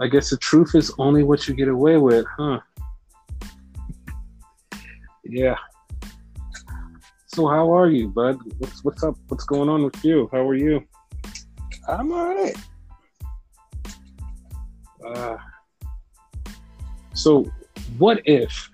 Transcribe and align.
I 0.00 0.06
guess 0.06 0.30
the 0.30 0.36
truth 0.36 0.74
is 0.74 0.92
only 0.98 1.24
what 1.24 1.48
you 1.48 1.54
get 1.54 1.68
away 1.68 1.96
with, 1.96 2.24
huh? 2.36 2.60
Yeah. 5.24 5.56
So 7.26 7.48
how 7.48 7.74
are 7.74 7.90
you, 7.90 8.08
bud? 8.08 8.38
What's 8.58 8.84
what's 8.84 9.02
up? 9.02 9.16
What's 9.28 9.44
going 9.44 9.68
on 9.68 9.82
with 9.82 10.04
you? 10.04 10.28
How 10.32 10.48
are 10.48 10.54
you? 10.54 10.84
I'm 11.88 12.12
all 12.12 12.34
right. 12.34 12.56
Uh, 15.04 15.36
so 17.14 17.44
what 17.98 18.20
if 18.24 18.70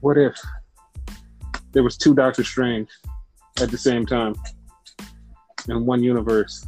what 0.00 0.18
if 0.18 0.36
there 1.72 1.82
was 1.82 1.96
two 1.96 2.14
Doctor 2.14 2.42
Strange 2.42 2.88
at 3.60 3.70
the 3.70 3.78
same 3.78 4.04
time 4.04 4.34
in 5.68 5.86
one 5.86 6.02
universe? 6.02 6.66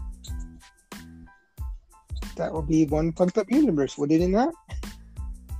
That 2.40 2.54
would 2.54 2.68
be 2.68 2.86
one 2.86 3.12
fucked 3.12 3.36
up 3.36 3.50
universe, 3.50 3.98
would 3.98 4.10
it 4.10 4.26
not? 4.26 4.54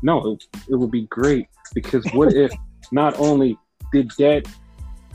No, 0.03 0.33
it, 0.33 0.45
it 0.71 0.77
would 0.77 0.91
be 0.91 1.03
great 1.09 1.47
because 1.75 2.07
what 2.15 2.33
if 2.33 2.51
not 2.91 3.21
only 3.21 3.59
did 3.93 4.11
that 4.19 4.47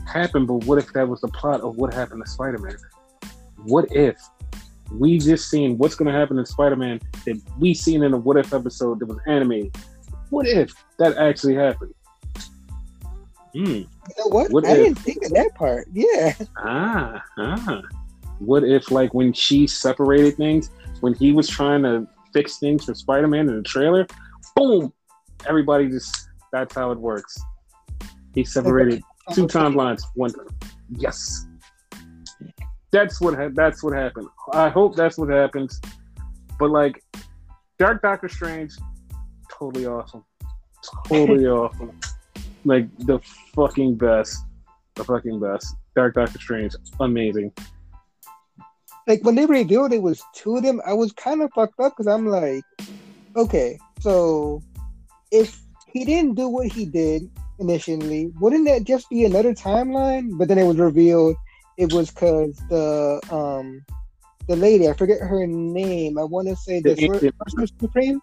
happen, 0.06 0.46
but 0.46 0.64
what 0.64 0.78
if 0.78 0.92
that 0.92 1.08
was 1.08 1.20
the 1.22 1.28
plot 1.28 1.62
of 1.62 1.76
what 1.76 1.92
happened 1.92 2.24
to 2.24 2.30
Spider 2.30 2.58
Man? 2.58 2.76
What 3.64 3.90
if 3.90 4.16
we 4.92 5.18
just 5.18 5.50
seen 5.50 5.76
what's 5.76 5.96
going 5.96 6.06
to 6.06 6.16
happen 6.16 6.38
in 6.38 6.46
Spider 6.46 6.76
Man 6.76 7.00
that 7.24 7.42
we 7.58 7.74
seen 7.74 8.04
in 8.04 8.14
a 8.14 8.16
What 8.16 8.36
If 8.36 8.54
episode 8.54 9.00
that 9.00 9.06
was 9.06 9.18
animated? 9.26 9.76
What 10.30 10.46
if 10.46 10.72
that 11.00 11.16
actually 11.16 11.56
happened? 11.56 11.92
Hmm. 13.52 13.64
You 13.66 13.86
know 14.18 14.26
what? 14.28 14.52
What 14.52 14.64
I 14.66 14.70
if- 14.70 14.76
didn't 14.76 14.98
think 14.98 15.24
of 15.24 15.32
that 15.32 15.52
part. 15.56 15.88
Yeah. 15.92 16.32
Ah, 16.58 17.24
ah. 17.38 17.82
What 18.38 18.62
if, 18.62 18.92
like, 18.92 19.14
when 19.14 19.32
she 19.32 19.66
separated 19.66 20.36
things, 20.36 20.70
when 21.06 21.14
he 21.14 21.30
was 21.30 21.48
trying 21.48 21.84
to 21.84 22.04
fix 22.32 22.58
things 22.58 22.84
for 22.84 22.92
Spider 22.92 23.28
Man 23.28 23.48
in 23.48 23.58
the 23.58 23.62
trailer, 23.62 24.08
boom, 24.56 24.92
everybody 25.48 25.88
just, 25.88 26.30
that's 26.50 26.74
how 26.74 26.90
it 26.90 26.98
works. 26.98 27.38
He 28.34 28.44
separated 28.44 29.04
two 29.32 29.46
timelines, 29.46 30.02
one. 30.14 30.32
Yes. 30.90 31.46
That's 32.90 33.20
what 33.20 33.34
ha- 33.36 33.50
that's 33.54 33.84
what 33.84 33.94
happened. 33.94 34.26
I 34.52 34.68
hope 34.68 34.96
that's 34.96 35.16
what 35.16 35.28
happens. 35.28 35.80
But 36.58 36.70
like 36.70 37.00
Dark 37.78 38.02
Doctor 38.02 38.28
Strange, 38.28 38.72
totally 39.48 39.86
awesome. 39.86 40.24
Totally 41.06 41.46
awesome. 41.60 42.00
Like 42.64 42.88
the 42.98 43.20
fucking 43.54 43.94
best. 43.94 44.44
The 44.96 45.04
fucking 45.04 45.38
best. 45.38 45.72
Dark 45.94 46.14
Doctor 46.14 46.40
Strange, 46.40 46.74
amazing. 46.98 47.52
Like 49.06 49.22
when 49.24 49.34
they 49.36 49.46
revealed 49.46 49.92
it 49.92 50.02
was 50.02 50.22
two 50.34 50.56
of 50.56 50.62
them, 50.62 50.80
I 50.86 50.92
was 50.92 51.12
kind 51.12 51.42
of 51.42 51.50
fucked 51.54 51.78
up 51.80 51.92
because 51.96 52.06
I'm 52.12 52.26
like, 52.26 52.64
okay, 53.36 53.78
so 54.00 54.62
if 55.30 55.60
he 55.92 56.04
didn't 56.04 56.34
do 56.34 56.48
what 56.48 56.66
he 56.72 56.86
did 56.86 57.22
initially, 57.58 58.32
wouldn't 58.40 58.66
that 58.66 58.84
just 58.84 59.08
be 59.08 59.24
another 59.24 59.54
timeline? 59.54 60.36
But 60.36 60.48
then 60.48 60.58
it 60.58 60.64
was 60.64 60.78
revealed 60.78 61.36
it 61.78 61.92
was 61.92 62.10
because 62.10 62.56
the 62.70 63.20
um 63.30 63.84
the 64.48 64.56
lady, 64.56 64.88
I 64.88 64.92
forget 64.94 65.20
her 65.20 65.46
name. 65.46 66.18
I 66.18 66.24
want 66.24 66.48
to 66.48 66.56
say 66.56 66.80
the, 66.80 66.94
The 66.94 67.06
Sor- 67.06 67.14
Indian- 67.14 67.68
Supreme. 67.80 68.20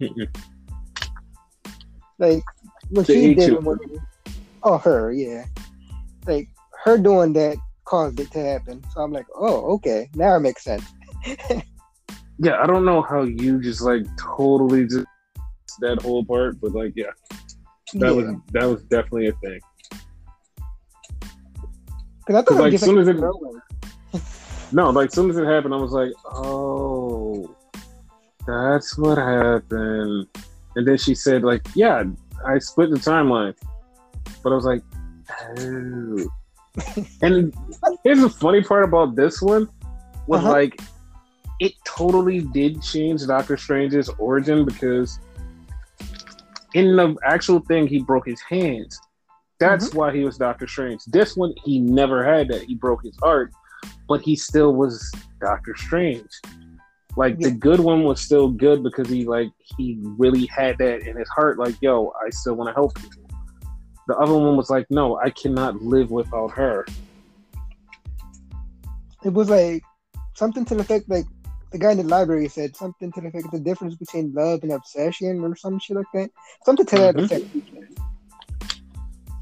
Mm-mm. 0.00 0.36
Like 2.18 2.42
what 2.90 3.06
The 3.06 3.14
she 3.14 3.34
did. 3.34 3.56
oh, 4.62 4.78
her, 4.78 5.12
yeah. 5.12 5.44
Like 6.26 6.48
her 6.84 6.98
doing 6.98 7.32
that 7.34 7.56
caused 7.86 8.20
it 8.20 8.30
to 8.32 8.38
happen. 8.40 8.82
So 8.92 9.00
I'm 9.00 9.12
like, 9.12 9.26
oh, 9.34 9.72
okay, 9.76 10.10
now 10.14 10.36
it 10.36 10.40
makes 10.40 10.62
sense. 10.62 10.84
Yeah, 12.38 12.60
I 12.62 12.66
don't 12.66 12.84
know 12.84 13.00
how 13.00 13.22
you 13.22 13.62
just 13.62 13.80
like 13.80 14.04
totally 14.18 14.86
just 14.86 15.06
that 15.80 16.02
whole 16.02 16.22
part, 16.22 16.60
but 16.60 16.72
like 16.72 16.92
yeah, 16.94 17.06
that 17.94 18.08
Yeah. 18.08 18.10
was 18.10 18.26
that 18.52 18.64
was 18.66 18.82
definitely 18.84 19.28
a 19.28 19.32
thing. 19.32 19.60
Because 22.26 22.34
I 22.34 22.42
thought 22.42 22.58
like, 22.60 22.78
soon 22.78 22.98
as 22.98 23.08
it- 23.08 23.16
No, 24.72 24.90
like 24.90 25.12
soon 25.12 25.30
as 25.30 25.38
it 25.38 25.46
happened, 25.46 25.72
I 25.72 25.78
was 25.78 25.92
like, 25.92 26.12
oh, 26.26 27.54
that's 28.46 28.98
what 28.98 29.16
happened. 29.16 30.26
And 30.74 30.86
then 30.86 30.98
she 30.98 31.14
said, 31.14 31.42
like, 31.42 31.66
yeah, 31.74 32.04
I 32.46 32.58
split 32.58 32.90
the 32.90 32.96
timeline. 32.96 33.54
But 34.42 34.52
I 34.52 34.56
was 34.56 34.66
like, 34.66 34.82
oh. 35.58 36.28
And 37.22 37.54
here's 38.04 38.20
the 38.20 38.30
funny 38.30 38.62
part 38.62 38.84
about 38.84 39.16
this 39.16 39.40
one 39.40 39.68
was 40.26 40.40
Uh-huh. 40.40 40.52
like, 40.52 40.80
it 41.60 41.72
totally 41.86 42.40
did 42.40 42.82
change 42.82 43.26
Doctor 43.26 43.56
Strange's 43.56 44.08
origin 44.18 44.64
because 44.64 45.18
in 46.74 46.96
the 46.96 47.16
actual 47.24 47.60
thing, 47.60 47.86
he 47.86 48.00
broke 48.02 48.26
his 48.26 48.40
hands. 48.42 49.00
That's 49.58 49.94
why 49.94 50.12
he 50.14 50.22
was 50.24 50.36
Doctor 50.36 50.66
Strange. 50.66 51.02
This 51.06 51.34
one, 51.36 51.54
he 51.64 51.80
never 51.80 52.22
had 52.22 52.48
that. 52.48 52.64
He 52.64 52.74
broke 52.74 53.02
his 53.02 53.16
heart, 53.22 53.52
but 54.06 54.20
he 54.20 54.36
still 54.36 54.74
was 54.74 55.10
Doctor 55.40 55.74
Strange. 55.76 56.28
Like 57.16 57.38
the 57.38 57.50
good 57.50 57.80
one 57.80 58.04
was 58.04 58.20
still 58.20 58.48
good 58.50 58.82
because 58.82 59.08
he 59.08 59.24
like 59.24 59.48
he 59.78 59.98
really 60.02 60.44
had 60.46 60.76
that 60.78 61.08
in 61.08 61.16
his 61.16 61.28
heart. 61.30 61.58
Like, 61.58 61.74
yo, 61.80 62.12
I 62.22 62.28
still 62.28 62.54
want 62.54 62.68
to 62.68 62.74
help 62.74 62.94
people. 62.96 63.22
The 64.06 64.16
other 64.16 64.34
one 64.34 64.56
was 64.56 64.70
like, 64.70 64.86
no, 64.90 65.18
I 65.18 65.30
cannot 65.30 65.82
live 65.82 66.10
without 66.10 66.52
her. 66.52 66.86
It 69.24 69.32
was 69.32 69.50
like 69.50 69.82
something 70.34 70.64
to 70.66 70.74
the 70.76 70.82
effect 70.82 71.08
like 71.08 71.24
the 71.72 71.78
guy 71.78 71.90
in 71.90 71.98
the 71.98 72.04
library 72.04 72.48
said 72.48 72.76
something 72.76 73.10
to 73.12 73.20
the 73.20 73.28
effect 73.28 73.50
the 73.50 73.58
difference 73.58 73.96
between 73.96 74.32
love 74.32 74.62
and 74.62 74.72
obsession 74.72 75.42
or 75.42 75.56
some 75.56 75.80
shit 75.80 75.96
like 75.96 76.06
that. 76.14 76.30
Something 76.64 76.86
to 76.86 76.98
that 76.98 77.16
Mhm. 77.16 77.24
effect. 77.24 77.44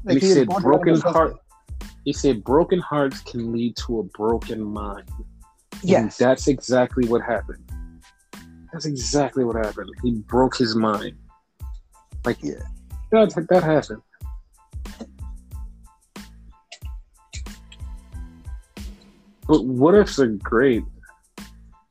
And 0.07 0.19
he 0.19 0.25
was 0.27 0.33
said, 0.33 0.47
broken 0.47 0.99
heart. 1.01 1.37
He 2.03 2.13
said, 2.13 2.43
broken 2.43 2.79
hearts 2.79 3.21
can 3.21 3.51
lead 3.51 3.75
to 3.77 3.99
a 3.99 4.03
broken 4.03 4.63
mind. 4.63 5.09
And 5.17 5.81
Yes. 5.83 6.17
that's 6.17 6.47
exactly 6.47 7.07
what 7.07 7.21
happened. 7.21 7.63
That's 8.71 8.85
exactly 8.85 9.43
what 9.43 9.55
happened. 9.55 9.89
He 10.03 10.11
broke 10.27 10.57
his 10.57 10.75
mind. 10.75 11.17
Like, 12.25 12.41
Yeah. 12.43 12.61
that, 13.11 13.47
that 13.49 13.63
happened. 13.63 14.01
But 19.47 19.65
what 19.65 19.95
ifs 19.95 20.19
are 20.19 20.27
great. 20.27 20.83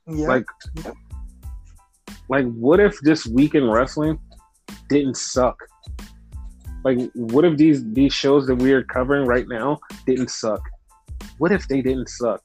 yeah. 0.06 0.26
Like, 0.26 0.44
like 2.28 2.46
what 2.52 2.80
if 2.80 2.98
this 3.00 3.26
week 3.26 3.54
in 3.54 3.68
wrestling 3.68 4.18
didn't 4.88 5.16
suck? 5.16 5.58
Like, 6.84 6.98
what 7.14 7.44
if 7.44 7.56
these 7.56 7.82
these 7.92 8.12
shows 8.12 8.46
that 8.46 8.56
we 8.56 8.72
are 8.72 8.82
covering 8.82 9.26
right 9.26 9.48
now 9.48 9.78
didn't 10.06 10.30
suck? 10.30 10.60
What 11.38 11.52
if 11.52 11.66
they 11.68 11.80
didn't 11.80 12.08
suck? 12.08 12.42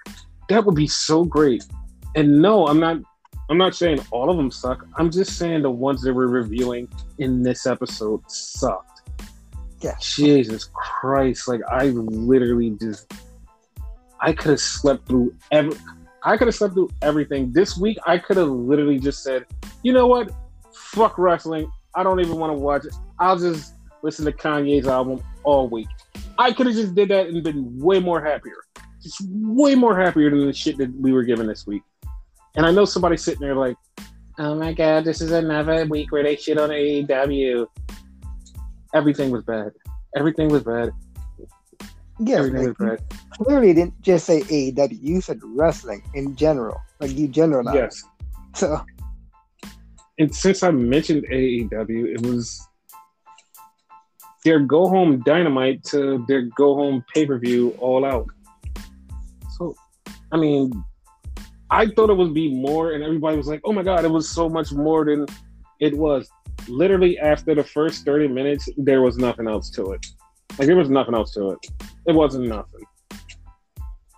That 0.47 0.65
would 0.65 0.75
be 0.75 0.87
so 0.87 1.25
great. 1.25 1.63
And 2.15 2.41
no, 2.41 2.67
I'm 2.67 2.79
not. 2.79 2.97
I'm 3.49 3.57
not 3.57 3.75
saying 3.75 3.99
all 4.11 4.29
of 4.29 4.37
them 4.37 4.51
suck. 4.51 4.85
I'm 4.95 5.09
just 5.09 5.37
saying 5.37 5.63
the 5.63 5.71
ones 5.71 6.03
that 6.03 6.13
we're 6.13 6.27
reviewing 6.27 6.87
in 7.17 7.41
this 7.41 7.65
episode 7.65 8.21
sucked. 8.29 9.09
Yeah. 9.81 9.95
Jesus 9.99 10.69
Christ! 10.73 11.47
Like 11.47 11.61
I 11.69 11.85
literally 11.85 12.77
just, 12.79 13.11
I 14.21 14.33
could 14.33 14.51
have 14.51 14.59
slept 14.59 15.07
through 15.07 15.35
every. 15.51 15.77
I 16.23 16.35
could 16.35 16.47
have 16.47 16.55
slept 16.55 16.73
through 16.73 16.89
everything 17.01 17.53
this 17.53 17.77
week. 17.77 17.97
I 18.05 18.17
could 18.17 18.37
have 18.37 18.49
literally 18.49 18.99
just 18.99 19.23
said, 19.23 19.45
you 19.83 19.93
know 19.93 20.07
what? 20.07 20.31
Fuck 20.73 21.17
wrestling. 21.17 21.71
I 21.95 22.03
don't 22.03 22.19
even 22.19 22.37
want 22.37 22.51
to 22.51 22.59
watch 22.59 22.85
it. 22.85 22.93
I'll 23.19 23.37
just 23.37 23.75
listen 24.03 24.25
to 24.25 24.31
Kanye's 24.31 24.87
album 24.87 25.23
all 25.43 25.69
week. 25.69 25.87
I 26.37 26.51
could 26.51 26.67
have 26.67 26.75
just 26.75 26.95
did 26.95 27.09
that 27.09 27.27
and 27.27 27.43
been 27.43 27.79
way 27.79 27.99
more 27.99 28.23
happier. 28.23 28.57
Just 29.01 29.21
way 29.29 29.75
more 29.75 29.97
happier 29.97 30.29
than 30.29 30.45
the 30.45 30.53
shit 30.53 30.77
that 30.77 30.93
we 30.99 31.13
were 31.13 31.23
given 31.23 31.47
this 31.47 31.65
week. 31.65 31.83
And 32.55 32.65
I 32.65 32.71
know 32.71 32.85
somebody's 32.85 33.23
sitting 33.23 33.41
there 33.41 33.55
like, 33.55 33.77
oh 34.37 34.55
my 34.55 34.73
god, 34.73 35.05
this 35.05 35.21
is 35.21 35.31
another 35.31 35.85
week 35.85 36.11
where 36.11 36.23
they 36.23 36.35
shit 36.35 36.57
on 36.57 36.69
AEW. 36.69 37.67
Everything 38.93 39.31
was 39.31 39.43
bad. 39.43 39.71
Everything 40.15 40.49
was 40.49 40.63
bad. 40.63 40.91
Yeah. 42.19 42.41
Like, 42.41 42.53
was 42.53 42.73
bad. 42.79 42.99
you 43.11 43.45
clearly 43.45 43.73
didn't 43.73 44.01
just 44.01 44.25
say 44.25 44.41
AEW. 44.41 44.97
You 45.01 45.21
said 45.21 45.39
wrestling 45.43 46.03
in 46.13 46.35
general. 46.35 46.79
Like 46.99 47.15
you 47.15 47.27
generalized. 47.27 47.75
Yes. 47.75 48.03
So 48.55 48.83
and 50.19 50.35
since 50.35 50.63
I 50.63 50.71
mentioned 50.71 51.25
AEW, 51.31 52.13
it 52.13 52.21
was 52.21 52.67
their 54.43 54.59
go 54.59 54.87
home 54.87 55.21
dynamite 55.25 55.83
to 55.85 56.25
their 56.27 56.41
go 56.41 56.75
home 56.75 57.03
pay 57.13 57.25
per 57.25 57.39
view 57.39 57.75
all 57.79 58.05
out. 58.05 58.27
So, 59.57 59.73
I 60.33 60.37
mean, 60.37 60.71
I 61.71 61.87
thought 61.87 62.09
it 62.09 62.15
would 62.15 62.33
be 62.33 62.53
more, 62.53 62.91
and 62.91 63.03
everybody 63.03 63.37
was 63.37 63.47
like, 63.47 63.61
oh 63.63 63.71
my 63.71 63.81
God, 63.81 64.03
it 64.03 64.11
was 64.11 64.29
so 64.29 64.49
much 64.49 64.73
more 64.73 65.05
than 65.05 65.25
it 65.79 65.97
was. 65.97 66.29
Literally, 66.67 67.17
after 67.17 67.55
the 67.55 67.63
first 67.63 68.05
30 68.05 68.27
minutes, 68.27 68.67
there 68.75 69.01
was 69.01 69.17
nothing 69.17 69.47
else 69.47 69.69
to 69.71 69.91
it. 69.93 70.05
Like, 70.57 70.67
there 70.67 70.75
was 70.75 70.89
nothing 70.89 71.15
else 71.15 71.33
to 71.35 71.51
it. 71.51 71.59
It 72.09 72.15
wasn't 72.15 72.47
nothing. 72.47 72.81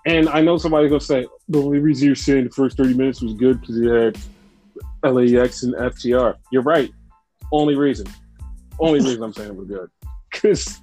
And 0.05 0.29
I 0.29 0.39
know 0.39 0.57
somebody's 0.57 0.89
going 0.89 1.01
to 1.01 1.05
say, 1.05 1.27
the 1.49 1.61
only 1.61 1.79
reason 1.79 2.07
you're 2.07 2.15
saying 2.15 2.45
the 2.45 2.49
first 2.49 2.77
30 2.77 2.93
minutes 2.93 3.21
was 3.21 3.33
good 3.33 3.59
because 3.59 3.75
you 3.75 3.89
had 3.89 4.17
LAX 5.03 5.63
and 5.63 5.73
FTR. 5.75 6.35
You're 6.53 6.61
right. 6.61 6.89
Only 7.51 7.75
reason. 7.75 8.07
Only 8.79 8.99
reason 9.05 9.21
I'm 9.23 9.33
saying 9.33 9.49
it 9.49 9.55
was 9.57 9.67
good. 9.67 9.89
Because 10.31 10.79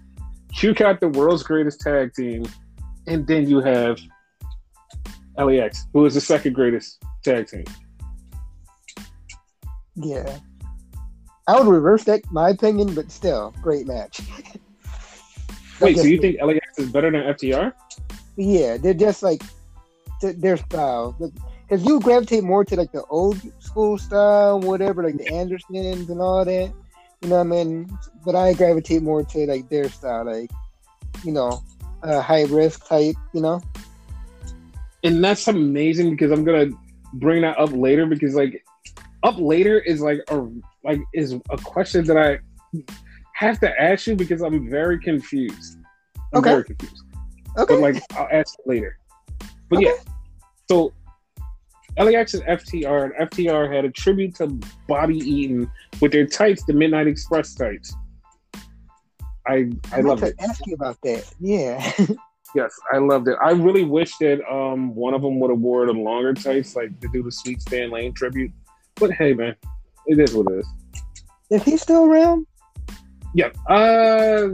you 0.61 0.75
got 0.75 1.01
the 1.01 1.09
world's 1.09 1.43
greatest 1.43 1.81
tag 1.81 2.13
team, 2.13 2.45
and 3.07 3.27
then 3.27 3.49
you 3.49 3.61
have 3.61 3.99
LAX, 5.39 5.87
who 5.95 6.05
is 6.05 6.13
the 6.13 6.21
second 6.21 6.53
greatest 6.53 7.03
tag 7.25 7.49
team. 7.49 7.65
Yeah. 9.95 10.41
I 11.47 11.59
would 11.59 11.69
reverse 11.69 12.05
that, 12.05 12.21
my 12.31 12.51
opinion, 12.51 12.95
but 12.95 13.11
still, 13.11 13.55
great 13.63 13.87
match. 13.87 14.21
Wait, 15.81 15.97
so 15.97 16.03
you 16.03 16.21
think 16.21 16.37
LAX 16.43 16.59
is 16.79 16.91
better 16.91 17.11
than 17.11 17.23
FTR? 17.23 17.73
Yeah, 18.37 18.77
they're 18.77 18.95
just 18.95 19.23
like 19.23 19.43
their 20.23 20.57
style. 20.57 21.17
Because 21.69 21.85
you 21.85 22.01
gravitate 22.01 22.45
more 22.45 22.65
to 22.65 22.77
like 22.77 22.93
the 22.93 23.05
old 23.05 23.41
school 23.61 23.99
style, 23.99 24.61
whatever, 24.61 25.03
like 25.03 25.17
the 25.17 25.29
Andersons 25.33 26.09
and 26.09 26.21
all 26.21 26.45
that. 26.45 26.73
You 27.23 27.29
know 27.29 27.37
what 27.37 27.41
I 27.41 27.65
mean? 27.65 27.99
But 28.25 28.37
I 28.37 28.53
gravitate 28.53 29.03
more 29.03 29.25
to 29.25 29.47
like 29.47 29.69
their 29.69 29.89
style, 29.89 30.25
like 30.25 30.51
you 31.25 31.33
know, 31.33 31.63
uh, 32.03 32.21
high 32.21 32.45
risk 32.45 32.87
type. 32.87 33.17
You 33.33 33.41
know. 33.41 33.61
And 35.05 35.23
that's 35.23 35.47
amazing 35.49 36.11
because 36.11 36.31
I'm 36.31 36.45
gonna 36.45 36.71
bring 37.15 37.43
that 37.43 37.59
up 37.59 37.71
later 37.73 38.07
because 38.07 38.35
like 38.35 38.65
up 39.23 39.37
later 39.39 39.79
is 39.81 40.01
like 40.01 40.21
a 40.29 40.47
like 40.85 41.01
is 41.13 41.35
a 41.51 41.59
question 41.59 42.05
that 42.07 42.17
I 42.17 42.39
have 43.35 43.61
to 43.61 43.81
ask 43.81 44.07
you 44.07 44.17
because 44.17 44.43
I'm 44.43 44.69
very 44.69 45.01
confused. 45.01 45.78
I'm 46.33 46.41
okay. 46.41 46.51
very 46.51 46.65
confused. 46.65 47.05
Okay. 47.57 47.75
But 47.75 47.81
like 47.81 48.03
I'll 48.17 48.29
ask 48.31 48.55
later. 48.67 48.99
But 49.69 49.79
okay. 49.79 49.87
yeah. 49.87 50.13
So 50.71 50.93
LAX 51.99 52.35
and 52.35 52.45
FTR 52.45 53.05
and 53.05 53.31
FTR 53.31 53.75
had 53.75 53.85
a 53.85 53.91
tribute 53.91 54.35
to 54.37 54.47
Bobby 54.87 55.19
Eaton 55.19 55.71
with 56.01 56.13
their 56.13 56.27
tights, 56.27 56.65
the 56.65 56.73
Midnight 56.73 57.07
Express 57.07 57.55
tights. 57.55 57.95
I 59.47 59.71
I, 59.93 59.99
I 59.99 60.01
love 60.01 60.23
it. 60.23 60.35
Ask 60.39 60.67
you 60.67 60.75
about 60.75 60.99
that. 61.03 61.33
Yeah. 61.41 61.93
yes, 62.55 62.73
I 62.93 62.99
loved 62.99 63.29
it. 63.29 63.37
I 63.43 63.51
really 63.51 63.85
wish 63.85 64.17
that 64.19 64.41
um 64.51 64.95
one 64.95 65.15
of 65.15 65.23
them 65.23 65.41
would 65.41 65.51
have 65.51 65.59
wore 65.59 65.87
the 65.87 65.93
longer 65.93 66.35
tights, 66.35 66.77
like 66.77 66.99
to 67.01 67.09
do 67.13 67.23
the 67.23 67.33
Sweet 67.33 67.61
Stan 67.63 67.91
Lane 67.91 68.13
tribute. 68.13 68.53
But 68.95 69.13
hey, 69.13 69.33
man, 69.33 69.57
it 70.07 70.19
is 70.19 70.35
what 70.35 70.53
it 70.53 70.59
is. 70.61 70.67
Is 71.51 71.63
he 71.63 71.77
still 71.77 72.05
around? 72.05 72.47
Yeah. 73.35 73.51
Uh, 73.69 74.49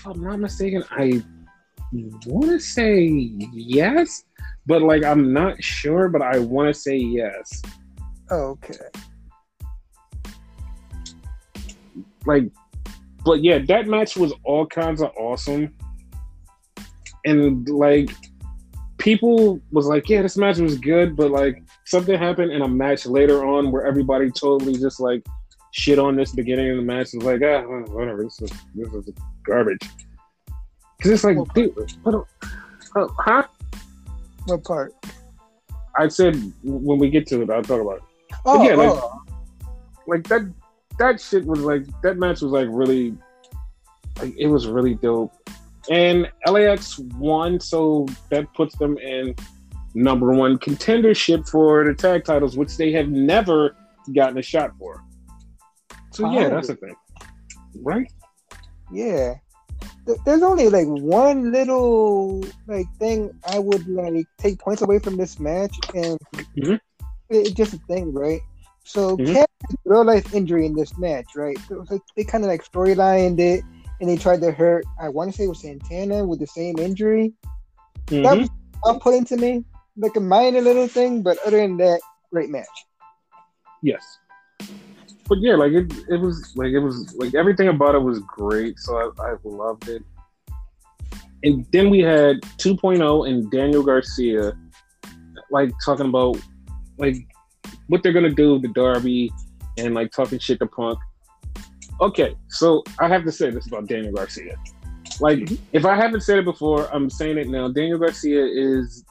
if 0.00 0.06
I'm 0.06 0.22
not 0.22 0.40
mistaken, 0.40 0.82
I 0.90 1.22
want 2.26 2.46
to 2.46 2.58
say 2.58 3.04
yes, 3.52 4.24
but 4.64 4.80
like 4.80 5.04
I'm 5.04 5.32
not 5.32 5.62
sure, 5.62 6.08
but 6.08 6.22
I 6.22 6.38
want 6.38 6.74
to 6.74 6.80
say 6.80 6.96
yes. 6.96 7.60
Okay. 8.30 8.74
Like, 12.24 12.50
but 13.24 13.42
yeah, 13.42 13.58
that 13.58 13.88
match 13.88 14.16
was 14.16 14.32
all 14.44 14.66
kinds 14.66 15.02
of 15.02 15.10
awesome, 15.18 15.74
and 17.26 17.68
like 17.68 18.10
people 18.96 19.60
was 19.70 19.86
like, 19.86 20.08
yeah, 20.08 20.22
this 20.22 20.38
match 20.38 20.58
was 20.58 20.78
good, 20.78 21.14
but 21.14 21.30
like 21.30 21.62
something 21.84 22.18
happened 22.18 22.52
in 22.52 22.62
a 22.62 22.68
match 22.68 23.04
later 23.04 23.44
on 23.44 23.70
where 23.70 23.86
everybody 23.86 24.30
totally 24.30 24.78
just 24.78 24.98
like 24.98 25.26
shit 25.72 25.98
on 25.98 26.16
this 26.16 26.32
beginning 26.32 26.70
of 26.70 26.76
the 26.76 26.82
match. 26.82 27.14
It 27.14 27.22
was 27.22 27.26
like, 27.26 27.42
ah, 27.42 27.62
whatever. 27.92 28.24
This 28.24 28.40
is 28.42 28.50
this 28.74 28.92
is 28.92 29.10
garbage. 29.44 29.88
Because 30.96 31.12
it's 31.12 31.24
like, 31.24 31.36
what 31.36 31.54
dude, 31.54 31.74
what, 32.02 32.26
uh, 32.96 33.08
huh? 33.18 33.42
What 34.46 34.64
part? 34.64 34.94
I 35.96 36.08
said 36.08 36.36
when 36.62 36.98
we 36.98 37.10
get 37.10 37.26
to 37.28 37.42
it, 37.42 37.50
I'll 37.50 37.62
talk 37.62 37.80
about 37.80 37.96
it. 37.96 38.02
Oh, 38.44 38.58
but 38.58 38.64
yeah, 38.64 38.74
like, 38.74 38.88
oh. 38.88 39.22
like 40.06 40.28
that. 40.28 40.52
That 40.98 41.18
shit 41.18 41.46
was 41.46 41.60
like 41.60 41.86
that 42.02 42.18
match 42.18 42.42
was 42.42 42.52
like 42.52 42.68
really, 42.70 43.16
like 44.20 44.34
it 44.36 44.48
was 44.48 44.66
really 44.66 44.96
dope. 44.96 45.32
And 45.88 46.30
LAX 46.46 46.98
won, 46.98 47.58
so 47.58 48.06
that 48.28 48.52
puts 48.52 48.76
them 48.76 48.98
in 48.98 49.34
number 49.94 50.30
one 50.32 50.58
contendership 50.58 51.48
for 51.48 51.84
the 51.86 51.94
tag 51.94 52.24
titles, 52.24 52.54
which 52.58 52.76
they 52.76 52.92
have 52.92 53.08
never 53.08 53.74
gotten 54.14 54.36
a 54.36 54.42
shot 54.42 54.76
for. 54.78 55.02
So 56.20 56.30
yeah, 56.30 56.50
that's 56.50 56.68
the 56.68 56.76
thing, 56.76 56.94
right? 57.80 58.06
Yeah. 58.92 59.34
There's 60.26 60.42
only 60.42 60.68
like 60.68 60.86
one 60.86 61.50
little 61.50 62.44
like 62.66 62.86
thing 62.98 63.30
I 63.46 63.58
would 63.58 63.88
like 63.88 64.26
take 64.36 64.58
points 64.58 64.82
away 64.82 64.98
from 64.98 65.16
this 65.16 65.40
match, 65.40 65.74
and 65.94 66.18
mm-hmm. 66.58 66.74
it's 67.30 67.52
just 67.52 67.72
a 67.72 67.78
thing, 67.88 68.12
right? 68.12 68.40
So 68.84 69.16
mm-hmm. 69.16 69.32
Cat 69.32 69.50
real 69.86 70.04
life 70.04 70.34
injury 70.34 70.66
in 70.66 70.74
this 70.74 70.98
match, 70.98 71.28
right? 71.36 71.56
So 71.68 71.86
like, 71.88 72.02
they 72.16 72.24
kind 72.24 72.44
of 72.44 72.50
like 72.50 72.64
storylined 72.64 73.40
it, 73.40 73.64
and 74.00 74.10
they 74.10 74.18
tried 74.18 74.42
to 74.42 74.52
hurt. 74.52 74.84
I 75.00 75.08
want 75.08 75.30
to 75.30 75.36
say 75.36 75.44
it 75.44 75.48
was 75.48 75.62
Santana 75.62 76.24
with 76.24 76.40
the 76.40 76.46
same 76.46 76.78
injury. 76.78 77.32
Mm-hmm. 78.08 78.22
That 78.24 78.50
was 79.02 79.28
to 79.28 79.36
me, 79.38 79.64
like 79.96 80.16
a 80.16 80.20
minor 80.20 80.60
little 80.60 80.88
thing, 80.88 81.22
but 81.22 81.38
other 81.46 81.56
than 81.58 81.78
that, 81.78 82.00
great 82.30 82.50
match. 82.50 82.66
Yes 83.82 84.18
but 85.30 85.38
yeah, 85.40 85.54
like 85.54 85.72
it, 85.72 85.92
it 86.08 86.20
was 86.20 86.52
like 86.56 86.72
it 86.72 86.80
was 86.80 87.14
like 87.14 87.36
everything 87.36 87.68
about 87.68 87.94
it 87.94 88.02
was 88.02 88.18
great. 88.18 88.78
So 88.80 88.96
I, 88.96 89.30
I 89.30 89.36
loved 89.44 89.88
it. 89.88 90.02
And 91.44 91.64
then 91.72 91.88
we 91.88 92.00
had 92.00 92.42
2.0 92.58 93.28
and 93.28 93.48
Daniel 93.50 93.82
Garcia, 93.82 94.58
like 95.52 95.70
talking 95.84 96.06
about 96.06 96.36
like 96.98 97.16
what 97.86 98.02
they're 98.02 98.12
gonna 98.12 98.28
do 98.28 98.54
with 98.54 98.62
the 98.62 98.68
Darby 98.68 99.30
and 99.78 99.94
like 99.94 100.10
talking 100.10 100.40
shit 100.40 100.58
to 100.58 100.66
Punk. 100.66 100.98
Okay, 102.00 102.34
so 102.48 102.82
I 102.98 103.06
have 103.06 103.24
to 103.24 103.30
say 103.30 103.50
this 103.50 103.68
about 103.68 103.86
Daniel 103.86 104.12
Garcia. 104.12 104.56
Like, 105.20 105.38
mm-hmm. 105.38 105.54
if 105.72 105.84
I 105.84 105.94
haven't 105.94 106.22
said 106.22 106.38
it 106.40 106.44
before, 106.44 106.92
I'm 106.92 107.08
saying 107.08 107.38
it 107.38 107.48
now. 107.48 107.68
Daniel 107.68 107.98
Garcia 107.98 108.44
is 108.44 109.04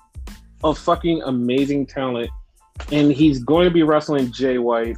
a 0.66 0.76
fucking 0.76 1.22
amazing 1.22 1.86
talent, 1.86 2.30
and 2.92 3.12
he's 3.12 3.42
going 3.42 3.66
to 3.66 3.72
be 3.72 3.84
wrestling 3.84 4.32
Jay 4.34 4.58
White 4.58 4.98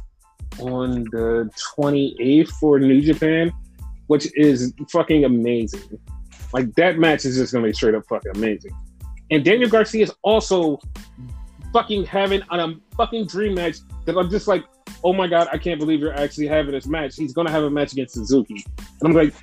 on 0.62 1.04
the 1.04 1.50
28th 1.76 2.50
for 2.60 2.78
New 2.78 3.00
Japan, 3.00 3.52
which 4.06 4.28
is 4.36 4.72
fucking 4.90 5.24
amazing. 5.24 5.98
Like 6.52 6.74
that 6.74 6.98
match 6.98 7.24
is 7.24 7.36
just 7.36 7.52
gonna 7.52 7.66
be 7.66 7.72
straight 7.72 7.94
up 7.94 8.04
fucking 8.08 8.32
amazing. 8.34 8.72
And 9.30 9.44
Daniel 9.44 9.68
Garcia 9.68 10.04
is 10.04 10.12
also 10.22 10.78
fucking 11.72 12.04
having 12.04 12.42
a 12.50 12.74
fucking 12.96 13.26
dream 13.26 13.54
match 13.54 13.76
that 14.04 14.16
I'm 14.16 14.30
just 14.30 14.46
like, 14.46 14.64
oh 15.04 15.12
my 15.12 15.26
god, 15.26 15.48
I 15.52 15.58
can't 15.58 15.80
believe 15.80 16.00
you're 16.00 16.14
actually 16.14 16.46
having 16.46 16.72
this 16.72 16.86
match. 16.86 17.16
He's 17.16 17.32
gonna 17.32 17.50
have 17.50 17.62
a 17.64 17.70
match 17.70 17.92
against 17.92 18.14
Suzuki. 18.14 18.64
And 19.00 19.08
I'm 19.08 19.12
like, 19.12 19.34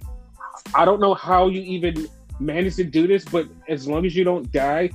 I 0.76 0.86
don't 0.86 1.00
know 1.00 1.14
how 1.14 1.48
you 1.48 1.62
even 1.62 2.08
managed 2.40 2.78
to 2.78 2.84
do 2.84 3.08
this, 3.08 3.26
but 3.26 3.48
as 3.68 3.88
long 3.88 4.06
as 4.06 4.16
you 4.16 4.24
don't 4.24 4.52
die, 4.52 4.92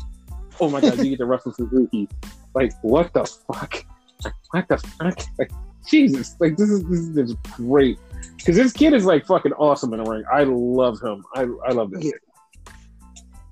oh 0.61 0.71
my 0.71 0.81
god, 0.81 0.99
you 0.99 1.11
get 1.11 1.19
to 1.19 1.27
wrestle 1.27 1.53
Suzuki. 1.53 2.09
Like, 2.55 2.73
what 2.83 3.13
the 3.13 3.25
fuck? 3.25 3.85
Like, 4.25 4.35
what 4.51 4.69
the 4.69 4.79
fuck? 4.79 5.19
Like, 5.39 5.51
Jesus, 5.87 6.37
like 6.41 6.57
this 6.57 6.71
is 6.71 7.13
this 7.15 7.31
is 7.31 7.37
great 7.57 7.99
because 8.37 8.57
this 8.57 8.73
kid 8.73 8.95
is 8.95 9.05
like 9.05 9.27
fucking 9.27 9.53
awesome 9.53 9.93
in 9.93 10.03
the 10.03 10.11
ring. 10.11 10.25
I 10.33 10.45
love 10.45 11.01
him. 11.01 11.25
I 11.35 11.43
I 11.67 11.73
love 11.73 11.91
this. 11.91 12.05
Yeah. 12.05 12.73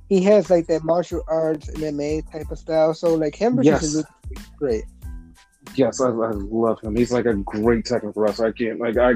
He 0.08 0.22
has 0.24 0.50
like 0.50 0.66
that 0.66 0.84
martial 0.84 1.22
arts 1.28 1.68
and 1.68 1.78
MMA 1.78 2.30
type 2.30 2.50
of 2.50 2.58
style. 2.58 2.92
So 2.94 3.14
like 3.14 3.34
him 3.34 3.56
versus 3.56 4.04
yes. 4.30 4.46
great. 4.58 4.84
Yes, 5.74 6.00
I, 6.00 6.08
I 6.08 6.30
love 6.32 6.80
him. 6.80 6.96
He's 6.96 7.12
like 7.12 7.24
a 7.24 7.34
great 7.34 7.86
technical 7.86 8.20
wrestler. 8.20 8.48
I 8.48 8.52
can't 8.52 8.78
like 8.78 8.98
I 8.98 9.14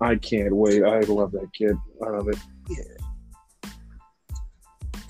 I 0.00 0.16
can't 0.16 0.54
wait. 0.54 0.82
I 0.82 1.00
love 1.00 1.32
that 1.32 1.52
kid. 1.52 1.76
I 2.04 2.10
love 2.10 2.28
it. 2.28 2.38
Yeah. 2.68 3.70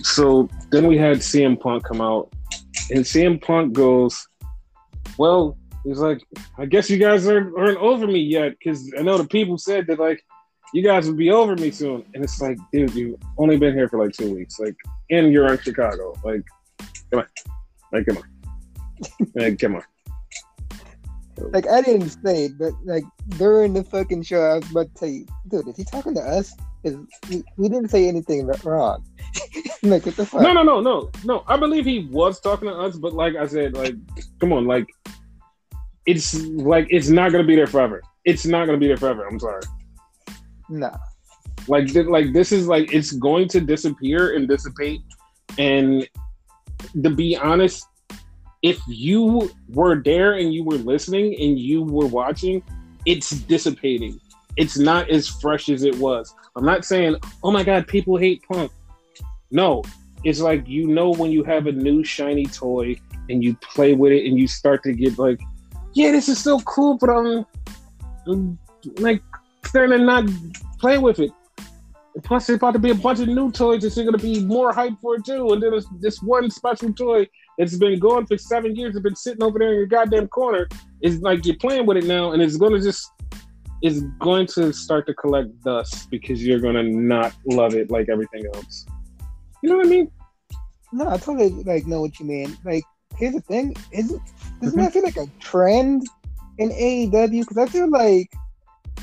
So 0.02 0.49
then 0.71 0.87
we 0.87 0.99
had 0.99 1.19
CM 1.19 1.59
Punk 1.59 1.85
come 1.85 2.00
out, 2.00 2.33
and 2.90 3.00
CM 3.00 3.43
Punk 3.43 3.73
goes, 3.73 4.28
"Well, 5.19 5.57
He's 5.87 6.00
like, 6.00 6.21
I 6.59 6.66
guess 6.66 6.90
you 6.90 6.99
guys 6.99 7.28
aren't, 7.28 7.57
aren't 7.57 7.78
over 7.78 8.09
me 8.09 8.19
yet, 8.19 8.55
because 8.59 8.93
I 8.99 9.02
know 9.02 9.19
the 9.19 9.28
people 9.28 9.57
said 9.57 9.87
that 9.87 10.00
like 10.00 10.21
you 10.75 10.83
guys 10.83 11.07
would 11.07 11.16
be 11.16 11.31
over 11.31 11.55
me 11.55 11.71
soon, 11.71 12.05
and 12.12 12.25
it's 12.25 12.40
like, 12.40 12.59
dude, 12.73 12.93
you've 12.93 13.21
only 13.38 13.57
been 13.57 13.73
here 13.73 13.88
for 13.88 14.05
like 14.05 14.12
two 14.12 14.35
weeks, 14.35 14.59
like, 14.59 14.75
and 15.11 15.33
you're 15.33 15.47
in 15.52 15.59
Chicago, 15.61 16.12
like, 16.25 16.43
come 17.12 17.21
on, 17.21 17.26
like, 17.93 18.07
come 18.07 18.16
on, 18.16 18.25
like, 19.37 19.59
come 19.61 19.76
on. 19.76 19.83
Like 21.52 21.69
I 21.69 21.83
didn't 21.83 22.09
say 22.09 22.47
it, 22.47 22.59
but 22.59 22.73
like 22.85 23.05
during 23.37 23.75
the 23.75 23.85
fucking 23.85 24.23
show, 24.23 24.40
I 24.40 24.55
was 24.55 24.71
about 24.71 24.95
to 24.95 24.95
tell 24.95 25.09
you, 25.09 25.26
dude, 25.49 25.69
is 25.69 25.76
he 25.76 25.85
talking 25.85 26.14
to 26.14 26.21
us? 26.21 26.57
Because 26.83 26.99
we, 27.28 27.45
we 27.59 27.69
didn't 27.69 27.90
say 27.90 28.09
anything 28.09 28.50
wrong. 28.64 29.05
like 29.83 30.07
what 30.07 30.16
the 30.16 30.25
fuck? 30.25 30.40
No, 30.40 30.55
no, 30.55 30.62
no, 30.62 30.81
no, 30.81 31.11
no. 31.25 31.45
I 31.47 31.59
believe 31.59 31.85
he 31.85 32.09
was 32.11 32.40
talking 32.40 32.69
to 32.69 32.75
us, 32.75 32.97
but 32.97 33.12
like 33.12 33.37
I 33.37 33.47
said, 33.47 33.75
like, 33.75 33.95
come 34.40 34.55
on, 34.55 34.66
like 34.66 34.87
it's 36.07 36.35
like 36.43 36.87
it's 36.91 37.09
not 37.09 37.33
gonna 37.33 37.45
be 37.45 37.57
there 37.57 37.67
forever. 37.67 38.03
It's 38.25 38.47
not 38.47 38.67
gonna 38.67 38.79
be 38.79 38.87
there 38.87 38.97
forever. 38.97 39.27
I'm 39.27 39.39
sorry. 39.39 39.63
No. 40.69 40.93
Like 41.69 41.93
like 41.95 42.33
this 42.33 42.53
is 42.53 42.69
like 42.69 42.93
it's 42.93 43.13
going 43.13 43.49
to 43.49 43.61
disappear 43.61 44.37
and 44.37 44.49
dissipate. 44.49 45.01
And 45.59 46.09
to 47.03 47.11
be 47.11 47.37
honest, 47.37 47.87
if 48.63 48.81
you 48.87 49.51
were 49.69 50.03
there 50.03 50.35
and 50.35 50.53
you 50.53 50.65
were 50.65 50.77
listening 50.77 51.37
and 51.41 51.59
you 51.59 51.83
were 51.83 52.07
watching, 52.07 52.63
it's 53.05 53.31
dissipating. 53.31 54.21
It's 54.57 54.79
not 54.79 55.11
as 55.11 55.29
fresh 55.29 55.69
as 55.69 55.83
it 55.83 55.97
was. 55.97 56.35
I'm 56.57 56.65
not 56.65 56.85
saying, 56.85 57.17
oh 57.43 57.51
my 57.51 57.63
God, 57.63 57.87
people 57.87 58.17
hate 58.17 58.43
punk. 58.51 58.73
No, 59.51 59.83
it's 60.25 60.41
like 60.41 60.67
you 60.67 60.87
know 60.89 61.11
when 61.11 61.31
you 61.31 61.45
have 61.45 61.67
a 61.67 61.73
new 61.73 62.03
shiny 62.03 62.47
toy 62.47 62.97
and 63.29 63.45
you 63.45 63.55
play 63.57 63.95
with 63.95 64.13
it 64.13 64.27
and 64.27 64.39
you 64.39 64.49
start 64.49 64.83
to 64.85 64.93
get 64.93 65.19
like, 65.19 65.41
yeah, 65.97 66.12
this 66.12 66.29
is 66.29 66.38
still 66.38 66.61
cool, 66.61 66.99
but 66.99 67.09
I'm, 67.09 67.47
I'm 68.26 68.59
like 68.99 69.23
starting 69.65 69.99
to 69.99 70.05
not 70.05 70.29
play 70.79 70.99
with 70.99 71.19
it. 71.21 71.31
Plus, 72.23 72.47
there's 72.47 72.59
about 72.59 72.73
to 72.73 72.79
be 72.79 72.91
a 72.91 72.95
bunch 72.95 73.21
of 73.21 73.29
new 73.29 73.50
toys 73.50 73.83
that's 73.83 73.95
going 73.95 74.12
to 74.12 74.19
be 74.19 74.45
more 74.45 74.75
hype 74.75 74.93
for 75.00 75.19
too. 75.19 75.53
And 75.53 75.62
then 75.62 75.71
there's 75.71 75.87
this 76.00 76.21
one 76.23 76.50
special 76.50 76.93
toy 76.93 77.26
that's 77.57 77.79
been 77.79 77.99
going 77.99 78.26
for 78.26 78.37
seven 78.37 78.76
years, 78.76 78.95
it's 78.95 79.03
been 79.03 79.17
sitting 79.17 79.43
over 79.43 79.59
there 79.59 79.71
in 79.71 79.76
your 79.76 79.87
goddamn 79.87 80.29
corner. 80.29 80.69
It's 81.00 81.23
like 81.23 81.47
you're 81.47 81.57
playing 81.57 81.87
with 81.87 81.97
it 81.97 82.05
now, 82.05 82.33
and 82.33 82.43
it's 82.43 82.59
going 82.59 82.73
to 82.73 82.81
just 82.81 83.11
is 83.83 84.03
going 84.19 84.47
to 84.49 84.73
start 84.75 85.07
to 85.07 85.15
collect 85.15 85.49
dust 85.62 86.11
because 86.11 86.45
you're 86.47 86.61
going 86.61 86.75
to 86.75 86.83
not 86.83 87.35
love 87.47 87.75
it 87.75 87.91
like 87.91 88.11
everything 88.11 88.45
else. 88.55 88.85
You 89.62 89.71
know 89.71 89.76
what 89.79 89.87
I 89.87 89.88
mean? 89.88 90.11
No, 90.93 91.09
I 91.09 91.17
totally 91.17 91.50
like 91.65 91.87
know 91.87 92.03
what 92.03 92.21
you 92.21 92.26
mean. 92.26 92.57
Like, 92.65 92.85
here's 93.17 93.35
the 93.35 93.41
thing: 93.41 93.75
is 93.93 94.15
doesn't 94.61 94.79
that 94.79 94.93
feel 94.93 95.03
like 95.03 95.17
a 95.17 95.27
trend 95.41 96.07
in 96.59 96.71
AEW? 96.71 97.41
Because 97.41 97.59
I 97.59 97.67
feel 97.67 97.91
like 97.91 98.33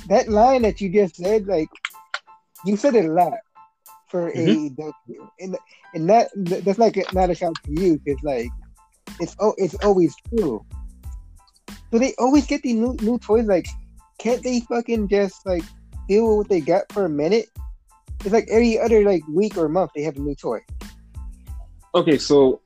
that 0.07 0.29
line 0.29 0.63
that 0.63 0.81
you 0.81 0.89
just 0.89 1.15
said, 1.15 1.48
like 1.48 1.69
you 2.65 2.77
said 2.77 2.95
it 2.95 3.05
a 3.05 3.12
lot 3.12 3.33
for 4.07 4.31
mm-hmm. 4.31 4.81
AEW, 4.81 5.29
and 5.39 5.57
and 5.93 6.10
that 6.10 6.29
that's 6.36 6.79
like 6.79 6.98
not 7.13 7.29
a 7.29 7.36
shout 7.36 7.55
to 7.65 7.72
you 7.72 8.00
because 8.03 8.22
like 8.24 8.50
it's 9.19 9.36
oh 9.39 9.53
it's 9.57 9.75
always 9.83 10.15
true. 10.29 10.65
So 11.91 12.00
they 12.00 12.15
always 12.17 12.48
get 12.48 12.63
these 12.63 12.75
new 12.75 12.95
new 13.01 13.19
toys. 13.19 13.45
Like, 13.45 13.67
can't 14.17 14.43
they 14.43 14.62
fucking 14.62 15.10
just 15.10 15.45
like 15.45 15.63
deal 16.07 16.27
with 16.27 16.38
what 16.38 16.50
they 16.50 16.62
got 16.62 16.91
for 16.91 17.05
a 17.05 17.10
minute? 17.10 17.48
It's 18.22 18.33
like 18.33 18.48
every 18.50 18.79
other 18.79 19.03
like 19.03 19.22
week 19.27 19.57
or 19.57 19.69
month 19.69 19.91
they 19.95 20.01
have 20.01 20.17
a 20.17 20.19
new 20.19 20.36
toy. 20.36 20.60
Okay, 21.93 22.17
so 22.17 22.62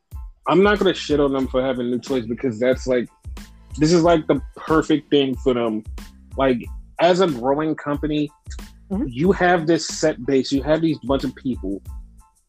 I'm 0.48 0.64
not 0.64 0.80
gonna 0.80 0.94
shit 0.94 1.20
on 1.20 1.34
them 1.34 1.48
for 1.48 1.62
having 1.62 1.92
new 1.92 2.00
toys 2.00 2.26
because 2.26 2.60
that's 2.60 2.88
like 2.88 3.10
this 3.78 3.92
is 3.92 4.02
like 4.02 4.26
the 4.28 4.42
perfect 4.56 5.10
thing 5.10 5.36
for 5.36 5.54
them. 5.54 5.84
Like 6.38 6.64
as 7.00 7.22
a 7.22 7.28
growing 7.28 7.76
company, 7.76 8.30
mm-hmm. 8.90 9.06
you 9.08 9.32
have 9.34 9.68
this 9.68 9.88
set 9.88 10.26
base, 10.26 10.52
you 10.52 10.64
have 10.64 10.82
these 10.82 10.98
bunch 11.00 11.24
of 11.24 11.36
people, 11.36 11.82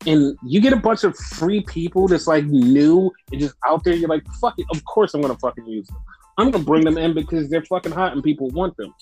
and 0.06 0.36
you 0.44 0.60
get 0.60 0.72
a 0.72 0.76
bunch 0.76 1.04
of 1.04 1.16
free 1.16 1.62
people 1.62 2.08
that's 2.08 2.26
like 2.26 2.44
new 2.44 3.10
and 3.32 3.40
just 3.40 3.54
out 3.66 3.84
there. 3.84 3.94
You're 3.94 4.08
like, 4.08 4.26
fuck 4.40 4.54
it, 4.58 4.66
of 4.72 4.84
course 4.84 5.14
I'm 5.14 5.20
gonna 5.20 5.38
fucking 5.38 5.66
use 5.66 5.88
them. 5.88 5.98
I'm 6.38 6.52
gonna 6.52 6.64
bring 6.64 6.84
them 6.84 6.98
in 6.98 7.14
because 7.14 7.50
they're 7.50 7.64
fucking 7.64 7.92
hot 7.92 8.12
and 8.12 8.22
people 8.22 8.48
want 8.50 8.76
them. 8.76 8.94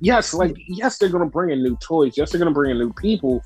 Yes, 0.00 0.32
like 0.32 0.56
yes, 0.68 0.98
they're 0.98 1.08
gonna 1.08 1.26
bring 1.26 1.50
in 1.50 1.62
new 1.62 1.76
toys. 1.78 2.16
Yes, 2.16 2.30
they're 2.30 2.38
gonna 2.38 2.52
bring 2.52 2.70
in 2.70 2.78
new 2.78 2.92
people. 2.92 3.42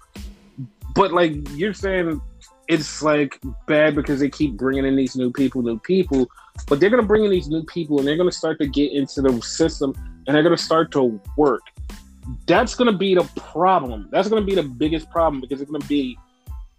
But 0.94 1.12
like 1.12 1.32
you're 1.50 1.74
saying, 1.74 2.20
it's 2.68 3.02
like 3.02 3.40
bad 3.66 3.94
because 3.94 4.20
they 4.20 4.28
keep 4.28 4.56
bringing 4.56 4.84
in 4.84 4.96
these 4.96 5.16
new 5.16 5.32
people, 5.32 5.62
new 5.62 5.78
people. 5.78 6.28
But 6.66 6.80
they're 6.80 6.90
gonna 6.90 7.02
bring 7.02 7.24
in 7.24 7.30
these 7.30 7.48
new 7.48 7.64
people 7.64 7.98
and 7.98 8.06
they're 8.06 8.16
gonna 8.16 8.32
start 8.32 8.58
to 8.60 8.66
get 8.66 8.92
into 8.92 9.22
the 9.22 9.40
system 9.42 9.94
and 10.26 10.34
they're 10.34 10.42
gonna 10.42 10.56
start 10.56 10.90
to 10.92 11.20
work. 11.36 11.62
That's 12.46 12.74
gonna 12.74 12.96
be 12.96 13.14
the 13.14 13.24
problem. 13.36 14.08
That's 14.10 14.28
gonna 14.28 14.44
be 14.44 14.54
the 14.54 14.62
biggest 14.62 15.10
problem 15.10 15.40
because 15.40 15.60
it's 15.60 15.70
gonna 15.70 15.84
be 15.86 16.18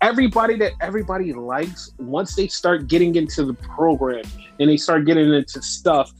everybody 0.01 0.56
that 0.56 0.74
everybody 0.82 1.34
likes 1.34 1.92
once 1.98 2.36
they 2.36 2.48
start 2.48 2.88
getting 2.88 3.16
into 3.16 3.46
the 3.46 3.54
program 3.54 4.24
and 4.60 4.70
they 4.70 4.78
start 4.78 5.06
getting 5.06 5.34
into 5.34 5.62
stuff 5.62 6.12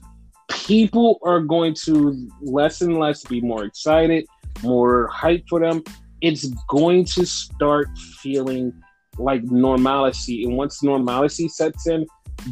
people 0.50 1.20
are 1.24 1.40
going 1.40 1.74
to 1.74 2.28
less 2.42 2.82
and 2.82 2.98
less 2.98 3.24
be 3.24 3.40
more 3.40 3.64
excited 3.64 4.26
more 4.64 5.08
hype 5.08 5.44
for 5.48 5.60
them 5.60 5.82
it's 6.22 6.48
going 6.68 7.06
to 7.06 7.26
start 7.26 7.88
feeling 8.22 8.74
like 9.18 9.44
normalcy. 9.44 10.44
And 10.44 10.56
once 10.56 10.84
normalcy 10.84 11.48
sets 11.48 11.88
in 11.88 12.06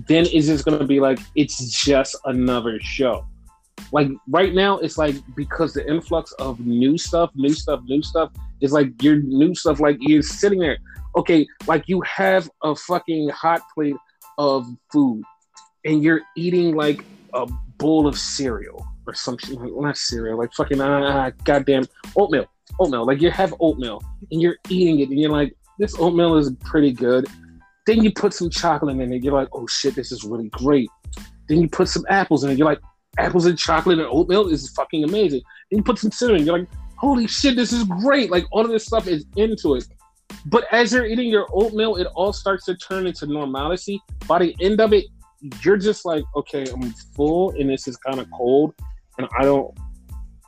then 0.08 0.26
it's 0.32 0.48
just 0.48 0.66
going 0.66 0.80
to 0.80 0.86
be 0.86 1.00
like 1.00 1.20
it's 1.36 1.72
just 1.72 2.16
another 2.26 2.80
show. 2.82 3.26
Like 3.92 4.10
right 4.28 4.54
now 4.54 4.80
it's 4.80 4.98
like 4.98 5.16
because 5.36 5.74
the 5.74 5.88
influx 5.88 6.32
of 6.34 6.60
new 6.60 6.98
stuff 6.98 7.32
new 7.36 7.54
stuff 7.54 7.82
new 7.86 8.02
stuff 8.02 8.32
is 8.60 8.72
like 8.72 9.02
your 9.02 9.18
new 9.18 9.56
stuff 9.56 9.80
like 9.80 9.98
you're 10.02 10.22
sitting 10.22 10.60
there. 10.60 10.78
Okay 11.16 11.48
like 11.68 11.88
you 11.88 12.02
have 12.02 12.50
a 12.64 12.76
fucking 12.76 13.30
hot 13.30 13.62
plate 13.74 13.96
of 14.38 14.68
food 14.92 15.24
and 15.86 16.04
you're 16.04 16.22
eating 16.36 16.76
like 16.76 17.04
a 17.34 17.48
bowl 17.78 18.08
of 18.08 18.18
cereal 18.18 18.86
or 19.06 19.14
something 19.14 19.58
not 19.82 19.98
cereal 19.98 20.38
like 20.38 20.54
fucking 20.54 20.82
uh, 20.82 21.32
goddamn 21.44 21.86
oatmeal 22.16 22.46
oatmeal 22.80 23.06
like 23.06 23.22
you 23.22 23.32
have 23.32 23.54
oatmeal 23.60 24.02
and 24.32 24.42
you're 24.42 24.58
eating 24.70 25.00
it 25.00 25.10
and 25.10 25.20
you're 25.20 25.32
like 25.32 25.54
this 25.80 25.96
oatmeal 26.00 26.38
is 26.38 26.52
pretty 26.64 26.92
good 26.92 27.28
then 27.86 28.04
you 28.04 28.12
put 28.12 28.34
some 28.34 28.50
chocolate 28.50 29.00
in 29.00 29.14
it 29.14 29.24
you're 29.24 29.34
like 29.34 29.50
oh 29.54 29.66
shit 29.68 29.96
this 29.96 30.12
is 30.12 30.24
really 30.24 30.50
great 30.50 30.90
then 31.48 31.62
you 31.62 31.70
put 31.70 31.88
some 31.88 32.06
apples 32.10 32.44
in 32.44 32.52
it 32.52 32.58
you're 32.58 32.68
like 32.68 32.80
apples 33.18 33.46
and 33.46 33.58
chocolate 33.58 34.00
and 34.00 34.08
oatmeal 34.10 34.48
is 34.48 34.70
fucking 34.72 35.04
amazing. 35.04 35.42
And 35.72 35.80
you 35.80 35.84
put 35.84 36.00
some 36.00 36.12
cinnamon, 36.12 36.46
you're 36.46 36.58
like, 36.58 36.68
holy 36.96 37.28
shit, 37.28 37.56
this 37.56 37.74
is 37.74 37.84
great. 37.84 38.32
Like 38.32 38.46
all 38.52 38.64
of 38.64 38.72
this 38.72 38.86
stuff 38.86 39.08
is 39.08 39.26
into 39.36 39.76
it. 39.76 39.86
But 40.46 40.66
as 40.72 40.94
you're 40.94 41.06
eating 41.06 41.30
your 41.30 41.48
oatmeal, 41.52 41.96
it 41.96 42.08
all 42.16 42.34
starts 42.34 42.66
to 42.66 42.76
turn 42.76 43.08
into 43.08 43.26
normalcy. 43.26 44.02
By 44.28 44.40
the 44.40 44.56
end 44.62 44.82
of 44.82 44.94
it, 44.94 45.06
you're 45.64 45.78
just 45.78 46.06
like, 46.06 46.24
okay, 46.36 46.66
I'm 46.72 46.92
full 47.16 47.52
and 47.52 47.70
this 47.70 47.88
is 47.88 47.98
kind 47.98 48.20
of 48.20 48.30
cold. 48.32 48.74
And 49.18 49.28
I 49.38 49.44
don't 49.44 49.76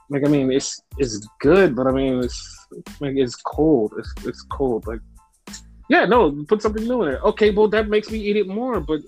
like 0.09 0.25
I 0.25 0.29
mean 0.29 0.51
it's 0.51 0.81
it's 0.97 1.27
good, 1.39 1.75
but 1.75 1.87
I 1.87 1.91
mean 1.91 2.23
it's 2.23 2.67
like 2.99 3.15
it's 3.15 3.35
cold. 3.35 3.93
It's 3.97 4.13
it's 4.25 4.41
cold. 4.43 4.87
Like 4.87 5.01
yeah, 5.89 6.05
no, 6.05 6.45
put 6.47 6.61
something 6.61 6.83
new 6.83 7.03
in 7.03 7.11
there. 7.11 7.21
Okay, 7.21 7.49
well 7.51 7.67
that 7.69 7.89
makes 7.89 8.09
me 8.11 8.19
eat 8.19 8.37
it 8.37 8.47
more, 8.47 8.79
but 8.79 9.01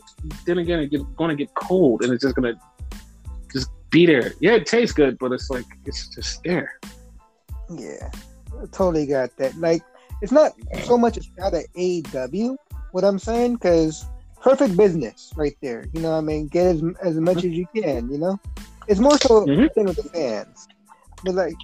then 0.46 0.58
again 0.58 0.80
it's 0.80 1.04
gonna 1.18 1.36
get 1.36 1.54
cold 1.56 2.04
and 2.04 2.14
it's 2.14 2.24
just 2.24 2.36
gonna 2.36 2.54
just 3.52 3.70
be 3.90 4.06
there. 4.06 4.34
Yeah, 4.40 4.54
it 4.54 4.66
tastes 4.66 4.94
good, 4.94 5.18
but 5.20 5.32
it's 5.32 5.50
like 5.50 5.66
it's 5.86 6.08
just 6.10 6.44
there. 6.44 6.80
Yeah, 7.70 8.10
I 8.62 8.66
totally 8.72 9.06
got 9.06 9.36
that. 9.38 9.56
Like, 9.58 9.82
it's 10.22 10.32
not 10.32 10.54
so 10.84 10.98
much 10.98 11.18
out 11.42 11.54
of 11.54 11.64
AEW. 11.78 12.58
What 12.92 13.04
I'm 13.04 13.20
saying, 13.20 13.54
because 13.54 14.06
perfect 14.42 14.76
business 14.76 15.32
right 15.36 15.56
there. 15.62 15.86
You 15.94 16.02
know, 16.02 16.12
what 16.12 16.18
I 16.18 16.22
mean, 16.22 16.48
get 16.48 16.66
as 16.66 16.84
as 17.02 17.20
much 17.20 17.38
mm-hmm. 17.38 17.52
as 17.52 17.58
you 17.58 17.68
can. 17.76 18.12
You 18.12 18.18
know, 18.18 18.40
it's 18.88 19.00
more 19.00 19.18
so 19.18 19.46
mm-hmm. 19.46 19.86
with 19.86 19.96
the 19.96 20.10
fans. 20.10 20.68
But 21.24 21.36
like, 21.36 21.56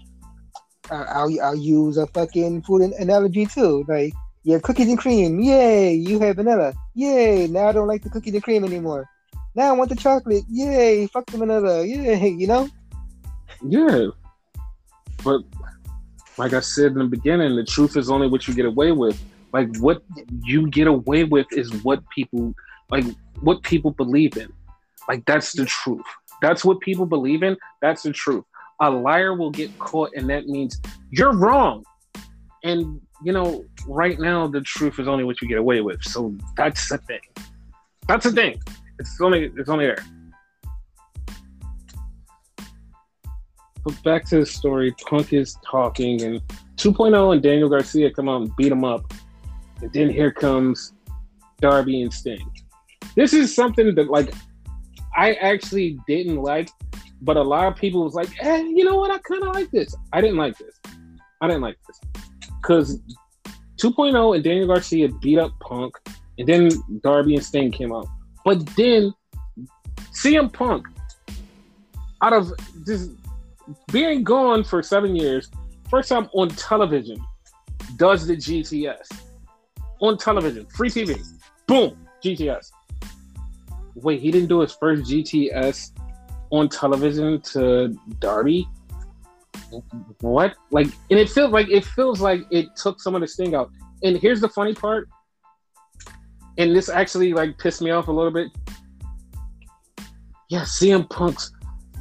I'll 0.92 1.32
I'll 1.42 1.56
use 1.56 1.98
a 1.98 2.08
fucking 2.08 2.64
food 2.64 2.82
analogy 2.94 3.46
too. 3.46 3.86
Like, 3.88 4.14
you 4.44 4.54
have 4.54 4.62
cookies 4.62 4.88
and 4.88 4.98
cream. 4.98 5.40
Yay! 5.40 5.94
You 5.94 6.20
have 6.20 6.38
vanilla. 6.38 6.74
Yay! 6.96 7.48
Now 7.48 7.68
I 7.68 7.72
don't 7.72 7.88
like 7.88 8.04
the 8.04 8.10
cookies 8.10 8.34
and 8.34 8.44
cream 8.44 8.64
anymore. 8.64 9.06
Now 9.56 9.70
I 9.70 9.72
want 9.74 9.90
the 9.90 9.96
chocolate. 9.96 10.44
Yay! 10.50 11.08
Fuck 11.08 11.26
the 11.28 11.38
vanilla. 11.38 11.86
Yay! 11.86 12.30
You 12.38 12.48
know. 12.48 12.70
Yeah, 13.66 14.08
but 15.24 15.42
like 16.38 16.54
I 16.54 16.60
said 16.60 16.92
in 16.92 17.00
the 17.00 17.06
beginning, 17.06 17.56
the 17.56 17.64
truth 17.64 17.98
is 17.98 18.10
only 18.10 18.28
what 18.28 18.48
you 18.48 18.54
get 18.54 18.66
away 18.66 18.92
with. 18.92 19.22
Like 19.52 19.76
what 19.78 20.04
you 20.44 20.70
get 20.70 20.88
away 20.88 21.24
with 21.24 21.48
is 21.52 21.72
what 21.84 22.08
people 22.10 22.54
like 22.90 23.06
what 23.42 23.64
people 23.64 23.92
believe 23.92 24.38
in. 24.38 24.52
Like 25.08 25.26
that's 25.26 25.54
the 25.54 25.66
truth. 25.66 26.06
That's 26.42 26.64
what 26.64 26.80
people 26.82 27.06
believe 27.06 27.44
in. 27.44 27.58
That's 27.82 28.04
the 28.04 28.12
truth. 28.12 28.46
A 28.82 28.90
liar 28.90 29.34
will 29.34 29.52
get 29.52 29.78
caught, 29.80 30.12
and 30.16 30.30
that 30.30 30.48
means 30.48 30.80
you're 31.10 31.34
wrong. 31.34 31.84
And 32.64 33.02
you 33.24 33.34
know, 33.34 33.66
right 33.88 34.20
now 34.20 34.48
the 34.48 34.62
truth 34.62 35.00
is 35.00 35.08
only 35.08 35.24
what 35.24 35.42
you 35.42 35.48
get 35.48 35.58
away 35.58 35.82
with. 35.82 36.04
So 36.04 36.36
that's 36.56 36.90
the 36.90 36.98
thing. 37.00 37.22
That's 38.08 38.26
the 38.26 38.32
thing. 38.32 38.62
It's 39.00 39.20
only 39.22 39.52
it's 39.56 39.70
only 39.70 39.86
there. 39.86 40.06
But 43.84 44.04
back 44.04 44.26
to 44.26 44.40
the 44.40 44.46
story. 44.46 44.94
Punk 45.08 45.34
is 45.34 45.58
talking, 45.66 46.22
and 46.22 46.42
2.0 46.76 47.34
and 47.34 47.42
Daniel 47.42 47.70
Garcia 47.70 48.12
come 48.12 48.30
out 48.30 48.42
and 48.42 48.56
beat 48.56 48.72
him 48.72 48.84
up, 48.84 49.12
and 49.82 49.92
then 49.94 50.10
here 50.10 50.32
comes 50.32 50.94
Darby 51.62 52.02
and 52.02 52.14
Sting. 52.14 52.52
This 53.16 53.34
is 53.34 53.56
something 53.56 53.96
that 53.96 54.10
like 54.10 54.34
I 55.16 55.34
actually 55.34 55.98
didn't 56.08 56.38
like, 56.38 56.70
but 57.22 57.38
a 57.38 57.42
lot 57.42 57.68
of 57.68 57.76
people 57.76 58.04
was 58.04 58.14
like, 58.14 58.30
"Hey, 58.30 58.64
you 58.64 58.84
know 58.84 58.96
what? 58.96 59.12
I 59.12 59.18
kind 59.20 59.44
of 59.44 59.54
like 59.54 59.72
this." 59.72 59.96
I 60.14 60.22
didn't 60.22 60.38
like 60.38 60.58
this. 60.58 60.80
I 61.42 61.48
didn't 61.48 61.62
like 61.62 61.78
this 61.88 62.00
because 62.62 63.00
2.0 63.78 64.36
and 64.36 64.44
Daniel 64.44 64.68
Garcia 64.68 65.10
beat 65.10 65.40
up 65.40 65.52
Punk, 65.60 65.96
and 66.38 66.48
then 66.48 66.70
Darby 67.04 67.36
and 67.36 67.44
Sting 67.44 67.72
came 67.72 67.94
out. 67.94 68.08
But 68.44 68.66
then 68.76 69.14
CM 70.12 70.52
Punk, 70.52 70.88
out 72.22 72.34
of 72.34 72.52
just 72.86 73.12
being 73.92 74.24
gone 74.24 74.64
for 74.64 74.82
seven 74.82 75.16
years, 75.16 75.50
first 75.90 76.10
time 76.10 76.28
on 76.34 76.50
television, 76.50 77.18
does 77.98 78.28
the 78.28 78.36
GTS 78.36 79.08
on 80.00 80.18
television, 80.18 80.66
free 80.68 80.90
TV. 80.90 81.20
Boom, 81.68 81.98
GTS. 82.24 82.72
wait, 83.96 84.22
he 84.22 84.32
didn't 84.32 84.48
do 84.48 84.60
his 84.62 84.74
first 84.74 85.04
GTS 85.10 85.92
on 86.52 86.70
television 86.70 87.42
to 87.42 87.98
Darby. 88.20 88.68
What? 90.22 90.56
Like, 90.72 90.88
and 91.10 91.20
it 91.20 91.30
feels 91.30 91.52
like 91.52 91.70
it 91.70 91.86
feels 91.86 92.22
like 92.22 92.42
it 92.52 92.68
took 92.76 93.02
some 93.02 93.16
of 93.16 93.22
the 93.22 93.28
sting 93.28 93.56
out. 93.56 93.72
And 94.04 94.18
here's 94.18 94.40
the 94.42 94.50
funny 94.50 94.74
part, 94.74 95.10
and 96.58 96.76
this 96.76 96.90
actually 96.90 97.34
like 97.34 97.58
pissed 97.58 97.82
me 97.82 97.92
off 97.92 98.08
a 98.08 98.12
little 98.12 98.32
bit. 98.32 98.50
Yeah, 100.50 100.62
CM 100.62 101.10
Punk's 101.10 101.52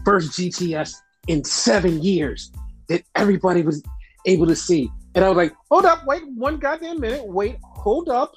first 0.04 0.32
GTS 0.32 0.94
in 1.26 1.42
seven 1.42 2.02
years 2.02 2.52
that 2.88 3.02
everybody 3.14 3.62
was 3.62 3.82
able 4.26 4.46
to 4.46 4.56
see. 4.56 4.90
And 5.14 5.24
I 5.24 5.28
was 5.28 5.36
like, 5.36 5.54
hold 5.70 5.84
up, 5.84 6.06
wait 6.06 6.22
one 6.34 6.58
goddamn 6.58 7.00
minute, 7.00 7.26
wait, 7.26 7.56
hold 7.62 8.08
up, 8.08 8.34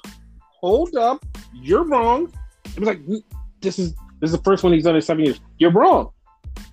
hold 0.60 0.96
up, 0.96 1.24
you're 1.52 1.84
wrong. 1.84 2.32
It 2.64 2.80
was 2.80 2.86
like, 2.86 3.00
this 3.60 3.78
is 3.78 3.94
this 4.20 4.30
is 4.30 4.36
the 4.36 4.42
first 4.42 4.62
one 4.62 4.72
he's 4.72 4.84
done 4.84 4.96
in 4.96 5.02
seven 5.02 5.24
years. 5.24 5.40
You're 5.58 5.72
wrong. 5.72 6.10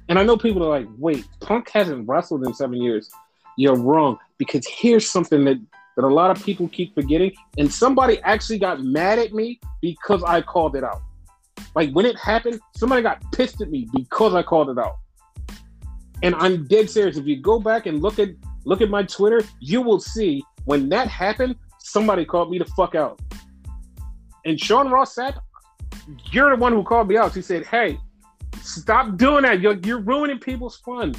And 0.09 0.17
I 0.19 0.23
know 0.23 0.37
people 0.37 0.63
are 0.63 0.79
like, 0.79 0.87
wait, 0.97 1.25
Punk 1.41 1.69
hasn't 1.69 2.07
wrestled 2.07 2.45
in 2.45 2.53
seven 2.53 2.81
years. 2.81 3.09
You're 3.57 3.77
wrong. 3.77 4.17
Because 4.37 4.65
here's 4.67 5.09
something 5.09 5.43
that, 5.45 5.57
that 5.95 6.05
a 6.05 6.07
lot 6.07 6.35
of 6.35 6.43
people 6.43 6.67
keep 6.69 6.93
forgetting. 6.93 7.33
And 7.57 7.71
somebody 7.71 8.19
actually 8.21 8.59
got 8.59 8.81
mad 8.81 9.19
at 9.19 9.33
me 9.33 9.59
because 9.81 10.23
I 10.23 10.41
called 10.41 10.75
it 10.75 10.83
out. 10.83 11.01
Like 11.75 11.91
when 11.91 12.05
it 12.05 12.17
happened, 12.17 12.59
somebody 12.75 13.01
got 13.01 13.21
pissed 13.31 13.61
at 13.61 13.69
me 13.69 13.87
because 13.93 14.35
I 14.35 14.43
called 14.43 14.69
it 14.69 14.77
out. 14.77 14.97
And 16.23 16.35
I'm 16.35 16.65
dead 16.67 16.89
serious. 16.89 17.17
If 17.17 17.25
you 17.25 17.39
go 17.39 17.59
back 17.59 17.85
and 17.85 18.01
look 18.01 18.19
at 18.19 18.29
look 18.65 18.81
at 18.81 18.89
my 18.89 19.03
Twitter, 19.03 19.41
you 19.59 19.81
will 19.81 19.99
see 19.99 20.43
when 20.65 20.89
that 20.89 21.07
happened, 21.07 21.55
somebody 21.79 22.25
called 22.25 22.51
me 22.51 22.57
the 22.57 22.65
fuck 22.65 22.95
out. 22.95 23.21
And 24.45 24.59
Sean 24.59 24.89
Ross 24.89 25.15
Sapp, 25.15 25.39
you're 26.31 26.55
the 26.55 26.61
one 26.61 26.73
who 26.73 26.83
called 26.83 27.07
me 27.07 27.17
out. 27.17 27.33
He 27.33 27.41
said, 27.41 27.65
"Hey, 27.65 27.99
stop 28.61 29.17
doing 29.17 29.43
that. 29.43 29.61
You're 29.61 29.77
you're 29.77 29.99
ruining 29.99 30.39
people's 30.39 30.77
fun." 30.77 31.13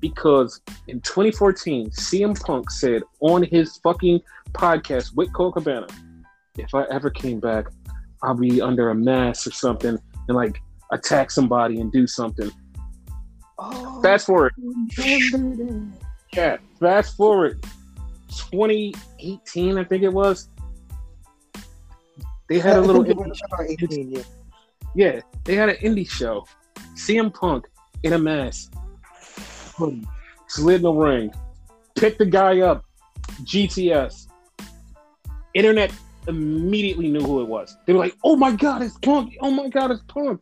Because 0.00 0.60
in 0.88 1.00
2014, 1.02 1.90
CM 1.90 2.40
Punk 2.40 2.70
said 2.70 3.02
on 3.20 3.42
his 3.42 3.76
fucking 3.78 4.20
podcast 4.52 5.14
with 5.14 5.32
Colt 5.32 5.54
Cabana, 5.54 5.86
"If 6.56 6.74
I 6.74 6.84
ever 6.84 7.10
came 7.10 7.40
back, 7.40 7.66
I'll 8.22 8.34
be 8.34 8.62
under 8.62 8.90
a 8.90 8.94
mask 8.94 9.46
or 9.46 9.52
something 9.52 9.98
and 10.28 10.36
like 10.36 10.60
attack 10.92 11.30
somebody 11.30 11.80
and 11.80 11.92
do 11.92 12.06
something." 12.06 12.50
Oh, 13.58 14.00
fast 14.02 14.26
forward. 14.26 14.54
Yeah, 16.32 16.56
fast 16.78 17.16
forward. 17.16 17.62
2018, 18.30 19.76
I 19.76 19.84
think 19.84 20.02
it 20.02 20.12
was. 20.12 20.48
They 22.50 22.58
had 22.58 22.78
a 22.78 22.80
little. 22.80 23.04
Indie, 23.04 23.80
18, 23.80 24.10
yeah. 24.10 24.22
yeah, 24.96 25.20
they 25.44 25.54
had 25.54 25.68
an 25.68 25.76
indie 25.76 26.10
show. 26.10 26.44
CM 26.96 27.32
Punk 27.32 27.68
in 28.02 28.12
a 28.12 28.18
mask, 28.18 28.72
slid 30.48 30.76
in 30.76 30.82
the 30.82 30.92
ring, 30.92 31.32
picked 31.94 32.18
the 32.18 32.26
guy 32.26 32.60
up, 32.62 32.84
GTS. 33.44 34.26
Internet 35.54 35.92
immediately 36.26 37.08
knew 37.08 37.20
who 37.20 37.40
it 37.40 37.46
was. 37.46 37.76
They 37.86 37.92
were 37.92 38.00
like, 38.00 38.16
"Oh 38.24 38.34
my 38.34 38.50
god, 38.50 38.82
it's 38.82 38.98
Punk! 38.98 39.36
Oh 39.40 39.52
my 39.52 39.68
god, 39.68 39.92
it's 39.92 40.02
Punk!" 40.08 40.40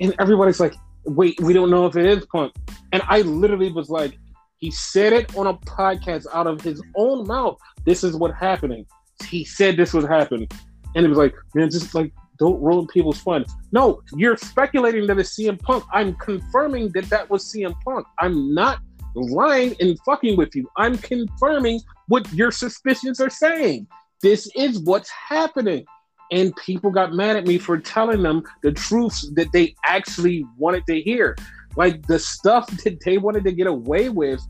And 0.00 0.16
everybody's 0.18 0.58
like, 0.58 0.74
"Wait, 1.04 1.40
we 1.40 1.52
don't 1.52 1.70
know 1.70 1.86
if 1.86 1.94
it 1.94 2.06
is 2.06 2.26
Punk." 2.26 2.54
And 2.90 3.02
I 3.06 3.20
literally 3.20 3.70
was 3.70 3.88
like, 3.88 4.18
he 4.58 4.72
said 4.72 5.12
it 5.12 5.36
on 5.36 5.46
a 5.46 5.54
podcast 5.54 6.26
out 6.34 6.48
of 6.48 6.60
his 6.60 6.82
own 6.96 7.24
mouth. 7.28 7.56
This 7.84 8.02
is 8.02 8.16
what 8.16 8.34
happening. 8.34 8.84
He 9.28 9.44
said 9.44 9.76
this 9.76 9.94
would 9.94 10.08
happen 10.08 10.48
and 10.96 11.04
it 11.04 11.08
was 11.08 11.18
like, 11.18 11.34
man, 11.54 11.70
just 11.70 11.94
like 11.94 12.12
don't 12.38 12.60
ruin 12.60 12.86
people's 12.86 13.20
fun. 13.20 13.44
No, 13.70 14.02
you're 14.14 14.36
speculating 14.36 15.06
that 15.06 15.18
it's 15.18 15.38
CM 15.38 15.60
Punk. 15.60 15.84
I'm 15.92 16.14
confirming 16.14 16.90
that 16.94 17.08
that 17.10 17.30
was 17.30 17.44
CM 17.52 17.74
Punk. 17.84 18.06
I'm 18.18 18.54
not 18.54 18.80
lying 19.14 19.74
and 19.80 19.98
fucking 20.04 20.36
with 20.36 20.54
you. 20.54 20.68
I'm 20.76 20.98
confirming 20.98 21.80
what 22.08 22.30
your 22.32 22.50
suspicions 22.50 23.20
are 23.20 23.30
saying. 23.30 23.86
This 24.22 24.50
is 24.56 24.80
what's 24.80 25.10
happening. 25.10 25.84
And 26.32 26.54
people 26.56 26.90
got 26.90 27.12
mad 27.12 27.36
at 27.36 27.46
me 27.46 27.58
for 27.58 27.78
telling 27.78 28.22
them 28.22 28.42
the 28.62 28.72
truths 28.72 29.30
that 29.34 29.52
they 29.52 29.74
actually 29.84 30.44
wanted 30.56 30.84
to 30.86 31.00
hear. 31.00 31.36
Like 31.76 32.06
the 32.06 32.18
stuff 32.18 32.66
that 32.84 32.98
they 33.04 33.18
wanted 33.18 33.44
to 33.44 33.52
get 33.52 33.66
away 33.66 34.08
with 34.08 34.40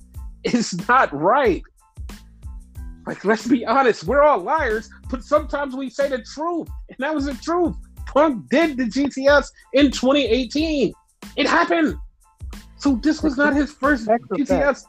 is 0.45 0.89
not 0.89 1.13
right. 1.13 1.63
Like, 3.07 3.25
let's 3.25 3.47
be 3.47 3.65
honest, 3.65 4.05
we're 4.05 4.23
all 4.23 4.41
liars, 4.41 4.91
but 5.09 5.23
sometimes 5.23 5.77
we 5.77 5.89
say 5.89 6.09
the 6.09 6.23
truth, 6.23 6.69
and 6.89 6.97
that 6.99 7.15
was 7.15 7.27
the 7.27 7.35
truth. 7.35 7.77
Punk 8.07 8.49
did 8.51 8.77
the 8.77 8.85
GTS 8.85 9.49
in 9.75 9.91
2018. 9.91 10.93
It 11.37 11.47
happened. 11.47 11.97
So 12.79 12.97
this 12.97 13.23
was 13.23 13.37
not 13.37 13.55
his 13.55 13.73
first 13.73 14.07
GTS. 14.07 14.85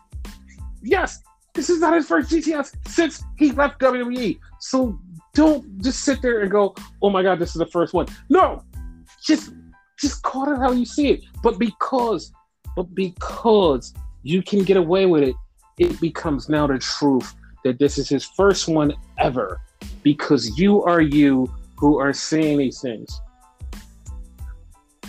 Yes, 0.83 1.21
this 1.53 1.69
is 1.69 1.79
not 1.79 1.93
his 1.93 2.07
first 2.07 2.31
GTS 2.31 2.75
since 2.87 3.23
he 3.37 3.51
left 3.51 3.79
WWE. 3.79 4.39
So 4.59 4.99
don't 5.33 5.81
just 5.81 6.03
sit 6.03 6.21
there 6.21 6.41
and 6.41 6.51
go, 6.51 6.73
"Oh 7.01 7.09
my 7.09 7.21
God, 7.21 7.39
this 7.39 7.49
is 7.49 7.59
the 7.59 7.67
first 7.67 7.93
one." 7.93 8.07
No, 8.29 8.63
just 9.23 9.53
just 9.99 10.23
call 10.23 10.51
it 10.51 10.57
how 10.57 10.71
you 10.71 10.85
see 10.85 11.09
it. 11.09 11.23
But 11.43 11.59
because, 11.59 12.31
but 12.75 12.93
because 12.93 13.93
you 14.23 14.41
can 14.41 14.63
get 14.63 14.77
away 14.77 15.05
with 15.05 15.23
it, 15.23 15.35
it 15.77 15.99
becomes 16.01 16.49
now 16.49 16.67
the 16.67 16.79
truth 16.79 17.35
that 17.63 17.79
this 17.79 17.97
is 17.97 18.07
his 18.09 18.25
first 18.25 18.67
one 18.67 18.93
ever 19.17 19.61
because 20.03 20.57
you 20.57 20.83
are 20.83 21.01
you 21.01 21.51
who 21.77 21.99
are 21.99 22.13
saying 22.13 22.57
these 22.57 22.81
things. 22.81 23.21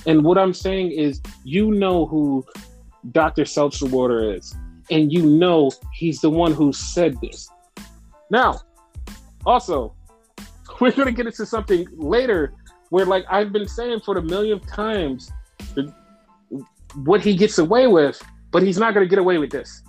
And 0.06 0.24
what 0.24 0.38
I'm 0.38 0.54
saying 0.54 0.92
is, 0.92 1.20
you 1.44 1.70
know 1.70 2.06
who 2.06 2.44
Dr. 3.12 3.42
Seltzerwater 3.42 4.36
is, 4.36 4.54
and 4.90 5.12
you 5.12 5.24
know 5.24 5.70
he's 5.92 6.20
the 6.20 6.30
one 6.30 6.52
who 6.52 6.72
said 6.72 7.16
this. 7.20 7.48
Now, 8.30 8.60
also, 9.44 9.94
we're 10.80 10.92
going 10.92 11.06
to 11.06 11.12
get 11.12 11.26
into 11.26 11.46
something 11.46 11.86
later 11.92 12.54
where, 12.90 13.04
like 13.04 13.24
I've 13.30 13.52
been 13.52 13.68
saying 13.68 14.00
for 14.00 14.14
the 14.14 14.22
millionth 14.22 14.66
times, 14.66 15.30
what 17.04 17.20
he 17.20 17.36
gets 17.36 17.58
away 17.58 17.86
with, 17.86 18.22
but 18.50 18.62
he's 18.62 18.78
not 18.78 18.94
going 18.94 19.04
to 19.04 19.10
get 19.10 19.18
away 19.18 19.38
with 19.38 19.50
this. 19.50 19.82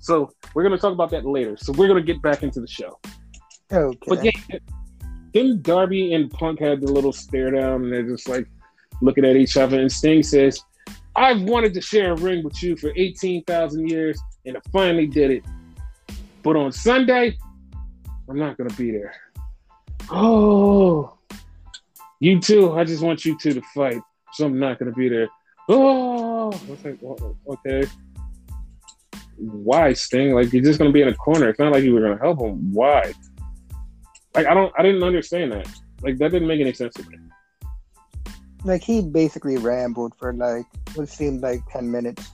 So 0.00 0.32
we're 0.54 0.62
gonna 0.62 0.78
talk 0.78 0.92
about 0.92 1.10
that 1.10 1.26
later. 1.26 1.56
So 1.56 1.72
we're 1.72 1.86
gonna 1.86 2.02
get 2.02 2.20
back 2.22 2.42
into 2.42 2.60
the 2.60 2.66
show. 2.66 2.98
Okay. 3.70 3.98
But 4.08 4.24
yeah, 4.24 4.58
then 5.32 5.62
Darby 5.62 6.14
and 6.14 6.30
Punk 6.30 6.58
had 6.58 6.80
the 6.80 6.90
little 6.90 7.12
stare 7.12 7.50
down, 7.50 7.84
and 7.84 7.92
they're 7.92 8.08
just 8.08 8.28
like 8.28 8.48
looking 9.02 9.24
at 9.24 9.36
each 9.36 9.56
other. 9.56 9.78
And 9.78 9.92
Sting 9.92 10.22
says, 10.22 10.60
"I've 11.14 11.42
wanted 11.42 11.74
to 11.74 11.80
share 11.82 12.12
a 12.12 12.16
ring 12.16 12.42
with 12.42 12.60
you 12.62 12.76
for 12.76 12.92
eighteen 12.96 13.44
thousand 13.44 13.88
years, 13.88 14.18
and 14.46 14.56
I 14.56 14.60
finally 14.72 15.06
did 15.06 15.30
it. 15.30 15.44
But 16.42 16.56
on 16.56 16.72
Sunday, 16.72 17.36
I'm 18.28 18.38
not 18.38 18.56
gonna 18.56 18.74
be 18.74 18.90
there." 18.90 19.14
Oh, 20.10 21.18
you 22.20 22.40
too. 22.40 22.72
I 22.72 22.84
just 22.84 23.02
want 23.02 23.24
you 23.26 23.38
two 23.38 23.52
to 23.52 23.62
fight, 23.74 24.00
so 24.32 24.46
I'm 24.46 24.58
not 24.58 24.78
gonna 24.78 24.92
be 24.92 25.10
there. 25.10 25.28
Oh, 25.68 26.50
I 26.50 26.70
was 26.70 26.84
like, 26.84 26.98
okay 27.46 27.86
why 29.40 29.92
Sting? 29.94 30.34
Like 30.34 30.52
you're 30.52 30.62
just 30.62 30.78
gonna 30.78 30.92
be 30.92 31.02
in 31.02 31.08
a 31.08 31.14
corner. 31.14 31.48
It's 31.48 31.58
not 31.58 31.72
like 31.72 31.82
you 31.82 31.94
were 31.94 32.02
gonna 32.02 32.20
help 32.20 32.40
him. 32.40 32.72
Why? 32.72 33.12
Like 34.34 34.46
I 34.46 34.54
don't 34.54 34.72
I 34.78 34.82
didn't 34.82 35.02
understand 35.02 35.52
that. 35.52 35.68
Like 36.02 36.18
that 36.18 36.30
didn't 36.30 36.48
make 36.48 36.60
any 36.60 36.72
sense 36.72 36.94
to 36.94 37.08
me. 37.08 37.16
Like 38.64 38.82
he 38.82 39.00
basically 39.00 39.56
rambled 39.56 40.14
for 40.18 40.32
like 40.32 40.66
what 40.94 41.08
seemed 41.08 41.40
like 41.40 41.60
ten 41.70 41.90
minutes. 41.90 42.30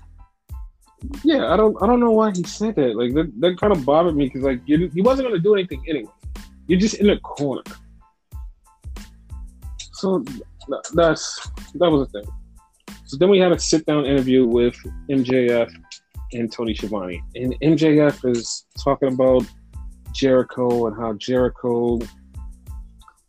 Yeah, 1.23 1.53
I 1.53 1.57
don't 1.57 1.81
I 1.81 1.87
don't 1.87 2.01
know 2.01 2.11
why 2.11 2.33
he 2.35 2.43
said 2.43 2.75
that. 2.77 2.97
Like 2.97 3.15
that, 3.15 3.33
that 3.41 3.59
kind 3.61 3.73
of 3.73 3.85
bothered 3.85 4.17
me 4.17 4.27
because 4.27 4.43
like 4.43 4.61
you, 4.67 4.91
he 4.93 5.03
wasn't 5.03 5.29
gonna 5.29 5.41
do 5.41 5.55
anything 5.55 5.85
anyway. 5.89 6.11
You're 6.67 6.81
just 6.81 6.97
in 6.97 7.11
a 7.11 7.21
corner. 7.21 7.63
So 9.93 10.25
that's 10.95 11.49
that 11.75 11.91
was 11.91 12.09
the 12.09 12.21
thing. 12.21 12.31
So 13.05 13.17
then 13.17 13.31
we 13.31 13.39
had 13.39 13.53
a 13.53 13.59
sit 13.59 13.87
down 13.87 14.05
interview 14.05 14.47
with 14.47 14.77
MJF 15.09 15.73
and 16.33 16.53
Tony 16.53 16.75
Schiavone. 16.75 17.23
And 17.35 17.59
MJF 17.61 18.31
is 18.31 18.67
talking 18.83 19.13
about 19.13 19.45
Jericho 20.13 20.87
and 20.87 20.97
how 20.97 21.13
Jericho 21.15 22.01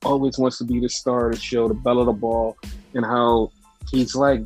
always 0.03 0.37
wants 0.37 0.57
to 0.59 0.63
be 0.63 0.79
the 0.79 0.89
star 0.89 1.27
of 1.27 1.35
the 1.35 1.41
show, 1.41 1.67
the 1.67 1.73
belle 1.73 1.99
of 1.99 2.05
the 2.05 2.13
ball, 2.13 2.57
and 2.93 3.05
how 3.05 3.51
he's 3.89 4.15
like 4.15 4.43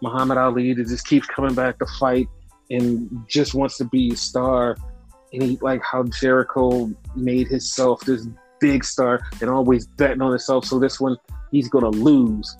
Muhammad 0.00 0.38
Ali 0.38 0.74
that 0.74 0.88
just 0.88 1.06
keeps 1.06 1.26
coming 1.26 1.54
back 1.54 1.78
to 1.78 1.86
fight 1.98 2.28
and 2.70 3.24
just 3.28 3.54
wants 3.54 3.76
to 3.78 3.84
be 3.84 4.12
a 4.12 4.16
star. 4.16 4.76
And 5.32 5.42
he 5.42 5.58
like 5.60 5.82
how 5.82 6.04
Jericho 6.04 6.90
made 7.16 7.48
himself 7.48 8.00
this 8.02 8.26
big 8.60 8.84
star 8.84 9.20
and 9.40 9.50
always 9.50 9.86
betting 9.86 10.22
on 10.22 10.30
himself. 10.30 10.64
So 10.64 10.78
this 10.78 11.00
one 11.00 11.16
he's 11.50 11.68
gonna 11.68 11.90
lose. 11.90 12.56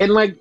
And 0.00 0.12
like 0.12 0.36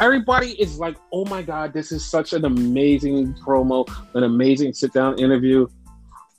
everybody 0.00 0.60
is 0.60 0.78
like, 0.78 0.96
oh 1.12 1.24
my 1.26 1.42
God, 1.42 1.72
this 1.72 1.92
is 1.92 2.04
such 2.04 2.32
an 2.32 2.44
amazing 2.44 3.34
promo, 3.34 3.88
an 4.14 4.24
amazing 4.24 4.72
sit 4.72 4.92
down 4.92 5.18
interview. 5.18 5.66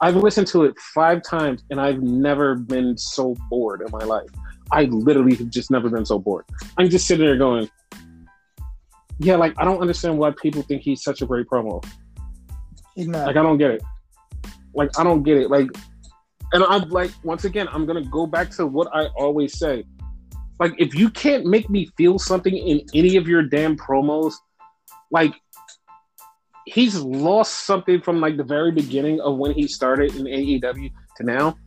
I've 0.01 0.15
listened 0.15 0.47
to 0.47 0.65
it 0.65 0.77
five 0.93 1.23
times 1.23 1.63
and 1.69 1.79
I've 1.79 2.01
never 2.01 2.55
been 2.55 2.97
so 2.97 3.35
bored 3.49 3.81
in 3.81 3.91
my 3.91 4.03
life. 4.03 4.29
I 4.71 4.83
literally 4.83 5.35
have 5.35 5.49
just 5.49 5.71
never 5.71 5.89
been 5.89 6.05
so 6.05 6.19
bored. 6.19 6.45
I'm 6.77 6.89
just 6.89 7.07
sitting 7.07 7.25
there 7.25 7.37
going, 7.37 7.69
yeah, 9.19 9.35
like 9.35 9.53
I 9.57 9.63
don't 9.63 9.79
understand 9.79 10.17
why 10.17 10.31
people 10.31 10.61
think 10.63 10.81
he's 10.81 11.01
such 11.01 11.21
a 11.21 11.25
great 11.25 11.47
promo. 11.47 11.85
He's 12.95 13.07
not. 13.07 13.27
Like 13.27 13.37
I 13.37 13.43
don't 13.43 13.57
get 13.57 13.71
it. 13.71 13.83
Like 14.73 14.89
I 14.99 15.03
don't 15.03 15.23
get 15.23 15.37
it. 15.37 15.49
Like, 15.49 15.67
and 16.51 16.63
I'm 16.63 16.89
like 16.89 17.11
once 17.23 17.45
again, 17.45 17.67
I'm 17.71 17.85
gonna 17.85 18.03
go 18.03 18.27
back 18.27 18.49
to 18.51 18.67
what 18.67 18.93
I 18.93 19.05
always 19.15 19.57
say. 19.57 19.85
Like 20.59 20.73
if 20.77 20.95
you 20.95 21.09
can't 21.09 21.45
make 21.45 21.69
me 21.69 21.89
feel 21.97 22.17
something 22.17 22.55
in 22.55 22.81
any 22.93 23.17
of 23.17 23.27
your 23.27 23.43
damn 23.43 23.75
promos, 23.75 24.33
like 25.11 25.33
he's 26.65 26.99
lost 26.99 27.65
something 27.65 28.01
from 28.01 28.19
like 28.19 28.37
the 28.37 28.43
very 28.43 28.71
beginning 28.71 29.19
of 29.21 29.37
when 29.37 29.51
he 29.51 29.67
started 29.67 30.15
in 30.15 30.25
AEW 30.25 30.91
to 31.17 31.23
now. 31.23 31.57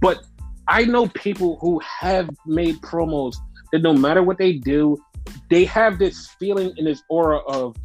But 0.00 0.24
I 0.68 0.84
know 0.84 1.08
people 1.08 1.58
who 1.60 1.80
have 1.80 2.30
made 2.46 2.80
promos 2.80 3.34
that 3.72 3.82
no 3.82 3.92
matter 3.92 4.22
what 4.22 4.38
they 4.38 4.54
do, 4.54 4.96
they 5.48 5.64
have 5.64 5.98
this 5.98 6.28
feeling 6.38 6.72
in 6.76 6.84
this 6.84 7.02
aura 7.08 7.38
of, 7.38 7.76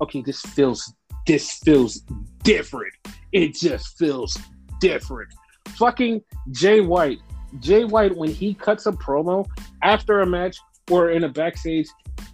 okay, 0.00 0.22
this 0.22 0.40
feels 0.40 0.92
this 1.26 1.58
feels 1.64 2.02
different. 2.44 2.92
It 3.32 3.54
just 3.54 3.98
feels 3.98 4.38
different. 4.80 5.28
Fucking 5.70 6.22
Jay 6.52 6.80
White. 6.80 7.18
Jay 7.60 7.84
White, 7.84 8.16
when 8.16 8.30
he 8.30 8.54
cuts 8.54 8.86
a 8.86 8.92
promo 8.92 9.46
after 9.82 10.20
a 10.20 10.26
match 10.26 10.58
or 10.90 11.10
in 11.10 11.24
a 11.24 11.28
backstage, 11.28 11.88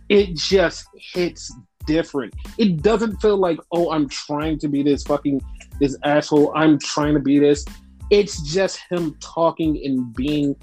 it 0.09 0.37
just 0.37 0.87
hits 0.95 1.53
different. 1.87 2.35
It 2.59 2.83
doesn't 2.83 3.21
feel 3.21 3.37
like, 3.37 3.59
oh, 3.73 3.91
I'm 3.91 4.09
trying 4.09 4.59
to 4.61 4.69
be 4.69 4.83
this 4.83 5.03
fucking 5.05 5.41
this 5.79 5.97
asshole. 6.05 6.53
I'm 6.55 6.79
trying 6.79 7.15
to 7.15 7.21
be 7.21 7.39
this. 7.39 7.65
It's 8.11 8.43
just 8.43 8.81
him 8.91 9.17
talking 9.21 9.81
and 9.85 10.15
being 10.15 10.55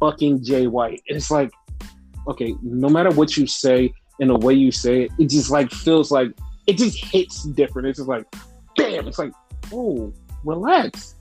fucking 0.00 0.42
Jay 0.42 0.66
White. 0.66 1.02
And 1.08 1.16
it's 1.16 1.30
like, 1.30 1.52
okay, 2.28 2.54
no 2.62 2.88
matter 2.88 3.10
what 3.10 3.36
you 3.36 3.46
say 3.46 3.92
and 4.20 4.30
the 4.30 4.38
way 4.38 4.54
you 4.54 4.72
say 4.72 5.02
it, 5.02 5.12
it 5.18 5.28
just 5.28 5.50
like 5.50 5.70
feels 5.70 6.10
like 6.10 6.32
it 6.66 6.78
just 6.78 6.98
hits 7.04 7.44
different. 7.44 7.88
It's 7.88 7.98
just 7.98 8.08
like, 8.08 8.24
damn, 8.74 9.06
it's 9.06 9.18
like, 9.18 9.32
oh, 9.72 10.12
relax. 10.44 11.14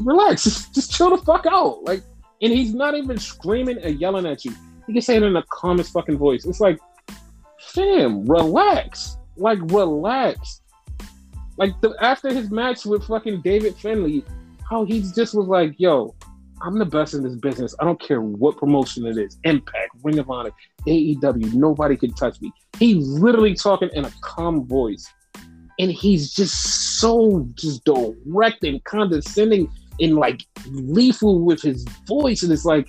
Relax. 0.00 0.44
Just, 0.44 0.74
just 0.74 0.92
chill 0.92 1.14
the 1.14 1.22
fuck 1.22 1.46
out. 1.46 1.84
Like, 1.84 2.02
and 2.42 2.52
he's 2.52 2.74
not 2.74 2.94
even 2.94 3.18
screaming 3.18 3.78
and 3.78 4.00
yelling 4.00 4.26
at 4.26 4.44
you. 4.44 4.52
He 4.86 4.92
can 4.92 5.02
say 5.02 5.16
it 5.16 5.22
in 5.22 5.32
the 5.32 5.44
calmest 5.50 5.92
fucking 5.92 6.18
voice. 6.18 6.44
It's 6.44 6.60
like, 6.60 6.78
fam, 7.72 8.24
relax. 8.24 9.16
Like, 9.36 9.58
relax. 9.62 10.62
Like 11.56 11.80
the, 11.80 11.94
after 12.00 12.32
his 12.32 12.50
match 12.50 12.84
with 12.84 13.04
fucking 13.04 13.42
David 13.42 13.76
Finlay, 13.76 14.22
how 14.68 14.84
he 14.84 15.00
just 15.00 15.34
was 15.34 15.46
like, 15.46 15.74
yo, 15.78 16.14
I'm 16.62 16.78
the 16.78 16.86
best 16.86 17.14
in 17.14 17.22
this 17.22 17.36
business. 17.36 17.74
I 17.80 17.84
don't 17.84 18.00
care 18.00 18.20
what 18.20 18.56
promotion 18.56 19.06
it 19.06 19.18
is. 19.18 19.38
Impact, 19.44 19.90
Ring 20.02 20.18
of 20.18 20.30
Honor, 20.30 20.52
AEW, 20.86 21.54
nobody 21.54 21.96
can 21.96 22.12
touch 22.14 22.40
me. 22.40 22.52
He's 22.78 23.06
literally 23.06 23.54
talking 23.54 23.90
in 23.92 24.04
a 24.04 24.12
calm 24.20 24.66
voice. 24.66 25.06
And 25.78 25.90
he's 25.90 26.32
just 26.32 26.98
so 26.98 27.46
just 27.54 27.84
direct 27.84 28.64
and 28.64 28.82
condescending 28.84 29.70
and 30.00 30.16
like 30.16 30.44
lethal 30.70 31.40
with 31.44 31.62
his 31.62 31.84
voice. 32.06 32.42
And 32.42 32.52
it's 32.52 32.64
like, 32.64 32.86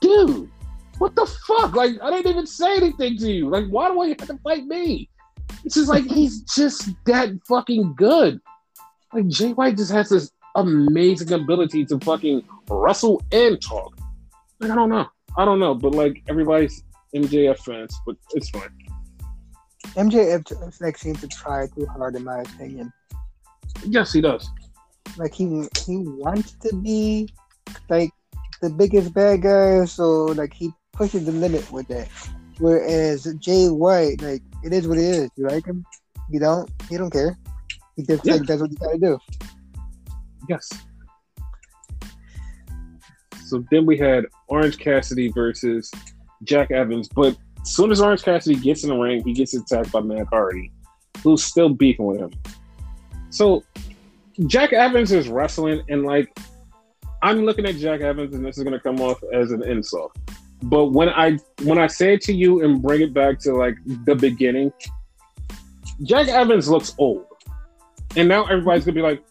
dude, 0.00 0.50
what 0.98 1.14
the 1.14 1.26
fuck? 1.46 1.74
Like, 1.74 1.92
I 2.02 2.10
didn't 2.10 2.30
even 2.30 2.46
say 2.46 2.76
anything 2.76 3.18
to 3.18 3.30
you. 3.30 3.48
Like, 3.50 3.66
why 3.68 3.88
do 3.88 4.00
I 4.00 4.08
have 4.08 4.26
to 4.26 4.38
fight 4.38 4.64
me? 4.64 5.08
It's 5.64 5.74
just 5.74 5.88
like 5.88 6.04
he's 6.04 6.42
just 6.42 6.90
that 7.06 7.30
fucking 7.48 7.94
good. 7.96 8.40
Like 9.12 9.28
Jay 9.28 9.52
White 9.52 9.76
just 9.76 9.92
has 9.92 10.08
this 10.08 10.30
amazing 10.54 11.32
ability 11.32 11.84
to 11.86 11.98
fucking 12.00 12.42
wrestle 12.68 13.22
and 13.32 13.60
talk. 13.60 13.96
Like, 14.60 14.70
I 14.70 14.74
don't 14.74 14.88
know. 14.88 15.06
I 15.36 15.44
don't 15.44 15.60
know, 15.60 15.74
but 15.74 15.94
like 15.94 16.22
everybody's 16.28 16.82
MJF 17.14 17.58
fans, 17.58 17.94
but 18.06 18.16
it's 18.34 18.48
fine. 18.50 18.70
MJF 19.94 20.80
like 20.80 20.98
seems 20.98 21.20
to 21.20 21.28
try 21.28 21.66
too 21.66 21.86
hard, 21.86 22.16
in 22.16 22.24
my 22.24 22.40
opinion. 22.40 22.92
Yes, 23.84 24.12
he 24.12 24.20
does. 24.20 24.48
Like 25.16 25.34
he 25.34 25.44
he 25.84 25.96
wants 25.98 26.52
to 26.62 26.74
be 26.76 27.28
like 27.88 28.10
the 28.60 28.70
biggest 28.70 29.14
bad 29.14 29.42
guy, 29.42 29.84
so 29.84 30.26
like 30.26 30.52
he 30.52 30.72
pushes 30.92 31.24
the 31.24 31.32
limit 31.32 31.70
with 31.70 31.88
that. 31.88 32.08
Whereas 32.58 33.24
Jay 33.38 33.68
White, 33.68 34.22
like 34.22 34.42
it 34.64 34.72
is 34.72 34.88
what 34.88 34.98
it 34.98 35.04
is. 35.04 35.30
You 35.36 35.46
like 35.48 35.66
him? 35.66 35.84
You 36.30 36.40
don't? 36.40 36.70
He 36.88 36.96
don't 36.96 37.10
care. 37.10 37.36
He 37.96 38.02
just 38.02 38.24
Yeah. 38.24 38.34
like 38.34 38.42
that's 38.46 38.60
what 38.60 38.70
you 38.70 38.76
gotta 38.78 38.98
do. 38.98 39.18
Yes. 40.48 40.68
So 43.46 43.64
then 43.70 43.86
we 43.86 43.96
had 43.96 44.26
Orange 44.48 44.78
Cassidy 44.78 45.30
versus 45.30 45.90
Jack 46.42 46.70
Evans, 46.72 47.08
but 47.08 47.36
as 47.62 47.74
soon 47.74 47.90
as 47.92 48.00
Orange 48.00 48.22
Cassidy 48.22 48.56
gets 48.56 48.82
in 48.82 48.90
the 48.90 48.96
ring, 48.96 49.22
he 49.24 49.32
gets 49.32 49.54
attacked 49.54 49.92
by 49.92 50.00
Matt 50.00 50.26
Hardy, 50.28 50.72
who's 51.22 51.44
still 51.44 51.68
beefing 51.68 52.06
with 52.06 52.18
him. 52.18 52.32
So 53.30 53.62
Jack 54.46 54.72
Evans 54.72 55.12
is 55.12 55.28
wrestling, 55.28 55.82
and 55.88 56.04
like 56.04 56.36
I'm 57.22 57.44
looking 57.44 57.64
at 57.64 57.76
Jack 57.76 58.02
Evans, 58.02 58.34
and 58.34 58.44
this 58.44 58.58
is 58.58 58.64
gonna 58.64 58.80
come 58.80 59.00
off 59.00 59.22
as 59.32 59.50
an 59.50 59.62
insult. 59.62 60.12
But 60.62 60.86
when 60.92 61.08
I 61.08 61.38
when 61.62 61.78
I 61.78 61.86
say 61.86 62.14
it 62.14 62.22
to 62.22 62.34
you 62.34 62.62
and 62.62 62.82
bring 62.82 63.00
it 63.00 63.14
back 63.14 63.38
to 63.40 63.54
like 63.54 63.76
the 64.04 64.14
beginning, 64.14 64.72
Jack 66.02 66.28
Evans 66.28 66.68
looks 66.68 66.94
old, 66.98 67.26
and 68.16 68.28
now 68.28 68.44
everybody's 68.44 68.84
gonna 68.84 68.94
be 68.94 69.02
like, 69.02 69.22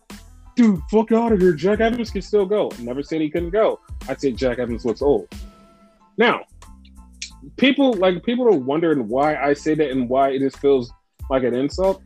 "Dude, 0.55 0.81
fuck 0.89 1.11
out 1.11 1.31
of 1.31 1.39
here! 1.39 1.53
Jack 1.53 1.79
Evans 1.81 2.09
can 2.09 2.21
still 2.21 2.45
go." 2.45 2.71
Never 2.79 3.03
said 3.03 3.21
he 3.21 3.29
couldn't 3.29 3.51
go. 3.51 3.79
I 4.09 4.15
said 4.15 4.37
Jack 4.37 4.57
Evans 4.57 4.85
looks 4.85 5.01
old. 5.03 5.27
Now, 6.17 6.45
people 7.57 7.93
like 7.93 8.23
people 8.23 8.47
are 8.47 8.57
wondering 8.57 9.07
why 9.07 9.35
I 9.35 9.53
say 9.53 9.75
that 9.75 9.91
and 9.91 10.09
why 10.09 10.29
it 10.29 10.39
just 10.39 10.57
feels 10.57 10.91
like 11.29 11.43
an 11.43 11.53
insult. 11.53 12.01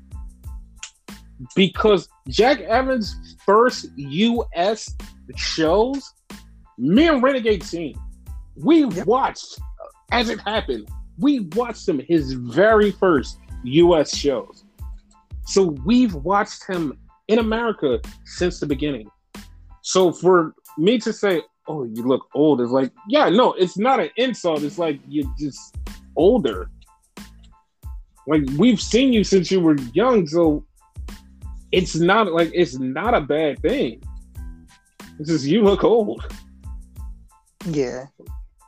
Because 1.56 2.10
Jack 2.28 2.60
Evans' 2.62 3.36
first 3.46 3.88
U.S. 3.96 4.96
shows, 5.36 6.14
me 6.78 7.08
and 7.08 7.24
Renegade 7.24 7.62
team, 7.62 7.94
We 8.56 8.86
Yep. 8.86 9.08
watched 9.08 9.60
as 10.12 10.30
it 10.30 10.40
happened. 10.42 10.90
We 11.18 11.42
watched 11.56 11.88
him 11.88 12.00
his 12.08 12.34
very 12.34 12.92
first 12.92 13.40
U.S. 13.64 14.16
shows. 14.16 14.64
So 15.46 15.76
we've 15.86 16.14
watched 16.16 16.66
him 16.68 16.98
in 17.28 17.40
America 17.40 18.00
since 18.26 18.60
the 18.60 18.66
beginning. 18.66 19.10
So 19.82 20.12
for 20.12 20.54
me 20.78 20.98
to 21.00 21.14
say, 21.14 21.42
"Oh, 21.68 21.84
you 21.86 22.04
look 22.04 22.28
old," 22.34 22.60
is 22.62 22.72
like, 22.72 22.92
yeah, 23.08 23.30
no, 23.30 23.54
it's 23.54 23.78
not 23.78 24.00
an 24.00 24.10
insult. 24.18 24.64
It's 24.64 24.78
like 24.78 25.00
you're 25.08 25.32
just 25.40 25.76
older. 26.16 26.70
Like 28.28 28.44
we've 28.58 28.82
seen 28.82 29.14
you 29.14 29.24
since 29.24 29.50
you 29.52 29.60
were 29.60 29.78
young, 29.94 30.28
so 30.28 30.66
it's 31.72 31.96
not 31.96 32.32
like 32.32 32.52
it's 32.54 32.78
not 32.80 33.14
a 33.14 33.22
bad 33.22 33.62
thing. 33.62 34.02
It's 35.20 35.30
just 35.30 35.46
you 35.46 35.64
look 35.64 35.84
old. 35.84 36.26
Yeah, 37.66 38.06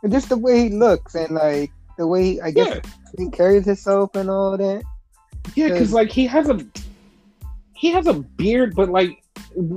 and 0.03 0.11
just 0.11 0.29
the 0.29 0.37
way 0.37 0.63
he 0.63 0.69
looks 0.69 1.15
and 1.15 1.31
like 1.31 1.71
the 1.97 2.07
way 2.07 2.23
he, 2.23 2.41
I 2.41 2.51
guess 2.51 2.79
Yeah, 2.83 2.91
he 3.17 3.29
carries 3.31 3.65
himself 3.65 4.15
and 4.15 4.29
all 4.29 4.57
that. 4.57 4.83
yeah, 5.55 5.69
because 5.69 5.93
like 5.93 6.11
he 6.11 6.25
has 6.27 6.49
a 6.49 6.59
he 7.73 7.91
has 7.91 8.07
a 8.07 8.13
beard, 8.13 8.75
but 8.75 8.89
like 8.89 9.23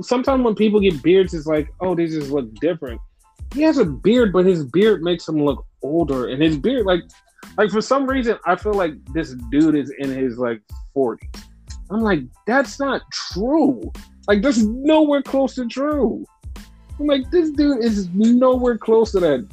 sometimes 0.01 0.43
when 0.43 0.55
people 0.55 0.79
get 0.79 1.01
beards, 1.01 1.33
it's 1.33 1.47
like, 1.47 1.69
oh, 1.81 1.95
they 1.95 2.07
just 2.07 2.31
look 2.31 2.53
different. 2.55 3.01
He 3.53 3.61
has 3.61 3.77
a 3.77 3.85
beard, 3.85 4.33
but 4.33 4.45
his 4.45 4.63
beard 4.65 5.01
makes 5.01 5.27
him 5.27 5.43
look 5.43 5.65
older, 5.81 6.27
and 6.29 6.41
his 6.41 6.57
beard, 6.57 6.85
like, 6.85 7.01
like 7.57 7.69
for 7.71 7.81
some 7.81 8.05
reason, 8.05 8.37
I 8.45 8.55
feel 8.57 8.73
like 8.73 8.93
this 9.13 9.33
dude 9.49 9.75
is 9.75 9.91
in 9.99 10.09
his 10.09 10.37
like 10.37 10.61
40s. 10.95 11.19
I'm 11.89 12.01
like, 12.01 12.21
that's 12.47 12.79
not 12.79 13.01
true. 13.11 13.91
Like, 14.27 14.41
that's 14.41 14.57
nowhere 14.57 15.21
close 15.21 15.55
to 15.55 15.67
true. 15.67 16.25
I'm 16.99 17.07
like, 17.07 17.29
this 17.29 17.51
dude 17.51 17.83
is 17.83 18.09
nowhere 18.09 18.77
close 18.77 19.11
to 19.11 19.19
that. 19.19 19.47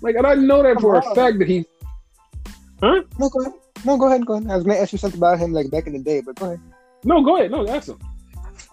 Like, 0.00 0.16
and 0.16 0.26
I 0.26 0.34
know 0.34 0.62
that 0.62 0.80
for 0.80 0.96
a 0.96 1.02
fact 1.14 1.38
that 1.38 1.48
he. 1.48 1.64
Huh? 2.80 3.02
No, 3.18 3.28
go 3.28 3.40
ahead. 3.40 3.52
No, 3.84 3.96
go 3.96 4.06
ahead. 4.06 4.26
Go 4.26 4.34
ahead. 4.34 4.50
I 4.50 4.56
was 4.56 4.64
gonna 4.64 4.78
ask 4.78 4.92
you 4.92 4.98
something 4.98 5.18
about 5.18 5.38
him 5.38 5.52
like 5.52 5.70
back 5.70 5.86
in 5.86 5.92
the 5.92 5.98
day, 5.98 6.20
but 6.20 6.36
go 6.36 6.46
ahead. 6.46 6.60
No, 7.04 7.22
go 7.22 7.36
ahead. 7.36 7.50
No, 7.50 7.64
that's 7.64 7.88
him. 7.88 7.98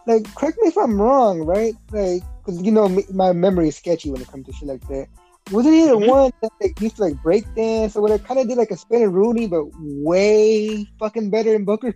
Like, 0.07 0.33
correct 0.35 0.57
me 0.61 0.69
if 0.69 0.77
I'm 0.77 0.99
wrong, 0.99 1.41
right? 1.41 1.73
Like, 1.91 2.23
cause 2.43 2.61
you 2.61 2.71
know 2.71 2.89
my 3.13 3.31
memory 3.31 3.67
is 3.67 3.75
sketchy 3.75 4.09
when 4.09 4.21
it 4.21 4.27
comes 4.27 4.45
to 4.47 4.53
shit 4.53 4.67
like 4.67 4.87
that. 4.87 5.07
Wasn't 5.51 5.73
he 5.73 5.85
the 5.85 5.97
Mhm. 5.97 6.07
one 6.07 6.31
that 6.41 6.51
like, 6.61 6.79
used 6.79 6.97
to 6.97 7.03
like 7.03 7.21
break 7.23 7.43
dance 7.55 7.95
or 7.95 8.01
whatever? 8.01 8.23
Kind 8.23 8.39
of 8.39 8.47
did 8.47 8.57
like 8.57 8.71
a 8.71 8.75
spinaroonie, 8.75 9.49
but 9.49 9.65
way 9.79 10.85
fucking 10.99 11.29
better 11.29 11.51
than 11.53 11.65
Booker. 11.65 11.95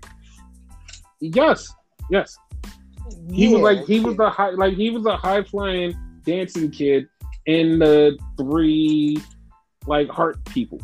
Yes, 1.20 1.72
yes. 2.10 2.38
He 3.32 3.54
was 3.54 3.62
like 3.62 3.86
he 3.86 4.00
was 4.00 4.16
yeah. 4.16 4.26
the 4.26 4.30
high 4.30 4.50
like 4.52 4.74
he 4.76 4.90
was 4.90 5.06
a 5.06 5.16
high 5.16 5.44
flying 5.44 5.96
dancing 6.26 6.72
kid 6.72 7.08
in 7.46 7.80
the 7.80 8.18
three 8.38 9.18
like 9.88 10.10
heart 10.10 10.44
people. 10.46 10.80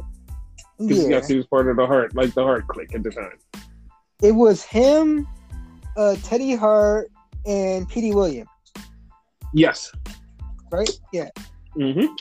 Because 0.77 1.03
yeah. 1.03 1.09
yes, 1.09 1.27
he 1.27 1.35
was 1.35 1.45
part 1.47 1.67
of 1.67 1.75
the 1.75 1.85
Hart 1.85 2.15
like 2.15 2.33
the 2.33 2.43
Hart 2.43 2.67
clique 2.67 2.93
at 2.95 3.03
the 3.03 3.11
time. 3.11 3.37
It 4.21 4.31
was 4.31 4.63
him, 4.63 5.27
uh, 5.97 6.15
Teddy 6.23 6.55
Hart, 6.55 7.11
and 7.45 7.87
Petey 7.89 8.13
Williams. 8.13 8.49
Yes. 9.53 9.91
right? 10.71 10.89
Yeah. 11.11 11.29
Mm-hmm. 11.75 12.13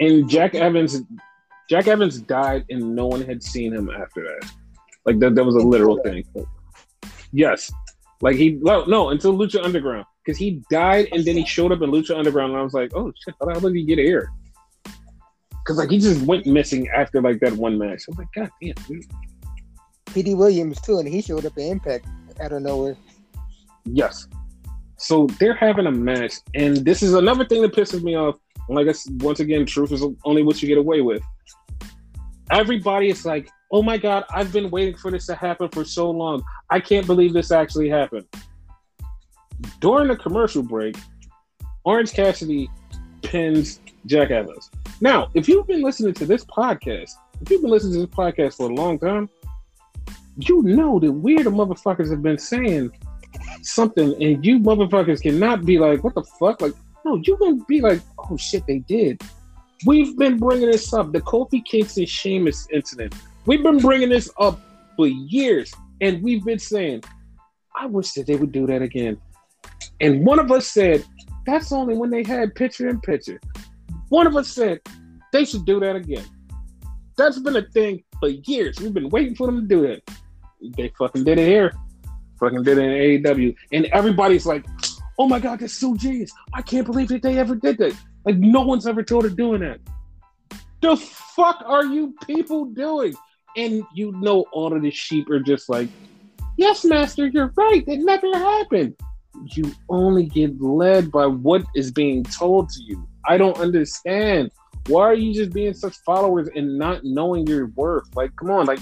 And 0.00 0.28
Jack 0.28 0.54
Evans, 0.54 1.02
Jack 1.68 1.86
Evans 1.88 2.20
died, 2.20 2.64
and 2.70 2.94
no 2.94 3.06
one 3.06 3.22
had 3.22 3.42
seen 3.42 3.72
him 3.72 3.90
after 3.90 4.22
that. 4.22 4.50
Like 5.04 5.18
that, 5.20 5.34
that 5.34 5.44
was 5.44 5.56
a 5.56 5.58
literal 5.58 5.98
thing. 6.02 6.24
Yes, 7.32 7.72
like 8.20 8.36
he 8.36 8.58
well, 8.60 8.86
no 8.86 9.10
until 9.10 9.36
Lucha 9.36 9.62
Underground 9.62 10.06
because 10.24 10.38
he 10.38 10.62
died 10.70 11.08
and 11.12 11.24
then 11.24 11.36
he 11.36 11.44
showed 11.44 11.72
up 11.72 11.82
in 11.82 11.90
Lucha 11.90 12.16
Underground, 12.16 12.52
and 12.52 12.60
I 12.60 12.62
was 12.62 12.74
like, 12.74 12.94
oh 12.94 13.12
shit, 13.24 13.34
how 13.40 13.46
the 13.46 13.52
hell 13.52 13.60
did 13.62 13.74
he 13.74 13.84
get 13.84 13.98
here? 13.98 14.30
Because 15.50 15.78
like 15.78 15.90
he 15.90 15.98
just 15.98 16.22
went 16.22 16.46
missing 16.46 16.88
after 16.88 17.20
like 17.20 17.40
that 17.40 17.52
one 17.52 17.78
match. 17.78 18.04
I 18.08 18.10
was 18.10 18.18
like, 18.18 18.28
god 18.34 18.50
damn. 18.60 18.74
Dude. 18.86 19.06
Petey 20.06 20.34
Williams 20.34 20.80
too, 20.80 20.98
and 20.98 21.08
he 21.08 21.22
showed 21.22 21.46
up 21.46 21.56
in 21.56 21.72
Impact 21.72 22.06
out 22.40 22.52
of 22.52 22.62
nowhere. 22.62 22.96
Yes. 23.84 24.28
So 24.96 25.26
they're 25.40 25.54
having 25.54 25.86
a 25.86 25.90
match, 25.90 26.34
and 26.54 26.76
this 26.76 27.02
is 27.02 27.14
another 27.14 27.44
thing 27.44 27.62
that 27.62 27.72
pisses 27.72 28.02
me 28.02 28.16
off. 28.16 28.36
Like 28.68 28.88
I 28.88 28.92
said, 28.92 29.22
once 29.22 29.40
again, 29.40 29.66
truth 29.66 29.92
is 29.92 30.04
only 30.24 30.42
what 30.42 30.62
you 30.62 30.68
get 30.68 30.78
away 30.78 31.00
with. 31.00 31.22
Everybody 32.50 33.08
is 33.08 33.24
like, 33.24 33.48
"Oh 33.70 33.82
my 33.82 33.96
god, 33.98 34.24
I've 34.30 34.52
been 34.52 34.70
waiting 34.70 34.96
for 34.96 35.10
this 35.10 35.26
to 35.26 35.34
happen 35.34 35.68
for 35.70 35.84
so 35.84 36.10
long. 36.10 36.42
I 36.70 36.80
can't 36.80 37.06
believe 37.06 37.32
this 37.32 37.50
actually 37.50 37.88
happened." 37.88 38.26
During 39.80 40.08
the 40.08 40.16
commercial 40.16 40.62
break, 40.62 40.96
Orange 41.84 42.12
Cassidy 42.12 42.68
pins 43.22 43.80
Jack 44.06 44.30
Evans. 44.30 44.70
Now, 45.00 45.30
if 45.34 45.48
you've 45.48 45.66
been 45.66 45.82
listening 45.82 46.14
to 46.14 46.26
this 46.26 46.44
podcast, 46.44 47.12
if 47.40 47.50
you've 47.50 47.62
been 47.62 47.70
listening 47.70 47.94
to 47.94 48.06
this 48.06 48.14
podcast 48.14 48.56
for 48.56 48.70
a 48.70 48.74
long 48.74 48.98
time, 48.98 49.28
you 50.36 50.62
know 50.62 50.98
that 50.98 51.10
weird 51.10 51.46
motherfuckers 51.46 52.10
have 52.10 52.22
been 52.22 52.38
saying 52.38 52.90
something, 53.62 54.14
and 54.22 54.44
you 54.44 54.58
motherfuckers 54.58 55.22
cannot 55.22 55.64
be 55.64 55.78
like, 55.78 56.02
"What 56.04 56.14
the 56.14 56.22
fuck?" 56.22 56.60
Like, 56.60 56.74
no, 57.04 57.20
you 57.24 57.36
gonna 57.38 57.64
be 57.68 57.80
like, 57.80 58.00
"Oh 58.18 58.36
shit, 58.36 58.64
they 58.66 58.80
did." 58.80 59.20
We've 59.86 60.16
been 60.16 60.38
bringing 60.38 60.70
this 60.70 60.92
up, 60.92 61.12
the 61.12 61.20
Kofi 61.20 61.64
Kingston 61.64 62.06
Sheamus 62.06 62.68
incident. 62.72 63.14
We've 63.46 63.62
been 63.62 63.78
bringing 63.78 64.08
this 64.08 64.30
up 64.38 64.60
for 64.96 65.06
years, 65.06 65.72
and 66.00 66.22
we've 66.22 66.44
been 66.44 66.58
saying, 66.58 67.02
"I 67.76 67.86
wish 67.86 68.12
that 68.12 68.26
they 68.26 68.36
would 68.36 68.52
do 68.52 68.66
that 68.66 68.82
again." 68.82 69.18
And 70.00 70.24
one 70.24 70.38
of 70.38 70.52
us 70.52 70.68
said, 70.68 71.04
"That's 71.46 71.72
only 71.72 71.96
when 71.96 72.10
they 72.10 72.22
had 72.22 72.54
picture 72.54 72.88
in 72.88 73.00
picture." 73.00 73.40
One 74.08 74.26
of 74.26 74.36
us 74.36 74.48
said, 74.48 74.80
"They 75.32 75.44
should 75.44 75.64
do 75.64 75.80
that 75.80 75.96
again." 75.96 76.24
That's 77.16 77.38
been 77.38 77.56
a 77.56 77.62
thing 77.62 78.04
for 78.20 78.28
years. 78.28 78.80
We've 78.80 78.94
been 78.94 79.08
waiting 79.10 79.34
for 79.34 79.46
them 79.46 79.62
to 79.62 79.66
do 79.66 79.84
it. 79.84 80.08
They 80.76 80.92
fucking 80.98 81.24
did 81.24 81.38
it 81.38 81.46
here. 81.46 81.72
Fucking 82.38 82.62
did 82.62 82.78
it 82.78 82.84
in 82.84 83.22
AEW. 83.24 83.54
And 83.72 83.86
everybody's 83.86 84.46
like, 84.46 84.64
oh 85.22 85.28
my 85.28 85.38
God, 85.38 85.60
that's 85.60 85.74
so 85.74 85.94
genius. 85.94 86.32
I 86.52 86.62
can't 86.62 86.84
believe 86.84 87.06
that 87.06 87.22
they 87.22 87.38
ever 87.38 87.54
did 87.54 87.78
that. 87.78 87.96
Like, 88.24 88.38
no 88.38 88.62
one's 88.62 88.88
ever 88.88 89.04
told 89.04 89.24
of 89.24 89.36
doing 89.36 89.60
that. 89.60 89.78
The 90.80 90.96
fuck 90.96 91.62
are 91.64 91.84
you 91.84 92.16
people 92.26 92.64
doing? 92.64 93.14
And 93.56 93.84
you 93.94 94.10
know, 94.10 94.44
all 94.50 94.74
of 94.74 94.82
the 94.82 94.90
sheep 94.90 95.30
are 95.30 95.38
just 95.38 95.68
like, 95.68 95.88
yes, 96.56 96.84
master, 96.84 97.28
you're 97.28 97.52
right. 97.56 97.84
It 97.86 98.00
never 98.00 98.36
happened. 98.36 98.96
You 99.54 99.70
only 99.88 100.26
get 100.26 100.60
led 100.60 101.12
by 101.12 101.26
what 101.26 101.62
is 101.76 101.92
being 101.92 102.24
told 102.24 102.70
to 102.70 102.82
you. 102.82 103.06
I 103.28 103.36
don't 103.38 103.56
understand. 103.58 104.50
Why 104.88 105.02
are 105.02 105.14
you 105.14 105.32
just 105.32 105.52
being 105.52 105.72
such 105.72 105.94
followers 105.98 106.48
and 106.56 106.78
not 106.78 107.04
knowing 107.04 107.46
your 107.46 107.66
worth? 107.76 108.08
Like, 108.16 108.34
come 108.34 108.50
on, 108.50 108.66
like, 108.66 108.80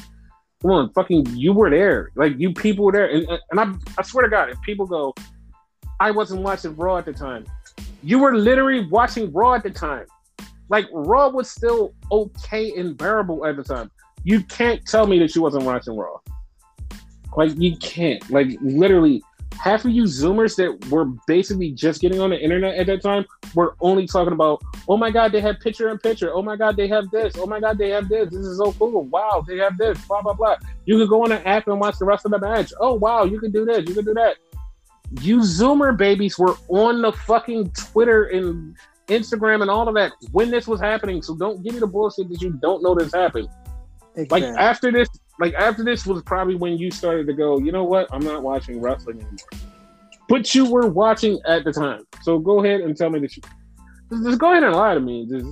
come 0.63 0.71
on, 0.71 0.91
fucking, 0.95 1.27
you 1.37 1.53
were 1.53 1.69
there. 1.69 2.13
Like, 2.17 2.33
you 2.39 2.55
people 2.55 2.87
were 2.87 2.93
there. 2.93 3.11
And, 3.11 3.29
and 3.51 3.61
I, 3.61 3.75
I 3.99 4.03
swear 4.03 4.25
to 4.25 4.31
God, 4.31 4.49
if 4.49 4.59
people 4.63 4.87
go, 4.87 5.13
I 6.01 6.11
wasn't 6.11 6.41
watching 6.41 6.75
Raw 6.77 6.97
at 6.97 7.05
the 7.05 7.13
time, 7.13 7.45
you 8.03 8.19
were 8.19 8.35
literally 8.35 8.87
watching 8.87 9.31
Raw 9.33 9.55
at 9.55 9.63
the 9.63 9.71
time. 9.71 10.07
Like, 10.71 10.87
Raw 10.93 11.29
was 11.29 11.51
still 11.51 11.93
okay 12.11 12.73
and 12.77 12.97
bearable 12.97 13.45
at 13.45 13.57
the 13.57 13.63
time. 13.63 13.91
You 14.25 14.43
can't 14.45 14.85
tell 14.87 15.07
me 15.07 15.19
that 15.19 15.35
you 15.35 15.43
wasn't 15.43 15.65
watching 15.65 15.97
Raw. 15.97 16.17
Like, 17.37 17.53
you 17.57 17.77
can't. 17.77 18.29
Like, 18.31 18.49
literally, 18.63 19.23
half 19.61 19.85
of 19.85 19.91
you 19.91 20.05
Zoomers 20.05 20.57
that 20.57 20.91
were 20.91 21.07
basically 21.27 21.73
just 21.73 22.01
getting 22.01 22.21
on 22.21 22.31
the 22.31 22.41
internet 22.41 22.77
at 22.77 22.87
that 22.87 23.03
time 23.03 23.27
were 23.55 23.77
only 23.81 24.07
talking 24.07 24.33
about, 24.33 24.63
oh 24.89 24.97
my 24.97 25.11
God, 25.11 25.33
they 25.33 25.41
have 25.41 25.61
picture 25.61 25.91
in 25.91 25.99
picture. 25.99 26.33
Oh 26.33 26.43
my 26.43 26.57
God, 26.57 26.77
they 26.77 26.89
have 26.89 27.11
this. 27.11 27.35
Oh 27.37 27.47
my 27.47 27.61
God, 27.61 27.77
they 27.77 27.91
have 27.91 28.09
this. 28.09 28.31
This 28.31 28.47
is 28.47 28.59
so 28.59 28.73
cool. 28.73 29.05
Wow, 29.05 29.45
they 29.47 29.59
have 29.59 29.77
this. 29.77 30.03
Blah, 30.07 30.23
blah, 30.23 30.33
blah. 30.33 30.57
You 30.87 30.97
could 30.97 31.11
go 31.11 31.25
on 31.25 31.33
an 31.33 31.43
app 31.47 31.69
and 31.69 31.79
watch 31.79 31.99
the 31.99 32.07
rest 32.07 32.25
of 32.25 32.31
the 32.31 32.39
match. 32.39 32.73
Oh, 32.81 32.95
wow, 32.95 33.25
you 33.25 33.39
can 33.39 33.51
do 33.51 33.67
this. 33.67 33.87
You 33.87 33.95
can 33.95 34.05
do 34.05 34.15
that. 34.15 34.37
You 35.21 35.39
Zoomer 35.39 35.97
babies 35.97 36.39
were 36.39 36.57
on 36.69 37.03
the 37.03 37.13
fucking 37.13 37.73
Twitter 37.73 38.27
and 38.27 38.77
Instagram 39.09 39.63
and 39.63 39.71
all 39.71 39.89
of 39.89 39.95
that 39.95 40.13
when 40.31 40.51
this 40.51 40.67
was 40.67 40.81
happening. 40.81 41.21
So 41.21 41.35
don't 41.35 41.63
give 41.63 41.75
me 41.75 41.81
the 41.81 41.87
bullshit 41.87 42.29
that 42.29 42.41
you 42.41 42.51
don't 42.51 42.83
know 42.83 42.95
this 42.95 43.13
happened. 43.13 43.49
Exactly. 44.17 44.41
Like 44.41 44.61
after 44.61 44.93
this, 44.93 45.09
like 45.39 45.55
after 45.55 45.85
this 45.85 46.07
was 46.07 46.23
probably 46.23 46.55
when 46.55 46.79
you 46.79 46.91
started 46.91 47.27
to 47.27 47.33
go, 47.33 47.59
you 47.59 47.73
know 47.73 47.85
what? 47.85 48.09
I'm 48.13 48.25
not 48.25 48.43
watching 48.43 48.81
wrestling 48.81 49.17
anymore. 49.17 49.37
But 50.29 50.55
you 50.55 50.71
were 50.71 50.89
watching 50.89 51.41
at 51.47 51.65
the 51.65 51.73
time. 51.73 52.05
So 52.23 52.39
go 52.39 52.65
ahead 52.65 52.83
and 52.83 52.97
tell 52.97 53.11
me 53.11 53.19
that 53.21 53.37
you 53.37 53.43
just, 54.11 54.25
just 54.25 54.39
go 54.39 54.53
ahead 54.53 54.63
and 54.63 54.75
lie 54.75 54.95
to 54.95 55.01
me. 55.01 55.27
Just 55.29 55.47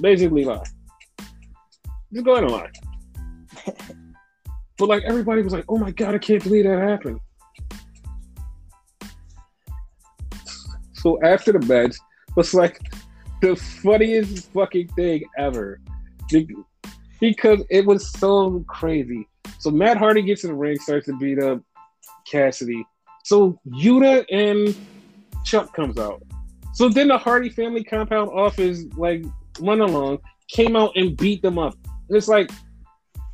basically 0.00 0.44
lie. 0.44 0.62
Just 2.12 2.24
go 2.24 2.32
ahead 2.32 2.44
and 2.44 2.52
lie. 2.52 2.70
but 4.78 4.88
like 4.88 5.02
everybody 5.04 5.42
was 5.42 5.52
like, 5.52 5.64
oh 5.68 5.78
my 5.78 5.90
god, 5.90 6.14
I 6.14 6.18
can't 6.18 6.42
believe 6.42 6.64
that 6.64 6.78
happened. 6.78 7.18
So 11.04 11.22
after 11.22 11.52
the 11.52 11.58
match 11.66 11.96
was 12.34 12.54
like 12.54 12.80
the 13.42 13.54
funniest 13.54 14.50
fucking 14.54 14.88
thing 14.88 15.22
ever 15.36 15.78
because 17.20 17.62
it 17.68 17.84
was 17.84 18.08
so 18.08 18.64
crazy. 18.66 19.28
So 19.58 19.70
Matt 19.70 19.98
Hardy 19.98 20.22
gets 20.22 20.44
in 20.44 20.50
the 20.50 20.56
ring, 20.56 20.78
starts 20.78 21.04
to 21.06 21.18
beat 21.18 21.38
up 21.42 21.60
Cassidy. 22.26 22.86
So 23.22 23.60
Yuta 23.68 24.24
and 24.32 24.74
Chuck 25.44 25.74
comes 25.74 25.98
out. 25.98 26.22
So 26.72 26.88
then 26.88 27.08
the 27.08 27.18
Hardy 27.18 27.50
family 27.50 27.84
compound 27.84 28.30
office 28.30 28.84
like 28.96 29.26
run 29.60 29.82
along 29.82 30.20
came 30.48 30.74
out 30.74 30.92
and 30.96 31.14
beat 31.18 31.42
them 31.42 31.58
up. 31.58 31.74
And 32.08 32.16
it's 32.16 32.28
like, 32.28 32.50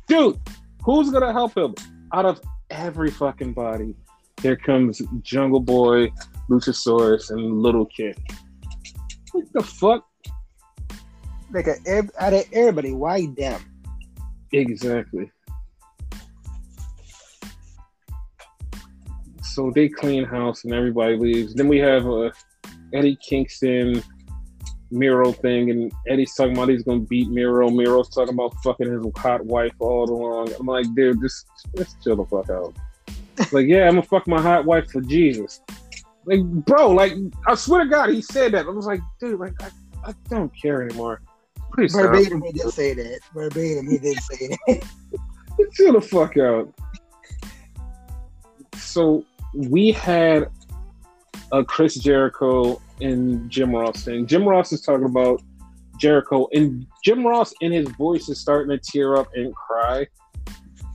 dude, 0.09 0.37
who's 0.83 1.09
gonna 1.09 1.31
help 1.31 1.55
him? 1.55 1.73
Out 2.13 2.25
of 2.25 2.41
every 2.69 3.11
fucking 3.11 3.53
body, 3.53 3.95
there 4.41 4.57
comes 4.57 5.01
Jungle 5.21 5.61
Boy, 5.61 6.11
Luchasaurus, 6.51 7.31
and 7.31 7.61
Little 7.61 7.85
Kid. 7.85 8.17
What 9.31 9.45
the 9.53 9.63
fuck? 9.63 10.05
Like 11.51 11.67
a, 11.67 12.03
out 12.19 12.33
of 12.33 12.45
everybody, 12.51 12.91
why 12.91 13.27
them? 13.37 13.61
Exactly. 14.51 15.31
So 19.43 19.71
they 19.73 19.89
clean 19.89 20.25
house 20.25 20.63
and 20.63 20.73
everybody 20.73 21.17
leaves. 21.17 21.53
Then 21.53 21.67
we 21.67 21.77
have 21.79 22.05
a 22.05 22.27
uh, 22.27 22.31
Eddie 22.93 23.17
Kingston 23.17 24.03
Miro 24.91 25.31
thing, 25.31 25.69
and 25.69 25.91
Eddie's 26.07 26.33
talking 26.35 26.53
about 26.53 26.69
he's 26.69 26.83
gonna 26.83 26.99
beat 26.99 27.29
Miro. 27.29 27.69
Miro's 27.69 28.09
talking 28.09 28.33
about 28.33 28.53
fucking 28.63 28.91
his 28.91 29.05
hot 29.15 29.45
wife 29.45 29.73
all 29.79 30.09
along. 30.09 30.53
I'm 30.59 30.65
like, 30.65 30.85
dude, 30.95 31.21
just 31.21 31.47
just 31.77 32.01
chill 32.03 32.17
the 32.17 32.25
fuck 32.25 32.49
out. 32.49 32.73
like, 33.53 33.67
yeah, 33.67 33.87
I'm 33.87 33.95
gonna 33.95 34.03
fuck 34.03 34.27
my 34.27 34.41
hot 34.41 34.65
wife 34.65 34.91
for 34.91 35.01
Jesus. 35.01 35.61
Like, 36.25 36.43
bro, 36.43 36.91
like, 36.91 37.13
I 37.47 37.55
swear 37.55 37.83
to 37.83 37.89
God, 37.89 38.09
he 38.09 38.21
said 38.21 38.53
that. 38.53 38.65
I 38.65 38.69
was 38.69 38.85
like, 38.85 39.01
dude, 39.19 39.39
like, 39.39 39.53
I, 39.61 39.69
I 40.09 40.13
don't 40.29 40.51
care 40.55 40.83
anymore. 40.83 41.21
Verbatim, 41.75 42.41
he 42.41 42.51
did 42.51 42.69
say 42.71 42.93
that. 42.93 43.19
Verbatim, 43.33 43.89
he 43.89 43.97
did 43.97 44.17
say 44.23 44.47
that. 44.67 44.85
Chill 45.73 45.93
the 45.93 46.01
fuck 46.01 46.37
out. 46.37 46.73
So 48.75 49.25
we 49.53 49.91
had 49.91 50.49
a 51.51 51.63
Chris 51.63 51.95
Jericho 51.95 52.81
and 52.99 53.49
Jim 53.49 53.75
Ross 53.75 54.03
thing. 54.03 54.27
Jim 54.27 54.47
Ross 54.47 54.71
is 54.71 54.81
talking 54.81 55.05
about 55.05 55.41
Jericho, 55.97 56.47
and 56.53 56.85
Jim 57.03 57.25
Ross 57.25 57.53
in 57.61 57.71
his 57.71 57.87
voice 57.89 58.27
is 58.29 58.39
starting 58.39 58.77
to 58.77 58.91
tear 58.91 59.15
up 59.15 59.29
and 59.35 59.53
cry. 59.55 60.07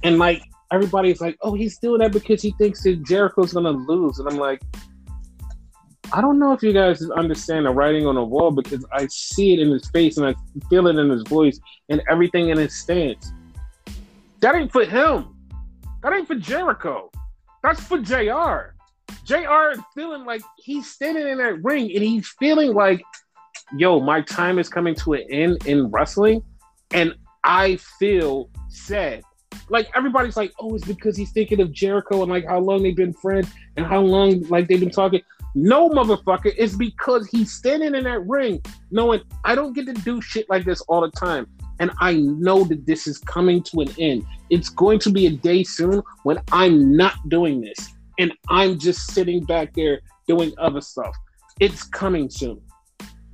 And 0.03 0.19
like 0.19 0.43
everybody's 0.73 1.21
like, 1.21 1.37
"Oh, 1.43 1.55
he's 1.55 1.79
doing 1.79 2.01
that 2.01 2.13
because 2.13 2.43
he 2.43 2.53
thinks 2.59 2.83
that 2.83 3.05
Jericho's 3.05 3.53
gonna 3.53 3.71
lose," 3.71 4.19
and 4.19 4.29
I'm 4.29 4.37
like, 4.37 4.63
I 6.13 6.21
don't 6.21 6.39
know 6.39 6.53
if 6.53 6.63
you 6.63 6.73
guys 6.73 7.03
understand 7.11 7.67
the 7.67 7.71
writing 7.71 8.07
on 8.07 8.15
the 8.15 8.25
wall 8.25 8.51
because 8.51 8.85
I 8.93 9.07
see 9.09 9.55
it 9.55 9.59
in 9.61 9.71
his 9.71 9.89
face 9.91 10.17
and 10.17 10.27
I 10.27 10.35
feel 10.71 10.87
it 10.87 10.97
in 10.97 11.11
his 11.11 11.23
voice 11.23 11.59
and 11.89 12.01
everything 12.11 12.51
in 12.51 12.59
his 12.59 12.75
stance. 12.75 13.33
That 14.41 14.55
ain't 14.55 14.73
for 14.73 14.85
him. 14.85 15.35
That 16.03 16.13
ain't 16.13 16.27
for 16.27 16.37
Jericho. 16.37 17.11
That's 17.63 17.81
for 17.81 17.99
JR. 17.99 18.75
JR 19.25 19.73
is 19.73 19.81
feeling 19.95 20.25
like 20.25 20.43
he's 20.57 20.89
standing 20.89 21.27
in 21.27 21.39
that 21.39 21.63
ring 21.65 21.91
and 21.93 22.03
he's 22.03 22.29
feeling 22.39 22.73
like, 22.73 23.03
yo, 23.77 23.99
my 23.99 24.21
time 24.21 24.59
is 24.61 24.69
coming 24.69 24.95
to 24.97 25.15
an 25.15 25.27
end 25.31 25.67
in 25.67 25.91
wrestling. 25.91 26.43
And 26.93 27.15
I 27.43 27.77
feel 27.99 28.49
sad. 28.69 29.23
like 29.69 29.89
everybody's 29.97 30.37
like, 30.37 30.53
oh, 30.61 30.75
it's 30.75 30.85
because 30.85 31.17
he's 31.17 31.33
thinking 31.33 31.61
of 31.61 31.73
Jericho 31.73 32.23
and 32.23 32.31
like 32.31 32.47
how 32.47 32.61
long 32.61 32.83
they've 32.83 32.97
been 32.97 33.13
friends 33.13 33.49
and 33.77 33.85
how 33.85 34.01
long 34.01 34.43
like 34.49 34.69
they've 34.69 34.81
been 34.81 34.91
talking. 34.91 35.23
No, 35.59 35.89
motherfucker, 35.89 36.53
it's 36.59 36.77
because 36.77 37.27
he's 37.29 37.51
standing 37.51 37.95
in 37.95 38.05
that 38.05 38.27
ring 38.27 38.61
knowing 38.91 39.23
I 39.43 39.55
don't 39.55 39.73
get 39.73 39.87
to 39.87 39.95
do 39.95 40.21
shit 40.21 40.51
like 40.51 40.67
this 40.67 40.83
all 40.83 41.01
the 41.01 41.11
time. 41.13 41.47
And 41.81 41.91
I 41.99 42.13
know 42.13 42.65
that 42.65 42.85
this 42.87 43.07
is 43.07 43.17
coming 43.17 43.63
to 43.63 43.81
an 43.81 43.89
end. 43.99 44.27
It's 44.51 44.69
going 44.69 44.99
to 44.99 45.11
be 45.11 45.29
a 45.29 45.31
day 45.31 45.65
soon 45.65 46.03
when 46.25 46.39
I'm 46.53 46.95
not 46.95 47.15
doing 47.31 47.63
this 47.63 47.95
and 48.19 48.35
I'm 48.51 48.79
just 48.79 49.13
sitting 49.13 49.45
back 49.45 49.73
there 49.73 50.01
doing 50.29 50.53
other 50.59 50.83
stuff. 50.83 51.17
It's 51.59 51.85
coming 51.85 52.29
soon. 52.29 52.61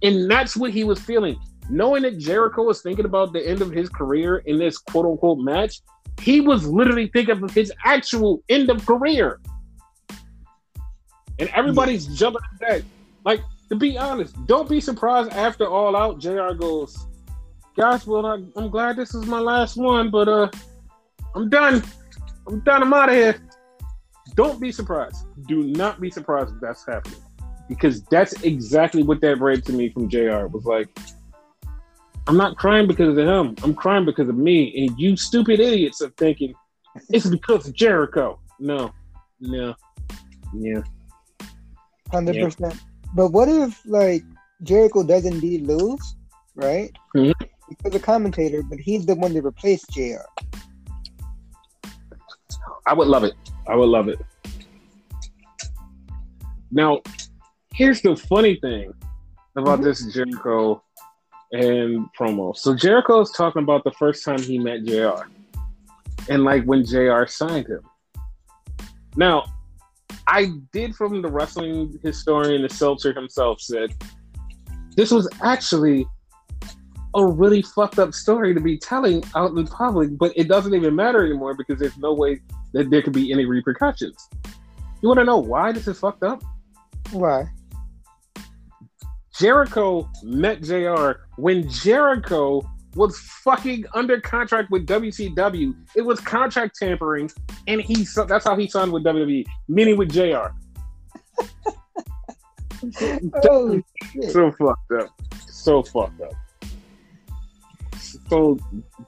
And 0.04 0.30
that's 0.30 0.56
what 0.56 0.70
he 0.70 0.84
was 0.84 1.00
feeling. 1.00 1.40
Knowing 1.70 2.02
that 2.02 2.18
Jericho 2.18 2.62
was 2.62 2.82
thinking 2.82 3.04
about 3.04 3.32
the 3.32 3.44
end 3.44 3.62
of 3.62 3.72
his 3.72 3.88
career 3.88 4.38
in 4.46 4.60
this 4.60 4.78
quote 4.78 5.06
unquote 5.06 5.40
match, 5.40 5.80
he 6.20 6.40
was 6.40 6.68
literally 6.68 7.08
thinking 7.08 7.42
of 7.42 7.50
his 7.50 7.72
actual 7.84 8.44
end 8.48 8.70
of 8.70 8.86
career. 8.86 9.40
And 11.38 11.48
everybody's 11.50 12.08
yeah. 12.08 12.16
jumping 12.16 12.42
at 12.52 12.60
that. 12.60 12.82
Like, 13.24 13.40
to 13.68 13.76
be 13.76 13.96
honest, 13.96 14.34
don't 14.46 14.68
be 14.68 14.80
surprised 14.80 15.32
after 15.32 15.66
All 15.66 15.96
Out, 15.96 16.18
JR 16.18 16.52
goes, 16.52 17.06
Guys, 17.76 18.06
well, 18.06 18.26
I, 18.26 18.34
I'm 18.56 18.68
glad 18.68 18.96
this 18.96 19.14
is 19.14 19.24
my 19.26 19.38
last 19.38 19.76
one, 19.76 20.10
but 20.10 20.28
uh, 20.28 20.50
I'm 21.34 21.48
done. 21.48 21.82
I'm 22.46 22.60
done. 22.60 22.82
I'm 22.82 22.92
out 22.92 23.08
of 23.08 23.14
here. 23.14 23.40
Don't 24.34 24.60
be 24.60 24.70
surprised. 24.70 25.26
Do 25.46 25.62
not 25.62 26.00
be 26.00 26.10
surprised 26.10 26.54
if 26.54 26.60
that's 26.60 26.84
happening. 26.86 27.18
Because 27.68 28.02
that's 28.04 28.34
exactly 28.42 29.02
what 29.02 29.22
that 29.22 29.40
read 29.40 29.64
to 29.66 29.72
me 29.72 29.88
from 29.88 30.08
JR. 30.08 30.46
Was 30.46 30.66
like, 30.66 30.88
I'm 32.26 32.36
not 32.36 32.58
crying 32.58 32.86
because 32.86 33.16
of 33.16 33.26
him. 33.26 33.56
I'm 33.62 33.74
crying 33.74 34.04
because 34.04 34.28
of 34.28 34.36
me. 34.36 34.86
And 34.86 34.98
you 35.00 35.16
stupid 35.16 35.58
idiots 35.58 36.02
are 36.02 36.10
thinking 36.18 36.54
it's 37.08 37.26
because 37.26 37.68
of 37.68 37.74
Jericho. 37.74 38.38
No, 38.58 38.92
no, 39.40 39.74
yeah, 40.54 40.82
hundred 42.12 42.36
yeah. 42.36 42.44
percent. 42.44 42.80
But 43.14 43.28
what 43.28 43.48
if 43.48 43.84
like 43.86 44.22
Jericho 44.62 45.02
does 45.02 45.24
indeed 45.24 45.66
lose, 45.66 46.14
right? 46.54 46.90
Mm-hmm. 47.16 47.32
Because 47.68 47.92
the 47.92 48.00
commentator, 48.00 48.62
but 48.62 48.78
he's 48.78 49.06
the 49.06 49.14
one 49.14 49.32
to 49.32 49.40
replace 49.40 49.84
Jr. 49.86 50.22
I 52.86 52.92
would 52.94 53.08
love 53.08 53.24
it. 53.24 53.34
I 53.66 53.74
would 53.74 53.88
love 53.88 54.08
it. 54.08 54.18
Now, 56.70 57.00
here's 57.74 58.02
the 58.02 58.16
funny 58.16 58.56
thing 58.56 58.92
about 59.56 59.80
mm-hmm. 59.80 59.84
this 59.84 60.12
Jericho 60.12 60.82
and 61.52 62.06
promo. 62.18 62.56
So 62.56 62.74
Jericho 62.74 63.20
is 63.20 63.30
talking 63.30 63.62
about 63.62 63.84
the 63.84 63.92
first 63.92 64.24
time 64.24 64.40
he 64.40 64.58
met 64.58 64.84
JR. 64.84 65.28
And 66.28 66.44
like 66.44 66.64
when 66.64 66.84
JR 66.84 67.26
signed 67.26 67.66
him. 67.66 67.82
Now, 69.16 69.44
I 70.32 70.50
did 70.72 70.96
from 70.96 71.20
the 71.20 71.28
wrestling 71.28 72.00
historian, 72.02 72.62
the 72.62 72.70
Seltzer 72.70 73.12
himself 73.12 73.60
said, 73.60 73.90
this 74.96 75.10
was 75.10 75.28
actually 75.42 76.06
a 77.14 77.26
really 77.26 77.60
fucked 77.60 77.98
up 77.98 78.14
story 78.14 78.54
to 78.54 78.60
be 78.60 78.78
telling 78.78 79.22
out 79.36 79.50
in 79.50 79.56
the 79.56 79.70
public, 79.70 80.16
but 80.16 80.32
it 80.34 80.48
doesn't 80.48 80.72
even 80.72 80.96
matter 80.96 81.22
anymore 81.22 81.52
because 81.52 81.78
there's 81.78 81.98
no 81.98 82.14
way 82.14 82.40
that 82.72 82.88
there 82.88 83.02
could 83.02 83.12
be 83.12 83.30
any 83.30 83.44
repercussions. 83.44 84.30
You 85.02 85.08
want 85.08 85.18
to 85.18 85.24
know 85.24 85.36
why 85.36 85.70
this 85.70 85.86
is 85.86 85.98
fucked 85.98 86.22
up? 86.22 86.42
Why? 87.10 87.44
Jericho 89.38 90.10
met 90.22 90.62
JR 90.62 91.10
when 91.36 91.68
Jericho 91.68 92.62
was 92.94 93.18
fucking 93.18 93.84
under 93.94 94.20
contract 94.20 94.70
with 94.70 94.86
WCW. 94.86 95.74
It 95.96 96.02
was 96.02 96.20
contract 96.20 96.78
tampering, 96.78 97.30
and 97.66 97.80
he 97.80 98.06
that's 98.26 98.44
how 98.44 98.56
he 98.56 98.68
signed 98.68 98.92
with 98.92 99.04
WWE, 99.04 99.46
meaning 99.68 99.96
with 99.96 100.12
JR. 100.12 100.52
oh, 103.44 103.82
so 104.28 104.52
fucked 104.52 104.92
up. 104.92 105.08
So 105.48 105.82
fucked 105.82 106.20
up. 106.20 106.32
So 108.28 108.58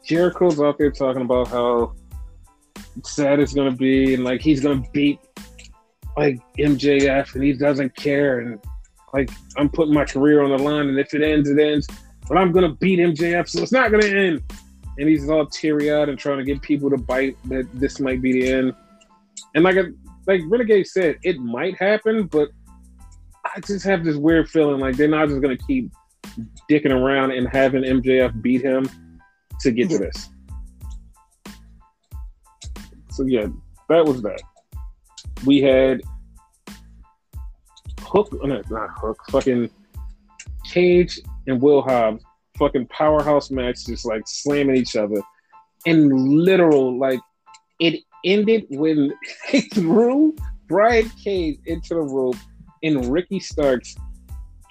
Jericho's 0.05 0.61
out 0.61 0.79
there 0.79 0.91
talking 0.91 1.23
about 1.23 1.49
how 1.49 1.95
sad 3.05 3.41
it's 3.41 3.55
gonna 3.55 3.73
be, 3.73 4.15
and 4.15 4.25
like 4.25 4.41
he's 4.41 4.61
gonna 4.61 4.85
beat 4.93 5.19
like 6.17 6.39
MJF, 6.59 7.35
and 7.35 7.43
he 7.43 7.53
doesn't 7.53 7.95
care, 7.97 8.41
and 8.41 8.59
like 9.13 9.31
I'm 9.57 9.69
putting 9.69 9.95
my 9.95 10.05
career 10.05 10.43
on 10.43 10.51
the 10.51 10.63
line, 10.63 10.89
and 10.89 10.99
if 10.99 11.13
it 11.15 11.23
ends, 11.23 11.49
it 11.51 11.59
ends. 11.59 11.87
But 12.29 12.39
I'm 12.39 12.53
gonna 12.53 12.75
beat 12.75 12.99
MJF, 12.99 13.49
so 13.49 13.63
it's 13.63 13.73
not 13.73 13.91
gonna 13.91 14.07
end. 14.07 14.43
And 14.99 15.09
he's 15.09 15.29
all 15.29 15.47
teary 15.47 15.93
eyed 15.93 16.09
and 16.09 16.19
trying 16.19 16.39
to 16.39 16.45
get 16.45 16.63
people 16.63 16.89
to 16.91 16.97
bite 16.97 17.37
that 17.49 17.69
this 17.75 17.99
might 18.01 18.23
be 18.23 18.33
the 18.33 18.53
end. 18.53 18.75
And 19.55 19.65
like 19.65 19.77
a, 19.77 19.87
like 20.27 20.41
Renegade 20.47 20.87
said, 20.87 21.19
it 21.23 21.39
might 21.39 21.77
happen, 21.79 22.27
but 22.27 22.49
I 23.45 23.61
just 23.61 23.85
have 23.85 24.05
this 24.05 24.17
weird 24.17 24.49
feeling 24.49 24.81
like 24.81 24.97
they're 24.97 25.09
not 25.09 25.29
just 25.29 25.43
gonna 25.43 25.57
keep 25.57 25.91
dicking 26.71 26.93
around 26.93 27.33
and 27.33 27.49
having 27.53 27.83
MJF 27.83 28.41
beat 28.41 28.63
him 28.63 28.89
to 29.61 29.71
get 29.71 29.91
to 29.91 29.99
this. 29.99 30.29
So 33.11 33.25
yeah, 33.25 33.47
that 33.89 34.05
was 34.05 34.23
that. 34.23 34.41
We 35.45 35.61
had 35.61 36.01
Hook, 38.01 38.33
no, 38.45 38.63
not 38.71 38.91
Hook, 38.99 39.19
fucking 39.31 39.71
Cage 40.65 41.21
and 41.47 41.61
Will 41.61 41.83
Hobbs, 41.83 42.23
fucking 42.59 42.87
powerhouse 42.89 43.51
match, 43.51 43.87
just 43.87 44.05
like 44.05 44.23
slamming 44.27 44.77
each 44.77 44.97
other. 44.97 45.21
And 45.87 46.13
literal, 46.13 46.99
like, 46.99 47.21
it 47.81 48.03
ended 48.25 48.67
when 48.71 49.13
they 49.53 49.61
threw 49.63 50.35
Brian 50.69 51.11
Cage 51.23 51.59
into 51.67 51.95
the 51.95 52.03
rope 52.03 52.37
and 52.83 53.13
Ricky 53.13 53.41
Starks 53.41 53.97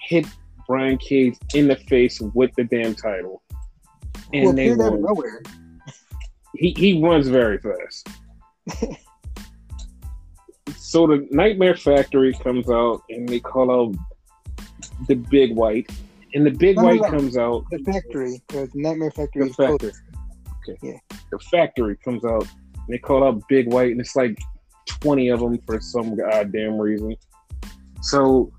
hit 0.00 0.26
Brian 0.66 0.98
Cage 0.98 1.36
in 1.54 1.68
the 1.68 1.76
face 1.76 2.20
with 2.20 2.50
the 2.56 2.64
damn 2.64 2.94
title. 2.94 3.42
And 4.32 4.44
well, 4.46 4.54
they 4.54 4.74
won. 4.74 5.02
Nowhere. 5.02 5.42
He, 6.54 6.74
he 6.76 7.02
runs 7.02 7.28
very 7.28 7.58
fast. 7.58 8.08
So 10.94 11.08
the 11.08 11.26
Nightmare 11.32 11.74
Factory 11.74 12.32
comes 12.34 12.70
out 12.70 13.02
and 13.10 13.28
they 13.28 13.40
call 13.40 13.68
out 13.68 13.96
the 15.08 15.16
Big 15.16 15.56
White, 15.56 15.90
and 16.34 16.46
the 16.46 16.50
Big 16.50 16.76
no, 16.76 16.84
White 16.84 17.00
no, 17.00 17.08
no. 17.08 17.18
comes 17.18 17.36
out. 17.36 17.64
The 17.70 17.78
Factory, 17.78 18.42
the 18.48 18.68
Nightmare 18.74 19.10
Factory. 19.10 19.48
The 19.48 19.54
Factory. 19.54 19.92
Okay. 20.68 20.78
Yeah. 20.82 21.16
The 21.30 21.38
Factory 21.38 21.96
comes 22.04 22.24
out. 22.24 22.46
And 22.86 22.94
they 22.94 22.98
call 22.98 23.24
out 23.24 23.42
Big 23.48 23.72
White, 23.72 23.92
and 23.92 24.00
it's 24.00 24.16
like 24.16 24.38
twenty 24.86 25.28
of 25.28 25.40
them 25.40 25.58
for 25.66 25.80
some 25.80 26.16
goddamn 26.16 26.78
reason. 26.78 27.16
So 28.02 28.52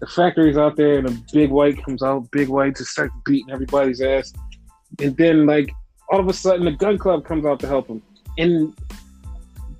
the 0.00 0.06
factory's 0.06 0.56
out 0.56 0.76
there, 0.76 0.98
and 0.98 1.08
a 1.08 1.16
Big 1.32 1.50
White 1.50 1.82
comes 1.84 2.02
out. 2.02 2.30
Big 2.30 2.48
White 2.48 2.76
to 2.76 2.84
start 2.84 3.10
beating 3.24 3.50
everybody's 3.52 4.00
ass, 4.00 4.32
and 5.00 5.16
then 5.16 5.46
like 5.46 5.70
all 6.10 6.20
of 6.20 6.28
a 6.28 6.32
sudden 6.32 6.64
the 6.64 6.72
Gunn 6.72 6.98
Club 6.98 7.24
comes 7.24 7.44
out 7.44 7.60
to 7.60 7.66
help 7.66 7.88
him, 7.88 8.02
and 8.38 8.74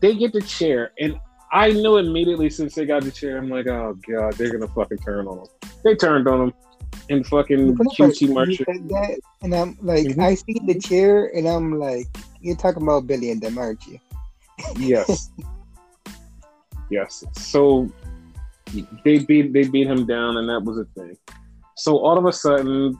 they 0.00 0.14
get 0.14 0.32
the 0.32 0.42
chair, 0.42 0.92
and 0.98 1.18
I 1.52 1.70
knew 1.70 1.96
immediately 1.96 2.50
since 2.50 2.74
they 2.74 2.84
got 2.84 3.04
the 3.04 3.10
chair. 3.10 3.38
I'm 3.38 3.48
like, 3.48 3.66
oh 3.66 3.96
god, 4.06 4.34
they're 4.34 4.52
gonna 4.52 4.72
fucking 4.72 4.98
turn 4.98 5.26
on 5.26 5.38
them. 5.38 5.46
They 5.84 5.94
turned 5.94 6.28
on 6.28 6.38
them, 6.40 6.54
and 7.08 7.26
fucking 7.26 7.76
QT 7.76 8.32
Marshall. 8.32 8.64
That, 8.66 9.20
and 9.42 9.54
I'm 9.54 9.76
like, 9.82 10.06
mm-hmm. 10.06 10.20
I 10.20 10.34
see 10.34 10.60
the 10.66 10.78
chair, 10.78 11.26
and 11.34 11.46
I'm 11.46 11.78
like, 11.78 12.06
you're 12.40 12.56
talking 12.56 12.82
about 12.82 13.06
Billy 13.06 13.30
and 13.30 13.40
them, 13.40 13.58
aren't 13.58 13.86
you? 13.86 13.98
yes. 14.76 15.30
yes. 16.90 17.24
So 17.32 17.90
they 19.04 19.18
beat 19.20 19.52
they 19.52 19.68
beat 19.68 19.86
him 19.86 20.06
down, 20.06 20.36
and 20.36 20.48
that 20.48 20.62
was 20.62 20.78
a 20.78 20.84
thing. 20.98 21.16
So 21.76 21.98
all 21.98 22.18
of 22.18 22.26
a 22.26 22.32
sudden, 22.32 22.96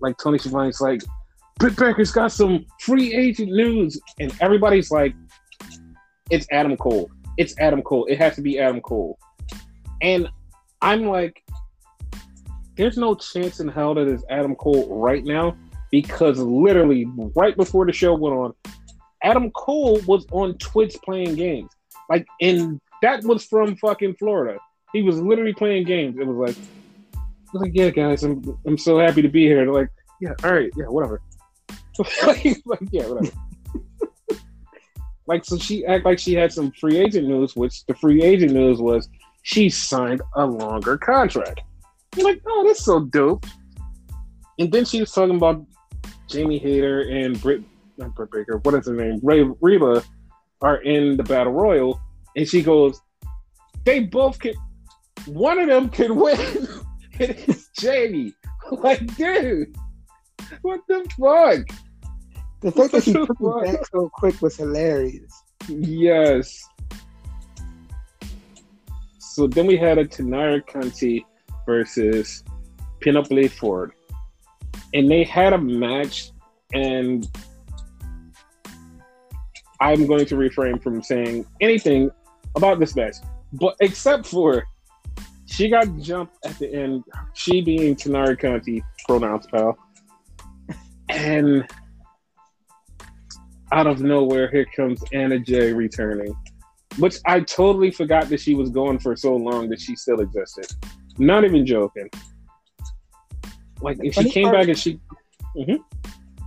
like 0.00 0.16
Tony 0.18 0.38
Schiavone's 0.38 0.80
like, 0.80 1.02
Britt 1.58 1.76
Baker's 1.76 2.10
got 2.10 2.32
some 2.32 2.66
free 2.80 3.14
agent 3.14 3.50
news, 3.50 4.00
and 4.20 4.32
everybody's 4.40 4.90
like, 4.90 5.14
it's 6.30 6.46
Adam 6.50 6.76
Cole 6.76 7.10
it's 7.38 7.54
Adam 7.58 7.80
Cole. 7.80 8.04
It 8.06 8.18
has 8.18 8.34
to 8.34 8.42
be 8.42 8.58
Adam 8.58 8.80
Cole. 8.82 9.18
And 10.02 10.28
I'm 10.82 11.06
like, 11.06 11.42
there's 12.78 12.96
no 12.96 13.14
chance 13.16 13.58
in 13.58 13.68
hell 13.68 13.92
that 13.94 14.06
it's 14.06 14.22
Adam 14.30 14.54
Cole 14.54 14.88
right 14.88 15.24
now 15.24 15.56
because 15.90 16.38
literally 16.38 17.06
right 17.34 17.56
before 17.56 17.84
the 17.84 17.92
show 17.92 18.14
went 18.14 18.36
on, 18.36 18.54
Adam 19.22 19.50
Cole 19.50 20.00
was 20.06 20.24
on 20.30 20.56
Twitch 20.58 20.96
playing 21.04 21.34
games. 21.34 21.70
Like, 22.08 22.26
and 22.40 22.80
that 23.02 23.24
was 23.24 23.44
from 23.44 23.76
fucking 23.76 24.14
Florida. 24.14 24.58
He 24.92 25.02
was 25.02 25.20
literally 25.20 25.52
playing 25.52 25.84
games. 25.84 26.16
It 26.18 26.26
was 26.26 26.36
like, 26.36 26.56
was 27.52 27.62
like, 27.62 27.72
yeah, 27.74 27.90
guys, 27.90 28.22
I'm 28.22 28.42
I'm 28.64 28.78
so 28.78 28.98
happy 28.98 29.22
to 29.22 29.28
be 29.28 29.44
here. 29.44 29.64
They're 29.64 29.74
like, 29.74 29.90
yeah, 30.20 30.34
all 30.44 30.52
right, 30.52 30.70
yeah, 30.76 30.86
whatever. 30.86 31.20
like, 32.26 32.56
yeah, 32.92 33.06
whatever. 33.08 33.36
Like, 35.26 35.44
so 35.44 35.58
she 35.58 35.84
act 35.84 36.04
like 36.04 36.18
she 36.18 36.32
had 36.34 36.52
some 36.52 36.70
free 36.72 36.96
agent 36.96 37.26
news, 37.26 37.56
which 37.56 37.84
the 37.86 37.94
free 37.94 38.22
agent 38.22 38.52
news 38.52 38.80
was 38.80 39.08
she 39.42 39.68
signed 39.68 40.22
a 40.36 40.46
longer 40.46 40.96
contract. 40.96 41.60
You're 42.18 42.28
like, 42.28 42.42
oh, 42.46 42.64
that's 42.66 42.84
so 42.84 43.00
dope. 43.00 43.46
And 44.58 44.72
then 44.72 44.84
she 44.84 45.00
was 45.00 45.12
talking 45.12 45.36
about 45.36 45.64
Jamie 46.28 46.58
Hayter 46.58 47.02
and 47.02 47.40
Britt 47.40 47.62
not 47.98 48.14
Britt 48.14 48.30
Baker, 48.30 48.58
what 48.58 48.74
is 48.74 48.86
her 48.86 48.94
name? 48.94 49.20
Ray 49.22 49.42
Reba 49.60 50.02
are 50.62 50.76
in 50.82 51.16
the 51.16 51.22
battle 51.22 51.52
royal, 51.52 52.00
and 52.36 52.48
she 52.48 52.62
goes, 52.62 53.00
they 53.84 54.00
both 54.00 54.38
can. 54.38 54.54
One 55.26 55.58
of 55.58 55.68
them 55.68 55.88
can 55.88 56.16
win. 56.16 56.38
it 57.18 57.48
is 57.48 57.68
Jamie. 57.78 58.32
Like, 58.70 59.16
dude, 59.16 59.74
what 60.62 60.80
the 60.88 61.00
fuck? 61.18 61.76
The 62.60 62.72
fact 62.72 62.92
that 62.92 63.04
she 63.04 63.12
took 63.12 63.30
it 63.30 63.64
back 63.64 63.86
so 63.86 64.10
quick 64.12 64.40
was 64.42 64.56
hilarious. 64.56 65.32
Yes. 65.68 66.60
So 69.18 69.46
then 69.46 69.66
we 69.66 69.76
had 69.76 69.98
a 69.98 70.04
Taynara 70.04 70.66
Conti 70.66 71.24
versus 71.68 72.42
Penelope 73.02 73.48
Ford. 73.48 73.92
And 74.94 75.08
they 75.10 75.22
had 75.22 75.52
a 75.52 75.58
match, 75.58 76.30
and 76.72 77.28
I'm 79.78 80.06
going 80.06 80.24
to 80.26 80.36
refrain 80.36 80.78
from 80.78 81.02
saying 81.02 81.44
anything 81.60 82.10
about 82.56 82.80
this 82.80 82.96
match, 82.96 83.16
but 83.52 83.76
except 83.80 84.26
for 84.26 84.64
she 85.44 85.68
got 85.68 85.86
jumped 85.98 86.34
at 86.44 86.58
the 86.58 86.72
end, 86.74 87.04
she 87.34 87.60
being 87.60 87.94
Taynara 87.94 88.38
Conti, 88.40 88.82
pronouns 89.06 89.46
pal. 89.46 89.76
And 91.10 91.68
out 93.72 93.86
of 93.86 94.00
nowhere, 94.00 94.50
here 94.50 94.66
comes 94.74 95.02
Anna 95.12 95.38
Jay 95.38 95.72
returning, 95.74 96.34
which 96.98 97.18
I 97.26 97.40
totally 97.40 97.90
forgot 97.90 98.30
that 98.30 98.40
she 98.40 98.54
was 98.54 98.70
gone 98.70 98.98
for 98.98 99.14
so 99.16 99.36
long 99.36 99.68
that 99.68 99.80
she 99.80 99.96
still 99.96 100.20
existed. 100.20 100.66
Not 101.18 101.44
even 101.44 101.66
joking. 101.66 102.08
Like, 103.80 103.98
if 104.02 104.14
she 104.14 104.30
came 104.30 104.44
part, 104.44 104.56
back 104.56 104.68
and 104.68 104.78
she. 104.78 105.00
Mm-hmm. 105.56 105.76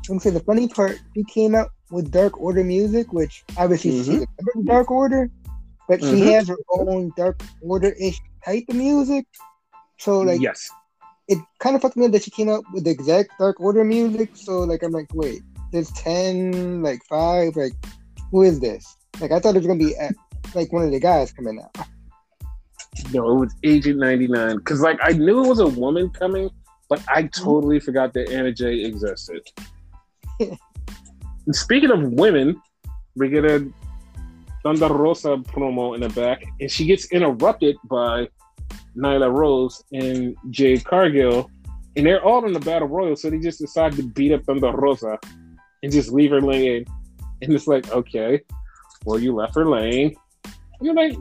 I'm 0.09 0.17
gonna 0.17 0.32
the 0.32 0.39
funny 0.41 0.67
part, 0.67 0.99
she 1.15 1.24
came 1.24 1.55
out 1.55 1.69
with 1.89 2.11
Dark 2.11 2.39
Order 2.39 2.63
music, 2.63 3.13
which 3.13 3.43
obviously 3.57 3.91
mm-hmm. 3.91 4.11
she's 4.11 4.22
a 4.22 4.63
Dark 4.63 4.89
Order, 4.91 5.30
but 5.88 5.99
mm-hmm. 5.99 6.15
she 6.15 6.22
has 6.32 6.47
her 6.47 6.57
own 6.72 7.11
Dark 7.15 7.41
Order 7.61 7.93
ish 7.99 8.19
type 8.43 8.63
of 8.69 8.76
music. 8.76 9.26
So, 9.99 10.19
like, 10.22 10.41
yes, 10.41 10.69
it 11.28 11.38
kind 11.59 11.76
of 11.76 11.82
fucked 11.82 11.97
me 11.97 12.05
up 12.05 12.11
that 12.11 12.24
she 12.24 12.32
came 12.32 12.49
out 12.49 12.63
with 12.74 12.86
the 12.86 12.89
exact 12.89 13.38
Dark 13.39 13.59
Order 13.59 13.84
music. 13.84 14.32
So, 14.34 14.59
like, 14.59 14.84
I'm 14.84 14.91
like, 14.91 15.13
wait, 15.13 15.41
there's 15.72 15.91
10, 15.91 16.82
like, 16.82 17.01
5, 17.07 17.55
like, 17.55 17.74
who 18.32 18.41
is 18.41 18.59
this? 18.59 18.97
Like, 19.19 19.32
I 19.32 19.39
thought 19.39 19.55
it 19.55 19.59
was 19.59 19.67
gonna 19.67 19.80
be 19.80 19.95
at, 19.95 20.13
like 20.55 20.74
one 20.74 20.84
of 20.84 20.91
the 20.91 20.99
guys 20.99 21.32
coming 21.32 21.61
out. 21.61 21.88
No, 23.13 23.31
it 23.31 23.39
was 23.39 23.55
Agent 23.63 23.99
99. 23.99 24.57
Because, 24.57 24.81
like, 24.81 24.99
I 25.01 25.11
knew 25.11 25.43
it 25.43 25.47
was 25.47 25.59
a 25.59 25.67
woman 25.67 26.09
coming, 26.09 26.49
but 26.89 27.03
I 27.07 27.23
mm-hmm. 27.23 27.43
totally 27.43 27.77
mm-hmm. 27.77 27.85
forgot 27.85 28.13
that 28.13 28.29
Anna 28.29 28.51
Jay 28.51 28.83
existed. 28.83 29.41
speaking 31.51 31.91
of 31.91 32.01
women, 32.13 32.61
we 33.15 33.29
get 33.29 33.45
a 33.45 33.67
Thunder 34.63 34.87
Rosa 34.87 35.37
promo 35.37 35.95
in 35.95 36.01
the 36.01 36.09
back, 36.09 36.43
and 36.59 36.69
she 36.69 36.85
gets 36.85 37.11
interrupted 37.11 37.77
by 37.85 38.27
Nyla 38.95 39.31
Rose 39.33 39.83
and 39.91 40.35
Jade 40.49 40.83
Cargill, 40.83 41.49
and 41.95 42.05
they're 42.05 42.23
all 42.23 42.45
in 42.45 42.53
the 42.53 42.59
battle 42.59 42.87
royal, 42.87 43.15
so 43.15 43.29
they 43.29 43.39
just 43.39 43.59
decide 43.59 43.93
to 43.93 44.03
beat 44.03 44.31
up 44.31 44.43
Thunder 44.43 44.71
Rosa 44.71 45.17
and 45.83 45.91
just 45.91 46.11
leave 46.11 46.31
her 46.31 46.41
laying. 46.41 46.85
And 47.41 47.53
it's 47.53 47.67
like, 47.67 47.91
okay, 47.91 48.41
well, 49.03 49.19
you 49.19 49.33
left 49.33 49.55
her 49.55 49.65
laying. 49.65 50.15
And 50.45 50.55
you're 50.81 50.95
like, 50.95 51.17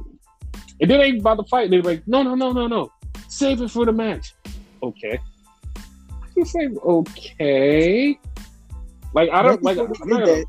and 0.81 0.91
then 0.91 0.99
they 0.99 1.19
about 1.19 1.37
to 1.37 1.45
fight, 1.45 1.71
they're 1.71 1.83
like, 1.83 2.07
no, 2.07 2.23
no, 2.23 2.35
no, 2.35 2.53
no, 2.53 2.67
no, 2.67 2.93
save 3.29 3.61
it 3.61 3.71
for 3.71 3.85
the 3.85 3.93
match. 3.93 4.35
Okay. 4.83 5.19
I 5.77 5.83
Just 6.35 6.55
like, 6.55 6.71
okay. 6.85 8.19
Like 9.13 9.31
I 9.31 9.43
don't 9.43 9.63
like. 9.63 9.79
I, 9.79 10.45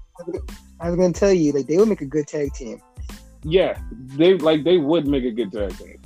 I 0.79 0.89
was 0.89 0.95
gonna 0.95 1.13
tell 1.13 1.33
you, 1.33 1.51
like 1.51 1.67
they 1.67 1.77
would 1.77 1.89
make 1.89 2.01
a 2.01 2.05
good 2.05 2.27
tag 2.27 2.53
team. 2.53 2.81
Yeah, 3.43 3.79
they 3.91 4.35
like 4.35 4.63
they 4.63 4.77
would 4.77 5.07
make 5.07 5.23
a 5.23 5.31
good 5.31 5.51
tag 5.51 5.75
team. 5.77 5.99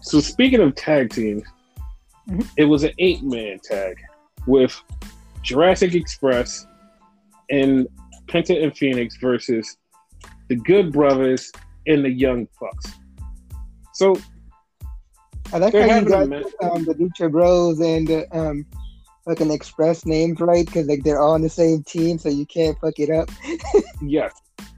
So 0.00 0.20
speaking 0.20 0.60
of 0.60 0.74
tag 0.74 1.10
teams, 1.10 1.44
mm-hmm. 2.28 2.40
it 2.56 2.64
was 2.64 2.82
an 2.82 2.92
eight 2.98 3.22
man 3.22 3.60
tag 3.62 3.96
with 4.46 4.80
Jurassic 5.42 5.94
Express 5.94 6.66
and 7.50 7.86
Penta 8.26 8.60
and 8.62 8.76
Fenix 8.76 9.16
versus 9.18 9.76
the 10.48 10.56
Good 10.56 10.92
Brothers 10.92 11.52
and 11.86 12.04
the 12.04 12.10
Young 12.10 12.48
Bucks. 12.60 12.92
So 13.94 14.16
I 15.52 15.58
like 15.58 15.74
how 15.74 15.80
you 15.80 16.08
got 16.08 16.22
um, 16.22 16.84
the 16.84 16.94
Lucha 16.94 17.30
Bros 17.30 17.80
and 17.80 18.06
the 18.06 18.36
um, 18.36 18.66
fucking 19.24 19.50
express 19.50 20.06
names 20.06 20.40
right 20.40 20.64
because 20.64 20.86
like 20.86 21.02
they're 21.02 21.20
all 21.20 21.32
on 21.32 21.42
the 21.42 21.48
same 21.48 21.82
team, 21.82 22.18
so 22.18 22.28
you 22.28 22.46
can't 22.46 22.78
fuck 22.78 22.98
it 22.98 23.10
up. 23.10 23.30
yes, 24.02 24.32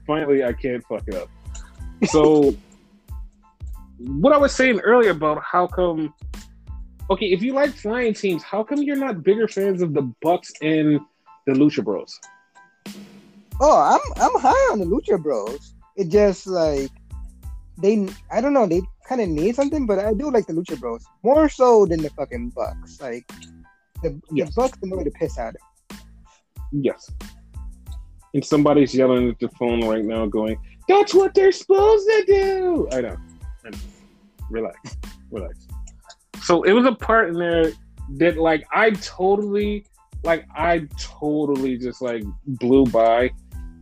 finally 0.07 0.43
I 0.43 0.53
can't 0.53 0.83
fuck 0.85 1.03
it 1.07 1.15
up. 1.15 1.29
So, 2.09 2.55
what 3.97 4.33
I 4.33 4.37
was 4.37 4.53
saying 4.53 4.79
earlier 4.81 5.11
about 5.11 5.41
how 5.43 5.67
come 5.67 6.13
okay, 7.09 7.27
if 7.27 7.41
you 7.41 7.53
like 7.53 7.71
flying 7.71 8.13
teams, 8.13 8.43
how 8.43 8.63
come 8.63 8.81
you're 8.81 8.95
not 8.95 9.23
bigger 9.23 9.47
fans 9.47 9.81
of 9.81 9.93
the 9.93 10.11
Bucks 10.21 10.51
and 10.61 10.99
the 11.45 11.53
Lucha 11.53 11.83
Bros? 11.83 12.19
Oh, 13.61 13.79
I'm 13.79 14.23
I'm 14.23 14.41
high 14.41 14.71
on 14.71 14.79
the 14.79 14.85
Lucha 14.85 15.21
Bros. 15.21 15.75
It 15.95 16.09
just 16.09 16.47
like 16.47 16.89
they 17.77 18.07
I 18.31 18.41
don't 18.41 18.53
know, 18.53 18.67
they 18.67 18.81
kind 19.07 19.21
of 19.21 19.29
need 19.29 19.55
something, 19.55 19.85
but 19.85 19.99
I 19.99 20.13
do 20.13 20.31
like 20.31 20.47
the 20.47 20.53
Lucha 20.53 20.79
Bros 20.79 21.05
more 21.23 21.49
so 21.49 21.85
than 21.85 22.01
the 22.01 22.09
fucking 22.11 22.49
Bucks. 22.49 23.01
Like 23.01 23.27
the, 24.01 24.19
yes. 24.31 24.49
the 24.49 24.61
Bucks 24.61 24.77
annoy 24.81 25.03
the 25.03 25.11
piss 25.11 25.37
out 25.37 25.55
of. 25.55 25.99
Yes. 26.71 27.09
And 28.33 28.43
somebody's 28.43 28.95
yelling 28.95 29.29
at 29.29 29.39
the 29.39 29.49
phone 29.49 29.87
right 29.87 30.03
now, 30.03 30.25
going, 30.25 30.57
"That's 30.87 31.13
what 31.13 31.35
they're 31.35 31.51
supposed 31.51 32.07
to 32.07 32.23
do." 32.25 32.87
I 32.91 33.01
know. 33.01 33.17
I 33.63 33.69
know. 33.69 33.77
Relax. 34.49 34.97
Relax 35.29 35.67
so 36.43 36.63
it 36.63 36.73
was 36.73 36.85
a 36.85 36.91
part 36.91 37.29
in 37.29 37.35
there 37.35 37.71
that 38.17 38.37
like 38.37 38.67
I 38.73 38.91
totally 38.91 39.85
like 40.23 40.45
I 40.53 40.87
totally 40.99 41.77
just 41.77 42.01
like 42.01 42.23
blew 42.45 42.85
by 42.85 43.31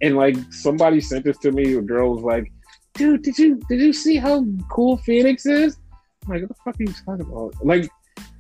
and 0.02 0.16
like 0.16 0.36
somebody 0.52 1.00
sent 1.00 1.26
this 1.26 1.38
to 1.40 1.52
me 1.52 1.76
a 1.76 1.82
girl 1.82 2.16
was 2.16 2.24
like 2.24 2.52
dude 2.94 3.22
did 3.22 3.38
you 3.38 3.60
did 3.70 3.80
you 3.80 3.94
see 3.94 4.18
how 4.18 4.46
cool 4.70 4.98
Fenix 4.98 5.46
is? 5.46 5.78
I'm 6.24 6.34
like 6.34 6.42
what 6.42 6.50
the 6.50 6.56
fuck 6.66 6.76
are 6.80 6.84
you 6.84 6.94
talking 7.06 7.32
about? 7.32 7.66
Like 7.66 7.90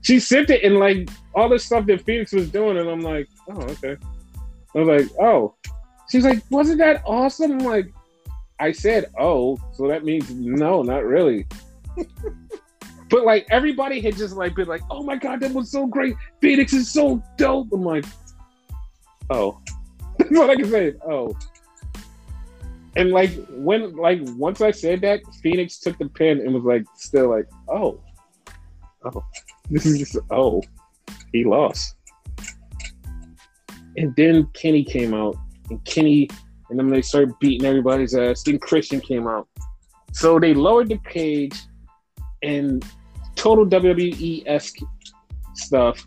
she 0.01 0.19
sent 0.19 0.49
it 0.49 0.63
and 0.63 0.77
like 0.77 1.09
all 1.35 1.49
this 1.49 1.65
stuff 1.65 1.85
that 1.87 2.01
Fenix 2.01 2.31
was 2.33 2.49
doing 2.49 2.77
and 2.77 2.89
I'm 2.89 3.01
like 3.01 3.27
oh 3.49 3.61
okay. 3.61 3.97
I 4.75 4.79
was 4.79 4.87
like 4.87 5.19
oh. 5.19 5.55
She's 6.09 6.25
like 6.25 6.43
wasn't 6.49 6.79
that 6.79 7.01
awesome? 7.05 7.53
I'm 7.53 7.59
like 7.59 7.91
I 8.59 8.71
said 8.71 9.11
oh 9.19 9.57
so 9.73 9.87
that 9.87 10.03
means 10.03 10.29
no 10.31 10.83
not 10.83 11.05
really. 11.05 11.47
But 13.11 13.25
like 13.25 13.45
everybody 13.51 13.99
had 13.99 14.15
just 14.15 14.37
like 14.37 14.55
been 14.55 14.69
like, 14.69 14.81
"Oh 14.89 15.03
my 15.03 15.17
god, 15.17 15.41
that 15.41 15.51
was 15.51 15.69
so 15.69 15.85
great! 15.85 16.15
Fenix 16.41 16.71
is 16.71 16.89
so 16.89 17.21
dope." 17.37 17.67
I'm 17.73 17.83
like, 17.83 18.05
"Oh," 19.29 19.61
that's 20.29 20.39
what 20.39 20.49
I 20.49 20.55
can 20.55 20.69
say. 20.69 20.93
Oh, 21.07 21.35
and 22.95 23.11
like 23.11 23.31
when 23.49 23.95
like 23.95 24.19
once 24.35 24.61
I 24.61 24.71
said 24.71 25.01
that, 25.01 25.21
Fenix 25.41 25.79
took 25.79 25.97
the 25.97 26.09
pen 26.09 26.39
and 26.39 26.53
was 26.53 26.63
like, 26.63 26.85
still 26.95 27.29
like, 27.29 27.47
"Oh, 27.69 27.99
oh, 29.05 29.23
this 29.69 29.85
is 29.85 29.99
just 29.99 30.17
oh, 30.29 30.61
he 31.31 31.45
lost." 31.45 31.95
And 33.97 34.15
then 34.15 34.47
Kenny 34.53 34.83
came 34.83 35.13
out, 35.13 35.37
and 35.69 35.83
Kenny, 35.85 36.29
and 36.69 36.77
then 36.77 36.89
they 36.89 37.01
started 37.01 37.37
beating 37.39 37.65
everybody's 37.65 38.15
ass. 38.15 38.43
Then 38.43 38.59
Christian 38.59 38.99
came 38.99 39.27
out, 39.27 39.47
so 40.11 40.39
they 40.39 40.53
lowered 40.53 40.89
the 40.89 40.99
cage, 41.09 41.57
and 42.43 42.83
total 43.35 43.65
WWE 43.65 44.43
esque 44.47 44.79
stuff. 45.55 46.05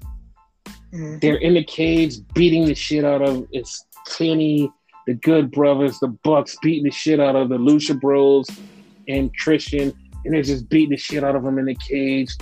Mm-hmm. 0.92 1.18
They're 1.18 1.36
in 1.36 1.54
the 1.54 1.64
cage 1.64 2.16
beating 2.34 2.66
the 2.66 2.74
shit 2.74 3.04
out 3.04 3.22
of 3.22 3.48
it's 3.50 3.86
Kenny, 4.10 4.70
the 5.06 5.14
Good 5.14 5.50
Brothers, 5.50 5.98
the 5.98 6.08
Bucks 6.08 6.56
beating 6.62 6.84
the 6.84 6.90
shit 6.90 7.20
out 7.20 7.36
of 7.36 7.48
the 7.48 7.58
Lucha 7.58 7.98
Bros 8.00 8.48
and 9.08 9.36
Christian, 9.36 9.92
and 10.24 10.34
they're 10.34 10.42
just 10.42 10.68
beating 10.68 10.90
the 10.90 10.96
shit 10.96 11.24
out 11.24 11.36
of 11.36 11.42
them 11.42 11.58
in 11.58 11.66
the 11.66 11.74
cage 11.74 12.34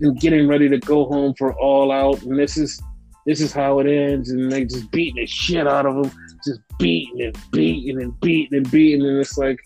and 0.00 0.18
getting 0.20 0.48
ready 0.48 0.68
to 0.68 0.78
go 0.78 1.06
home 1.06 1.34
for 1.36 1.54
All 1.54 1.92
Out. 1.92 2.22
And 2.22 2.38
this 2.38 2.56
is 2.56 2.80
this 3.26 3.40
is 3.40 3.52
how 3.52 3.80
it 3.80 3.88
ends, 3.88 4.30
and 4.30 4.50
they 4.50 4.64
just 4.64 4.90
beating 4.92 5.16
the 5.16 5.26
shit 5.26 5.66
out 5.66 5.84
of 5.84 5.94
them, 5.94 6.12
just 6.44 6.60
beating 6.78 7.22
and 7.22 7.36
beating 7.50 8.00
and 8.00 8.18
beating 8.20 8.56
and 8.56 8.70
beating, 8.70 9.04
and 9.04 9.18
it's 9.18 9.36
like 9.36 9.58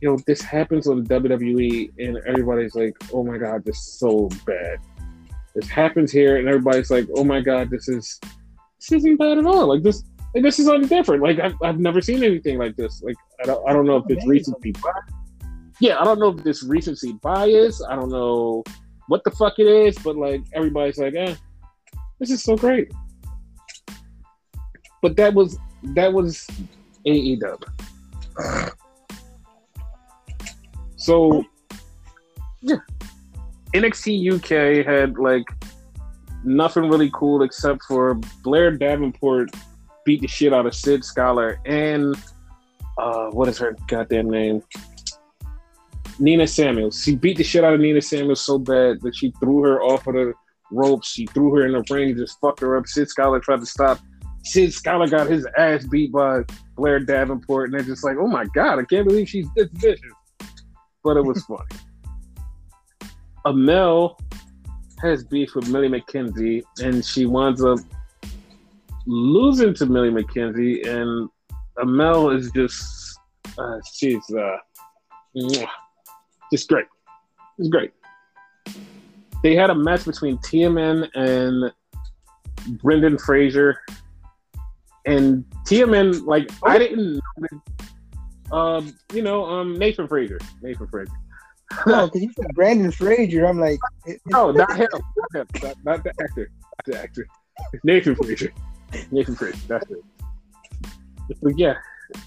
yo, 0.00 0.12
know, 0.12 0.18
this 0.26 0.40
happens 0.40 0.86
on 0.86 1.06
WWE, 1.06 1.92
and 1.98 2.18
everybody's 2.26 2.74
like, 2.74 2.96
oh 3.12 3.22
my 3.22 3.38
god, 3.38 3.64
this 3.64 3.76
is 3.76 3.98
so 3.98 4.28
bad. 4.46 4.78
This 5.54 5.68
happens 5.68 6.10
here, 6.12 6.36
and 6.36 6.48
everybody's 6.48 6.90
like, 6.90 7.06
oh 7.16 7.24
my 7.24 7.40
god, 7.40 7.70
this 7.70 7.88
is 7.88 8.18
this 8.78 8.92
isn't 8.92 9.18
bad 9.18 9.38
at 9.38 9.46
all. 9.46 9.66
Like 9.66 9.82
this, 9.82 10.02
like 10.34 10.42
this 10.42 10.58
is 10.58 10.88
different. 10.88 11.22
Like 11.22 11.38
I've, 11.38 11.54
I've 11.62 11.78
never 11.78 12.00
seen 12.00 12.22
anything 12.22 12.58
like 12.58 12.76
this. 12.76 13.02
Like 13.02 13.16
I 13.42 13.46
don't, 13.46 13.68
I 13.68 13.72
don't 13.72 13.86
know 13.86 13.96
if 13.96 14.04
it's 14.08 14.26
recency 14.26 14.72
bias. 14.72 14.94
Yeah, 15.80 15.98
I 15.98 16.04
don't 16.04 16.18
know 16.18 16.28
if 16.28 16.44
this 16.44 16.62
recency 16.62 17.14
bias. 17.14 17.82
I 17.82 17.96
don't 17.96 18.10
know 18.10 18.62
what 19.08 19.24
the 19.24 19.30
fuck 19.32 19.58
it 19.58 19.66
is, 19.66 19.98
but 19.98 20.16
like 20.16 20.42
everybody's 20.52 20.98
like, 20.98 21.14
eh, 21.16 21.34
this 22.18 22.30
is 22.30 22.42
so 22.42 22.56
great. 22.56 22.92
but 25.02 25.16
that 25.16 25.34
was 25.34 25.58
that 25.94 26.12
was 26.12 26.46
AEW. 27.06 27.62
So 30.96 31.42
yeah, 32.60 32.76
NXT 33.72 34.34
UK 34.34 34.84
had 34.84 35.16
like 35.16 35.44
nothing 36.44 36.90
really 36.90 37.10
cool 37.14 37.42
except 37.42 37.82
for 37.84 38.16
Blair 38.44 38.76
Davenport 38.76 39.48
beat 40.04 40.20
the 40.20 40.28
shit 40.28 40.52
out 40.52 40.66
of 40.66 40.74
Sid 40.74 41.04
Scala 41.04 41.54
and 41.66 42.14
uh, 42.98 43.30
what 43.30 43.48
is 43.48 43.58
her 43.58 43.76
goddamn 43.88 44.30
name? 44.30 44.62
Nina 46.18 46.46
Samuels. 46.46 47.02
She 47.02 47.16
beat 47.16 47.38
the 47.38 47.44
shit 47.44 47.64
out 47.64 47.74
of 47.74 47.80
Nina 47.80 48.02
Samuels 48.02 48.44
so 48.44 48.58
bad 48.58 49.00
that 49.00 49.16
she 49.16 49.32
threw 49.40 49.62
her 49.62 49.82
off 49.82 50.06
of 50.06 50.14
the 50.14 50.34
ropes. 50.70 51.08
She 51.08 51.26
threw 51.26 51.54
her 51.54 51.66
in 51.66 51.72
the 51.72 51.84
ring, 51.90 52.14
just 52.16 52.38
fucked 52.40 52.60
her 52.60 52.76
up. 52.76 52.86
Sid 52.86 53.08
Scala 53.08 53.40
tried 53.40 53.60
to 53.60 53.66
stop. 53.66 53.98
Sid 54.44 54.72
Scala 54.72 55.08
got 55.08 55.28
his 55.28 55.46
ass 55.56 55.84
beat 55.86 56.12
by 56.12 56.42
Blair 56.76 57.00
Davenport, 57.00 57.70
and 57.70 57.74
they're 57.74 57.86
just 57.86 58.04
like, 58.04 58.16
"Oh 58.18 58.26
my 58.26 58.44
god, 58.54 58.78
I 58.78 58.84
can't 58.84 59.06
believe 59.06 59.28
she's 59.28 59.48
this 59.56 59.68
vicious." 59.72 60.12
But 61.02 61.16
it 61.16 61.24
was 61.24 61.42
funny. 61.44 61.64
Amel 63.46 64.18
has 65.02 65.24
beef 65.24 65.54
with 65.54 65.68
Millie 65.68 65.88
McKenzie, 65.88 66.62
and 66.82 67.04
she 67.04 67.24
winds 67.26 67.64
up 67.64 67.78
losing 69.06 69.74
to 69.74 69.86
Millie 69.86 70.10
McKenzie, 70.10 70.86
and 70.86 71.28
Amel 71.80 72.30
is 72.30 72.50
just 72.50 73.18
uh, 73.58 73.78
she's 73.92 74.22
uh, 74.34 74.56
just 76.52 76.68
great. 76.68 76.86
It's 77.58 77.68
great. 77.68 77.92
They 79.42 79.54
had 79.54 79.70
a 79.70 79.74
match 79.74 80.04
between 80.04 80.38
Teoman 80.38 81.08
and 81.14 81.72
Brendan 82.82 83.18
Fraser, 83.18 83.80
and 85.06 85.44
Teoman 85.66 86.26
like 86.26 86.50
I 86.62 86.78
didn't, 86.78 87.20
um, 88.52 88.94
you 89.12 89.22
know, 89.22 89.44
um, 89.44 89.78
Nathan 89.78 90.08
Frazer, 90.08 90.38
Nathan 90.62 90.86
Frazer. 90.88 91.12
No, 91.86 92.06
because 92.06 92.22
you 92.22 92.32
said 92.32 92.54
Brandon 92.54 92.90
Fraser. 92.90 93.46
I'm 93.46 93.58
like, 93.58 93.78
no, 94.26 94.50
not 94.50 94.76
him, 94.76 94.88
not, 94.92 95.34
him. 95.34 95.46
Not, 95.62 95.76
not, 95.84 96.04
the 96.04 96.10
actor, 96.20 96.50
not 96.50 96.84
the 96.84 97.00
actor. 97.00 97.26
Nathan 97.84 98.14
Frazer. 98.14 98.52
Nathan 99.10 99.34
Frazer. 99.34 99.58
That's 99.68 99.90
it. 99.90 100.02
But 101.42 101.58
yeah, 101.58 101.74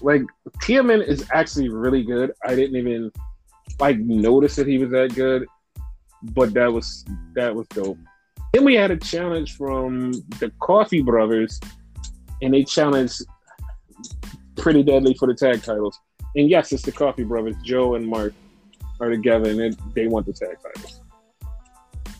like 0.00 0.22
Teoman 0.62 1.06
is 1.06 1.26
actually 1.32 1.68
really 1.68 2.02
good. 2.02 2.32
I 2.44 2.54
didn't 2.54 2.76
even 2.76 3.12
like 3.78 3.98
notice 3.98 4.56
that 4.56 4.66
he 4.66 4.78
was 4.78 4.90
that 4.90 5.14
good, 5.14 5.46
but 6.22 6.54
that 6.54 6.72
was 6.72 7.04
that 7.34 7.54
was 7.54 7.66
dope. 7.68 7.98
Then 8.52 8.64
we 8.64 8.74
had 8.74 8.90
a 8.90 8.96
challenge 8.96 9.56
from 9.56 10.12
the 10.38 10.52
Coffey 10.60 11.02
Brothers, 11.02 11.60
and 12.40 12.54
they 12.54 12.64
challenged 12.64 13.22
Pretty 14.56 14.82
Deadly 14.82 15.14
for 15.14 15.26
the 15.26 15.34
tag 15.34 15.62
titles. 15.62 15.98
And 16.36 16.48
yes, 16.48 16.72
it's 16.72 16.82
the 16.82 16.92
Coffey 16.92 17.24
Brothers, 17.24 17.56
Joe 17.62 17.94
and 17.94 18.06
Mark 18.06 18.32
are 19.00 19.10
together 19.10 19.50
and 19.50 19.76
they, 19.94 20.06
want 20.06 20.26
the 20.26 20.32
tag 20.32 20.56
titles. 20.62 21.00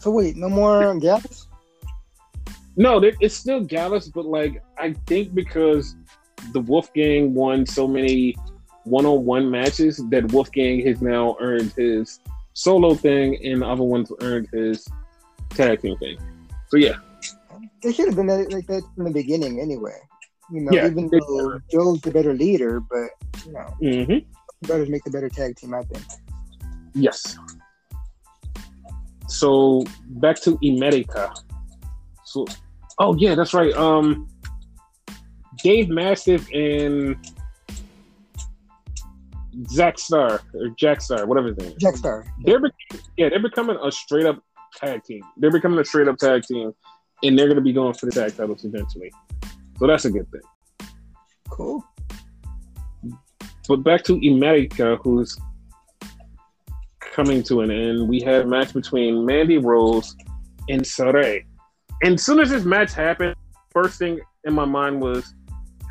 So 0.01 0.11
wait, 0.11 0.37
no 0.37 0.49
more 0.49 0.99
Gallus? 0.99 1.47
No, 2.77 3.01
it's 3.03 3.37
still 3.37 3.61
Gallus, 3.61 4.09
but 4.09 4.27
like 4.27 4.63
I 4.79 4.95
think 5.07 5.35
because 5.35 5.97
the 6.53 6.61
Wolfgang 6.61 7.35
won 7.35 7.65
so 7.67 7.87
many 7.87 8.35
one-on-one 8.85 9.51
matches 9.51 10.03
that 10.11 10.33
Wolfgang 10.33 10.85
has 10.87 11.01
now 11.01 11.37
earned 11.41 11.73
his 11.77 12.21
solo 12.53 12.95
thing, 12.95 13.39
and 13.45 13.63
the 13.63 13.67
other 13.67 13.85
ones 13.85 14.11
earned 14.21 14.49
his 14.53 14.87
tag 15.51 15.83
team 15.83 15.97
thing. 15.99 16.19
So 16.69 16.77
yeah, 16.77 16.97
they 17.83 17.93
should 17.93 18.07
have 18.07 18.17
been 18.17 18.27
like 18.27 18.67
that 18.67 18.83
from 18.95 19.05
the 19.05 19.11
beginning 19.11 19.61
anyway. 19.61 19.97
You 20.51 20.63
know, 20.63 20.73
yeah, 20.73 20.87
even 20.87 21.09
though 21.09 21.61
Joe's 21.71 22.01
the 22.01 22.11
better 22.11 22.35
leader, 22.35 22.81
but 22.81 23.11
you 23.47 23.53
know, 23.53 23.75
mm-hmm. 23.81 24.67
brothers 24.67 24.89
make 24.89 25.05
the 25.05 25.11
better 25.11 25.29
tag 25.29 25.57
team, 25.57 25.75
I 25.75 25.83
think. 25.85 26.05
Yes. 26.95 27.37
So 29.29 29.85
back 30.07 30.41
to 30.43 30.59
America. 30.63 31.33
So, 32.25 32.47
oh 32.99 33.15
yeah, 33.17 33.35
that's 33.35 33.55
right. 33.55 33.75
Um, 33.75 34.29
Dave 35.63 35.89
Mastiff 35.89 36.51
and 36.53 37.17
Zack 39.69 39.99
Star 39.99 40.41
or 40.55 40.69
Jack 40.77 40.99
Starz, 40.99 41.27
whatever 41.27 41.49
his 41.49 41.59
name. 41.59 41.75
Jack 41.79 41.95
Starz. 41.95 42.27
They're 42.45 42.61
yeah, 43.17 43.29
they're 43.29 43.43
becoming 43.43 43.79
a 43.83 43.91
straight 43.91 44.27
up 44.27 44.43
tag 44.77 45.05
team. 45.05 45.23
They're 45.37 45.53
becoming 45.53 45.79
a 45.79 45.85
straight 45.85 46.09
up 46.09 46.19
tag 46.19 46.43
team, 46.43 46.73
and 47.23 47.39
they're 47.39 47.47
going 47.47 47.57
to 47.57 47.63
be 47.63 47.73
going 47.73 47.95
for 47.95 48.07
the 48.07 48.13
tag 48.13 48.37
titles 48.37 48.65
eventually. 48.65 49.13
So 49.79 49.87
that's 49.87 50.05
a 50.05 50.11
good 50.11 50.31
thing. 50.31 50.89
Cool. 51.51 51.85
But 53.69 53.77
back 53.79 54.03
to 54.05 54.15
America, 54.15 54.99
who's 55.03 55.39
coming 57.01 57.43
to 57.45 57.61
an 57.61 57.71
end, 57.71 58.09
we 58.09 58.21
had 58.21 58.43
a 58.43 58.47
match 58.47 58.75
between 58.75 59.25
Mandy 59.25 59.59
Rose 59.59 60.15
and 60.69 60.83
Sarray. 60.83 61.45
And 62.03 62.15
as 62.15 62.25
soon 62.25 62.41
as 62.41 62.51
this 62.51 62.65
match 62.65 62.93
happened, 62.93 63.35
first 63.71 63.99
thing 63.99 64.21
in 64.45 64.55
my 64.55 64.65
mind 64.65 65.01
was, 65.01 65.35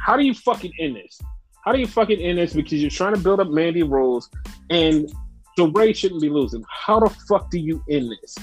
how 0.06 0.18
do 0.18 0.24
you 0.24 0.34
fucking 0.34 0.72
end 0.80 0.96
this? 0.96 1.20
How 1.64 1.72
do 1.72 1.80
you 1.80 1.88
fucking 1.88 2.20
end 2.20 2.38
this? 2.38 2.54
Because 2.54 2.82
you're 2.82 2.90
trying 2.90 3.16
to 3.16 3.20
build 3.20 3.40
up 3.40 3.50
Mandy 3.50 3.84
Rose 3.84 4.30
and 4.70 5.12
Sarray 5.58 5.96
shouldn't 5.96 6.22
be 6.22 6.30
losing. 6.30 6.64
How 6.70 7.00
the 7.00 7.10
fuck 7.28 7.50
do 7.50 7.60
you 7.60 7.82
end 7.90 8.12
this? 8.22 8.36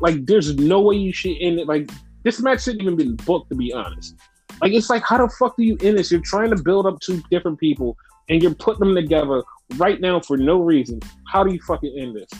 Like, 0.00 0.24
there's 0.26 0.56
no 0.56 0.80
way 0.80 0.96
you 0.96 1.12
should 1.12 1.36
end 1.40 1.58
it. 1.58 1.66
Like, 1.66 1.90
this 2.22 2.40
match 2.40 2.62
shouldn't 2.62 2.82
even 2.82 2.96
been 2.96 3.16
booked, 3.16 3.50
to 3.50 3.56
be 3.56 3.72
honest. 3.72 4.14
Like, 4.62 4.72
it's 4.72 4.88
like, 4.88 5.02
how 5.02 5.18
the 5.18 5.28
fuck 5.38 5.56
do 5.56 5.64
you 5.64 5.76
end 5.82 5.98
this? 5.98 6.10
You're 6.12 6.20
trying 6.20 6.50
to 6.50 6.62
build 6.62 6.86
up 6.86 7.00
two 7.00 7.22
different 7.30 7.58
people 7.58 7.96
and 8.28 8.42
you're 8.42 8.54
putting 8.54 8.86
them 8.86 8.94
together 8.94 9.42
right 9.76 10.00
now 10.00 10.20
for 10.20 10.36
no 10.36 10.60
reason. 10.60 11.00
How 11.28 11.42
do 11.42 11.52
you 11.52 11.60
fucking 11.66 11.96
end 11.98 12.16
this? 12.16 12.30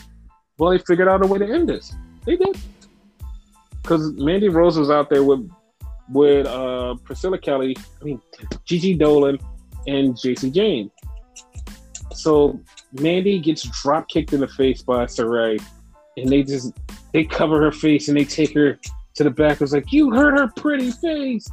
Well, 0.57 0.71
they 0.71 0.77
figured 0.79 1.07
out 1.07 1.23
a 1.23 1.27
way 1.27 1.39
to 1.39 1.45
end 1.45 1.67
this. 1.67 1.93
They 2.25 2.37
did. 2.37 2.57
Because 3.85 4.13
Mandy 4.13 4.49
Rose 4.49 4.79
was 4.79 4.89
out 4.89 5.11
there 5.11 5.23
with 5.23 5.47
with 6.09 6.47
uh, 6.47 6.95
Priscilla 7.03 7.37
Kelly, 7.37 7.75
I 8.01 8.03
mean 8.03 8.19
Gigi 8.65 8.97
Dolin, 8.97 9.39
and 9.85 10.17
Jacy 10.17 10.49
Jayne. 10.49 10.89
So 12.11 12.59
Mandy 12.93 13.37
gets 13.39 13.61
drop 13.83 14.09
kicked 14.09 14.33
in 14.33 14.39
the 14.39 14.47
face 14.47 14.81
by 14.81 15.05
Sarray, 15.05 15.63
and 16.17 16.29
they 16.29 16.41
just 16.41 16.73
they 17.13 17.25
cover 17.25 17.61
her 17.61 17.71
face 17.71 18.07
and 18.07 18.17
they 18.17 18.23
take 18.23 18.55
her 18.55 18.79
to 19.13 19.23
the 19.23 19.29
back. 19.29 19.53
It 19.53 19.61
was 19.61 19.73
like, 19.73 19.91
"You 19.91 20.11
hurt 20.11 20.35
her 20.35 20.47
pretty 20.55 20.89
face," 20.89 21.47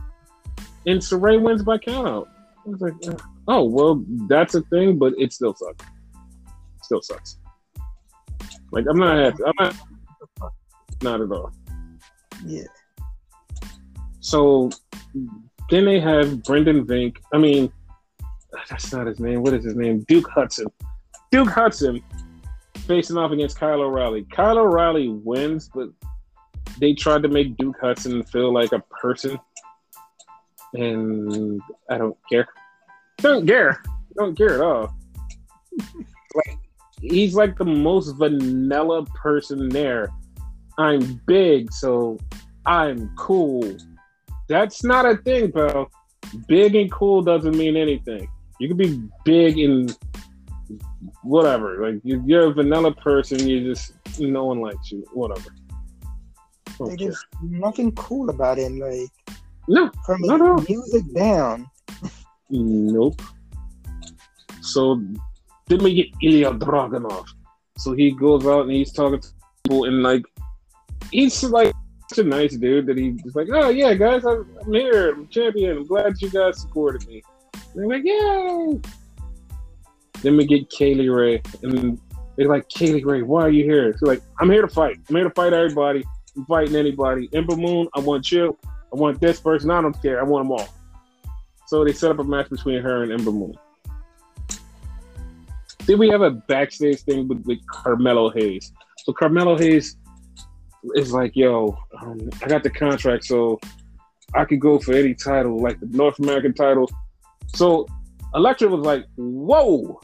and 0.86 1.00
Sarray 1.00 1.38
wins 1.38 1.62
by 1.62 1.76
countout. 1.76 2.28
I 2.66 2.70
was 2.70 2.80
like, 2.80 2.94
oh 3.46 3.64
well, 3.64 4.02
that's 4.26 4.54
a 4.54 4.62
thing, 4.62 4.98
but 4.98 5.12
it 5.18 5.34
still 5.34 5.54
sucks. 5.54 5.84
Still 6.80 7.02
sucks. 7.02 7.36
Like 8.70 8.86
I'm 8.88 8.98
not 8.98 9.18
happy. 9.18 9.44
I'm 9.44 9.52
not. 9.58 9.76
Not 11.02 11.20
at 11.20 11.32
all. 11.32 11.52
Yeah. 12.44 12.64
So 14.20 14.70
then 15.70 15.84
they 15.84 16.00
have 16.00 16.42
Brendan 16.44 16.86
Vink. 16.86 17.16
I 17.32 17.38
mean, 17.38 17.72
that's 18.68 18.92
not 18.92 19.06
his 19.06 19.20
name. 19.20 19.42
What 19.42 19.54
is 19.54 19.64
his 19.64 19.76
name? 19.76 20.04
Duke 20.08 20.28
Hudson. 20.30 20.66
Duke 21.30 21.48
Hudson 21.48 22.02
facing 22.86 23.16
off 23.16 23.30
against 23.32 23.58
Kyle 23.58 23.80
O'Reilly. 23.80 24.26
Kyle 24.32 24.58
O'Reilly 24.58 25.08
wins, 25.08 25.70
but 25.74 25.88
they 26.78 26.94
tried 26.94 27.22
to 27.22 27.28
make 27.28 27.56
Duke 27.56 27.76
Hudson 27.80 28.22
feel 28.24 28.52
like 28.52 28.72
a 28.72 28.80
person 29.00 29.38
and 30.74 31.60
I 31.90 31.98
don't 31.98 32.16
care. 32.28 32.48
Don't 33.18 33.46
care. 33.46 33.82
Don't 34.16 34.36
care 34.36 34.54
at 34.54 34.60
all. 34.60 34.94
like 36.34 36.58
he's 37.00 37.34
like 37.34 37.56
the 37.56 37.64
most 37.64 38.12
vanilla 38.12 39.04
person 39.06 39.68
there. 39.68 40.08
I'm 40.82 41.20
big, 41.26 41.72
so 41.72 42.18
I'm 42.66 43.14
cool. 43.16 43.76
That's 44.48 44.82
not 44.82 45.06
a 45.06 45.16
thing, 45.18 45.50
bro. 45.50 45.88
Big 46.48 46.74
and 46.74 46.90
cool 46.90 47.22
doesn't 47.22 47.56
mean 47.56 47.76
anything. 47.76 48.28
You 48.58 48.68
can 48.68 48.76
be 48.76 49.00
big 49.24 49.58
and 49.58 49.96
whatever. 51.22 51.68
Like 51.84 52.00
you're 52.02 52.50
a 52.50 52.52
vanilla 52.52 52.92
person. 52.92 53.46
You 53.48 53.72
just 53.72 53.94
no 54.18 54.44
one 54.46 54.60
likes 54.60 54.90
you. 54.90 55.04
Whatever. 55.12 55.50
There's 56.98 57.24
nothing 57.42 57.92
cool 57.92 58.30
about 58.30 58.58
him. 58.58 58.80
Like 58.80 59.10
no, 59.68 59.90
from 60.04 60.20
no, 60.22 60.36
no. 60.36 60.64
music 60.68 61.04
down. 61.14 61.70
Nope. 62.50 63.22
So 64.60 65.00
then 65.68 65.78
we 65.82 65.94
get 65.94 66.06
Ilya 66.22 66.52
Dragunov. 66.54 67.26
So 67.78 67.92
he 67.92 68.10
goes 68.10 68.46
out 68.46 68.62
and 68.62 68.72
he's 68.72 68.92
talking 68.92 69.20
to 69.20 69.28
people 69.64 69.84
and 69.84 70.02
like 70.02 70.24
he's 71.12 71.42
like 71.44 71.72
such 72.08 72.24
a 72.24 72.28
nice 72.28 72.56
dude 72.56 72.86
that 72.86 72.98
he's 72.98 73.34
like, 73.36 73.48
oh 73.52 73.68
yeah, 73.68 73.94
guys, 73.94 74.24
I'm, 74.24 74.46
I'm 74.60 74.72
here, 74.72 75.12
I'm 75.12 75.28
champion. 75.28 75.78
I'm 75.78 75.86
glad 75.86 76.20
you 76.20 76.30
guys 76.30 76.60
supported 76.60 77.06
me. 77.06 77.22
And 77.54 77.62
they're 77.74 77.86
like, 77.86 78.04
yay! 78.04 78.80
Then 80.22 80.36
we 80.36 80.46
get 80.46 80.68
Kay 80.70 80.94
Lee 80.94 81.08
Ray, 81.08 81.42
and 81.62 82.00
they're 82.36 82.48
like, 82.48 82.68
Kay 82.68 82.92
Lee 82.92 83.02
Ray, 83.02 83.22
why 83.22 83.42
are 83.42 83.50
you 83.50 83.64
here? 83.64 83.92
She's 83.92 84.02
like, 84.02 84.22
I'm 84.40 84.50
here 84.50 84.62
to 84.62 84.68
fight. 84.68 84.98
I'm 85.08 85.16
here 85.16 85.24
to 85.24 85.30
fight 85.30 85.52
everybody. 85.52 86.04
I'm 86.36 86.46
fighting 86.46 86.76
anybody. 86.76 87.28
Ember 87.32 87.56
Moon, 87.56 87.88
I 87.94 88.00
want 88.00 88.30
you. 88.32 88.56
I 88.64 88.96
want 88.96 89.20
this 89.20 89.40
person. 89.40 89.70
I 89.70 89.80
don't 89.80 90.00
care. 90.02 90.20
I 90.20 90.22
want 90.22 90.44
them 90.44 90.52
all. 90.52 90.68
So 91.66 91.84
they 91.84 91.92
set 91.92 92.10
up 92.10 92.18
a 92.18 92.24
match 92.24 92.50
between 92.50 92.82
her 92.82 93.02
and 93.02 93.12
Ember 93.12 93.32
Moon. 93.32 93.54
Then 95.86 95.98
we 95.98 96.08
have 96.10 96.22
a 96.22 96.30
backstage 96.30 97.00
thing 97.00 97.26
with, 97.26 97.44
with 97.44 97.66
Carmelo 97.66 98.30
Hayes. 98.30 98.72
So 99.04 99.12
Carmelo 99.12 99.58
Hayes 99.58 99.96
is 100.94 101.12
like, 101.12 101.36
yo, 101.36 101.76
um, 102.00 102.30
I 102.42 102.48
got 102.48 102.62
the 102.62 102.70
contract, 102.70 103.24
so 103.24 103.60
I 104.34 104.44
could 104.44 104.60
go 104.60 104.78
for 104.78 104.92
any 104.92 105.14
title, 105.14 105.60
like 105.60 105.78
the 105.80 105.86
North 105.86 106.18
American 106.18 106.54
title. 106.54 106.90
So 107.54 107.86
Elektra 108.34 108.68
was 108.68 108.84
like, 108.84 109.06
whoa, 109.16 110.00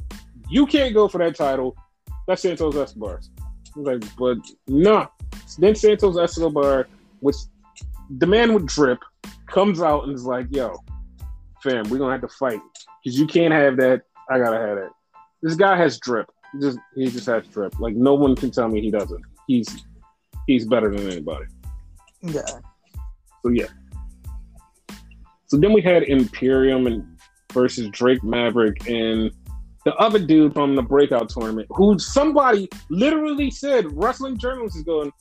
you 0.48 0.66
can't 0.66 0.94
go 0.94 1.08
for 1.08 1.18
that 1.18 1.34
title. 1.34 1.76
That's 2.26 2.42
Santos 2.42 2.76
Escobar's. 2.76 3.30
Like, 3.74 4.02
but 4.16 4.38
no. 4.66 4.92
Nah. 4.92 5.06
Then 5.58 5.74
Santos 5.74 6.18
Escobar, 6.18 6.88
which 7.20 7.36
the 8.18 8.26
man 8.26 8.52
with 8.52 8.66
drip, 8.66 8.98
comes 9.46 9.80
out 9.80 10.04
and 10.04 10.14
is 10.14 10.24
like, 10.24 10.46
yo, 10.50 10.74
fam, 11.62 11.88
we're 11.88 11.98
gonna 11.98 12.12
have 12.12 12.20
to 12.20 12.28
fight. 12.28 12.60
Because 13.02 13.18
you 13.18 13.26
can't 13.26 13.52
have 13.52 13.76
that. 13.78 14.02
I 14.30 14.38
gotta 14.38 14.58
have 14.58 14.76
that. 14.76 14.90
This 15.42 15.54
guy 15.54 15.76
has 15.76 15.98
drip. 15.98 16.30
He 16.52 16.60
just 16.60 16.78
he 16.94 17.10
just 17.10 17.26
has 17.26 17.46
drip. 17.46 17.78
Like 17.80 17.94
no 17.94 18.14
one 18.14 18.36
can 18.36 18.50
tell 18.50 18.68
me 18.68 18.80
he 18.80 18.90
doesn't. 18.90 19.22
He's 19.46 19.86
he's 20.48 20.66
better 20.66 20.90
than 20.90 21.06
anybody. 21.08 21.46
Yeah. 22.22 22.42
So 23.42 23.50
yeah. 23.50 23.66
So 25.46 25.56
then 25.56 25.72
we 25.72 25.80
had 25.80 26.02
Imperium 26.02 26.88
and 26.88 27.06
versus 27.52 27.88
Drake 27.90 28.24
Maverick 28.24 28.88
and 28.88 29.30
the 29.84 29.94
other 29.94 30.18
dude 30.18 30.52
from 30.52 30.74
the 30.74 30.82
breakout 30.82 31.28
tournament, 31.28 31.68
who 31.70 31.98
somebody 31.98 32.68
literally 32.90 33.50
said 33.50 33.86
wrestling 33.92 34.36
journalists 34.36 34.76
is 34.76 34.84
going, 34.84 35.12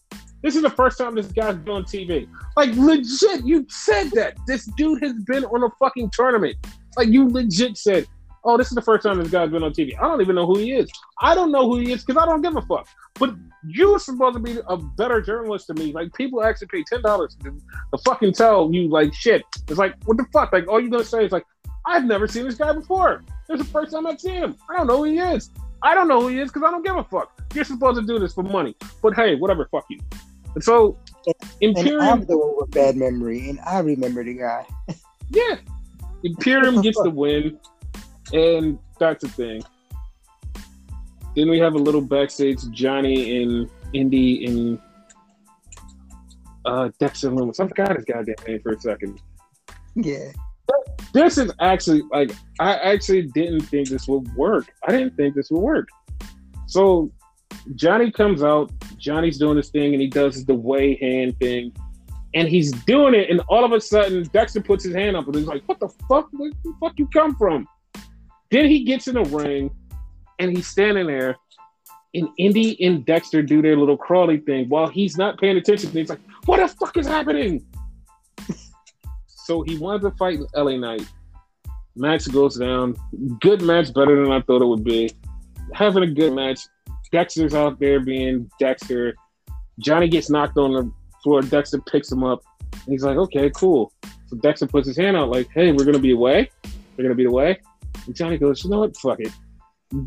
This 0.41 0.55
is 0.55 0.63
the 0.63 0.69
first 0.71 0.97
time 0.97 1.15
this 1.15 1.27
guy's 1.27 1.55
been 1.55 1.75
on 1.75 1.83
TV. 1.83 2.27
Like 2.55 2.75
legit, 2.75 3.45
you 3.45 3.65
said 3.69 4.09
that. 4.11 4.35
This 4.47 4.65
dude 4.77 5.01
has 5.03 5.13
been 5.25 5.45
on 5.45 5.63
a 5.63 5.69
fucking 5.79 6.09
tournament. 6.11 6.57
Like 6.97 7.09
you 7.09 7.29
legit 7.29 7.77
said, 7.77 8.07
Oh, 8.43 8.57
this 8.57 8.67
is 8.67 8.75
the 8.75 8.81
first 8.81 9.03
time 9.03 9.17
this 9.17 9.29
guy's 9.29 9.49
been 9.49 9.63
on 9.63 9.71
TV. 9.71 9.97
I 9.99 10.03
don't 10.03 10.21
even 10.21 10.35
know 10.35 10.45
who 10.45 10.57
he 10.57 10.71
is. 10.71 10.89
I 11.21 11.35
don't 11.35 11.51
know 11.51 11.69
who 11.69 11.79
he 11.79 11.91
is 11.91 12.03
because 12.03 12.21
I 12.21 12.25
don't 12.25 12.41
give 12.41 12.55
a 12.55 12.61
fuck. 12.61 12.87
But 13.19 13.35
you're 13.67 13.99
supposed 13.99 14.35
to 14.35 14.39
be 14.39 14.59
a 14.67 14.77
better 14.77 15.21
journalist 15.21 15.67
to 15.67 15.73
me. 15.73 15.91
Like 15.91 16.13
people 16.13 16.43
actually 16.43 16.67
pay 16.67 16.83
ten 16.83 17.01
dollars 17.01 17.35
to, 17.43 17.51
to 17.51 17.97
fucking 18.05 18.33
tell 18.33 18.71
you 18.73 18.89
like 18.89 19.13
shit. 19.13 19.43
It's 19.67 19.77
like 19.77 19.95
what 20.05 20.17
the 20.17 20.25
fuck? 20.31 20.53
Like 20.53 20.67
all 20.67 20.79
you're 20.79 20.89
gonna 20.89 21.03
say 21.03 21.25
is 21.25 21.31
like, 21.31 21.45
I've 21.85 22.05
never 22.05 22.27
seen 22.27 22.45
this 22.45 22.55
guy 22.55 22.73
before. 22.73 23.23
This 23.47 23.59
is 23.59 23.65
the 23.65 23.71
first 23.71 23.91
time 23.91 24.05
I've 24.07 24.19
seen 24.19 24.35
him. 24.35 24.55
I 24.69 24.77
don't 24.77 24.87
know 24.87 24.97
who 24.97 25.03
he 25.05 25.19
is. 25.19 25.51
I 25.81 25.93
don't 25.93 26.07
know 26.07 26.21
who 26.21 26.27
he 26.27 26.39
is 26.39 26.49
because 26.49 26.63
I 26.67 26.71
don't 26.71 26.85
give 26.85 26.95
a 26.95 27.03
fuck. 27.03 27.39
You're 27.53 27.65
supposed 27.65 27.99
to 27.99 28.05
do 28.05 28.19
this 28.19 28.33
for 28.33 28.43
money. 28.43 28.75
But 29.01 29.15
hey, 29.15 29.35
whatever, 29.35 29.67
fuck 29.71 29.85
you. 29.89 29.99
And 30.55 30.63
so 30.63 30.97
Imperium 31.61 32.01
and 32.01 32.09
I'm 32.09 32.25
the 32.25 32.37
one 32.37 32.55
with 32.57 32.71
bad 32.71 32.95
memory, 32.95 33.49
and 33.49 33.59
I 33.61 33.79
remember 33.79 34.23
the 34.23 34.33
guy. 34.35 34.65
yeah. 35.29 35.57
Imperium 36.23 36.81
gets 36.81 37.01
the 37.01 37.09
win, 37.09 37.59
and 38.33 38.79
that's 38.99 39.23
the 39.23 39.29
thing. 39.29 39.63
Then 41.35 41.49
we 41.49 41.59
have 41.59 41.75
a 41.75 41.77
little 41.77 42.01
backstage 42.01 42.67
Johnny 42.71 43.43
and 43.43 43.69
Indi 43.93 44.45
and 44.45 44.79
uh, 46.65 46.89
Dexter 46.99 47.29
Lumis. 47.29 47.59
I 47.59 47.67
forgot 47.67 47.95
his 47.95 48.05
goddamn 48.05 48.35
name 48.47 48.61
for 48.61 48.73
a 48.73 48.79
second. 48.79 49.21
Yeah. 49.95 50.31
This 51.13 51.37
is 51.37 51.51
actually 51.59 52.03
like 52.11 52.31
I 52.59 52.75
actually 52.75 53.23
didn't 53.27 53.61
think 53.61 53.89
this 53.89 54.07
would 54.07 54.27
work. 54.35 54.65
I 54.87 54.91
didn't 54.91 55.15
think 55.15 55.35
this 55.35 55.49
would 55.49 55.61
work. 55.61 55.87
So 56.65 57.11
Johnny 57.75 58.11
comes 58.11 58.43
out, 58.43 58.71
Johnny's 58.97 59.37
doing 59.37 59.55
this 59.55 59.69
thing 59.69 59.93
and 59.93 60.01
he 60.01 60.07
does 60.07 60.43
the 60.45 60.53
way 60.53 60.97
hand 60.97 61.39
thing. 61.39 61.73
And 62.33 62.47
he's 62.47 62.71
doing 62.83 63.15
it, 63.15 63.29
and 63.29 63.39
all 63.47 63.63
of 63.63 63.71
a 63.71 63.79
sudden 63.79 64.23
Dexter 64.33 64.61
puts 64.61 64.83
his 64.83 64.93
hand 64.93 65.15
up 65.15 65.25
and 65.27 65.35
he's 65.35 65.47
like, 65.47 65.63
What 65.65 65.79
the 65.79 65.89
fuck? 66.09 66.27
Where 66.31 66.51
the 66.63 66.73
fuck 66.79 66.93
you 66.97 67.07
come 67.07 67.35
from? 67.35 67.67
Then 68.51 68.65
he 68.65 68.83
gets 68.83 69.07
in 69.07 69.15
the 69.15 69.23
ring 69.23 69.71
and 70.39 70.55
he's 70.55 70.67
standing 70.67 71.07
there, 71.07 71.35
and 72.13 72.29
Indi 72.37 72.81
and 72.83 73.05
Dexter 73.05 73.41
do 73.41 73.61
their 73.61 73.75
little 73.75 73.97
crawly 73.97 74.37
thing 74.37 74.69
while 74.69 74.87
he's 74.87 75.17
not 75.17 75.39
paying 75.39 75.57
attention. 75.57 75.91
He's 75.91 76.09
like, 76.09 76.21
"What 76.45 76.57
the 76.57 76.67
fuck 76.67 76.97
is 76.97 77.07
happening?" 77.07 77.65
so 79.27 79.61
he 79.61 79.77
wanted 79.77 80.01
to 80.03 80.11
fight 80.11 80.39
LA 80.55 80.77
Knight. 80.77 81.07
Match 81.95 82.31
goes 82.31 82.57
down. 82.57 82.95
Good 83.41 83.61
match, 83.61 83.93
better 83.93 84.21
than 84.21 84.31
I 84.31 84.41
thought 84.41 84.61
it 84.61 84.67
would 84.67 84.83
be. 84.83 85.11
Having 85.73 86.03
a 86.03 86.07
good 86.07 86.33
match. 86.33 86.61
Dexter's 87.11 87.53
out 87.53 87.79
there 87.79 87.99
being 87.99 88.49
Dexter. 88.59 89.15
Johnny 89.79 90.07
gets 90.07 90.29
knocked 90.29 90.57
on 90.57 90.73
the 90.73 90.91
floor. 91.23 91.41
Dexter 91.41 91.79
picks 91.81 92.11
him 92.11 92.23
up. 92.23 92.43
And 92.73 92.93
he's 92.93 93.03
like, 93.03 93.17
okay, 93.17 93.49
cool. 93.49 93.91
So 94.27 94.37
Dexter 94.37 94.67
puts 94.67 94.87
his 94.87 94.97
hand 94.97 95.17
out, 95.17 95.29
like, 95.29 95.49
hey, 95.53 95.71
we're 95.71 95.85
going 95.85 95.93
to 95.93 96.01
be 96.01 96.11
away. 96.11 96.49
We're 96.95 97.03
going 97.03 97.09
to 97.09 97.15
be 97.15 97.25
away. 97.25 97.59
And 98.07 98.15
Johnny 98.15 98.37
goes, 98.37 98.63
you 98.63 98.69
know 98.69 98.79
what? 98.79 98.97
Fuck 98.97 99.19
it. 99.19 99.31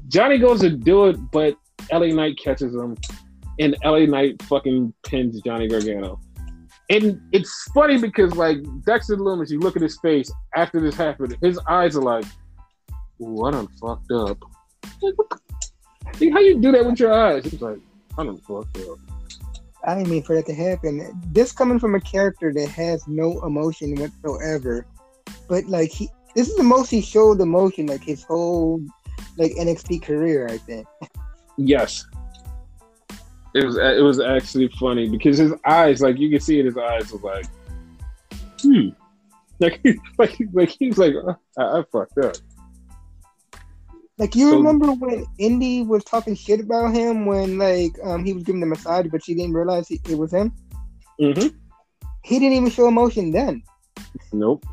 Johnny 0.09 0.39
goes 0.39 0.61
to 0.61 0.71
do 0.71 1.07
it, 1.07 1.17
but 1.31 1.57
LA 1.93 2.09
Knight 2.09 2.39
catches 2.43 2.75
him, 2.75 2.97
and 3.59 3.77
LA 3.85 4.01
Knight 4.01 4.43
fucking 4.43 4.93
pins 5.07 5.41
Johnny 5.43 5.69
Gargano. 5.69 6.21
And 6.91 7.21
it's 7.33 7.71
funny 7.73 7.99
because 7.99 8.35
like 8.35 8.59
Dexter 8.85 9.17
Lumis, 9.17 9.51
you 9.51 9.61
look 9.61 9.77
at 9.77 9.83
his 9.83 9.99
face 10.01 10.31
after 10.57 10.81
this 10.81 10.97
happened, 10.97 11.37
his 11.41 11.59
eyes 11.69 11.97
are 11.97 12.03
like, 12.03 12.25
"What 13.19 13.55
I 13.55 13.65
fucked 13.81 14.11
up." 14.11 14.39
Like, 15.01 16.33
how 16.33 16.41
you 16.41 16.61
do 16.61 16.73
that 16.73 16.85
with 16.85 16.99
your 16.99 17.13
eyes? 17.13 17.45
He's 17.45 17.63
like, 17.63 17.79
"I 18.19 18.25
done 18.25 18.39
fucked 18.39 18.77
up." 18.79 18.99
I 19.85 19.95
didn't 19.95 20.11
mean 20.11 20.23
for 20.25 20.35
that 20.35 20.47
to 20.47 20.55
happen. 20.55 21.19
This 21.33 21.53
coming 21.53 21.79
from 21.79 21.95
a 21.95 22.01
character 22.01 22.53
that 22.53 22.69
has 22.69 23.07
no 23.07 23.41
emotion 23.47 23.95
whatsoever, 23.95 24.85
but 25.49 25.65
like 25.67 25.91
he, 25.91 26.11
this 26.35 26.49
is 26.49 26.57
the 26.57 26.63
most 26.63 26.91
he 26.91 27.01
showed 27.01 27.41
emotion 27.41 27.87
like 27.87 28.03
his 28.03 28.23
whole 28.23 28.81
like 29.37 29.53
NXT 29.53 30.03
career, 30.03 30.49
I 30.49 30.59
think. 30.59 30.87
Yes. 31.57 32.05
It 33.55 33.65
was 33.65 33.77
it 33.77 34.03
was 34.03 34.21
actually 34.21 34.69
funny 34.79 35.09
because 35.09 35.39
his 35.39 35.53
eyes, 35.67 36.01
like 36.01 36.19
you 36.19 36.31
can 36.31 36.41
see 36.41 36.61
in 36.61 36.67
his 36.67 36.77
eyes, 36.77 37.13
was 37.13 37.23
like, 37.23 37.47
hmm, 38.61 38.91
like 39.59 39.85
like 40.19 40.39
like 40.53 40.69
he's 40.69 40.99
like 40.99 41.15
I, 41.59 41.63
I 41.63 41.83
fucked 41.91 42.19
up. 42.19 42.37
Like 44.19 44.37
you 44.37 44.51
so, 44.51 44.57
remember 44.57 44.93
when 44.93 45.25
Indi 45.39 45.83
was 45.83 46.05
talking 46.05 46.35
shit 46.35 46.61
about 46.61 46.95
him 46.95 47.27
when 47.27 47.59
like 47.59 47.93
um 48.05 48.25
he 48.25 48.33
was 48.33 48.45
giving 48.45 48.61
the 48.61 48.67
massage, 48.67 49.07
but 49.11 49.25
she 49.25 49.35
didn't 49.35 49.55
realize 49.55 49.89
he, 49.89 50.01
it 50.09 50.17
was 50.17 50.33
him. 50.33 50.53
Mm-hmm. 51.21 51.49
He 52.23 52.39
didn't 52.39 52.57
even 52.57 52.71
show 52.71 52.87
emotion 52.87 53.33
then. 53.33 53.63
Nope. 54.33 54.65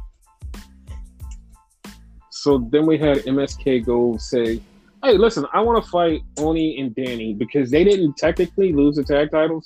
So 2.48 2.60
then 2.72 2.86
we 2.86 2.98
had 2.98 3.18
MSK 3.26 3.86
go 3.86 4.16
say, 4.16 4.62
"Hey, 5.04 5.18
listen, 5.18 5.46
I 5.52 5.60
want 5.60 5.84
to 5.84 5.92
fight 5.92 6.22
Oney 6.38 6.80
and 6.80 6.96
Danny 6.96 7.34
because 7.34 7.70
they 7.70 7.84
didn't 7.84 8.16
technically 8.16 8.72
lose 8.72 8.96
the 8.96 9.04
tag 9.04 9.32
titles, 9.32 9.66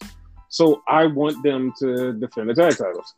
so 0.49 0.81
I 0.87 1.05
want 1.05 1.43
them 1.43 1.71
to 1.77 2.13
defend 2.13 2.49
the 2.49 2.55
tag 2.55 2.75
titles. 2.75 3.13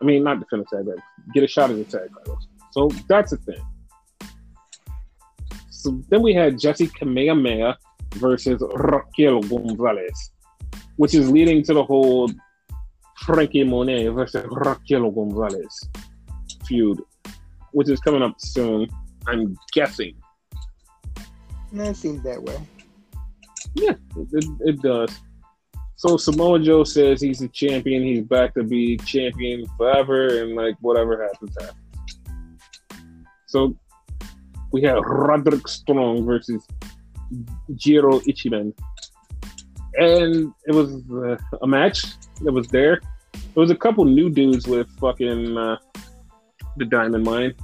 I 0.00 0.04
mean, 0.04 0.22
not 0.22 0.38
defend 0.38 0.62
the 0.62 0.76
tag 0.76 0.86
titles, 0.86 1.02
get 1.34 1.42
a 1.42 1.48
shot 1.48 1.68
at 1.72 1.78
the 1.78 1.84
tag 1.96 2.08
titles. 2.16 2.46
So 2.70 2.90
that's 3.08 3.32
the 3.32 3.38
thing. 3.38 3.60
So 5.70 6.00
then 6.10 6.22
we 6.22 6.32
had 6.32 6.54
Jessi 6.54 6.86
Kamehameha 6.88 7.76
versus 8.18 8.62
Raquel 8.72 9.40
Gonzalez, 9.40 10.30
which 10.94 11.14
is 11.14 11.28
leading 11.28 11.64
to 11.64 11.74
the 11.74 11.82
whole 11.82 12.30
Frankie 13.26 13.64
Monet 13.64 14.06
versus 14.06 14.46
Raquel 14.48 15.10
Gonzalez 15.10 15.88
feud, 16.66 17.02
which 17.72 17.88
is 17.88 17.98
coming 17.98 18.22
up 18.22 18.36
soon. 18.38 18.88
I'm 19.28 19.56
guessing. 19.72 20.14
That 21.72 21.96
seems 21.96 22.22
that 22.22 22.42
way. 22.42 22.58
Yeah, 23.74 23.94
it, 24.16 24.44
it 24.60 24.82
does. 24.82 25.10
So 25.96 26.16
Samoa 26.16 26.60
Joe 26.60 26.84
says 26.84 27.20
he's 27.20 27.42
a 27.42 27.48
champion. 27.48 28.02
He's 28.02 28.22
back 28.22 28.54
to 28.54 28.62
be 28.62 28.96
champion 28.98 29.66
forever, 29.76 30.42
and 30.42 30.54
like 30.54 30.76
whatever 30.80 31.22
happens, 31.22 31.54
happens. 31.60 31.76
So 33.46 33.76
we 34.72 34.82
have 34.82 35.02
Roderick 35.04 35.68
Strong 35.68 36.24
versus 36.24 36.66
Jiro 37.74 38.20
Ichiban, 38.20 38.72
and 39.94 40.54
it 40.66 40.72
was 40.72 41.02
uh, 41.10 41.36
a 41.60 41.66
match 41.66 42.04
that 42.42 42.52
was 42.52 42.68
there. 42.68 43.00
There 43.32 43.60
was 43.60 43.70
a 43.70 43.76
couple 43.76 44.04
new 44.04 44.30
dudes 44.30 44.66
with 44.66 44.88
fucking 45.00 45.58
uh, 45.58 45.76
the 46.76 46.84
Diamond 46.86 47.24
Mine. 47.24 47.54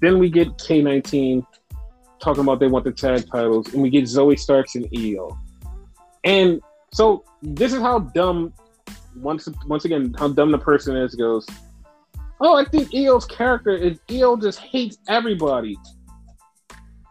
Then 0.00 0.18
we 0.18 0.30
get 0.30 0.48
K19 0.58 1.44
talking 2.20 2.42
about 2.42 2.60
they 2.60 2.66
want 2.66 2.84
the 2.84 2.92
tag 2.92 3.30
titles, 3.30 3.72
and 3.72 3.82
we 3.82 3.90
get 3.90 4.04
Zoey 4.04 4.38
Starks 4.38 4.74
and 4.74 4.86
Io. 4.96 5.38
And 6.24 6.60
so 6.92 7.24
this 7.42 7.72
is 7.72 7.80
how 7.80 8.00
dumb 8.00 8.52
once 9.16 9.48
once 9.66 9.84
again 9.84 10.14
how 10.18 10.28
dumb 10.28 10.50
the 10.50 10.58
person 10.58 10.96
is 10.96 11.14
goes. 11.14 11.46
Oh, 12.40 12.54
I 12.54 12.64
think 12.64 12.94
Io's 12.94 13.24
character 13.24 13.70
is 13.70 13.98
Io 14.10 14.36
just 14.36 14.58
hates 14.58 14.98
everybody. 15.08 15.76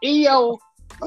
Io 0.04 0.58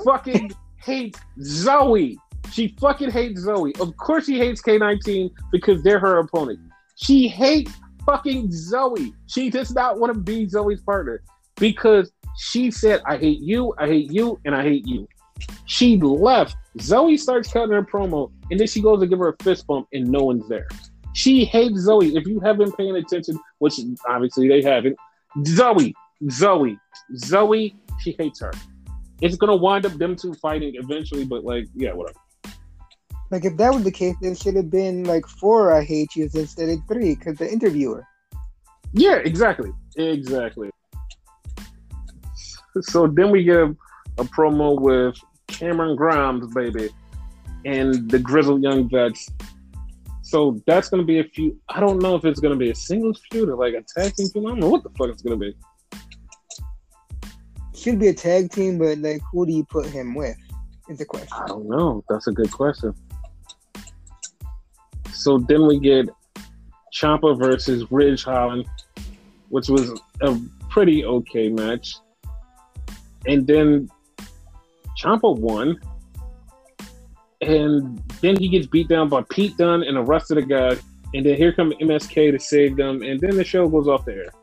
fucking 0.03 0.51
hates 0.83 1.19
Zoe. 1.41 2.17
She 2.51 2.75
fucking 2.79 3.11
hates 3.11 3.41
Zoe. 3.41 3.73
Of 3.79 3.95
course 3.97 4.25
she 4.25 4.37
hates 4.37 4.61
K19 4.61 5.31
because 5.51 5.83
they're 5.83 5.99
her 5.99 6.19
opponent. 6.19 6.59
She 6.95 7.27
hates 7.27 7.71
fucking 8.05 8.51
Zoe. 8.51 9.13
She 9.27 9.49
does 9.49 9.73
not 9.73 9.99
want 9.99 10.13
to 10.13 10.19
be 10.19 10.47
Zoe's 10.47 10.81
partner 10.81 11.21
because 11.59 12.11
she 12.37 12.71
said, 12.71 13.01
I 13.05 13.17
hate 13.17 13.41
you, 13.41 13.73
I 13.77 13.87
hate 13.87 14.11
you, 14.11 14.39
and 14.45 14.55
I 14.55 14.63
hate 14.63 14.87
you. 14.87 15.07
She 15.65 15.97
left. 15.97 16.55
Zoe 16.79 17.17
starts 17.17 17.51
cutting 17.51 17.71
her 17.71 17.83
promo, 17.83 18.31
and 18.49 18.59
then 18.59 18.67
she 18.67 18.81
goes 18.81 18.99
to 19.01 19.07
give 19.07 19.19
her 19.19 19.29
a 19.29 19.43
fist 19.43 19.67
bump, 19.67 19.87
and 19.93 20.07
no 20.09 20.23
one's 20.23 20.47
there. 20.47 20.67
She 21.13 21.45
hates 21.45 21.79
Zoe. 21.79 22.15
If 22.15 22.27
you 22.27 22.39
haven't 22.39 22.77
paying 22.77 22.95
attention, 22.95 23.39
which 23.59 23.79
obviously 24.07 24.47
they 24.47 24.61
haven't, 24.61 24.97
Zoe, 25.45 25.93
Zoe, 26.29 26.79
Zoe, 27.15 27.75
she 27.99 28.15
hates 28.17 28.39
her. 28.39 28.51
It's 29.21 29.35
gonna 29.35 29.55
wind 29.55 29.85
up 29.85 29.93
them 29.93 30.15
two 30.15 30.33
fighting 30.35 30.75
eventually, 30.75 31.25
but 31.25 31.43
like, 31.43 31.67
yeah, 31.75 31.91
whatever. 31.91 32.19
Like 33.31 33.45
if 33.45 33.57
that 33.57 33.73
was 33.73 33.83
the 33.83 33.91
case, 33.91 34.15
there 34.21 34.33
should 34.35 34.55
have 34.55 34.71
been 34.71 35.03
like 35.03 35.25
four 35.27 35.73
I 35.73 35.83
hate 35.83 36.15
yous 36.15 36.35
instead 36.35 36.69
of 36.69 36.79
three, 36.87 37.15
because 37.15 37.37
the 37.37 37.51
interviewer. 37.51 38.05
Yeah, 38.93 39.15
exactly, 39.17 39.71
exactly. 39.97 40.69
So 42.81 43.07
then 43.07 43.31
we 43.31 43.43
get 43.43 43.57
a, 43.57 43.75
a 44.17 44.23
promo 44.23 44.79
with 44.79 45.15
Cameron 45.47 45.95
Grimes, 45.95 46.53
baby, 46.53 46.89
and 47.65 48.09
the 48.09 48.19
grizzled 48.19 48.61
young 48.61 48.89
vets. 48.89 49.27
So 50.21 50.61
that's 50.67 50.89
gonna 50.89 51.03
be 51.03 51.19
a 51.19 51.23
few. 51.23 51.59
I 51.69 51.79
don't 51.79 51.99
know 51.99 52.15
if 52.15 52.25
it's 52.25 52.39
gonna 52.39 52.55
be 52.55 52.69
a 52.69 52.75
singles 52.75 53.19
feud 53.31 53.49
or 53.49 53.55
like 53.55 53.73
a 53.73 53.83
tag 53.95 54.13
team 54.15 54.27
feud. 54.27 54.45
I 54.45 54.49
don't 54.49 54.59
know 54.59 54.69
what 54.69 54.83
the 54.83 54.89
fuck 54.91 55.09
it's 55.09 55.21
gonna 55.21 55.37
be. 55.37 55.55
Should 57.75 57.99
be 57.99 58.09
a 58.09 58.13
tag 58.13 58.51
team, 58.51 58.77
but 58.77 58.99
like, 58.99 59.21
who 59.31 59.45
do 59.45 59.53
you 59.53 59.63
put 59.63 59.87
him 59.87 60.13
with? 60.13 60.37
Is 60.89 60.99
the 60.99 61.05
question. 61.05 61.29
I 61.31 61.47
don't 61.47 61.67
know. 61.67 62.03
That's 62.09 62.27
a 62.27 62.31
good 62.31 62.51
question. 62.51 62.93
So 65.11 65.37
then 65.37 65.65
we 65.65 65.79
get 65.79 66.07
Ciampa 66.93 67.37
versus 67.37 67.89
Ridge 67.91 68.23
Holland, 68.23 68.65
which 69.49 69.69
was 69.69 69.99
a 70.21 70.39
pretty 70.69 71.05
okay 71.05 71.49
match. 71.49 71.95
And 73.25 73.45
then 73.45 73.89
Ciampa 75.01 75.37
won. 75.37 75.79
And 77.41 78.01
then 78.21 78.37
he 78.37 78.49
gets 78.49 78.67
beat 78.67 78.89
down 78.89 79.07
by 79.09 79.23
Pete 79.29 79.57
Dunne 79.57 79.83
and 79.83 79.95
the 79.95 80.01
rest 80.01 80.31
of 80.31 80.35
the 80.35 80.41
guys. 80.41 80.81
And 81.13 81.25
then 81.25 81.35
here 81.35 81.53
comes 81.53 81.73
MSK 81.75 82.31
to 82.31 82.39
save 82.39 82.75
them. 82.75 83.01
And 83.01 83.19
then 83.19 83.35
the 83.35 83.43
show 83.43 83.67
goes 83.67 83.87
off 83.87 84.05
the 84.05 84.13
air. 84.13 84.33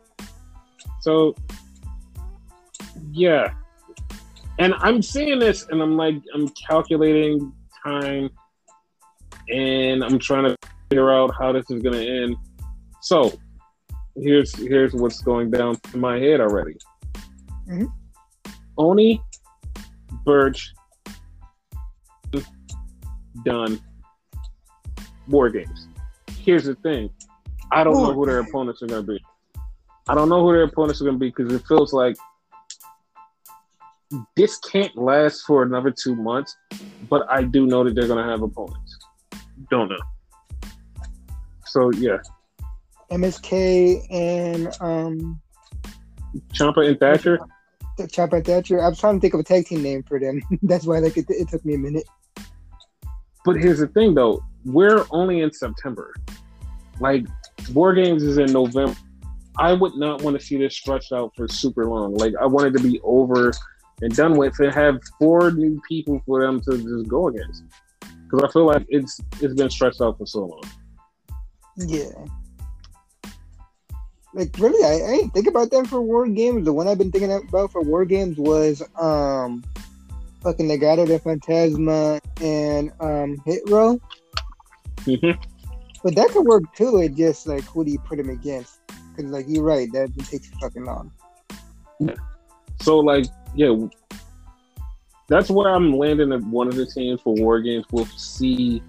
So, 1.00 1.34
yeah. 3.10 3.52
And 4.58 4.74
I'm 4.78 5.02
seeing 5.02 5.38
this 5.38 5.66
and 5.68 5.82
I'm 5.82 5.96
like, 5.96 6.16
I'm 6.34 6.48
calculating 6.48 7.52
time 7.84 8.30
and 9.48 10.02
I'm 10.02 10.18
trying 10.18 10.44
to 10.44 10.56
figure 10.88 11.12
out 11.12 11.34
how 11.38 11.52
this 11.52 11.70
is 11.70 11.82
going 11.82 11.94
to 11.94 12.22
end. 12.22 12.36
So, 13.02 13.38
here's 14.16 14.54
here's 14.56 14.94
what's 14.94 15.20
going 15.20 15.50
down 15.50 15.76
in 15.92 16.00
my 16.00 16.18
head 16.18 16.40
already. 16.40 16.76
Mhm. 17.68 17.92
Oney, 18.78 19.22
Burch, 20.24 20.72
done. 23.44 23.80
War 25.28 25.50
games. 25.50 25.88
Here's 26.38 26.64
the 26.64 26.74
thing. 26.76 27.10
I 27.72 27.82
don't 27.82 27.94
know 27.94 28.12
who 28.12 28.26
their 28.26 28.40
opponents 28.40 28.82
are 28.82 28.86
going 28.86 29.04
to 29.04 29.12
be. 29.12 29.24
I 30.08 30.14
don't 30.14 30.28
know 30.28 30.42
who 30.46 30.52
their 30.52 30.62
opponents 30.62 31.00
are 31.00 31.04
going 31.04 31.16
to 31.16 31.20
be 31.20 31.30
because 31.30 31.52
it 31.52 31.66
feels 31.66 31.92
like 31.92 32.16
this 34.36 34.58
can't 34.58 34.96
last 34.96 35.42
for 35.42 35.64
another 35.64 35.90
two 35.90 36.14
months. 36.14 36.56
But 37.10 37.26
I 37.30 37.42
do 37.42 37.66
know 37.66 37.82
that 37.84 37.94
they're 37.94 38.06
going 38.06 38.24
to 38.24 38.30
have 38.30 38.42
opponents. 38.42 38.98
Don't 39.70 39.88
know. 39.88 39.98
So 41.64 41.90
yeah, 41.92 42.18
MSK 43.10 44.06
and 44.10 44.68
um, 44.80 45.40
Ciampa 46.52 46.86
and 46.88 46.98
Thatcher. 47.00 47.38
Thatcher. 47.96 48.82
I 48.82 48.88
was 48.88 48.98
trying 48.98 49.16
to 49.16 49.20
think 49.20 49.34
of 49.34 49.40
a 49.40 49.44
tag 49.44 49.66
team 49.66 49.82
name 49.82 50.02
for 50.02 50.18
them. 50.18 50.42
That's 50.62 50.84
why 50.84 50.98
like 50.98 51.16
it, 51.16 51.26
it 51.28 51.48
took 51.48 51.64
me 51.64 51.74
a 51.74 51.78
minute. 51.78 52.04
But 53.44 53.56
here's 53.56 53.78
the 53.78 53.86
thing, 53.88 54.14
though. 54.14 54.42
We're 54.64 55.06
only 55.10 55.40
in 55.40 55.52
September. 55.52 56.14
Like 56.98 57.26
War 57.72 57.94
Games 57.94 58.22
is 58.22 58.38
in 58.38 58.52
November. 58.52 58.96
I 59.58 59.72
would 59.72 59.94
not 59.94 60.22
want 60.22 60.38
to 60.38 60.44
see 60.44 60.58
this 60.58 60.76
stretched 60.76 61.12
out 61.12 61.32
for 61.36 61.48
super 61.48 61.86
long. 61.86 62.14
Like 62.14 62.34
I 62.40 62.46
want 62.46 62.66
it 62.66 62.78
to 62.78 62.82
be 62.82 63.00
over 63.02 63.52
and 64.02 64.14
done 64.14 64.36
with, 64.36 64.58
and 64.60 64.74
have 64.74 64.98
four 65.18 65.50
new 65.50 65.80
people 65.88 66.20
for 66.26 66.44
them 66.44 66.60
to 66.62 66.76
just 66.76 67.08
go 67.08 67.28
against. 67.28 67.64
Because 68.00 68.48
I 68.48 68.52
feel 68.52 68.66
like 68.66 68.84
it's 68.88 69.20
it's 69.40 69.54
been 69.54 69.70
stretched 69.70 70.00
out 70.00 70.18
for 70.18 70.26
so 70.26 70.40
long. 70.40 70.62
Yeah. 71.76 72.10
Like 74.36 74.54
really, 74.58 74.84
I, 74.84 75.02
I 75.02 75.16
didn't 75.16 75.32
think 75.32 75.46
about 75.46 75.70
them 75.70 75.86
for 75.86 76.02
war 76.02 76.28
games. 76.28 76.66
The 76.66 76.72
one 76.72 76.86
I've 76.86 76.98
been 76.98 77.10
thinking 77.10 77.32
about 77.32 77.72
for 77.72 77.80
war 77.80 78.04
games 78.04 78.36
was 78.36 78.82
um, 79.00 79.64
fucking 80.42 80.68
Legado 80.68 81.06
de 81.06 81.18
Fantasma 81.18 82.20
and 82.42 82.92
um 83.00 83.42
Hit 83.46 83.62
Row. 83.70 83.98
Mhm. 85.04 85.42
But 86.04 86.14
that 86.16 86.28
could 86.32 86.44
work 86.44 86.64
too. 86.74 86.98
It 86.98 87.14
just 87.14 87.46
like 87.46 87.64
who 87.64 87.82
do 87.82 87.90
you 87.90 87.98
put 87.98 88.20
him 88.20 88.28
against? 88.28 88.80
Because 89.16 89.32
like 89.32 89.46
you're 89.48 89.64
right, 89.64 89.90
that 89.92 90.14
takes 90.28 90.48
fucking 90.60 90.84
long. 90.84 91.10
yeah. 91.98 92.12
So 92.82 92.98
like, 92.98 93.24
yeah, 93.54 93.74
that's 95.28 95.48
where 95.48 95.74
I'm 95.74 95.96
landing 95.96 96.30
at 96.34 96.42
one 96.42 96.68
of 96.68 96.74
the 96.74 96.84
teams 96.84 97.22
for 97.22 97.34
War 97.36 97.62
Games. 97.62 97.86
We'll 97.90 98.04
see 98.04 98.82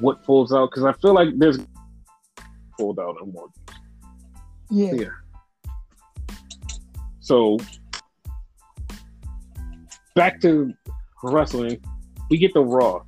what 0.00 0.24
folds 0.24 0.54
out 0.54 0.70
because 0.70 0.84
I 0.84 0.94
feel 1.02 1.12
like 1.12 1.28
there's 1.36 1.58
fold 2.78 2.98
out 2.98 3.18
on 3.20 3.30
War 3.30 3.48
Games. 3.48 3.59
Yeah. 4.70 5.08
So 7.20 7.58
back 10.14 10.40
to 10.42 10.72
wrestling, 11.22 11.82
we 12.30 12.38
get 12.38 12.54
the 12.54 12.62
Raw, 12.62 13.02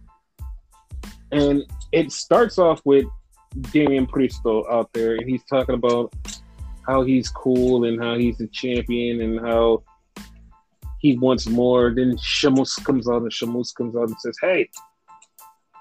and 1.30 1.62
it 1.92 2.12
starts 2.12 2.58
off 2.58 2.80
with 2.84 3.06
Damian 3.72 4.06
Priestel 4.06 4.70
out 4.70 4.92
there, 4.92 5.16
and 5.16 5.28
he's 5.28 5.44
talking 5.44 5.74
about 5.74 6.12
how 6.86 7.02
he's 7.02 7.28
cool 7.28 7.84
and 7.84 8.02
how 8.02 8.16
he's 8.16 8.38
the 8.38 8.48
champion 8.48 9.20
and 9.20 9.40
how 9.40 9.82
he 11.00 11.16
wants 11.18 11.48
more. 11.48 11.92
Then 11.94 12.16
Sheamus 12.18 12.76
comes 12.76 13.08
out, 13.08 13.22
and 13.22 13.32
Sheamus 13.32 13.72
comes 13.72 13.96
out 13.96 14.08
and 14.08 14.18
says, 14.20 14.36
"Hey." 14.40 14.68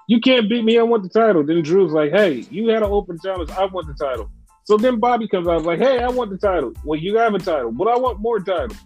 You 0.07 0.19
can't 0.19 0.49
beat 0.49 0.65
me. 0.65 0.77
I 0.77 0.83
want 0.83 1.03
the 1.03 1.09
title. 1.09 1.41
Then 1.41 1.61
Drew's 1.61 1.93
like, 1.93 2.11
"Hey, 2.11 2.45
you 2.49 2.67
had 2.67 2.83
an 2.83 2.89
open 2.91 3.17
challenge. 3.23 3.49
I 3.51 3.63
want 3.65 3.87
the 3.87 3.93
title." 3.93 4.29
So 4.71 4.77
then 4.77 5.01
Bobby 5.01 5.27
comes 5.27 5.49
out 5.49 5.63
like, 5.63 5.79
"Hey, 5.79 5.99
I 5.99 6.07
want 6.07 6.29
the 6.29 6.37
title." 6.37 6.71
Well, 6.85 6.97
you 6.97 7.17
have 7.17 7.35
a 7.35 7.39
title, 7.39 7.73
but 7.73 7.89
I 7.89 7.97
want 7.97 8.21
more 8.21 8.39
titles. 8.39 8.77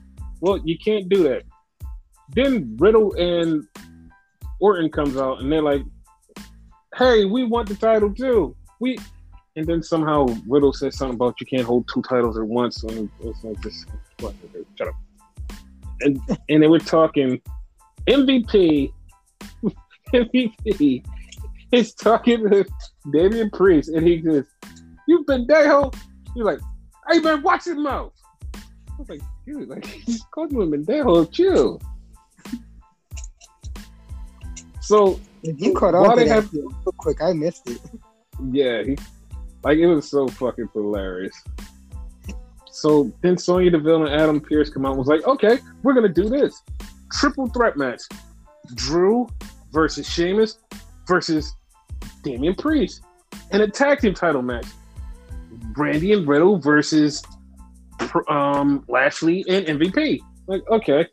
Well, 0.42 0.58
you 0.66 0.80
can't 0.80 1.08
do 1.10 1.22
that. 1.26 1.44
Then 2.34 2.76
Riddle 2.80 3.14
and 3.14 3.68
Orton 4.60 4.90
comes 4.90 5.16
out, 5.16 5.42
and 5.42 5.52
they're 5.52 5.62
like, 5.62 5.84
"Hey, 6.96 7.26
we 7.26 7.44
want 7.44 7.70
the 7.70 7.76
title 7.76 8.12
too." 8.12 8.56
We, 8.80 8.98
and 9.58 9.68
then 9.68 9.84
somehow 9.84 10.26
Riddle 10.48 10.74
says 10.74 10.98
something 10.98 11.18
about 11.18 11.40
you 11.40 11.46
can't 11.46 11.68
hold 11.68 11.88
two 11.94 12.02
titles 12.02 12.36
at 12.40 12.48
once, 12.48 12.82
and 12.82 13.08
it's 13.20 13.44
like 13.44 13.62
this. 13.62 13.86
Shut 14.20 14.88
up. 14.88 14.96
And 16.02 16.20
and 16.50 16.64
they 16.64 16.68
were 16.68 16.80
talking 16.80 17.40
MVP. 18.08 18.92
MVP 20.16 21.06
is 21.72 21.94
talking 21.94 22.50
to 22.50 22.66
Damian 23.14 23.52
Priest, 23.52 23.90
and 23.90 24.08
he 24.08 24.18
goes, 24.18 24.46
"You've 25.08 25.26
been 25.26 25.46
Deo. 25.48 25.92
You're 26.36 26.46
like, 26.46 26.60
"Hey 27.10 27.20
man, 27.20 27.42
watch 27.42 27.66
your 27.68 27.76
mouth." 27.80 28.14
I 28.54 28.60
was 29.00 29.10
like, 29.10 29.22
"Dude, 29.46 29.68
like 29.70 29.86
he's 29.86 30.24
called 30.34 30.52
him 30.52 30.58
Mendejo, 30.72 31.32
chill." 31.32 31.82
So 34.82 35.20
You 35.42 35.74
caught 35.74 35.96
on 35.96 36.12
to 36.12 36.16
they 36.16 36.28
that 36.28 36.36
have- 36.44 36.54
real 36.54 36.70
quick. 36.98 37.22
I 37.22 37.34
missed 37.34 37.70
it. 37.70 37.80
yeah, 38.52 38.84
he, 38.84 38.98
like 39.64 39.78
it 39.78 39.88
was 39.88 40.10
so 40.10 40.28
fucking 40.28 40.70
hilarious. 40.74 41.36
So 42.72 43.12
then 43.22 43.38
Sonya 43.38 43.72
Deville 43.72 44.06
and 44.06 44.14
Adam 44.22 44.40
Pearce 44.42 44.70
come 44.70 44.86
out 44.86 44.90
and 44.90 45.00
was 45.00 45.08
like, 45.08 45.26
"Okay, 45.26 45.60
we're 45.82 45.94
gonna 45.94 46.10
do 46.10 46.30
this 46.30 46.62
triple 47.12 47.48
threat 47.48 47.78
match: 47.78 48.02
Drew 48.76 49.28
versus 49.72 50.08
Sheamus 50.08 50.60
versus 51.08 51.56
Damian 52.24 52.54
Priest, 52.56 53.02
and 53.52 53.62
a 53.64 53.68
tag 53.68 54.00
team 54.00 54.14
title 54.14 54.42
match: 54.42 54.68
Brandy 55.76 56.14
and 56.14 56.28
Riddle 56.28 56.60
versus 56.60 57.24
um, 58.30 58.84
Lashley 58.88 59.46
and 59.48 59.66
MVP." 59.66 60.20
Like, 60.48 60.62
okay. 60.70 61.08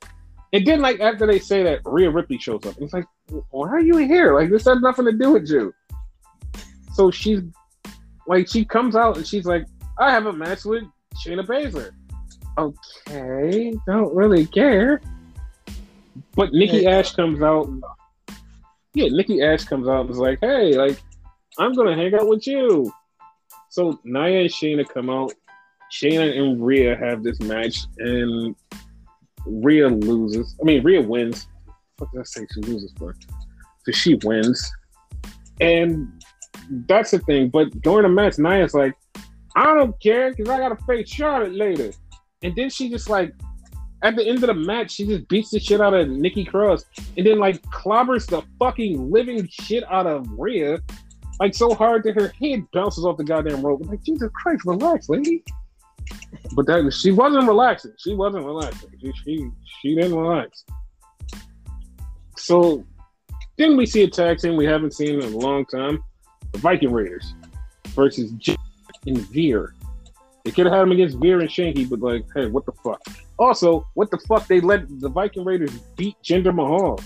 And 0.53 0.67
then, 0.67 0.81
like 0.81 1.01
after 1.01 1.27
they 1.27 1.39
say 1.39 1.63
that, 1.63 1.81
Rhea 1.85 2.11
Ripley 2.11 2.39
shows 2.39 2.67
up. 2.67 2.77
It's 2.79 2.93
like, 2.93 3.07
why 3.51 3.69
are 3.69 3.81
you 3.81 3.97
here? 3.97 4.35
Like 4.35 4.51
this 4.51 4.67
has 4.67 4.81
nothing 4.81 5.07
to 5.07 5.13
do 5.13 5.33
with 5.33 5.49
you. 5.49 5.73
So 6.93 7.11
she's 7.11 7.41
like, 8.27 8.49
she 8.49 8.65
comes 8.65 8.95
out 8.95 9.17
and 9.17 9.27
she's 9.27 9.47
like, 9.47 9.65
I 9.99 10.11
have 10.11 10.27
a 10.27 10.33
match 10.33 10.65
with 10.65 10.85
Shayna 11.25 11.47
Baszler. 11.47 11.93
Okay, 12.59 13.75
don't 13.87 14.15
really 14.15 14.47
care. 14.47 15.01
But 16.35 16.53
Nikki. 16.53 16.87
Ash 16.87 17.15
comes 17.15 17.43
out. 17.43 17.71
Yeah, 18.95 19.09
Nikki 19.09 19.41
Ash 19.41 19.65
comes 19.65 19.89
out 19.89 20.03
and 20.03 20.11
is 20.11 20.19
like, 20.19 20.39
hey, 20.43 20.75
like, 20.75 21.01
I'm 21.59 21.73
gonna 21.73 21.97
hang 21.97 22.15
out 22.15 22.29
with 22.29 22.47
you. 22.47 22.93
So 23.73 23.99
Nia 24.05 24.43
and 24.43 24.51
Shayna 24.51 24.87
come 24.87 25.09
out. 25.09 25.33
Shayna 25.91 26.39
and 26.39 26.63
Rhea 26.63 26.95
have 26.95 27.23
this 27.23 27.41
match, 27.41 27.79
and 27.97 28.55
Rhea 29.47 29.89
loses. 29.89 30.55
I 30.61 30.65
mean, 30.65 30.83
Rhea 30.83 31.01
wins. 31.01 31.49
What 31.97 32.13
did 32.13 32.21
I 32.21 32.25
say 32.25 32.47
she 32.53 32.61
loses 32.61 32.93
for? 32.99 33.17
So 33.87 33.93
she 33.93 34.17
wins. 34.25 34.71
And 35.63 36.23
that's 36.87 37.13
the 37.13 37.21
thing. 37.21 37.49
But 37.49 37.81
during 37.81 38.03
the 38.03 38.11
match, 38.11 38.39
Nia's 38.39 38.75
like, 38.75 38.93
I 39.57 39.73
don't 39.73 39.99
care 40.03 40.35
because 40.35 40.51
I 40.51 40.59
got 40.59 40.79
to 40.79 40.85
face 40.85 41.09
Charlotte 41.09 41.55
later. 41.55 41.93
And 42.43 42.55
then 42.55 42.69
she 42.69 42.91
just 42.91 43.09
like, 43.09 43.35
at 44.03 44.17
the 44.17 44.27
end 44.27 44.45
of 44.45 44.49
the 44.49 44.55
match, 44.55 44.91
she 44.91 45.07
just 45.07 45.27
beats 45.29 45.49
the 45.49 45.59
shit 45.59 45.81
out 45.81 45.95
of 45.95 46.11
Nikki 46.11 46.45
Cross 46.45 46.85
and 47.17 47.27
then 47.27 47.39
like 47.39 47.63
clobbers 47.63 48.27
the 48.29 48.43
fucking 48.59 49.11
living 49.11 49.49
shit 49.49 49.83
out 49.91 50.07
of 50.07 50.27
Rhea 50.37 50.83
like 51.43 51.55
so 51.57 51.75
hard 51.75 52.05
that 52.05 52.15
her 52.15 52.33
head 52.41 52.65
bounces 52.73 53.05
off 53.05 53.17
the 53.17 53.25
goddamn 53.25 53.63
rope. 53.63 53.81
I'm 53.83 53.89
like, 53.89 54.05
Jesus 54.05 54.31
Christ, 54.33 54.63
relax, 54.65 55.09
lady. 55.09 55.43
But 56.55 56.67
that 56.67 56.93
she 56.93 57.11
wasn't 57.11 57.49
relaxing. 57.49 57.95
She 57.99 58.15
wasn't 58.15 58.45
relaxing. 58.45 58.91
She 59.01 59.13
she, 59.25 59.51
she 59.81 59.95
didn't 59.97 60.15
relax. 60.15 60.65
So 62.37 62.85
then 63.57 63.77
we 63.77 63.87
see 63.87 64.03
a 64.03 64.09
tag 64.09 64.39
team 64.39 64.57
we 64.57 64.67
haven't 64.67 64.95
seen 64.95 65.21
in 65.21 65.35
a 65.35 65.37
long 65.37 65.67
time. 65.67 66.03
The 66.53 66.59
Viking 66.59 66.93
Raiders 66.93 67.35
versus 67.89 68.31
J 68.33 68.57
and 69.07 69.19
Veer. 69.19 69.75
They 70.45 70.53
could 70.53 70.67
have 70.67 70.75
had 70.75 70.83
them 70.83 70.93
against 70.93 71.19
Veer 71.19 71.41
and 71.41 71.49
Shanky, 71.49 71.91
but 71.91 71.99
like, 72.01 72.25
hey, 72.37 72.47
what 72.47 72.67
the 72.67 72.73
fuck? 72.85 73.01
Also, 73.39 73.85
what 73.95 74.13
the 74.13 74.19
fuck? 74.29 74.47
They 74.47 74.61
let 74.61 75.01
the 75.01 75.09
Viking 75.09 75.45
Raiders 75.45 75.73
beat 75.97 76.15
Jinder 76.23 76.55
Mahal. 76.55 77.01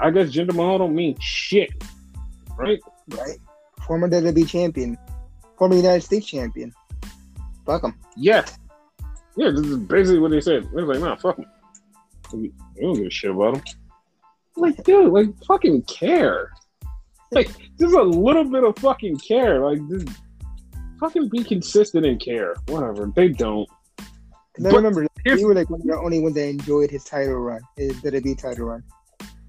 I 0.00 0.10
guess 0.10 0.28
Jinder 0.30 0.54
Mahal 0.54 0.78
don't 0.78 0.94
mean 0.94 1.16
shit, 1.18 1.70
right? 2.58 2.80
Right 3.08 3.38
former 3.86 4.08
WWE 4.08 4.48
champion, 4.48 4.98
former 5.56 5.76
United 5.76 6.02
States 6.02 6.26
champion. 6.26 6.72
Fuck 7.66 7.84
him. 7.84 7.94
Yeah. 8.16 8.44
Yeah, 9.36 9.50
this 9.50 9.66
is 9.66 9.76
basically 9.78 10.20
what 10.20 10.30
they 10.30 10.40
said. 10.40 10.64
They 10.74 10.82
was 10.82 10.98
like, 10.98 11.00
nah, 11.00 11.16
fuck 11.16 11.38
him. 11.38 11.46
We 12.32 12.52
don't 12.80 12.94
give 12.94 13.06
a 13.06 13.10
shit 13.10 13.30
about 13.30 13.56
him. 13.56 13.62
Like, 14.56 14.82
dude, 14.84 15.12
like, 15.12 15.28
fucking 15.46 15.82
care. 15.82 16.50
Like, 17.32 17.48
just 17.78 17.94
a 17.94 18.02
little 18.02 18.44
bit 18.44 18.64
of 18.64 18.76
fucking 18.78 19.18
care. 19.18 19.68
Like, 19.68 19.80
just 19.88 20.08
fucking 21.00 21.28
be 21.28 21.42
consistent 21.42 22.06
and 22.06 22.20
care. 22.20 22.54
Whatever. 22.68 23.12
They 23.14 23.28
don't. 23.28 23.68
And 24.56 24.68
I 24.68 24.70
remember, 24.70 25.06
you 25.24 25.48
were 25.48 25.54
like 25.54 25.68
one 25.68 25.80
of 25.80 25.86
the 25.86 25.98
only 25.98 26.20
ones 26.20 26.36
that 26.36 26.46
enjoyed 26.48 26.88
his 26.88 27.02
title 27.02 27.34
run, 27.34 27.60
his 27.76 27.94
WWE 28.02 28.38
title 28.38 28.66
run. 28.66 28.84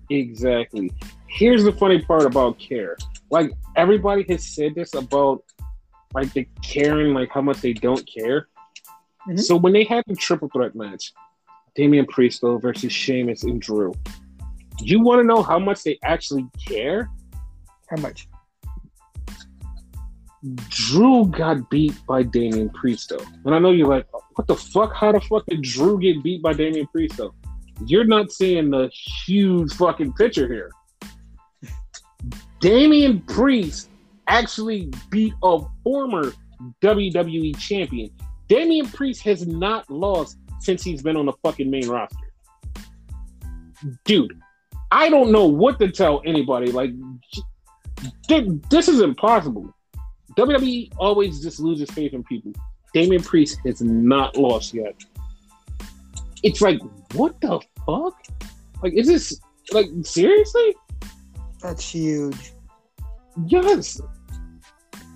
Exactly. 0.10 0.92
Here's 1.28 1.64
the 1.64 1.72
funny 1.72 2.02
part 2.02 2.24
about 2.24 2.58
care 2.58 2.98
like 3.32 3.52
everybody 3.76 4.26
has 4.30 4.48
said 4.48 4.76
this 4.76 4.94
about 4.94 5.44
like 6.14 6.32
the 6.34 6.48
caring, 6.62 7.14
like 7.14 7.30
how 7.32 7.42
much 7.42 7.62
they 7.62 7.74
don't 7.74 8.08
care. 8.08 8.48
Mm-hmm. 9.28 9.38
So 9.38 9.56
when 9.56 9.74
they 9.74 9.84
had 9.84 10.04
the 10.08 10.16
triple 10.16 10.50
threat 10.54 10.76
match, 10.76 11.12
Damian 11.76 12.06
Priesto 12.06 12.62
versus 12.62 12.94
Sheamus 12.94 13.44
and 13.44 13.62
Drew, 13.62 13.94
you 14.80 15.02
want 15.02 15.20
to 15.20 15.24
know 15.24 15.42
how 15.42 15.60
much 15.60 15.84
they 15.84 15.98
actually 16.04 16.46
care? 16.68 17.10
How 17.90 18.02
much? 18.02 18.28
Drew 20.70 21.26
got 21.26 21.70
beat 21.70 21.96
by 22.08 22.22
Damian 22.24 22.70
Priesto. 22.70 23.26
And 23.46 23.56
I 23.56 23.60
know 23.60 23.72
you're 23.72 23.88
like, 23.88 24.06
what 24.36 24.48
the 24.48 24.56
fuck? 24.56 24.94
How 24.94 25.12
the 25.12 25.20
fuck 25.22 25.46
did 25.48 25.64
Drew 25.64 26.00
get 26.00 26.22
beat 26.24 26.42
by 26.42 26.54
Damian 26.54 26.88
Priesto? 26.96 27.34
You're 27.86 28.06
not 28.06 28.32
seeing 28.32 28.70
the 28.70 28.90
huge 29.26 29.74
fucking 29.74 30.14
picture 30.14 30.48
here. 30.48 30.70
Damian 32.66 33.22
Priest 33.22 33.92
actually 34.28 34.92
beat 35.12 35.36
a 35.44 35.60
former 35.84 36.34
WWE 36.82 37.56
champion. 37.60 38.10
Damian 38.48 38.88
Priest 38.90 39.22
has 39.22 39.46
not 39.46 39.88
lost 39.88 40.40
since 40.62 40.84
he's 40.84 41.04
been 41.04 41.16
on 41.16 41.28
the 41.28 41.34
fucking 41.44 41.70
main 41.70 41.88
roster. 41.88 42.18
Dude, 44.04 44.42
I 44.90 45.10
don't 45.10 45.32
know 45.32 45.46
what 45.46 45.78
to 45.78 45.92
tell 45.92 46.24
anybody. 46.26 46.72
Like, 46.72 46.90
this 48.28 48.88
is 48.88 49.00
impossible. 49.00 49.72
WWE 50.36 50.92
always 50.98 51.44
just 51.44 51.60
loses 51.60 51.88
faith 51.92 52.14
in 52.14 52.24
people. 52.24 52.52
Damian 52.96 53.22
Priest 53.22 53.60
has 53.64 53.80
not 53.80 54.38
lost 54.38 54.74
yet. 54.74 54.96
It's 56.42 56.62
like, 56.62 56.80
what 57.14 57.40
the 57.42 57.62
fuck? 57.86 58.16
Like, 58.82 58.94
is 58.94 59.06
this 59.06 59.40
like 59.72 59.86
seriously? 60.02 60.74
That's 61.62 61.88
huge. 61.88 62.54
Yes. 63.48 64.00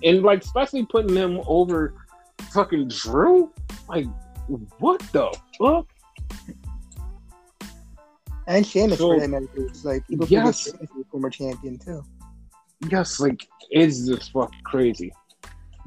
And 0.02 0.22
like 0.22 0.42
especially 0.42 0.86
putting 0.86 1.14
them 1.14 1.40
over 1.46 1.94
fucking 2.52 2.88
Drew? 2.88 3.52
Like 3.88 4.06
what 4.78 5.00
the 5.12 5.36
fuck? 5.58 5.86
And 8.46 8.66
Sheamus 8.66 8.98
so, 8.98 9.14
for 9.14 9.20
that 9.20 9.28
matter. 9.28 9.46
Like 9.84 10.06
people 10.08 10.26
yes. 10.26 10.70
forget 10.70 10.88
Sheamus 10.90 11.06
former 11.10 11.30
champion 11.30 11.78
too. 11.78 12.02
Yes, 12.90 13.20
like 13.20 13.46
is 13.70 14.06
this 14.06 14.28
fucking 14.28 14.60
crazy? 14.64 15.12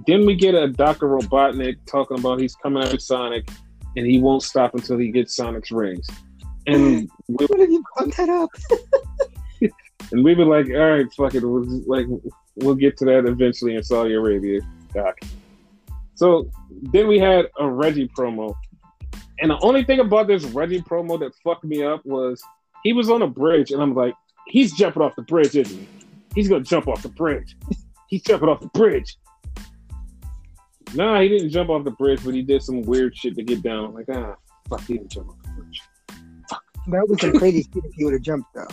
Then 0.08 0.26
we 0.26 0.36
get 0.36 0.56
a 0.56 0.68
Dr. 0.70 1.08
Robotnik 1.08 1.78
talking 1.86 2.18
about 2.18 2.40
he's 2.40 2.56
coming 2.56 2.84
after 2.84 3.00
Sonic 3.00 3.48
and 3.96 4.06
he 4.06 4.20
won't 4.20 4.44
stop 4.44 4.74
until 4.74 4.98
he 4.98 5.10
gets 5.10 5.36
Sonic's 5.36 5.72
rings. 5.72 6.08
And 6.66 7.10
what 7.28 7.60
have 7.60 7.72
you 7.72 7.84
brought 7.96 8.16
that 8.18 8.30
up? 8.30 8.50
And 10.12 10.24
we 10.24 10.36
were 10.36 10.45
like, 10.45 10.68
all 10.70 10.91
right, 10.91 11.14
fuck 11.14 11.36
it. 11.36 11.43
We'll, 11.43 11.66
like, 11.88 12.06
we'll 12.56 12.76
get 12.76 12.97
to 12.97 13.06
that 13.06 13.26
eventually 13.26 13.76
in 13.76 13.84
Saudi 13.84 14.14
Arabia, 14.14 14.62
Doc. 14.93 15.18
So 16.16 16.49
then 16.70 17.08
we 17.08 17.20
had 17.20 17.47
a 17.60 17.68
Reggie 17.68 18.08
promo. 18.10 18.56
And 19.39 19.51
the 19.51 19.60
only 19.62 19.84
thing 19.84 19.99
about 19.99 20.28
this 20.28 20.43
Reggie 20.45 20.82
promo 20.82 21.20
that 21.20 21.34
fucked 21.43 21.64
me 21.64 21.84
up 21.84 22.06
was 22.06 22.41
he 22.84 22.93
was 22.93 23.10
on 23.10 23.22
a 23.22 23.28
bridge, 23.28 23.72
and 23.72 23.82
I'm 23.82 23.95
like, 23.95 24.14
he's 24.47 24.74
jumping 24.74 25.01
off 25.01 25.16
the 25.16 25.24
bridge, 25.24 25.56
isn't 25.56 25.78
he? 25.78 25.88
He's 26.36 26.49
gonna 26.49 26.64
jump 26.64 26.88
off 26.88 27.01
the 27.01 27.10
bridge. 27.10 27.56
he's 28.08 28.22
jumping 28.22 28.49
off 28.49 28.60
the 28.60 28.68
bridge. 28.68 29.18
Nah, 30.93 31.22
he 31.22 31.30
didn't 31.30 31.49
jump 31.49 31.70
off 31.70 31.84
the 31.84 31.91
bridge, 31.91 32.24
but 32.24 32.36
he 32.36 32.43
did 32.43 32.62
some 32.62 32.82
weird 32.84 33.18
shit 33.18 33.36
to 33.36 33.43
get 33.43 33.64
down. 33.64 33.86
I'm 33.86 33.93
like, 33.93 34.06
ah, 34.14 34.36
fuck, 34.70 34.82
he 34.82 34.93
didn't 34.93 35.12
jump 35.12 35.30
off 35.30 35.41
the 35.43 35.62
bridge. 35.62 35.82
Fuck. 36.49 36.64
That 36.88 37.08
was 37.08 37.20
some 37.20 37.34
crazy 37.34 37.64
shit 37.64 37.84
if 37.86 37.93
he 37.95 38.04
would 38.04 38.14
have 38.14 38.22
jumped 38.22 38.54
though. 38.54 38.68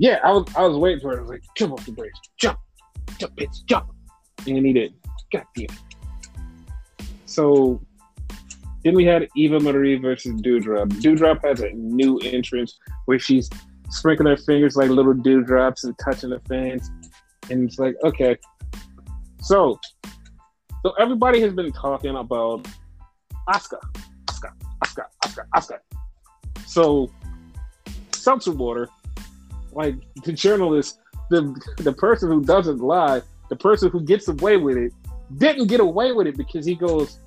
Yeah, 0.00 0.18
I 0.24 0.32
was 0.32 0.46
I 0.56 0.62
was 0.62 0.78
waiting 0.78 1.00
for 1.00 1.12
it. 1.12 1.18
I 1.18 1.20
was 1.20 1.28
like, 1.28 1.42
jump 1.54 1.74
off 1.74 1.84
the 1.84 1.92
bridge, 1.92 2.10
jump, 2.38 2.58
jump, 3.18 3.36
bitch, 3.36 3.54
jump, 3.66 3.90
and 4.46 4.64
he 4.64 4.72
did. 4.72 4.94
God 5.30 5.44
damn. 5.54 5.66
So 7.26 7.82
then 8.82 8.94
we 8.94 9.04
had 9.04 9.28
Eva 9.36 9.60
Marie 9.60 9.98
versus 9.98 10.40
Doudrop. 10.40 10.88
Doudrop 11.02 11.44
has 11.44 11.60
a 11.60 11.68
new 11.72 12.18
entrance 12.20 12.78
where 13.04 13.18
she's 13.18 13.50
sprinkling 13.90 14.28
her 14.28 14.38
fingers 14.38 14.74
like 14.74 14.88
little 14.88 15.12
dewdrops 15.12 15.84
and 15.84 15.94
touching 16.02 16.30
the 16.30 16.40
fans, 16.48 16.90
and 17.50 17.68
it's 17.68 17.78
like, 17.78 17.94
okay. 18.02 18.38
So, 19.42 19.78
so 20.82 20.92
everybody 20.98 21.42
has 21.42 21.52
been 21.52 21.72
talking 21.72 22.16
about 22.16 22.66
Asuka, 23.50 23.78
Asuka, 24.28 24.50
Asuka, 24.82 25.04
Asuka, 25.22 25.42
Asuka. 25.54 25.78
So, 26.66 27.10
seltzer 28.14 28.52
water 28.52 28.88
like 29.72 29.96
the 30.24 30.32
journalist, 30.32 31.00
the 31.30 31.54
the 31.78 31.92
person 31.92 32.30
who 32.30 32.44
doesn't 32.44 32.78
lie, 32.78 33.22
the 33.48 33.56
person 33.56 33.90
who 33.90 34.00
gets 34.00 34.28
away 34.28 34.56
with 34.56 34.76
it, 34.76 34.92
didn't 35.38 35.66
get 35.66 35.80
away 35.80 36.12
with 36.12 36.26
it 36.26 36.36
because 36.36 36.66
he 36.66 36.74
goes, 36.74 37.20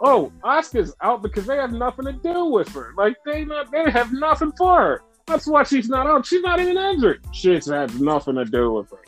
"Oh, 0.00 0.32
Oscar's 0.42 0.94
out 1.02 1.22
because 1.22 1.46
they 1.46 1.56
have 1.56 1.72
nothing 1.72 2.06
to 2.06 2.12
do 2.12 2.46
with 2.46 2.68
her. 2.70 2.92
Like 2.96 3.16
they 3.24 3.44
not 3.44 3.70
they 3.70 3.90
have 3.90 4.12
nothing 4.12 4.52
for 4.52 4.76
her. 4.80 5.02
That's 5.26 5.46
why 5.46 5.64
she's 5.64 5.88
not 5.88 6.06
out. 6.06 6.26
She's 6.26 6.42
not 6.42 6.60
even 6.60 6.76
injured. 6.76 7.24
She's 7.32 7.66
had 7.66 8.00
nothing 8.00 8.36
to 8.36 8.44
do 8.44 8.72
with 8.72 8.90
her." 8.90 9.02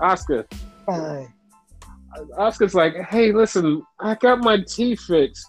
Oscar." 0.00 0.46
Fine. 0.86 1.32
Asuka's 2.38 2.74
like, 2.74 2.94
"Hey, 2.96 3.32
listen, 3.32 3.82
I 4.00 4.14
got 4.14 4.40
my 4.40 4.58
teeth 4.60 5.00
fixed." 5.00 5.46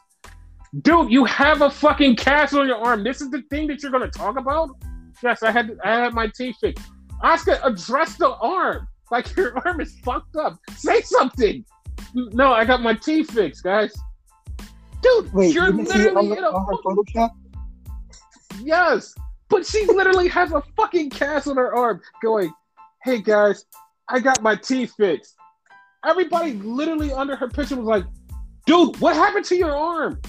Dude, 0.82 1.10
you 1.10 1.26
have 1.26 1.62
a 1.62 1.70
fucking 1.70 2.16
cast 2.16 2.54
on 2.54 2.68
your 2.68 2.78
arm. 2.78 3.04
This 3.04 3.22
is 3.22 3.32
the 3.32 3.42
thing 3.50 3.68
that 3.68 3.82
you're 3.82 3.92
gonna 3.92 4.12
talk 4.12 4.38
about? 4.38 4.70
Yes, 5.24 5.44
I 5.44 5.52
had 5.52 5.78
I 5.84 5.96
had 6.04 6.14
my 6.14 6.28
teeth 6.28 6.58
fixed. 6.60 6.86
Asuka, 7.24 7.60
address 7.64 8.16
the 8.16 8.32
arm. 8.36 8.88
Like 9.12 9.36
your 9.36 9.58
arm 9.66 9.82
is 9.82 9.98
fucked 10.04 10.36
up. 10.36 10.60
Say 10.76 11.02
something. 11.02 11.66
No, 12.14 12.54
I 12.54 12.64
got 12.64 12.84
my 12.84 12.94
teeth 12.94 13.32
fixed, 13.32 13.64
guys. 13.64 13.92
Dude, 15.02 15.34
Wait, 15.34 15.52
you're 15.52 15.72
you 15.72 15.84
literally 15.84 16.32
in 16.34 16.44
a 16.44 16.52
Photoshop. 16.52 17.32
Yes, 18.62 19.16
but 19.50 19.66
she 19.66 19.86
literally 19.88 20.28
has 20.28 20.52
a 20.52 20.62
fucking 20.78 21.10
cast 21.10 21.48
on 21.48 21.58
her 21.58 21.76
arm, 21.76 22.02
going, 22.22 22.54
"Hey 23.04 23.20
guys, 23.20 23.66
I 24.10 24.20
got 24.20 24.44
my 24.44 24.56
teeth 24.56 24.94
fixed." 24.96 25.36
Everybody 26.06 26.54
literally 26.54 27.12
under 27.12 27.36
her 27.36 27.48
picture 27.48 27.78
was 27.78 27.88
like, 27.88 28.06
"Dude, 28.68 28.96
what 28.98 29.16
happened 29.16 29.46
to 29.46 29.56
your 29.56 29.76
arm?" 29.76 30.22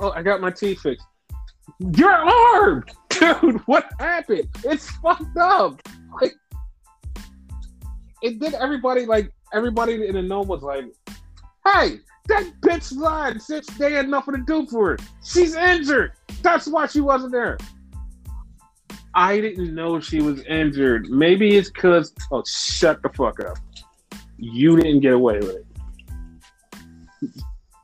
Oh, 0.00 0.10
I 0.10 0.22
got 0.22 0.40
my 0.40 0.50
teeth 0.50 0.80
fixed. 0.80 1.06
Your 1.78 2.12
arm, 2.12 2.84
dude. 3.18 3.60
What 3.66 3.90
happened? 3.98 4.48
It's 4.64 4.90
fucked 4.90 5.36
up. 5.36 5.80
Like, 6.20 6.34
it 8.22 8.38
did 8.38 8.54
everybody 8.54 9.06
like 9.06 9.32
everybody 9.52 10.06
in 10.06 10.14
the 10.14 10.22
know 10.22 10.42
was 10.42 10.62
like, 10.62 10.84
Hey, 11.66 12.00
that 12.28 12.50
bitch 12.60 12.94
lied 12.96 13.40
since 13.40 13.66
they 13.78 13.92
had 13.92 14.08
nothing 14.08 14.34
to 14.34 14.42
do 14.42 14.66
for 14.66 14.90
her. 14.90 14.98
She's 15.24 15.54
injured. 15.54 16.12
That's 16.42 16.66
why 16.66 16.86
she 16.86 17.00
wasn't 17.00 17.32
there. 17.32 17.58
I 19.14 19.40
didn't 19.40 19.74
know 19.74 19.98
she 20.00 20.20
was 20.20 20.42
injured. 20.44 21.08
Maybe 21.08 21.56
it's 21.56 21.70
because, 21.70 22.14
oh, 22.30 22.44
shut 22.46 23.02
the 23.02 23.08
fuck 23.08 23.40
up. 23.40 23.58
You 24.36 24.76
didn't 24.76 25.00
get 25.00 25.14
away 25.14 25.38
with 25.38 25.56
it. 25.56 25.66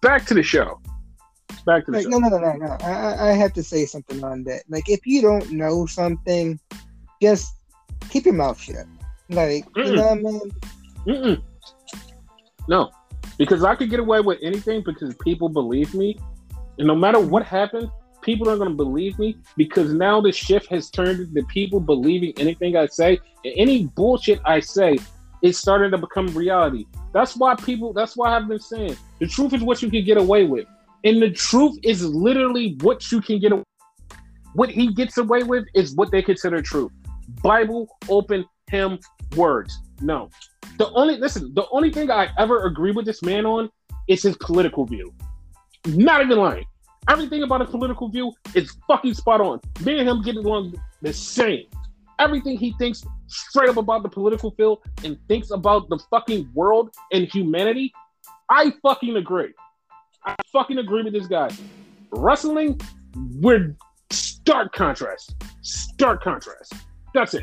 Back 0.00 0.26
to 0.26 0.34
the 0.34 0.42
show. 0.42 0.80
Back 1.66 1.86
to 1.86 1.92
the 1.92 1.98
Like 1.98 2.08
no, 2.08 2.18
no, 2.18 2.28
no, 2.28 2.38
no, 2.38 2.52
no. 2.52 2.76
I, 2.82 3.30
I- 3.30 3.32
have 3.32 3.52
to 3.54 3.62
say 3.62 3.86
something 3.86 4.22
on 4.24 4.44
that. 4.44 4.62
Like 4.68 4.88
if 4.88 5.06
you 5.06 5.22
don't 5.22 5.50
know 5.50 5.86
something, 5.86 6.58
just 7.22 7.54
keep 8.10 8.24
your 8.26 8.34
mouth 8.34 8.60
shut. 8.60 8.86
Like 9.30 9.64
you 9.82 9.92
Mm-mm. 9.92 9.96
know 9.96 10.06
what 10.06 10.18
I 10.18 10.20
mean? 10.20 10.52
Mm-mm. 11.06 11.42
No, 12.68 12.90
because 13.38 13.64
I 13.64 13.74
could 13.74 13.90
get 13.90 14.00
away 14.00 14.20
with 14.20 14.38
anything 14.42 14.82
because 14.84 15.14
people 15.22 15.48
believe 15.48 15.94
me, 15.94 16.18
and 16.78 16.86
no 16.86 16.94
matter 16.94 17.20
what 17.20 17.44
happens, 17.44 17.88
people 18.22 18.48
are 18.48 18.56
going 18.56 18.70
to 18.70 18.74
believe 18.74 19.18
me 19.18 19.36
because 19.56 19.92
now 19.92 20.20
the 20.20 20.32
shift 20.32 20.66
has 20.70 20.90
turned 20.90 21.20
into 21.20 21.42
people 21.48 21.78
believing 21.80 22.32
anything 22.38 22.76
I 22.76 22.86
say, 22.86 23.18
and 23.44 23.54
any 23.56 23.84
bullshit 23.84 24.40
I 24.44 24.60
say 24.60 24.98
is 25.42 25.58
starting 25.58 25.90
to 25.90 25.98
become 25.98 26.28
reality. 26.28 26.86
That's 27.12 27.36
why 27.36 27.54
people. 27.54 27.92
That's 27.92 28.16
why 28.16 28.34
I've 28.36 28.48
been 28.48 28.58
saying 28.58 28.96
the 29.20 29.26
truth 29.26 29.52
is 29.52 29.62
what 29.62 29.82
you 29.82 29.90
can 29.90 30.04
get 30.04 30.16
away 30.16 30.44
with, 30.44 30.66
and 31.04 31.22
the 31.22 31.30
truth 31.30 31.78
is 31.82 32.04
literally 32.04 32.76
what 32.80 33.12
you 33.12 33.20
can 33.20 33.38
get. 33.38 33.52
away 33.52 33.62
What 34.54 34.70
he 34.70 34.92
gets 34.92 35.18
away 35.18 35.42
with 35.42 35.64
is 35.74 35.94
what 35.94 36.10
they 36.10 36.22
consider 36.22 36.62
truth. 36.62 36.90
Bible 37.42 37.88
open 38.08 38.44
him 38.70 38.98
words. 39.36 39.78
No, 40.00 40.30
the 40.78 40.90
only 40.92 41.16
listen, 41.18 41.52
the 41.54 41.66
only 41.70 41.92
thing 41.92 42.10
I 42.10 42.28
ever 42.38 42.64
agree 42.64 42.92
with 42.92 43.04
this 43.04 43.22
man 43.22 43.46
on 43.46 43.70
is 44.08 44.22
his 44.22 44.36
political 44.38 44.84
view. 44.84 45.14
Not 45.86 46.22
even 46.22 46.38
lying. 46.38 46.64
Everything 47.08 47.42
about 47.42 47.60
his 47.60 47.70
political 47.70 48.08
view 48.08 48.32
is 48.54 48.74
fucking 48.88 49.14
spot 49.14 49.40
on. 49.40 49.60
Me 49.84 49.98
and 49.98 50.08
him 50.08 50.22
get 50.22 50.36
along 50.36 50.74
the 51.02 51.12
same. 51.12 51.66
Everything 52.18 52.56
he 52.56 52.72
thinks 52.78 53.02
straight 53.26 53.68
up 53.68 53.76
about 53.76 54.02
the 54.02 54.08
political 54.08 54.52
field 54.52 54.78
and 55.02 55.18
thinks 55.28 55.50
about 55.50 55.88
the 55.90 55.98
fucking 56.10 56.48
world 56.54 56.94
and 57.12 57.26
humanity, 57.26 57.92
I 58.48 58.72
fucking 58.82 59.16
agree. 59.16 59.52
I 60.26 60.34
fucking 60.52 60.78
agree 60.78 61.02
with 61.02 61.12
this 61.12 61.26
guy. 61.26 61.50
Wrestling, 62.10 62.80
we're 63.40 63.74
stark 64.10 64.72
contrast. 64.72 65.34
Stark 65.62 66.22
contrast. 66.22 66.72
That's 67.12 67.34
it. 67.34 67.42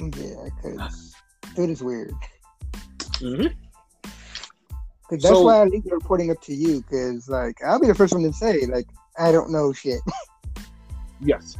Yeah, 0.00 0.48
because 0.62 1.14
dude 1.54 1.70
is 1.70 1.82
weird. 1.82 2.12
Mhm. 3.20 3.54
Cause 5.08 5.20
that's 5.22 5.26
So- 5.28 5.44
why 5.44 5.60
I 5.60 5.64
leave 5.64 5.84
the 5.84 5.94
reporting 5.94 6.30
up 6.30 6.40
to 6.42 6.54
you. 6.54 6.82
Cause 6.82 7.28
like 7.28 7.56
I'll 7.64 7.80
be 7.80 7.86
the 7.86 7.94
first 7.94 8.12
one 8.12 8.22
to 8.24 8.32
say 8.32 8.66
like 8.66 8.86
I 9.18 9.32
don't 9.32 9.50
know 9.50 9.72
shit. 9.72 10.00
Yes, 11.20 11.56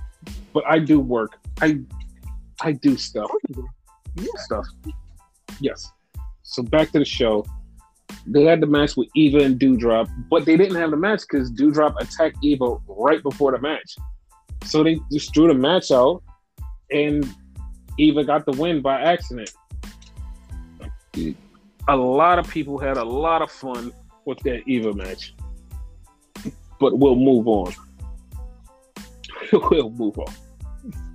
but 0.53 0.63
I 0.69 0.79
do 0.79 1.01
work. 1.01 1.39
I 1.63 1.79
I 2.61 2.73
do 2.73 2.99
stuff. 2.99 3.31
Yeah. 4.17 4.27
Stuff. 4.37 4.67
Yes. 5.61 5.91
So 6.43 6.63
back 6.63 6.91
to 6.91 6.99
the 6.99 7.05
show. 7.05 7.47
They 8.27 8.45
had 8.45 8.61
the 8.61 8.67
match 8.67 8.97
with 8.97 9.09
Eva 9.15 9.39
and 9.39 9.59
Doudrop, 9.59 10.09
but 10.31 10.47
they 10.47 10.57
didn't 10.57 10.77
have 10.77 10.91
the 10.91 10.97
match 10.97 11.21
because 11.21 11.51
Doudrop 11.53 11.95
attacked 12.01 12.39
Eva 12.43 12.77
right 12.89 13.23
before 13.23 13.53
the 13.53 13.59
match. 13.59 13.97
So 14.65 14.83
they 14.83 14.99
just 15.13 15.33
drew 15.33 15.49
the 15.49 15.55
match 15.55 15.91
out, 15.91 16.23
and 16.91 17.29
Eva 17.99 18.25
got 18.25 18.47
the 18.47 18.53
win 18.53 18.81
by 18.81 19.01
accident. 19.01 19.53
A 21.89 21.97
lot 21.97 22.39
of 22.39 22.49
people 22.49 22.79
had 22.79 22.97
a 22.97 23.05
lot 23.05 23.43
of 23.43 23.51
fun 23.51 23.93
with 24.25 24.39
that 24.41 24.63
Eva 24.67 24.95
match, 24.95 25.35
but 26.81 26.99
we'll 26.99 27.17
move 27.17 27.47
on. 27.47 27.75
we'll 29.53 29.91
move 29.91 30.19
on. 30.19 30.35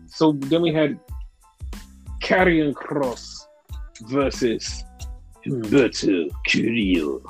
So 0.07 0.33
then 0.33 0.61
we 0.61 0.71
had 0.71 0.99
Karrion 2.21 2.75
Cross 2.75 3.47
versus 4.03 4.83
Humberto 5.45 6.29
Carrillo. 6.47 7.21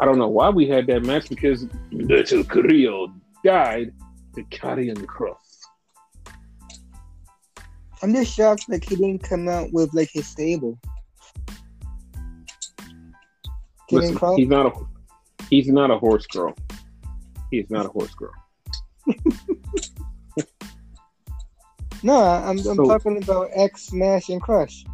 I 0.00 0.04
don't 0.04 0.18
know 0.18 0.28
why 0.28 0.48
we 0.48 0.68
had 0.68 0.86
that 0.86 1.04
match 1.04 1.28
because 1.28 1.64
Humberto 1.92 2.48
Carrillo 2.48 3.12
died 3.44 3.92
to 4.34 4.42
Karrion 4.44 5.06
Cross. 5.06 5.60
I'm 8.02 8.14
just 8.14 8.34
shocked 8.34 8.64
like 8.68 8.84
he 8.88 8.96
didn't 8.96 9.22
come 9.24 9.48
out 9.48 9.72
with 9.72 9.92
like 9.92 10.10
his 10.12 10.26
stable. 10.26 10.78
Listen, 13.90 14.14
cross. 14.16 14.36
he's 14.36 14.48
not 14.48 14.66
a 14.66 14.72
he's 15.50 15.68
not 15.68 15.90
a 15.90 15.98
horse 15.98 16.26
girl. 16.26 16.54
He's 17.50 17.68
not 17.70 17.86
a 17.86 17.88
horse 17.88 18.14
girl. 18.14 18.32
No, 22.02 22.22
I'm, 22.22 22.50
I'm 22.50 22.58
So- 22.58 22.84
talking 22.84 23.20
about 23.22 23.50
Ax 23.56 23.86
Smash 23.86 24.28
and 24.28 24.40
Crush. 24.40 24.84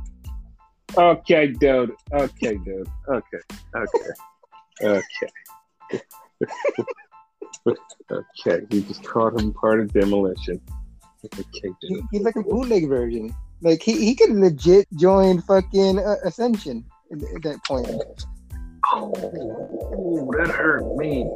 Okay, 0.97 1.49
dude. 1.49 1.93
Okay, 2.13 2.57
dude. 2.65 2.89
Okay. 3.09 3.39
Okay. 3.75 4.11
Okay. 4.83 5.29
okay. 8.11 8.67
You 8.71 8.81
just 8.83 9.05
called 9.05 9.41
him 9.41 9.53
part 9.53 9.81
of 9.81 9.93
demolition. 9.93 10.61
Okay, 11.25 11.71
dude. 11.81 12.05
he's 12.11 12.23
like 12.23 12.37
a 12.37 12.43
bootleg 12.43 12.89
version. 12.89 13.35
Like 13.63 13.83
he, 13.83 14.05
he 14.05 14.15
could 14.15 14.31
legit 14.31 14.87
join 14.97 15.41
fucking 15.41 15.99
uh, 15.99 16.17
Ascension 16.25 16.85
at, 17.11 17.23
at 17.23 17.43
that 17.43 17.65
point. 17.67 17.89
Oh, 18.87 19.11
that 20.37 20.51
hurt 20.51 20.85
me. 20.97 21.29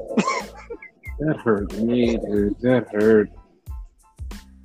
that 1.21 1.37
hurt 1.39 1.73
me, 1.79 2.17
dude. 2.17 2.61
That 2.61 2.87
hurt. 2.93 3.31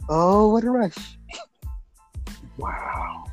Oh, 0.09 0.49
what 0.49 0.65
a 0.65 0.69
rush! 0.69 1.17
Wow. 2.57 3.23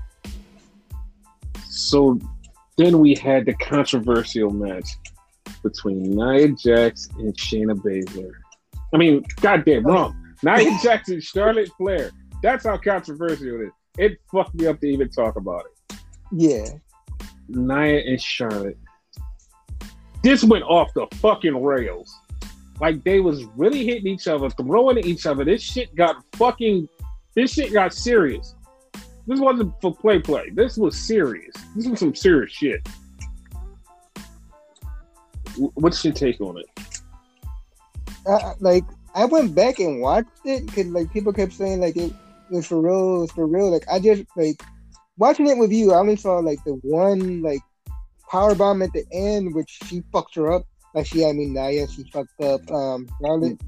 So 1.80 2.18
then 2.76 2.98
we 2.98 3.14
had 3.14 3.46
the 3.46 3.54
controversial 3.54 4.50
match 4.50 4.88
between 5.62 6.14
Nia 6.14 6.48
Jax 6.48 7.08
and 7.18 7.34
Shayna 7.36 7.74
Baszler. 7.74 8.32
I 8.94 8.96
mean, 8.96 9.24
goddamn 9.40 9.84
wrong. 9.84 10.16
Nia 10.42 10.78
Jax 10.82 11.08
and 11.08 11.22
Charlotte 11.22 11.70
Flair. 11.76 12.10
That's 12.42 12.66
how 12.66 12.76
controversial 12.76 13.60
it 13.60 13.64
is. 13.64 13.72
It 13.98 14.18
fucked 14.30 14.54
me 14.54 14.66
up 14.66 14.80
to 14.80 14.86
even 14.86 15.10
talk 15.10 15.36
about 15.36 15.64
it. 15.66 15.96
Yeah, 16.32 16.66
Nia 17.48 18.00
and 18.00 18.20
Charlotte. 18.20 18.78
This 20.22 20.44
went 20.44 20.64
off 20.64 20.92
the 20.94 21.06
fucking 21.16 21.62
rails. 21.62 22.14
Like 22.80 23.02
they 23.04 23.20
was 23.20 23.44
really 23.56 23.84
hitting 23.84 24.06
each 24.06 24.28
other, 24.28 24.48
throwing 24.50 24.98
at 24.98 25.06
each 25.06 25.26
other. 25.26 25.44
This 25.44 25.62
shit 25.62 25.94
got 25.94 26.24
fucking. 26.36 26.88
This 27.34 27.52
shit 27.52 27.72
got 27.72 27.92
serious. 27.92 28.54
This 29.30 29.38
wasn't 29.38 29.72
for 29.80 29.94
play 29.94 30.18
play. 30.18 30.50
This 30.50 30.76
was 30.76 30.98
serious. 30.98 31.54
This 31.76 31.86
was 31.86 32.00
some 32.00 32.16
serious 32.16 32.50
shit. 32.50 32.84
What's 35.56 36.04
your 36.04 36.12
take 36.12 36.40
on 36.40 36.58
it? 36.58 36.66
I- 38.26 38.54
like 38.58 38.82
I 39.14 39.26
went 39.26 39.54
back 39.54 39.78
and 39.78 40.00
watched 40.00 40.44
it 40.44 40.66
because 40.66 40.86
like 40.86 41.12
people 41.12 41.32
kept 41.32 41.52
saying 41.52 41.80
like 41.80 41.96
it, 41.96 42.12
was 42.50 42.66
for 42.66 42.80
real, 42.80 43.22
it's 43.22 43.32
for 43.32 43.46
real. 43.46 43.70
Like 43.70 43.84
I 43.88 44.00
just 44.00 44.24
like 44.34 44.60
watching 45.16 45.46
it 45.46 45.58
with 45.58 45.70
you. 45.70 45.92
I 45.92 45.98
only 45.98 46.16
saw 46.16 46.38
like 46.38 46.58
the 46.64 46.72
one 46.82 47.40
like 47.40 47.60
power 48.32 48.56
bomb 48.56 48.82
at 48.82 48.92
the 48.92 49.04
end, 49.12 49.54
which 49.54 49.78
she 49.84 50.02
fucked 50.12 50.34
her 50.34 50.50
up. 50.50 50.64
Like 50.92 51.06
she, 51.06 51.24
I 51.24 51.30
mean 51.30 51.54
Nia, 51.54 51.86
she 51.86 52.02
fucked 52.12 52.40
up 52.42 52.68
um 52.72 53.08
Charlotte. 53.22 53.60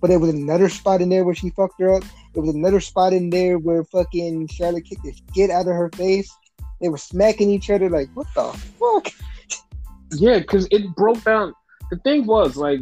But 0.00 0.08
there 0.08 0.18
was 0.18 0.30
another 0.30 0.68
spot 0.68 1.00
in 1.02 1.08
there 1.08 1.24
where 1.24 1.36
she 1.36 1.50
fucked 1.50 1.80
her 1.80 1.94
up. 1.94 2.02
There 2.38 2.44
was 2.44 2.54
another 2.54 2.78
spot 2.78 3.12
in 3.12 3.30
there 3.30 3.58
where 3.58 3.82
fucking 3.82 4.46
Charlotte 4.46 4.84
kicked 4.84 5.02
the 5.02 5.12
shit 5.34 5.50
out 5.50 5.62
of 5.62 5.74
her 5.74 5.90
face. 5.96 6.32
They 6.80 6.88
were 6.88 6.96
smacking 6.96 7.50
each 7.50 7.68
other 7.68 7.90
like, 7.90 8.10
what 8.14 8.28
the 8.32 8.56
fuck? 8.78 9.12
Yeah, 10.12 10.38
because 10.38 10.68
it 10.70 10.94
broke 10.94 11.24
down. 11.24 11.52
The 11.90 11.96
thing 11.98 12.26
was 12.26 12.56
like, 12.56 12.78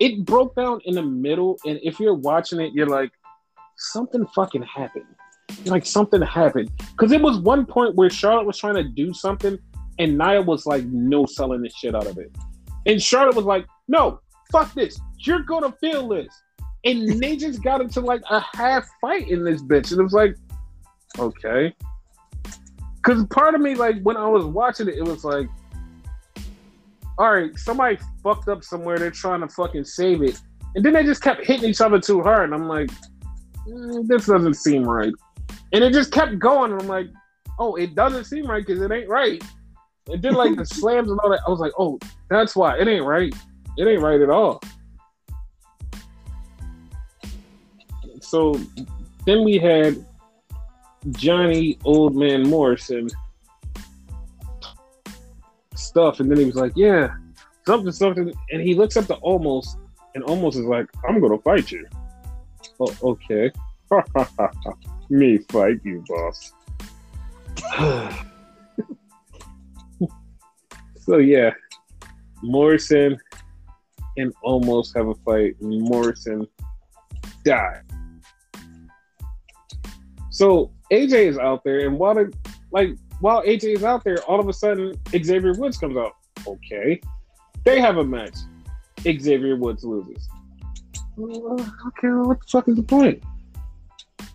it 0.00 0.26
broke 0.26 0.56
down 0.56 0.80
in 0.86 0.96
the 0.96 1.04
middle, 1.04 1.56
and 1.64 1.78
if 1.84 2.00
you're 2.00 2.14
watching 2.14 2.60
it, 2.60 2.72
you're 2.74 2.88
like, 2.88 3.12
something 3.78 4.26
fucking 4.34 4.64
happened. 4.64 5.06
Like 5.66 5.86
something 5.86 6.20
happened 6.20 6.72
because 6.90 7.12
it 7.12 7.22
was 7.22 7.38
one 7.38 7.66
point 7.66 7.94
where 7.94 8.10
Charlotte 8.10 8.46
was 8.46 8.58
trying 8.58 8.74
to 8.74 8.84
do 8.84 9.14
something, 9.14 9.56
and 10.00 10.18
Nia 10.18 10.42
was 10.42 10.66
like, 10.66 10.84
no 10.86 11.26
selling 11.26 11.62
the 11.62 11.70
shit 11.70 11.94
out 11.94 12.08
of 12.08 12.18
it, 12.18 12.32
and 12.86 13.00
Charlotte 13.00 13.36
was 13.36 13.44
like, 13.44 13.66
no, 13.86 14.20
fuck 14.50 14.74
this, 14.74 15.00
you're 15.20 15.44
gonna 15.44 15.72
feel 15.80 16.08
this, 16.08 16.28
and 16.84 17.20
they 17.20 17.36
just 17.36 17.62
got 17.62 17.80
into 17.80 18.00
like 18.00 18.22
a 18.30 18.40
half 18.54 18.88
fight 19.00 19.28
in 19.28 19.44
this 19.44 19.62
bitch, 19.62 19.90
and 19.90 20.00
it 20.00 20.04
was 20.04 20.12
like, 20.12 20.36
okay, 21.18 21.74
because 22.96 23.24
part 23.26 23.54
of 23.54 23.60
me 23.60 23.74
like 23.74 24.00
when 24.02 24.16
I 24.16 24.26
was 24.26 24.44
watching 24.44 24.88
it, 24.88 24.94
it 24.94 25.04
was 25.04 25.24
like 25.24 25.48
all 27.20 27.34
right, 27.34 27.56
somebody 27.58 27.98
fucked 28.22 28.48
up 28.48 28.64
somewhere. 28.64 28.98
They're 28.98 29.10
trying 29.10 29.42
to 29.42 29.48
fucking 29.48 29.84
save 29.84 30.22
it, 30.22 30.40
and 30.74 30.82
then 30.82 30.94
they 30.94 31.04
just 31.04 31.22
kept 31.22 31.44
hitting 31.44 31.68
each 31.68 31.82
other 31.82 32.00
too 32.00 32.22
hard. 32.22 32.44
And 32.44 32.54
I'm 32.54 32.66
like, 32.66 32.90
mm, 33.68 34.08
this 34.08 34.24
doesn't 34.24 34.54
seem 34.54 34.84
right. 34.84 35.12
And 35.74 35.84
it 35.84 35.92
just 35.92 36.12
kept 36.12 36.38
going. 36.38 36.72
And 36.72 36.80
I'm 36.80 36.88
like, 36.88 37.08
oh, 37.58 37.74
it 37.74 37.94
doesn't 37.94 38.24
seem 38.24 38.46
right 38.46 38.64
because 38.64 38.80
it 38.80 38.90
ain't 38.90 39.08
right. 39.10 39.42
and 40.08 40.22
then 40.22 40.32
like 40.32 40.56
the 40.56 40.64
slams 40.64 41.10
and 41.10 41.20
all 41.20 41.28
that. 41.28 41.40
I 41.46 41.50
was 41.50 41.60
like, 41.60 41.72
oh, 41.78 41.98
that's 42.30 42.56
why 42.56 42.78
it 42.78 42.88
ain't 42.88 43.04
right. 43.04 43.34
It 43.76 43.86
ain't 43.86 44.00
right 44.00 44.20
at 44.22 44.30
all. 44.30 44.62
So 48.30 48.54
then 49.26 49.42
we 49.42 49.58
had 49.58 50.06
Johnny 51.10 51.76
Old 51.84 52.14
Man 52.14 52.48
Morrison 52.48 53.08
stuff, 55.74 56.20
and 56.20 56.30
then 56.30 56.38
he 56.38 56.44
was 56.44 56.54
like, 56.54 56.70
"Yeah, 56.76 57.12
something, 57.66 57.90
something," 57.90 58.32
and 58.52 58.62
he 58.62 58.76
looks 58.76 58.96
up 58.96 59.08
to 59.08 59.16
Omos, 59.16 59.66
and 60.14 60.22
Omos 60.26 60.50
is 60.50 60.64
like, 60.64 60.86
"I'm 61.08 61.20
gonna 61.20 61.38
fight 61.38 61.72
you." 61.72 61.84
Oh, 62.78 62.96
okay. 63.02 63.50
Me 65.10 65.38
fight 65.50 65.80
you, 65.82 66.04
boss. 66.06 66.52
so 71.00 71.16
yeah, 71.16 71.50
Morrison 72.44 73.18
and 74.16 74.32
Omos 74.44 74.94
have 74.94 75.08
a 75.08 75.16
fight. 75.16 75.60
Morrison 75.60 76.46
died. 77.44 77.82
So 80.40 80.72
AJ 80.90 81.26
is 81.26 81.38
out 81.38 81.64
there, 81.64 81.80
and 81.80 81.98
while 81.98 82.16
like 82.70 82.96
while 83.20 83.42
AJ 83.42 83.76
is 83.76 83.84
out 83.84 84.04
there, 84.04 84.22
all 84.22 84.40
of 84.40 84.48
a 84.48 84.54
sudden 84.54 84.98
Xavier 85.10 85.52
Woods 85.52 85.76
comes 85.76 85.98
out. 85.98 86.12
Okay, 86.46 86.98
they 87.66 87.78
have 87.78 87.98
a 87.98 88.04
match. 88.04 88.38
Xavier 89.02 89.56
Woods 89.56 89.84
loses. 89.84 90.30
okay, 91.18 92.08
what 92.08 92.40
the 92.40 92.46
fuck 92.48 92.68
is 92.68 92.76
the 92.76 92.82
point? 92.82 93.22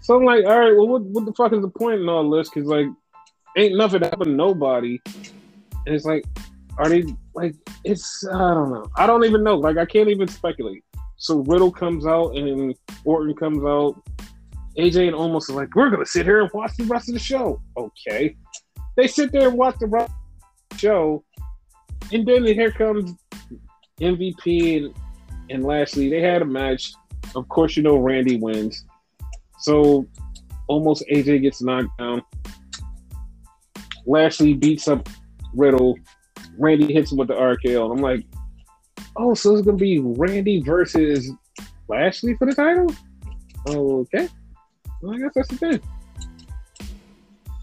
So 0.01 0.15
I'm 0.15 0.25
like, 0.25 0.45
all 0.45 0.59
right, 0.59 0.77
well, 0.77 0.87
what, 0.87 1.01
what 1.05 1.25
the 1.25 1.33
fuck 1.33 1.53
is 1.53 1.61
the 1.61 1.69
point 1.69 2.01
in 2.01 2.07
all 2.07 2.29
this? 2.29 2.51
Because 2.51 2.67
like, 2.67 2.85
ain't 3.57 3.75
nothing 3.75 4.03
happened 4.03 4.25
to 4.25 4.31
nobody, 4.31 4.99
and 5.07 5.95
it's 5.95 6.05
like, 6.05 6.23
are 6.77 6.87
they 6.87 7.03
like? 7.33 7.55
It's 7.83 8.23
I 8.27 8.53
don't 8.53 8.71
know. 8.71 8.85
I 8.95 9.07
don't 9.07 9.25
even 9.25 9.43
know. 9.43 9.57
Like, 9.57 9.77
I 9.77 9.87
can't 9.87 10.09
even 10.09 10.27
speculate. 10.27 10.83
So 11.17 11.39
Riddle 11.47 11.71
comes 11.71 12.05
out 12.05 12.37
and 12.37 12.75
Orton 13.05 13.33
comes 13.33 13.65
out. 13.65 13.99
AJ 14.77 15.07
and 15.07 15.15
Omos 15.15 15.49
like, 15.49 15.73
we're 15.75 15.89
gonna 15.89 16.05
sit 16.05 16.25
here 16.25 16.41
and 16.41 16.49
watch 16.53 16.71
the 16.77 16.83
rest 16.85 17.09
of 17.09 17.13
the 17.13 17.19
show. 17.19 17.61
Okay. 17.77 18.35
They 18.97 19.07
sit 19.07 19.31
there 19.31 19.49
and 19.49 19.57
watch 19.57 19.75
the 19.79 19.87
rest 19.87 20.11
the 20.69 20.77
show, 20.77 21.23
and 22.11 22.25
then 22.25 22.45
here 22.45 22.71
comes 22.71 23.13
MVP 24.01 24.77
and, 24.77 24.95
and 25.49 25.63
Lashley. 25.63 26.09
They 26.09 26.21
had 26.21 26.41
a 26.41 26.45
match. 26.45 26.93
Of 27.35 27.47
course, 27.49 27.75
you 27.75 27.83
know 27.83 27.97
Randy 27.97 28.37
wins. 28.37 28.85
So 29.59 30.05
Omos 30.69 31.01
AJ 31.11 31.41
gets 31.41 31.61
knocked 31.61 31.97
down. 31.97 32.21
Lashley 34.05 34.53
beats 34.53 34.87
up 34.87 35.07
Riddle. 35.53 35.97
Randy 36.57 36.93
hits 36.93 37.11
him 37.11 37.17
with 37.17 37.29
the 37.29 37.33
RKO. 37.33 37.89
And 37.89 37.99
I'm 37.99 38.03
like, 38.03 38.25
oh, 39.15 39.33
so 39.33 39.55
it's 39.55 39.65
gonna 39.65 39.77
be 39.77 39.99
Randy 39.99 40.61
versus 40.61 41.31
Lashley 41.87 42.35
for 42.35 42.45
the 42.45 42.55
title? 42.55 42.93
Okay. 43.67 44.29
I 45.09 45.17
guess 45.17 45.31
that's 45.35 45.47
the 45.49 45.57
thing. 45.57 45.81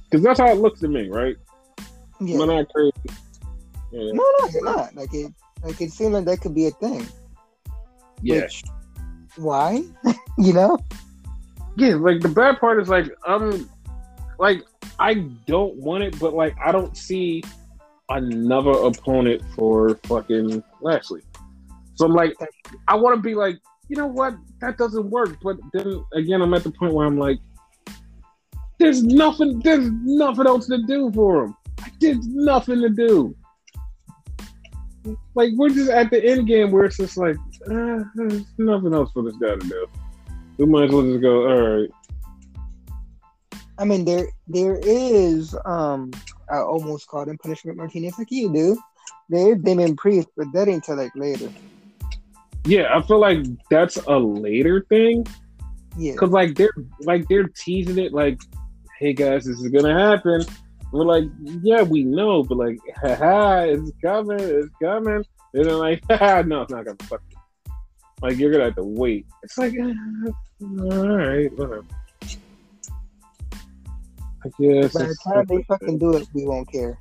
Because 0.05 0.23
that's 0.23 0.41
how 0.41 0.49
it 0.49 0.59
looks 0.59 0.81
to 0.81 0.89
me, 0.89 1.09
right? 1.09 1.37
Yeah. 2.21 2.35
Am 2.35 2.43
I 2.43 2.57
not 2.57 2.69
crazy? 2.69 2.93
Yeah. 3.91 4.13
No, 4.13 4.25
no, 4.41 4.49
you're 4.53 4.65
not. 4.65 4.95
Like 4.95 5.13
it, 5.13 5.33
like 5.63 5.81
it 5.81 5.91
seemed 5.93 6.15
like 6.15 6.25
that 6.27 6.41
could 6.41 6.55
be 6.55 6.67
a 6.67 6.71
thing. 6.73 7.07
Yeah. 8.23 8.43
Which, 8.43 8.63
why? 9.37 9.83
you 10.39 10.53
know? 10.53 10.79
Yeah, 11.77 11.95
like 11.95 12.21
the 12.21 12.29
bad 12.29 12.61
part 12.61 12.81
is 12.81 12.89
like 12.89 13.07
I'm, 13.27 13.69
like 14.39 14.63
I 14.99 15.15
don't 15.47 15.75
want 15.77 16.05
it, 16.05 16.19
but 16.19 16.35
like 16.35 16.55
I 16.63 16.73
don't 16.73 16.97
see 16.97 17.43
another 18.09 18.73
opponent 18.73 19.43
for 19.57 19.99
fucking 20.05 20.63
Lashley. 20.81 21.23
So 21.95 22.07
I'm 22.07 22.13
like, 22.13 22.35
I 22.89 22.97
want 22.97 23.17
to 23.17 23.23
be 23.23 23.35
like, 23.35 23.59
you 23.93 23.99
know 23.99 24.07
what, 24.07 24.35
that 24.63 24.79
doesn't 24.79 25.11
work. 25.11 25.37
But 25.43 25.59
then 25.75 26.03
again, 26.15 26.41
I'm 26.41 26.55
at 26.55 26.65
the 26.65 26.71
point 26.71 26.95
where 26.95 27.07
I'm 27.07 27.19
like, 27.19 27.39
there's 28.79 29.03
nothing, 29.03 29.61
there's 29.61 29.91
nothing 30.03 30.47
else 30.47 30.67
to 30.69 30.83
do 30.87 31.13
for 31.13 31.45
him. 31.45 31.57
There's 32.01 32.27
nothing 32.27 32.81
to 32.81 32.89
do. 32.89 33.37
Like 35.35 35.51
we're 35.57 35.69
just 35.69 35.91
at 35.91 36.11
the 36.11 36.25
end 36.25 36.47
game 36.47 36.71
where 36.71 36.87
it's 36.87 36.97
just 36.97 37.19
like, 37.19 37.37
uh, 37.71 37.99
there's 38.15 38.45
nothing 38.57 38.95
else 38.95 39.11
for 39.13 39.25
this 39.25 39.37
guy 39.37 39.57
to 39.57 39.59
do. 39.59 39.87
We 40.57 40.65
might 40.65 40.85
as 40.85 40.93
well 40.93 41.03
just 41.03 41.21
go. 41.21 41.51
All 41.51 41.81
right. 41.81 41.91
I 43.77 43.85
mean, 43.85 44.07
there 44.07 44.27
there 44.49 44.81
is 44.83 45.55
um 45.67 46.13
I 46.51 46.61
almost 46.61 47.09
called 47.09 47.29
him 47.29 47.37
punishment 47.37 47.77
Martinez 47.77 48.19
like 48.19 48.31
you 48.31 48.51
do. 48.51 48.79
There's 49.29 49.59
Damien 49.59 49.97
Priest, 49.97 50.29
but 50.35 50.51
that 50.55 50.69
ain't 50.69 50.85
till 50.85 50.97
like 50.97 51.15
later. 51.15 51.51
Yeah, 52.65 52.97
I 52.97 53.03
feel 53.03 53.19
like 53.19 53.45
that's 53.71 53.97
a 53.97 54.19
later 54.19 54.87
thing. 54.89 55.27
Yeah. 55.97 56.15
Cause 56.15 56.31
like 56.31 56.55
they're 56.55 56.73
like 57.01 57.29
they're 57.29 57.49
teasing 57.49 57.99
it 57.99 58.13
like, 58.13 58.41
hey 58.99 59.13
guys, 59.13 59.45
this 59.45 59.59
is 59.59 59.69
gonna 59.69 59.99
happen. 59.99 60.45
We're 60.93 61.05
like, 61.05 61.25
yeah, 61.63 61.83
we 61.83 62.05
know, 62.05 62.43
but 62.45 62.59
like, 62.59 62.79
haha, 63.03 63.63
it's 63.63 63.91
coming, 64.03 64.39
it's 64.41 64.69
coming. 64.81 65.25
And 65.55 65.65
they're 65.65 65.75
like, 65.75 66.03
haha, 66.11 66.43
no, 66.43 66.63
it's 66.63 66.73
not 66.73 66.85
gonna 66.85 66.97
fuck 67.03 67.23
you. 67.31 67.37
Like 68.21 68.39
you're 68.39 68.53
gonna 68.53 68.65
have 68.65 68.77
to 68.77 68.85
wait. 68.85 69.27
It's 69.43 69.59
like, 69.59 69.75
uh, 69.79 69.93
all 70.63 71.17
right, 71.17 71.53
whatever. 71.59 71.85
I 74.45 74.51
guess. 74.61 74.93
By 74.93 75.05
the 75.05 75.17
time 75.25 75.47
they 75.47 75.63
fucking 75.65 75.99
do 75.99 76.17
it, 76.17 76.29
we 76.33 76.45
won't 76.45 76.71
care. 76.71 76.99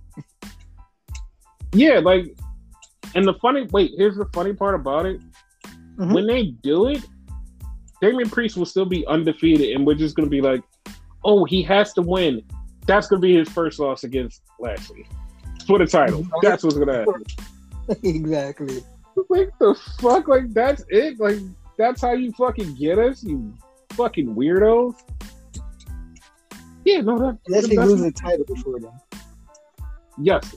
Yeah, 1.74 2.00
like, 2.00 2.36
and 3.16 3.26
the 3.28 3.36
funny 3.36 3.68
wait, 3.72 3.92
here's 3.98 4.18
the 4.18 4.26
funny 4.34 4.54
part 4.54 4.76
about 4.76 5.06
it. 5.06 5.22
Mhm. 6.02 6.14
When 6.14 6.26
they 6.26 6.46
do 6.46 6.88
it, 6.88 7.06
Damien 8.02 8.30
Priest 8.30 8.58
will 8.58 8.66
still 8.66 8.86
be 8.86 9.06
undefeated, 9.06 9.76
and 9.76 9.86
we're 9.86 9.94
just 9.94 10.16
gonna 10.16 10.30
be 10.30 10.42
like, 10.42 10.64
oh, 11.24 11.46
he 11.46 11.62
has 11.64 11.94
to 11.94 12.02
win. 12.02 12.42
That's 12.88 13.08
gonna 13.08 13.22
be 13.22 13.36
his 13.36 13.48
first 13.50 13.80
loss 13.80 14.04
against 14.04 14.42
Lashley 14.60 15.06
for 15.68 15.78
the 15.78 15.86
title. 15.86 16.26
That's 16.42 16.64
what's 16.64 16.78
gonna 16.78 17.00
happen. 17.00 17.24
exactly. 18.04 18.84
Like 19.30 19.52
the 19.60 19.76
fuck, 20.00 20.28
like 20.28 20.52
that's 20.54 20.84
it. 20.90 21.20
Like 21.20 21.38
that's 21.78 22.02
how 22.02 22.14
you 22.14 22.32
fucking 22.32 22.74
get 22.76 22.98
us, 22.98 23.24
you 23.24 23.54
fucking 23.92 24.36
weirdos. 24.36 24.96
Yeah, 26.84 27.02
no, 27.02 27.20
that, 27.20 27.38
Unless 27.46 27.68
he 27.68 27.78
loses 27.78 28.02
the 28.02 28.12
title 28.12 28.46
before 28.46 28.80
then. 28.80 28.92
Yes. 30.18 30.56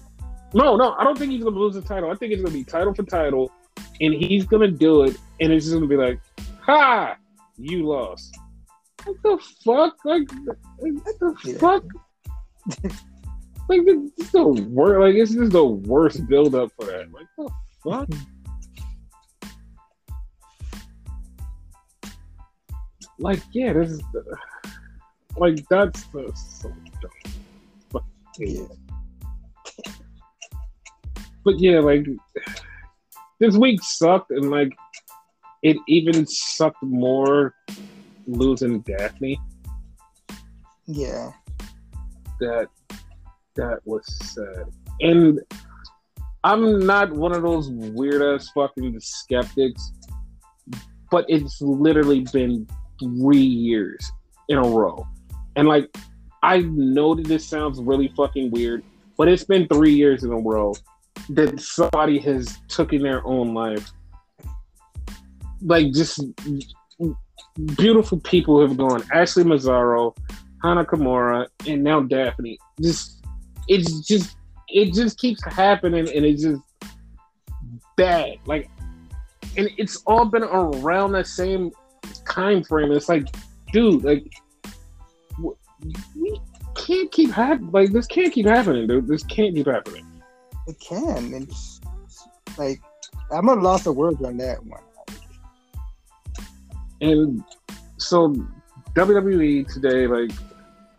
No, 0.54 0.76
no, 0.76 0.94
I 0.94 1.04
don't 1.04 1.18
think 1.18 1.32
he's 1.32 1.44
gonna 1.44 1.58
lose 1.58 1.74
the 1.74 1.82
title. 1.82 2.10
I 2.10 2.14
think 2.14 2.32
it's 2.32 2.40
gonna 2.40 2.54
be 2.54 2.64
title 2.64 2.94
for 2.94 3.02
title, 3.02 3.52
and 4.00 4.14
he's 4.14 4.44
gonna 4.46 4.70
do 4.70 5.02
it, 5.04 5.16
and 5.40 5.52
it's 5.52 5.64
just 5.66 5.74
gonna 5.74 5.86
be 5.86 5.96
like, 5.96 6.20
"Ha, 6.62 7.16
you 7.56 7.86
lost." 7.86 8.36
What 9.04 9.16
the 9.22 9.38
fuck? 9.64 9.96
Like, 10.04 10.30
what 10.78 11.18
the 11.20 11.36
Yeah. 11.44 11.58
fuck? 11.58 11.84
like, 13.68 13.80
it's 13.86 14.30
the 14.30 14.46
worst. 14.46 15.00
Like, 15.00 15.14
it's 15.14 15.32
just 15.34 15.52
the 15.52 15.64
worst 15.64 16.26
build 16.26 16.54
up 16.54 16.70
for 16.78 16.86
that. 16.86 17.12
Like, 17.12 17.26
the 17.36 17.50
fuck? 17.82 18.08
like, 23.18 23.42
yeah, 23.52 23.72
this 23.72 23.90
is 23.90 24.02
the, 24.12 24.36
like 25.36 25.58
that's 25.68 26.04
the 26.06 26.32
so 26.34 26.72
dumb. 27.00 28.02
Hate 28.38 28.60
it. 28.60 28.78
but 31.44 31.58
yeah, 31.60 31.78
like 31.78 32.06
this 33.40 33.56
week 33.56 33.82
sucked, 33.82 34.30
and 34.30 34.50
like 34.50 34.76
it 35.62 35.76
even 35.88 36.26
sucked 36.26 36.82
more 36.82 37.54
losing 38.26 38.80
Daffney. 38.80 39.38
Yeah. 40.86 41.32
That 42.40 42.68
that 43.56 43.78
was 43.84 44.04
sad, 44.34 44.66
and 45.00 45.40
I'm 46.42 46.84
not 46.84 47.12
one 47.12 47.32
of 47.34 47.42
those 47.42 47.70
weird 47.70 48.22
ass 48.22 48.50
fucking 48.50 48.98
skeptics, 49.00 49.92
but 51.10 51.24
it's 51.28 51.60
literally 51.60 52.26
been 52.32 52.66
three 53.00 53.38
years 53.38 54.10
in 54.48 54.58
a 54.58 54.68
row, 54.68 55.06
and 55.56 55.68
like 55.68 55.88
I 56.42 56.58
know 56.58 57.14
that 57.14 57.26
this 57.26 57.46
sounds 57.46 57.80
really 57.80 58.12
fucking 58.16 58.50
weird, 58.50 58.82
but 59.16 59.28
it's 59.28 59.44
been 59.44 59.66
three 59.68 59.94
years 59.94 60.24
in 60.24 60.32
a 60.32 60.36
row 60.36 60.74
that 61.30 61.60
somebody 61.60 62.18
has 62.20 62.58
taken 62.68 63.02
their 63.02 63.26
own 63.26 63.54
life. 63.54 63.90
Like 65.62 65.92
just 65.92 66.20
beautiful 67.76 68.20
people 68.20 68.60
have 68.60 68.76
gone. 68.76 69.02
Ashley 69.12 69.44
Massaro, 69.44 70.14
Hana 70.62 70.84
Kimura, 70.84 71.46
and 71.66 71.82
now 71.82 72.02
Daffney. 72.02 72.58
Just 72.80 73.24
it's 73.68 74.00
just 74.06 74.36
it 74.68 74.92
just 74.92 75.18
keeps 75.18 75.42
happening 75.44 76.08
and 76.14 76.24
it's 76.24 76.42
just 76.42 76.62
bad. 77.96 78.36
Like 78.46 78.68
and 79.56 79.70
it's 79.78 80.02
all 80.06 80.24
been 80.24 80.42
around 80.42 81.12
the 81.12 81.24
same 81.24 81.70
time 82.28 82.64
frame. 82.64 82.92
It's 82.92 83.08
like, 83.08 83.26
dude, 83.72 84.04
like 84.04 84.24
we 86.16 86.40
can't 86.76 87.10
keep 87.12 87.30
happening. 87.30 87.70
Like 87.70 87.92
this 87.92 88.06
can't 88.06 88.32
keep 88.32 88.46
happening, 88.46 88.86
dude. 88.86 89.06
This 89.06 89.22
can't 89.24 89.54
keep 89.54 89.66
happening. 89.66 90.04
It 90.66 90.80
can. 90.80 91.34
It's, 91.34 91.80
like 92.58 92.80
I'm 93.30 93.48
at 93.48 93.58
a 93.58 93.60
loss 93.60 93.86
of 93.86 93.96
words 93.96 94.22
on 94.22 94.36
that 94.38 94.64
one. 94.64 94.82
And 97.00 97.42
so 97.98 98.34
WWE 98.94 99.72
today, 99.72 100.06
like, 100.06 100.30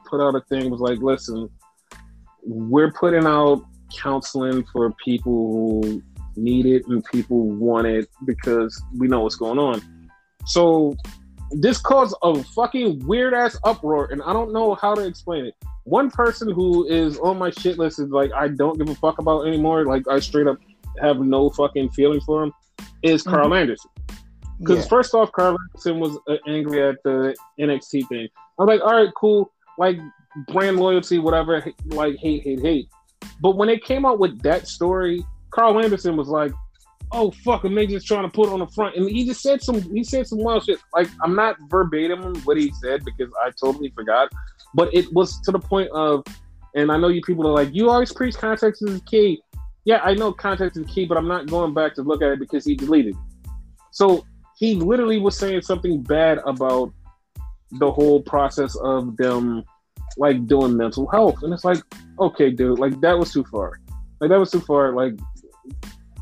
put 0.05 0.21
out 0.21 0.35
a 0.35 0.41
thing 0.41 0.69
was 0.69 0.81
like, 0.81 0.99
listen, 0.99 1.49
we're 2.43 2.91
putting 2.91 3.25
out 3.25 3.65
counseling 3.95 4.63
for 4.71 4.91
people 5.03 5.81
who 5.83 6.03
need 6.35 6.65
it 6.65 6.85
and 6.87 7.03
people 7.05 7.49
want 7.49 7.87
it 7.87 8.09
because 8.25 8.81
we 8.97 9.07
know 9.07 9.21
what's 9.21 9.35
going 9.35 9.57
on. 9.57 9.81
So 10.45 10.95
this 11.51 11.79
caused 11.79 12.15
a 12.21 12.43
fucking 12.43 13.05
weird 13.05 13.33
ass 13.33 13.57
uproar, 13.63 14.11
and 14.11 14.21
I 14.23 14.33
don't 14.33 14.51
know 14.51 14.75
how 14.75 14.93
to 14.95 15.05
explain 15.05 15.45
it. 15.45 15.55
One 15.85 16.09
person 16.11 16.51
who 16.51 16.85
is 16.87 17.17
on 17.19 17.37
my 17.37 17.49
shit 17.51 17.77
list 17.79 17.99
is 17.99 18.09
like 18.09 18.31
I 18.33 18.47
don't 18.49 18.77
give 18.77 18.89
a 18.89 18.95
fuck 18.95 19.19
about 19.19 19.47
anymore. 19.47 19.85
Like 19.85 20.07
I 20.09 20.19
straight 20.19 20.47
up 20.47 20.57
have 21.01 21.19
no 21.19 21.49
fucking 21.51 21.89
feeling 21.91 22.19
for 22.21 22.43
him. 22.43 22.53
Is 23.03 23.23
Carl 23.23 23.49
Mhm. 23.49 23.61
Anderson? 23.61 23.91
Because 24.59 24.79
Yeah. 24.85 24.89
first 24.89 25.13
off, 25.13 25.31
Carl 25.31 25.57
Anderson 25.69 25.99
was 25.99 26.17
uh, 26.29 26.37
angry 26.47 26.81
at 26.81 26.95
the 27.03 27.35
NXT 27.59 28.07
thing. 28.07 28.27
I'm 28.59 28.67
like, 28.67 28.81
all 28.81 28.93
right, 28.95 29.09
cool, 29.15 29.51
like 29.77 29.97
brand 30.47 30.77
loyalty, 30.79 31.19
whatever. 31.19 31.63
Like 31.87 32.15
hate, 32.17 32.43
hate, 32.43 32.61
hate. 32.61 32.89
But 33.41 33.57
when 33.57 33.67
they 33.67 33.77
came 33.77 34.05
out 34.05 34.17
with 34.19 34.41
that 34.41 34.67
story, 34.67 35.23
Carl 35.51 35.79
Anderson 35.79 36.15
was 36.17 36.29
like, 36.29 36.51
"Oh 37.11 37.31
fuck, 37.31 37.63
they 37.63 37.87
just 37.87 38.07
trying 38.07 38.23
to 38.23 38.29
put 38.29 38.49
on 38.49 38.59
the 38.59 38.67
front," 38.67 38.95
and 38.95 39.09
he 39.09 39.25
just 39.25 39.41
said 39.41 39.61
some 39.61 39.81
he 39.81 40.03
said 40.03 40.27
some 40.27 40.39
wild 40.39 40.65
shit. 40.65 40.79
Like 40.93 41.07
I'm 41.21 41.35
not 41.35 41.57
verbatim 41.69 42.35
what 42.43 42.57
he 42.57 42.71
said 42.81 43.03
because 43.05 43.31
I 43.43 43.51
totally 43.51 43.91
forgot, 43.95 44.31
but 44.73 44.93
it 44.93 45.11
was 45.13 45.39
to 45.41 45.51
the 45.51 45.59
point 45.59 45.89
of, 45.91 46.23
and 46.75 46.91
I 46.91 46.97
know 46.97 47.07
you 47.07 47.21
people 47.21 47.47
are 47.47 47.53
like, 47.53 47.73
"You 47.73 47.89
always 47.89 48.11
preach 48.11 48.35
context 48.35 48.83
is 48.87 49.01
key." 49.05 49.41
Yeah, 49.85 50.01
I 50.03 50.15
know 50.15 50.33
context 50.33 50.77
is 50.77 50.87
key, 50.87 51.05
but 51.05 51.17
I'm 51.17 51.27
not 51.27 51.47
going 51.47 51.73
back 51.73 51.93
to 51.95 52.01
look 52.01 52.21
at 52.21 52.31
it 52.31 52.39
because 52.39 52.65
he 52.65 52.75
deleted 52.75 53.13
it. 53.13 53.21
So 53.91 54.25
he 54.57 54.75
literally 54.75 55.19
was 55.19 55.37
saying 55.37 55.61
something 55.61 56.01
bad 56.01 56.39
about 56.45 56.91
the 57.71 57.91
whole 57.91 58.21
process 58.21 58.75
of 58.77 59.15
them 59.17 59.63
like 60.17 60.47
doing 60.47 60.77
mental 60.77 61.07
health, 61.07 61.43
and 61.43 61.53
it's 61.53 61.65
like, 61.65 61.83
okay, 62.19 62.49
dude, 62.49 62.79
like 62.79 62.99
that 63.01 63.17
was 63.17 63.31
too 63.31 63.43
far. 63.45 63.79
Like 64.19 64.29
that 64.29 64.39
was 64.39 64.51
too 64.51 64.61
far. 64.61 64.93
Like, 64.93 65.13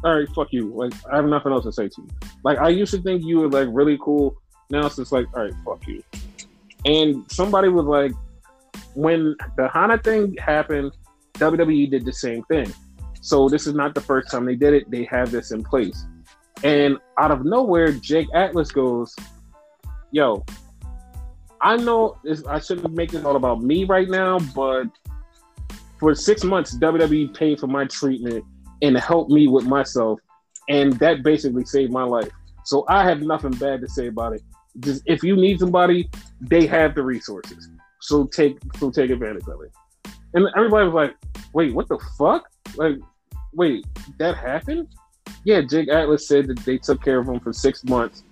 all 0.03 0.17
right, 0.17 0.29
fuck 0.29 0.51
you. 0.51 0.73
Like 0.73 0.93
I 1.11 1.17
have 1.17 1.25
nothing 1.25 1.51
else 1.51 1.63
to 1.65 1.71
say 1.71 1.87
to 1.87 2.01
you. 2.01 2.09
Like 2.43 2.57
I 2.59 2.69
used 2.69 2.93
to 2.93 3.01
think 3.01 3.23
you 3.23 3.39
were 3.39 3.49
like 3.49 3.67
really 3.71 3.97
cool. 4.01 4.35
Now 4.69 4.85
it's 4.85 4.97
just 4.97 5.11
like, 5.11 5.25
all 5.35 5.43
right, 5.43 5.53
fuck 5.65 5.87
you. 5.87 6.03
And 6.85 7.29
somebody 7.31 7.69
was 7.69 7.85
like, 7.85 8.11
when 8.95 9.35
the 9.57 9.69
Hana 9.69 9.97
thing 9.97 10.35
happened, 10.37 10.91
WWE 11.35 11.89
did 11.89 12.05
the 12.05 12.13
same 12.13 12.43
thing. 12.43 12.71
So 13.21 13.47
this 13.47 13.65
is 13.65 13.73
not 13.73 13.95
the 13.95 14.01
first 14.01 14.29
time 14.29 14.45
they 14.45 14.55
did 14.55 14.73
it. 14.73 14.91
They 14.91 15.05
have 15.05 15.31
this 15.31 15.51
in 15.51 15.63
place. 15.63 16.05
And 16.63 16.97
out 17.19 17.31
of 17.31 17.45
nowhere, 17.45 17.91
Jake 17.93 18.27
Atlas 18.33 18.71
goes, 18.71 19.15
"Yo, 20.11 20.45
I 21.61 21.77
know 21.77 22.17
I 22.47 22.59
shouldn't 22.59 22.93
make 22.93 23.11
this 23.11 23.23
all 23.23 23.37
about 23.37 23.61
me 23.61 23.85
right 23.85 24.09
now, 24.09 24.39
but 24.53 24.87
for 25.97 26.13
six 26.13 26.43
months, 26.43 26.75
WWE 26.77 27.33
paid 27.33 27.59
for 27.59 27.67
my 27.67 27.85
treatment 27.85 28.43
and 28.83 28.97
helped 28.97 29.31
me 29.31 29.47
with 29.47 29.65
myself, 29.65 30.19
and 30.69 30.93
that 30.99 31.23
basically 31.23 31.65
saved 31.65 31.91
my 31.91 32.03
life. 32.03 32.29
So 32.65 32.85
I 32.87 33.03
have 33.03 33.21
nothing 33.21 33.51
bad 33.51 33.81
to 33.81 33.87
say 33.87 34.07
about 34.07 34.33
it. 34.33 34.43
Just 34.79 35.01
if 35.05 35.23
you 35.23 35.35
need 35.35 35.59
somebody, 35.59 36.09
they 36.41 36.67
have 36.67 36.93
the 36.93 37.03
resources. 37.03 37.69
So 38.01 38.25
take 38.25 38.57
so 38.77 38.91
take 38.91 39.09
advantage 39.09 39.47
of 39.47 39.61
it. 39.61 39.71
And 40.33 40.47
everybody 40.55 40.85
was 40.85 40.93
like, 40.93 41.15
"Wait, 41.53 41.73
what 41.73 41.87
the 41.87 41.99
fuck? 42.17 42.43
Like, 42.75 42.97
wait, 43.53 43.85
that 44.19 44.35
happened?" 44.35 44.87
Yeah, 45.45 45.61
Jake 45.61 45.89
Atlas 45.89 46.27
said 46.27 46.47
that 46.47 46.59
they 46.59 46.77
took 46.77 47.01
care 47.01 47.19
of 47.19 47.27
him 47.27 47.39
for 47.39 47.53
six 47.53 47.83
months 47.85 48.23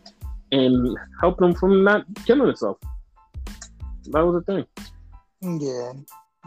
and 0.52 0.98
helped 1.22 1.42
him 1.42 1.54
from 1.54 1.84
not 1.84 2.06
killing 2.26 2.48
himself. 2.48 2.78
That 4.08 4.26
was 4.26 4.44
the 4.44 4.52
thing. 4.52 4.66
Yeah. 5.62 5.94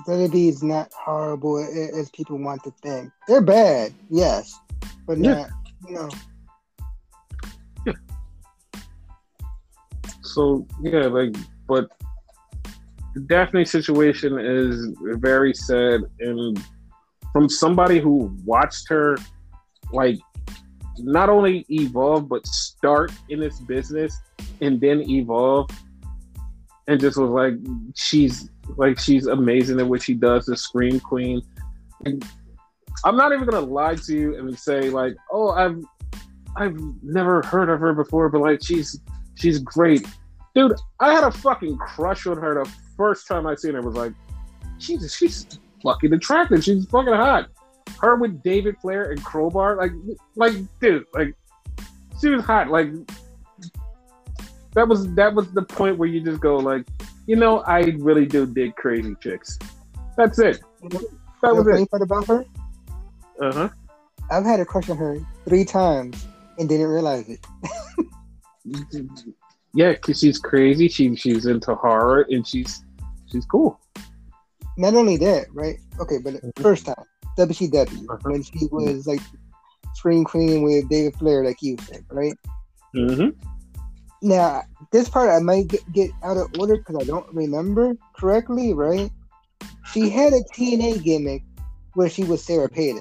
WWE 0.07 0.49
is 0.49 0.63
not 0.63 0.93
horrible 0.93 1.59
as 1.59 2.11
people 2.11 2.37
want 2.39 2.63
to 2.65 2.73
think. 2.83 3.11
They're 3.29 3.41
bad, 3.41 3.95
yes, 4.11 4.59
but 5.07 5.19
Yeah. 5.19 5.35
not, 5.35 5.51
you 5.89 5.95
know. 5.95 6.09
So 10.23 10.67
yeah, 10.83 11.07
like, 11.07 11.35
but 11.69 11.91
the 13.15 13.21
Daffney 13.21 13.65
situation 13.65 14.39
is 14.39 14.93
very 15.01 15.55
sad, 15.55 16.03
and 16.19 16.61
from 17.33 17.49
somebody 17.49 18.01
who 18.01 18.37
watched 18.45 18.89
her, 18.89 19.17
like, 19.93 20.19
not 20.99 21.29
only 21.29 21.65
evolve 21.69 22.29
but 22.29 22.47
start 22.47 23.13
in 23.29 23.41
this 23.41 23.61
business 23.61 24.17
and 24.61 24.81
then 24.81 25.09
evolve, 25.09 25.71
and 26.89 27.01
just 27.01 27.17
was 27.17 27.31
like, 27.31 27.55
she's 27.95 28.51
like 28.77 28.99
she's 28.99 29.27
amazing 29.27 29.81
at 29.81 29.87
what 29.87 30.03
she 30.03 30.15
does, 30.15 30.47
the 30.47 30.57
Scream 30.57 31.01
Queen. 31.01 31.43
And 32.05 32.25
I'm 33.05 33.17
not 33.17 33.33
even 33.33 33.47
gonna 33.47 33.65
lie 33.65 33.95
to 33.95 34.15
you 34.15 34.39
and 34.39 34.59
say 34.59 34.91
like, 34.91 35.15
oh, 35.31 35.51
I've 35.51 35.83
I've 36.57 36.77
never 37.03 37.43
heard 37.43 37.69
of 37.69 37.81
her 37.81 37.93
before, 37.95 38.29
but 38.29 38.41
like 38.41 38.63
she's 38.63 39.01
she's 39.35 39.59
great. 39.59 40.07
Dude, 40.55 40.75
I 41.01 41.13
had 41.13 41.25
a 41.25 41.31
fucking 41.31 41.79
crush 41.79 42.27
on 42.27 42.37
her 42.37 42.63
the 42.63 42.71
first 42.97 43.27
time 43.27 43.47
I 43.47 43.55
seen 43.57 43.75
her. 43.75 43.83
Was 43.83 43.97
like, 43.97 44.13
she's 44.79 45.15
she's 45.15 45.47
fucking 45.83 46.13
attractive. 46.13 46.63
She's 46.63 46.87
fucking 46.87 47.13
hot. 47.13 47.49
Her 48.01 48.17
with 48.17 48.43
David 48.43 48.77
Flair 48.81 49.11
and 49.11 49.23
Crowbar, 49.25 49.77
like, 49.77 49.93
like, 50.37 50.55
dude, 50.81 51.05
like, 51.15 51.35
she 52.21 52.29
was 52.29 52.45
hot. 52.45 52.71
Like, 52.71 52.89
that 54.75 54.87
was 54.89 55.13
that 55.15 55.35
was 55.35 55.51
the 55.53 55.63
point 55.63 55.99
where 55.99 56.09
you 56.09 56.21
just 56.21 56.41
go 56.41 56.57
like, 56.57 56.87
you 57.27 57.37
know, 57.37 57.61
I 57.61 57.81
really 57.99 58.27
do 58.27 58.47
dig 58.47 58.75
crazy 58.77 59.15
chicks. 59.23 59.59
That's 60.17 60.39
it. 60.39 60.61
That 61.43 61.55
was 61.55 61.67
funny 61.67 61.83
it. 61.83 61.91
part 61.91 62.03
about 62.03 62.27
her, 62.27 62.45
Uh 63.41 63.53
huh. 63.53 63.69
I've 64.31 64.45
had 64.45 64.61
a 64.61 64.65
crush 64.65 64.89
on 64.91 64.97
her 64.97 65.19
three 65.49 65.65
times 65.65 66.27
and 66.59 66.69
didn't 66.69 66.89
realize 66.89 67.29
it. 67.29 67.45
Yeah, 69.77 69.93
because 69.93 70.21
she's 70.21 70.39
crazy. 70.39 70.89
She 70.89 71.15
she's 71.17 71.47
into 71.47 71.75
horror 71.75 72.27
and 72.31 72.47
she's 72.47 72.85
she's 73.31 73.45
cool. 73.45 73.81
Not 74.79 74.95
only 74.95 75.17
that, 75.19 75.47
right? 75.53 75.79
Okay, 75.99 76.19
but 76.23 76.35
the 76.35 76.53
first 76.63 76.87
time, 76.87 76.95
WCW, 77.37 78.05
Uh-huh. 78.09 78.19
when 78.23 78.43
she 78.43 78.69
was 78.71 79.07
like 79.09 79.21
Scream 79.95 80.25
Queen 80.25 80.63
with 80.63 80.89
David 80.89 81.17
Flair, 81.17 81.45
like 81.45 81.61
you 81.61 81.77
said, 81.83 82.05
right? 82.11 82.35
Mm-hmm. 82.95 83.31
Now, 84.25 84.63
this 84.91 85.07
part 85.07 85.29
I 85.29 85.39
might 85.39 85.69
get, 85.69 85.93
get 85.93 86.11
out 86.23 86.39
of 86.39 86.51
order 86.59 86.79
because 86.79 86.97
I 86.97 87.05
don't 87.05 87.27
remember 87.35 87.95
correctly, 88.17 88.73
right? 88.73 89.11
She 89.93 90.09
had 90.09 90.33
a 90.33 90.41
TNA 90.57 91.05
gimmick 91.05 91.43
where 91.93 92.09
she 92.09 92.25
was 92.25 92.43
Sarah 92.43 92.71
Palin. 92.71 93.01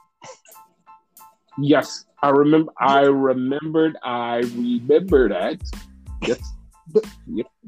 Yes, 1.58 2.04
I 2.22 2.30
remember. 2.30 2.74
I 2.78 3.04
remembered. 3.04 3.96
I 4.04 4.40
remember 4.40 5.30
that. 5.30 5.62
Yes. 6.24 6.42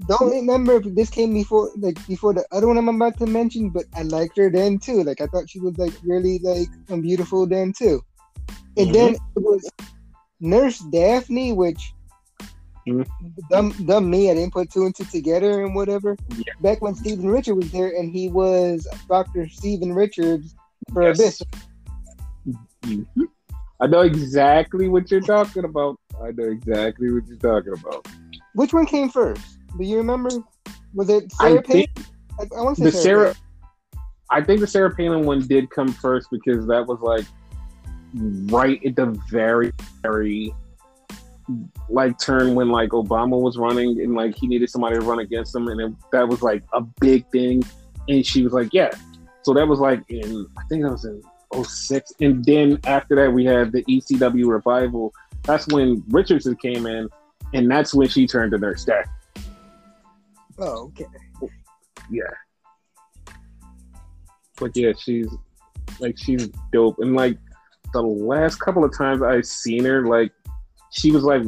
Don't 0.09 0.31
remember 0.31 0.73
if 0.73 0.93
this 0.93 1.09
came 1.09 1.33
before, 1.33 1.71
like 1.77 2.05
before 2.07 2.33
the 2.33 2.45
other 2.51 2.67
one 2.67 2.77
I'm 2.77 2.89
about 2.89 3.17
to 3.19 3.25
mention, 3.25 3.69
but 3.69 3.85
I 3.95 4.01
liked 4.01 4.35
her 4.35 4.49
then 4.49 4.79
too. 4.79 5.01
Like 5.03 5.21
I 5.21 5.27
thought 5.27 5.49
she 5.49 5.61
was 5.61 5.77
like 5.77 5.93
really 6.03 6.39
like 6.39 6.67
beautiful 7.01 7.47
then 7.47 7.71
too. 7.71 8.01
And 8.75 8.87
mm-hmm. 8.87 8.91
then 8.91 9.13
it 9.13 9.19
was 9.37 9.71
Nurse 10.41 10.79
Daffney, 10.79 11.53
which. 11.53 11.93
Dumb, 13.49 13.71
dumb 13.85 14.09
me, 14.09 14.29
I 14.31 14.35
didn't 14.35 14.53
put 14.53 14.71
two 14.71 14.85
and 14.85 14.95
two 14.95 15.05
together 15.05 15.63
and 15.63 15.75
whatever. 15.75 16.15
Yeah. 16.35 16.43
Back 16.61 16.81
when 16.81 16.95
Stephen 16.95 17.29
Richard 17.29 17.55
was 17.55 17.71
there, 17.71 17.87
and 17.87 18.11
he 18.11 18.29
was 18.29 18.87
Doctor 19.07 19.47
Stephen 19.49 19.93
Richards 19.93 20.55
for 20.93 21.03
Yes. 21.03 21.19
Abyss. 21.19 21.43
Mhm. 22.85 23.05
I 23.81 23.87
know 23.87 24.01
exactly 24.01 24.87
what 24.87 25.11
you're 25.11 25.21
talking 25.21 25.65
about. 25.65 25.97
I 26.21 26.31
know 26.31 26.45
exactly 26.45 27.11
what 27.11 27.27
you're 27.27 27.37
talking 27.37 27.73
about. 27.73 28.07
Which 28.53 28.73
one 28.73 28.85
came 28.85 29.09
first? 29.09 29.41
Do 29.77 29.83
you 29.83 29.97
remember? 29.97 30.29
Was 30.93 31.09
it 31.09 31.31
I 31.39 31.49
Sarah 31.49 31.61
think 31.63 31.95
Palin? 31.95 32.09
I, 32.39 32.57
I 32.57 32.61
want 32.61 32.77
to 32.77 32.83
the 32.83 32.91
say 32.91 33.01
Sarah. 33.03 33.23
Palin. 33.33 33.37
I 34.31 34.41
think 34.41 34.59
the 34.61 34.67
Sarah 34.67 34.95
Palin 34.95 35.25
one 35.25 35.41
did 35.45 35.69
come 35.69 35.89
first 35.89 36.29
because 36.31 36.65
that 36.67 36.87
was 36.87 36.99
like 37.01 37.25
right 38.51 38.83
at 38.85 38.95
the 38.95 39.07
very, 39.29 39.73
very 40.01 40.53
like 41.89 42.17
turn 42.19 42.55
when 42.55 42.69
like 42.69 42.89
Obama 42.89 43.39
was 43.39 43.57
running 43.57 43.99
and 44.01 44.15
like 44.15 44.35
he 44.35 44.47
needed 44.47 44.69
somebody 44.69 44.95
to 44.95 45.01
run 45.01 45.19
against 45.19 45.55
him, 45.55 45.67
and 45.67 45.79
it, 45.79 45.93
that 46.11 46.27
was 46.27 46.41
like 46.41 46.63
a 46.73 46.81
big 46.81 47.27
thing. 47.29 47.63
And 48.07 48.25
she 48.25 48.43
was 48.43 48.53
like, 48.53 48.69
"Yeah." 48.73 48.91
So 49.43 49.53
that 49.53 49.67
was 49.67 49.79
like 49.79 50.03
in 50.09 50.47
I 50.57 50.63
think 50.69 50.83
that 50.83 50.91
was 50.91 51.05
in 51.05 51.21
06. 51.63 52.13
and 52.21 52.43
then 52.43 52.79
after 52.85 53.15
that 53.15 53.31
we 53.31 53.45
had 53.45 53.71
the 53.71 53.83
ECW 53.83 54.47
revival. 54.47 55.13
That's 55.43 55.67
when 55.67 56.03
Richardson 56.09 56.55
came 56.55 56.87
in, 56.87 57.07
and 57.53 57.69
that's 57.69 57.93
when 57.93 58.07
she 58.07 58.25
turned 58.25 58.51
to 58.51 58.57
Nurse 58.57 58.85
Daffney. 58.85 59.11
Oh, 60.57 60.91
okay. 60.99 61.05
yeah. 62.09 62.23
But 64.57 64.71
yeah, 64.75 64.93
she's 64.97 65.27
like 65.99 66.17
she's 66.17 66.49
dope, 66.71 66.97
and 66.99 67.15
like 67.15 67.37
the 67.93 68.01
last 68.01 68.59
couple 68.59 68.83
of 68.83 68.95
times 68.97 69.21
I've 69.21 69.45
seen 69.45 69.85
her, 69.85 70.05
like 70.05 70.31
she 70.97 71.11
was 71.11 71.23
like 71.23 71.43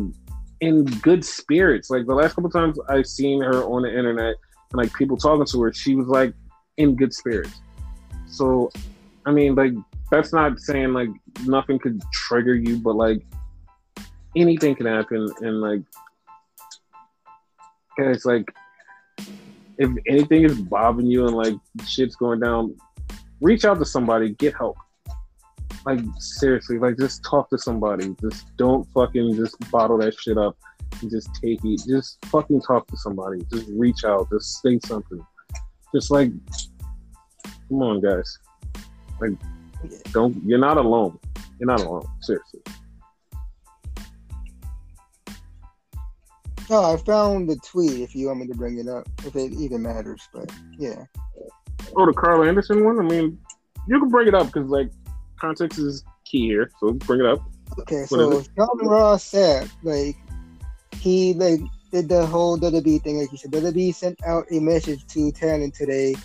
in 0.61 0.85
good 0.85 1.23
spirits. 1.23 1.89
Like 1.89 2.05
the 2.05 2.13
last 2.13 2.35
couple 2.35 2.49
times 2.49 2.77
I've 2.89 3.07
seen 3.07 3.41
her 3.41 3.63
on 3.63 3.83
the 3.83 3.89
internet 3.89 4.35
and 4.71 4.73
like 4.73 4.93
people 4.93 5.17
talking 5.17 5.45
to 5.45 5.61
her, 5.61 5.73
she 5.73 5.95
was 5.95 6.07
like 6.07 6.33
in 6.77 6.95
good 6.95 7.13
spirits. 7.13 7.61
So, 8.27 8.69
I 9.25 9.31
mean, 9.31 9.55
like 9.55 9.73
that's 10.11 10.33
not 10.33 10.59
saying 10.59 10.93
like 10.93 11.09
nothing 11.45 11.79
could 11.79 12.01
trigger 12.11 12.55
you, 12.55 12.77
but 12.77 12.95
like 12.95 13.25
anything 14.35 14.75
can 14.75 14.85
happen, 14.85 15.29
and 15.41 15.61
like 15.61 15.81
guys, 17.97 18.25
like 18.25 18.45
if 19.77 19.89
anything 20.07 20.43
is 20.43 20.59
bothering 20.61 21.07
you 21.07 21.25
and 21.25 21.35
like 21.35 21.55
shit's 21.85 22.15
going 22.15 22.39
down, 22.39 22.75
reach 23.41 23.63
out 23.63 23.79
to 23.79 23.85
somebody, 23.85 24.31
get 24.33 24.55
help. 24.55 24.77
Like 25.87 26.01
seriously, 26.19 26.79
like 26.79 26.97
just 26.97 27.23
talk 27.23 27.49
to 27.49 27.57
somebody. 27.57 28.13
Just 28.19 28.53
don't 28.57 28.85
fucking 28.91 29.37
just 29.37 29.55
bottle 29.71 29.97
that 29.99 30.19
shit 30.19 30.37
up 30.37 30.57
and 30.99 31.09
just 31.09 31.29
take 31.41 31.61
it. 31.63 31.81
Just 31.87 32.17
fucking 32.25 32.61
talk 32.61 32.85
to 32.87 32.97
somebody. 32.97 33.41
Just 33.53 33.69
reach 33.69 34.03
out. 34.03 34.29
Just 34.29 34.61
say 34.61 34.79
something. 34.85 35.25
Just 35.95 36.11
like, 36.11 36.29
come 37.69 37.81
on, 37.81 38.01
guys. 38.01 38.37
Like, 39.21 39.31
don't. 40.11 40.35
You're 40.45 40.59
not 40.59 40.75
alone. 40.75 41.17
You're 41.57 41.67
not 41.67 41.79
alone. 41.79 42.05
Seriously. 42.19 42.59
No, 46.69 46.83
I 46.83 46.97
found 46.97 47.49
the 47.49 47.55
tweet. 47.65 48.01
If 48.01 48.13
you 48.13 48.27
want 48.27 48.41
me 48.41 48.47
to 48.47 48.55
bring 48.55 48.77
it 48.77 48.89
up, 48.89 49.07
if 49.25 49.37
it 49.37 49.53
even 49.53 49.83
matters, 49.83 50.27
but 50.33 50.51
yeah. 50.77 51.05
Oh, 51.95 52.05
the 52.05 52.11
Carl 52.11 52.43
Anderson 52.43 52.83
one. 52.83 52.99
I 52.99 53.03
mean, 53.03 53.39
you 53.87 53.99
can 54.01 54.09
bring 54.09 54.27
it 54.27 54.35
up 54.35 54.47
because 54.47 54.67
like 54.67 54.89
context 55.39 55.79
is 55.79 56.03
key 56.25 56.47
here. 56.47 56.71
So 56.79 56.93
bring 56.93 57.21
it 57.21 57.25
up. 57.25 57.41
Okay, 57.79 58.05
so 58.05 58.43
Sean 58.55 58.87
Ross 58.87 59.23
said 59.23 59.69
like 59.83 60.15
he 60.99 61.33
like 61.33 61.59
did 61.91 62.09
the 62.09 62.25
whole 62.25 62.57
WWE 62.57 63.01
thing, 63.01 63.19
like 63.19 63.29
he 63.29 63.37
said. 63.37 63.51
WWE 63.51 63.93
sent 63.93 64.21
out 64.25 64.45
a 64.51 64.59
message 64.59 65.05
to 65.07 65.31
talent 65.31 65.73
today, 65.73 66.15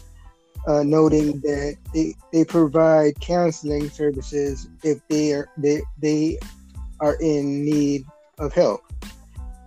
uh, 0.67 0.83
noting 0.83 1.41
that 1.41 1.77
they 1.95 2.15
they 2.33 2.45
provide 2.45 3.19
counseling 3.21 3.89
services 3.91 4.69
if 4.83 5.07
they 5.09 5.33
are 5.33 5.49
they 5.57 5.83
they 6.01 6.39
are 7.01 7.17
in 7.21 7.65
need 7.65 8.05
of 8.39 8.53
help. 8.53 8.83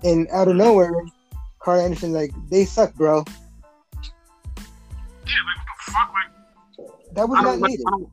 And 0.04 0.28
out 0.32 0.48
of 0.48 0.56
nowhere, 0.56 0.94
Carl 1.60 1.82
Anderson 1.82 2.14
like 2.14 2.32
they 2.50 2.66
suck, 2.66 2.94
bro. 2.96 3.24
Yeah, 5.28 5.42
like 5.46 5.58
what 5.58 5.68
the 5.86 5.92
fuck, 5.92 6.14
like 6.14 7.16
that 7.16 7.30
was 7.30 7.42
not 7.42 7.60
needed. 7.60 7.86
Like, 7.86 8.10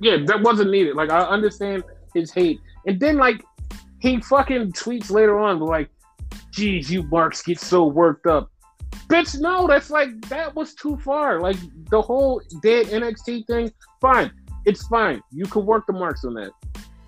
yeah, 0.00 0.18
that 0.26 0.42
wasn't 0.42 0.70
needed. 0.70 0.96
Like 0.96 1.10
I 1.10 1.20
understand 1.20 1.84
his 2.14 2.32
hate, 2.32 2.60
and 2.86 2.98
then 3.00 3.16
like 3.16 3.42
he 4.00 4.20
fucking 4.20 4.72
tweets 4.72 5.10
later 5.10 5.38
on, 5.38 5.60
like, 5.60 5.90
"Geez, 6.50 6.90
you 6.90 7.02
marks 7.04 7.42
get 7.42 7.60
so 7.60 7.86
worked 7.86 8.26
up." 8.26 8.50
Bitch, 9.08 9.38
no, 9.40 9.66
that's 9.66 9.90
like 9.90 10.20
that 10.28 10.54
was 10.54 10.74
too 10.74 10.96
far. 10.98 11.40
Like 11.40 11.56
the 11.90 12.02
whole 12.02 12.40
dead 12.62 12.86
NXT 12.86 13.46
thing, 13.46 13.72
fine, 14.00 14.32
it's 14.64 14.86
fine. 14.88 15.22
You 15.32 15.46
can 15.46 15.64
work 15.64 15.86
the 15.86 15.92
marks 15.92 16.24
on 16.24 16.34
that. 16.34 16.50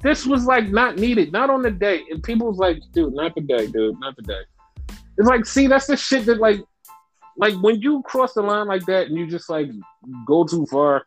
This 0.00 0.24
was 0.24 0.44
like 0.44 0.68
not 0.68 0.96
needed, 0.96 1.32
not 1.32 1.50
on 1.50 1.62
the 1.62 1.72
day. 1.72 2.04
And 2.10 2.22
people 2.22 2.46
was 2.46 2.58
like, 2.58 2.78
dude, 2.92 3.14
not 3.14 3.34
the 3.34 3.40
today, 3.40 3.66
dude, 3.66 3.98
not 3.98 4.14
the 4.16 4.22
today. 4.22 4.42
It's 5.18 5.28
like, 5.28 5.44
see, 5.44 5.66
that's 5.66 5.88
the 5.88 5.96
shit 5.96 6.24
that 6.26 6.38
like, 6.38 6.60
like 7.36 7.54
when 7.60 7.80
you 7.82 8.02
cross 8.04 8.34
the 8.34 8.42
line 8.42 8.68
like 8.68 8.86
that 8.86 9.08
and 9.08 9.16
you 9.16 9.26
just 9.26 9.50
like 9.50 9.70
go 10.24 10.44
too 10.44 10.66
far, 10.66 11.04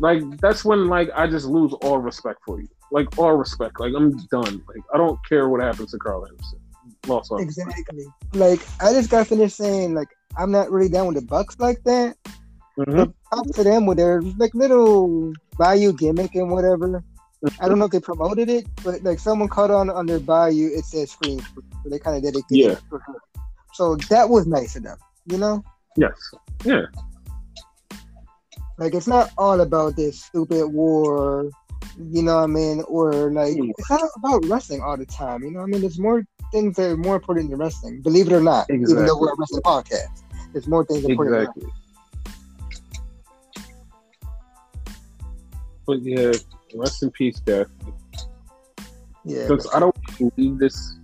like 0.00 0.22
that's 0.40 0.64
when 0.64 0.86
like 0.86 1.10
I 1.14 1.26
just 1.26 1.46
lose 1.46 1.72
all 1.82 1.98
respect 1.98 2.40
for 2.46 2.60
you, 2.60 2.68
like 2.90 3.18
all 3.18 3.34
respect. 3.34 3.80
Like 3.80 3.92
I'm 3.96 4.16
done. 4.26 4.62
Like 4.68 4.82
I 4.94 4.96
don't 4.96 5.18
care 5.28 5.48
what 5.48 5.60
happens 5.60 5.92
to 5.92 5.98
Carl 5.98 6.26
Anderson. 6.26 6.60
Lost 7.06 7.30
all 7.30 7.40
exactly. 7.40 8.06
Like 8.34 8.60
I 8.80 8.92
just 8.92 9.10
got 9.10 9.26
finished 9.26 9.56
saying 9.56 9.94
like 9.94 10.08
I'm 10.36 10.50
not 10.50 10.70
really 10.70 10.88
down 10.88 11.06
with 11.06 11.16
the 11.16 11.22
Bucks 11.22 11.58
like 11.58 11.82
that. 11.84 12.16
Mm-hmm. 12.78 13.10
Up 13.32 13.46
to 13.54 13.64
them 13.64 13.86
with 13.86 13.98
their 13.98 14.22
like 14.22 14.54
little 14.54 15.32
value 15.56 15.92
gimmick 15.92 16.34
and 16.34 16.50
whatever. 16.50 17.02
I 17.60 17.68
don't 17.68 17.78
know 17.78 17.84
if 17.84 17.92
they 17.92 18.00
promoted 18.00 18.48
it, 18.48 18.66
but 18.84 19.02
like 19.02 19.18
someone 19.18 19.48
caught 19.48 19.70
on 19.70 19.90
on 19.90 20.06
their 20.06 20.20
bio, 20.20 20.50
it 20.50 20.84
says 20.84 21.12
screen, 21.12 21.40
so 21.40 21.88
they 21.88 21.98
kind 21.98 22.16
of 22.16 22.22
dedicated. 22.22 22.46
Yeah. 22.50 22.76
So 23.74 23.96
that 23.96 24.28
was 24.28 24.46
nice 24.46 24.74
of 24.76 24.82
them, 24.82 24.98
you 25.26 25.38
know. 25.38 25.62
Yes. 25.96 26.14
Yeah. 26.64 26.86
Like 28.78 28.94
it's 28.94 29.08
not 29.08 29.30
all 29.36 29.60
about 29.60 29.96
this 29.96 30.22
stupid 30.22 30.68
war, 30.68 31.50
you 31.98 32.22
know 32.22 32.36
what 32.36 32.44
I 32.44 32.46
mean? 32.46 32.82
Or 32.86 33.30
like 33.32 33.56
mm. 33.56 33.70
it's 33.76 33.90
not 33.90 34.08
about 34.16 34.44
wrestling 34.46 34.80
all 34.80 34.96
the 34.96 35.06
time, 35.06 35.42
you 35.42 35.50
know 35.50 35.60
what 35.60 35.66
I 35.66 35.70
mean? 35.70 35.80
There's 35.80 35.98
more 35.98 36.24
things 36.52 36.76
that 36.76 36.90
are 36.90 36.96
more 36.96 37.16
important 37.16 37.50
than 37.50 37.58
wrestling, 37.58 38.00
believe 38.02 38.28
it 38.28 38.32
or 38.32 38.40
not. 38.40 38.70
Exactly. 38.70 38.92
Even 38.92 39.06
though 39.06 39.18
we're 39.18 39.32
a 39.32 39.36
wrestling 39.36 39.62
podcast, 39.62 40.22
there's 40.52 40.68
more 40.68 40.84
things 40.84 41.04
important. 41.04 41.42
Exactly. 41.42 41.66
But 45.86 46.02
yeah, 46.02 46.32
Rest 46.74 47.02
in 47.02 47.10
peace, 47.10 47.40
Death. 47.40 47.68
Yeah. 49.24 49.48
Because 49.48 49.68
I 49.74 49.80
don't 49.80 49.96
leave 50.36 50.58
this 50.58 50.96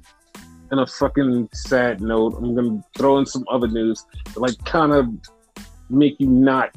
in 0.70 0.78
a 0.78 0.86
fucking 0.86 1.48
sad 1.52 2.00
note. 2.00 2.34
I'm 2.36 2.54
gonna 2.54 2.84
throw 2.96 3.18
in 3.18 3.26
some 3.26 3.44
other 3.50 3.66
news 3.66 4.04
to 4.32 4.40
like 4.40 4.62
kind 4.64 4.92
of 4.92 5.08
make 5.90 6.16
you 6.18 6.28
not 6.28 6.70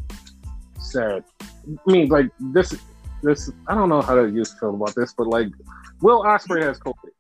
sad. 0.92 1.24
I 1.42 1.92
mean, 1.92 2.10
like 2.10 2.30
this, 2.40 2.76
this. 3.24 3.52
I 3.68 3.76
don't 3.76 3.90
know 3.90 4.02
how 4.02 4.16
to 4.16 4.28
use 4.28 4.54
feel 4.60 4.76
about 4.76 4.96
this, 4.96 5.14
but 5.14 5.28
like, 5.28 5.50
Will 6.02 6.24
Ospreay 6.24 6.64
has 6.64 6.80
COVID. 6.80 7.12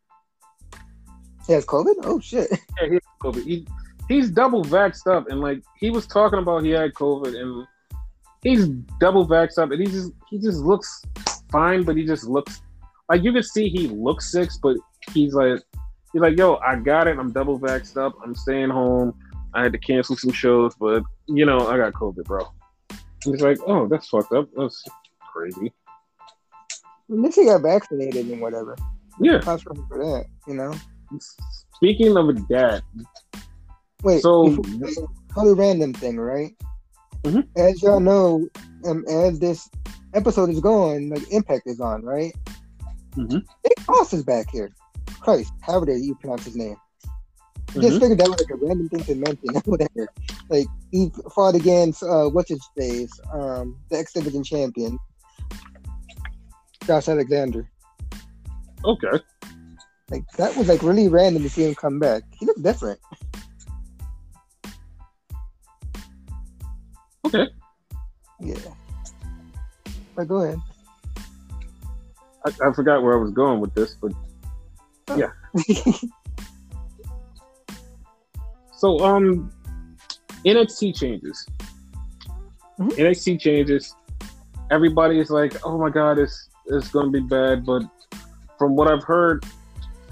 He 1.45 1.53
has 1.53 1.65
COVID. 1.65 1.95
Oh 2.03 2.19
shit. 2.19 2.49
Yeah, 2.81 2.87
he 2.87 2.93
has 2.93 3.01
COVID. 3.21 3.43
He, 3.43 3.67
he's 4.07 4.29
double 4.29 4.63
vaxxed 4.63 5.07
up, 5.07 5.29
and 5.29 5.41
like 5.41 5.61
he 5.79 5.89
was 5.89 6.07
talking 6.07 6.39
about 6.39 6.63
he 6.63 6.71
had 6.71 6.93
COVID, 6.93 7.39
and 7.39 7.67
he's 8.43 8.67
double 8.99 9.27
vaxxed 9.27 9.57
up, 9.57 9.71
and 9.71 9.81
he 9.81 9.87
just 9.87 10.11
he 10.29 10.37
just 10.37 10.59
looks 10.59 11.01
fine, 11.51 11.83
but 11.83 11.95
he 11.95 12.05
just 12.05 12.25
looks 12.25 12.61
like 13.09 13.23
you 13.23 13.31
can 13.31 13.43
see 13.43 13.69
he 13.69 13.87
looks 13.87 14.31
sick, 14.31 14.49
but 14.61 14.75
he's 15.13 15.33
like 15.33 15.61
he's 16.13 16.21
like, 16.21 16.37
yo, 16.37 16.55
I 16.55 16.75
got 16.75 17.07
it. 17.07 17.17
I'm 17.17 17.31
double 17.31 17.59
vaxxed 17.59 17.97
up. 17.97 18.13
I'm 18.23 18.35
staying 18.35 18.69
home. 18.69 19.13
I 19.53 19.63
had 19.63 19.71
to 19.71 19.79
cancel 19.79 20.15
some 20.15 20.31
shows, 20.31 20.75
but 20.75 21.03
you 21.27 21.45
know, 21.45 21.67
I 21.67 21.77
got 21.77 21.93
COVID, 21.93 22.25
bro. 22.25 22.51
He's 23.23 23.41
like, 23.41 23.57
oh, 23.65 23.87
that's 23.87 24.09
fucked 24.09 24.33
up. 24.33 24.49
That's 24.55 24.83
crazy. 25.33 25.73
At 27.09 27.17
least 27.17 27.37
he 27.37 27.45
got 27.45 27.61
vaccinated 27.61 28.27
and 28.27 28.41
whatever. 28.41 28.75
Yeah. 29.19 29.39
That's 29.39 29.63
for 29.63 29.73
that, 29.73 30.25
you 30.47 30.53
know. 30.55 30.73
Speaking 31.75 32.17
of 32.17 32.47
that, 32.49 32.83
wait. 34.03 34.21
So, 34.21 34.57
totally 35.33 35.53
random 35.53 35.93
thing, 35.93 36.19
right? 36.19 36.51
Mm-hmm. 37.23 37.41
As 37.59 37.81
y'all 37.81 37.99
know, 37.99 38.47
um, 38.85 39.05
as 39.09 39.39
this 39.39 39.69
episode 40.13 40.49
is 40.49 40.59
going, 40.59 41.09
like 41.09 41.31
Impact 41.31 41.63
is 41.65 41.79
on, 41.79 42.03
right? 42.03 42.33
Mm-hmm. 43.15 43.39
Big 43.63 43.85
Boss 43.85 44.13
is 44.13 44.23
back 44.23 44.51
here. 44.51 44.71
Christ, 45.21 45.53
however 45.61 45.95
you 45.95 46.15
pronounce 46.15 46.45
his 46.45 46.55
name. 46.55 46.75
Mm-hmm. 47.77 47.87
Just 47.87 48.01
figured 48.01 48.19
that 48.19 48.27
was 48.27 48.39
like 48.39 48.49
a 48.49 48.65
random 48.65 48.89
thing 48.89 49.03
to 49.03 49.15
mention, 49.15 49.61
whatever. 49.65 50.09
Like 50.49 50.65
he 50.91 51.11
fought 51.33 51.53
against 51.53 52.01
uh, 52.01 52.25
what's 52.29 52.49
his 52.49 52.67
face, 52.75 53.11
um, 53.31 53.77
the 53.91 53.99
X 53.99 54.13
Division 54.13 54.43
champion, 54.43 54.97
Josh 56.85 57.07
Alexander. 57.07 57.69
Okay. 58.83 59.19
Like 60.09 60.27
that 60.37 60.55
was 60.55 60.67
like 60.67 60.81
really 60.81 61.07
random 61.07 61.43
to 61.43 61.49
see 61.49 61.65
him 61.65 61.75
come 61.75 61.99
back. 61.99 62.23
He 62.39 62.47
looked 62.47 62.63
different. 62.63 62.99
Okay. 67.25 67.47
Yeah. 68.39 68.55
But 70.15 70.27
go 70.27 70.41
ahead. 70.41 70.59
I, 72.43 72.69
I 72.69 72.73
forgot 72.73 73.03
where 73.03 73.15
I 73.15 73.21
was 73.21 73.31
going 73.31 73.59
with 73.59 73.75
this, 73.75 73.95
but 74.01 74.13
oh. 75.09 75.17
yeah. 75.17 75.31
so 78.77 78.99
um 78.99 79.51
NXT 80.45 80.95
changes. 80.95 81.45
Mm-hmm. 82.79 82.89
NXT 82.89 83.39
changes. 83.39 83.95
Everybody 84.69 85.19
is 85.19 85.29
like, 85.29 85.55
oh 85.65 85.77
my 85.77 85.89
god, 85.89 86.19
it's 86.19 86.49
it's 86.67 86.89
gonna 86.89 87.09
be 87.09 87.21
bad, 87.21 87.65
but 87.65 87.83
from 88.57 88.75
what 88.75 88.87
I've 88.87 89.03
heard 89.03 89.45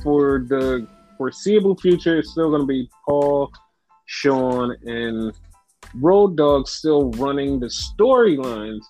for 0.01 0.45
the 0.47 0.87
foreseeable 1.17 1.75
future, 1.77 2.17
it's 2.19 2.31
still 2.31 2.51
gonna 2.51 2.65
be 2.65 2.89
Paul, 3.05 3.51
Shawn, 4.05 4.75
and 4.83 5.33
Road 5.95 6.37
Dogg 6.37 6.67
still 6.67 7.11
running 7.11 7.59
the 7.59 7.67
storylines, 7.67 8.83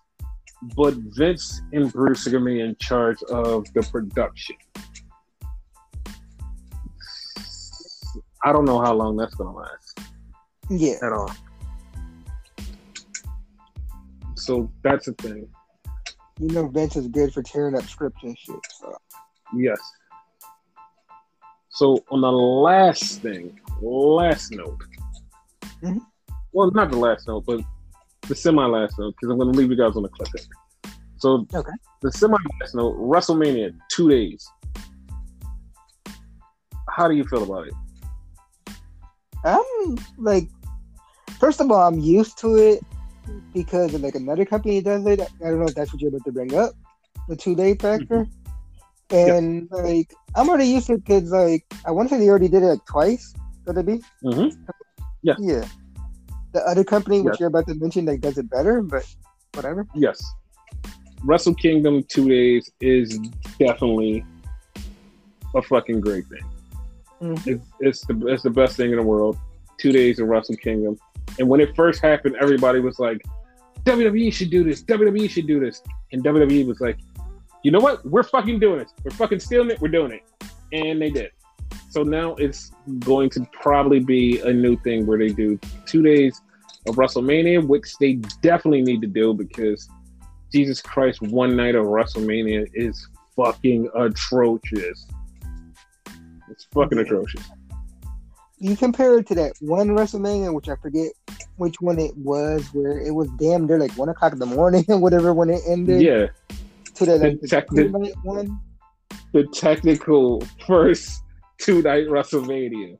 but 0.75 0.93
Vince 0.95 1.61
and 1.73 1.91
Bruce 1.91 2.27
are 2.27 2.31
gonna 2.31 2.45
be 2.45 2.61
in 2.61 2.75
charge 2.79 3.21
of 3.23 3.65
the 3.73 3.81
production. 3.83 4.55
I 8.45 8.53
don't 8.53 8.65
know 8.65 8.79
how 8.79 8.93
long 8.93 9.17
that's 9.17 9.33
gonna 9.35 9.53
last. 9.55 9.99
Yeah. 10.69 10.95
At 11.01 11.11
all. 11.11 11.31
So 14.35 14.71
that's 14.83 15.07
the 15.07 15.13
thing. 15.13 15.47
you 16.39 16.49
know 16.49 16.67
Vince 16.67 16.95
is 16.95 17.07
good 17.07 17.33
for 17.33 17.41
tearing 17.41 17.75
up 17.75 17.83
scripts 17.85 18.23
and 18.23 18.37
shit. 18.37 18.59
So 18.79 18.95
Yes. 19.55 19.79
So 21.69 22.03
on 22.09 22.21
the 22.21 22.31
last 22.31 23.21
thing, 23.21 23.59
last 23.81 24.51
note. 24.51 24.79
Mhm. 25.81 25.99
Well, 26.53 26.71
not 26.71 26.91
the 26.91 26.97
last 26.97 27.27
note, 27.27 27.45
but 27.45 27.61
the 28.27 28.35
semi-last 28.35 28.97
note, 28.97 29.13
because 29.15 29.31
I'm 29.31 29.37
going 29.37 29.51
to 29.51 29.57
leave 29.57 29.69
you 29.69 29.75
guys 29.77 29.95
on 29.95 30.05
a 30.05 30.09
cliffhanger. 30.09 30.47
So 31.17 31.45
Okay. 31.53 31.71
the 32.01 32.11
semi-last 32.11 32.75
note, 32.75 32.95
WrestleMania, 32.97 33.77
two 33.89 34.09
days. 34.09 34.47
How 36.89 37.07
do 37.07 37.15
you 37.15 37.25
feel 37.25 37.43
about 37.43 37.67
it? 37.67 37.73
I'm 39.45 39.97
like, 40.17 40.49
first 41.39 41.61
of 41.61 41.71
all, 41.71 41.87
I'm 41.87 41.99
used 41.99 42.37
to 42.39 42.55
it 42.55 42.83
because 43.53 43.93
of, 43.93 44.01
like 44.01 44.15
another 44.15 44.45
company 44.45 44.81
does 44.81 45.05
it. 45.05 45.21
I 45.21 45.25
don't 45.39 45.59
know 45.59 45.67
if 45.67 45.75
that's 45.75 45.93
what 45.93 46.01
you're 46.01 46.09
about 46.09 46.25
to 46.25 46.31
bring 46.31 46.55
up, 46.55 46.73
the 47.29 47.35
two 47.35 47.55
day 47.55 47.75
factor. 47.75 48.27
And 49.11 49.67
like, 49.71 50.11
I'm 50.35 50.49
already 50.49 50.65
used 50.65 50.87
to 50.87 50.93
it 50.93 51.05
because 51.05 51.31
like 51.31 51.63
I 51.85 51.91
want 51.91 52.09
to 52.09 52.15
say 52.15 52.19
they 52.19 52.29
already 52.29 52.47
did 52.47 52.63
it 52.63 52.67
like 52.67 52.85
twice. 52.85 53.33
Could 53.65 53.77
it 53.77 53.85
be? 53.85 54.01
Mm-hmm. 54.23 54.63
Yeah. 55.21 55.65
The 56.53 56.67
other 56.67 56.83
company, 56.83 57.21
which 57.21 57.39
you're 57.39 57.49
about 57.49 57.67
to 57.67 57.75
mention, 57.75 58.05
like 58.05 58.21
does 58.21 58.37
it 58.37 58.49
better, 58.49 58.81
but 58.81 59.05
whatever. 59.53 59.87
Yes. 59.93 60.23
Wrestle 61.23 61.55
Kingdom 61.55 62.03
two 62.03 62.29
days 62.29 62.71
is 62.79 63.19
definitely 63.59 64.25
a 65.55 65.61
fucking 65.61 66.01
great 66.01 66.25
thing. 66.27 66.43
Mhm. 67.25 67.47
It's, 67.47 67.65
it's 67.79 68.05
the 68.05 68.27
it's 68.27 68.43
the 68.43 68.49
best 68.49 68.77
thing 68.77 68.91
in 68.91 68.97
the 68.97 69.03
world. 69.03 69.37
Two 69.77 69.91
days 69.91 70.19
of 70.19 70.27
Wrestle 70.27 70.55
Kingdom, 70.57 70.97
and 71.39 71.47
when 71.49 71.59
it 71.59 71.75
first 71.75 72.01
happened, 72.01 72.35
everybody 72.39 72.79
was 72.79 72.99
like, 72.99 73.21
"WWE 73.83 74.31
should 74.31 74.49
do 74.49 74.63
this. 74.63 74.83
WWE 74.83 75.29
should 75.29 75.47
do 75.47 75.59
this," 75.59 75.81
and 76.11 76.23
WWE 76.23 76.65
was 76.65 76.79
like, 76.79 76.97
"You 77.63 77.71
know 77.71 77.79
what? 77.79 78.05
We're 78.05 78.23
fucking 78.23 78.59
doing 78.59 78.79
it. 78.81 78.87
We're 79.03 79.11
fucking 79.11 79.39
stealing 79.39 79.71
it. 79.71 79.81
We're 79.81 79.89
doing 79.89 80.11
it," 80.11 80.23
and 80.71 81.01
they 81.01 81.09
did. 81.09 81.31
So 81.89 82.03
now 82.03 82.35
it's 82.35 82.71
going 82.99 83.29
to 83.31 83.47
probably 83.53 83.99
be 83.99 84.39
a 84.41 84.53
new 84.53 84.77
thing 84.77 85.05
where 85.05 85.17
they 85.17 85.29
do 85.29 85.57
two 85.85 86.01
days 86.03 86.41
of 86.87 86.95
WrestleMania, 86.95 87.65
which 87.65 87.97
they 87.99 88.13
definitely 88.41 88.81
need 88.81 89.01
to 89.01 89.07
do 89.07 89.33
because 89.33 89.89
Jesus 90.51 90.81
Christ, 90.81 91.21
one 91.21 91.55
night 91.55 91.75
of 91.75 91.85
WrestleMania 91.85 92.67
is 92.73 93.07
fucking 93.35 93.89
atrocious. 93.95 95.07
It's 96.49 96.65
fucking 96.73 96.97
atrocious. 96.97 97.43
You 98.57 98.75
compare 98.77 99.17
it 99.19 99.27
to 99.27 99.35
that 99.35 99.53
one 99.59 99.89
WrestleMania, 99.89 100.53
which 100.53 100.69
I 100.69 100.75
forget 100.77 101.11
which 101.57 101.81
one 101.81 101.99
it 101.99 102.15
was, 102.17 102.65
where 102.73 102.99
it 102.99 103.11
was 103.13 103.27
damn 103.37 103.65
near 103.67 103.77
like 103.79 103.91
one 103.97 104.09
o'clock 104.09 104.33
in 104.33 104.39
the 104.39 104.45
morning 104.45 104.85
or 104.89 104.97
whatever 104.97 105.33
when 105.33 105.49
it 105.49 105.61
ended. 105.67 106.01
Yeah, 106.01 106.27
To 106.95 107.05
that 107.05 107.19
like 107.21 107.33
The 107.33 107.37
the 107.41 107.47
tech- 107.47 107.69
two 107.69 107.89
night 107.89 108.13
one. 108.23 108.59
the 109.33 109.43
technical 109.53 110.41
first 110.65 111.21
two 111.57 111.81
night 111.81 112.07
WrestleMania. 112.07 112.97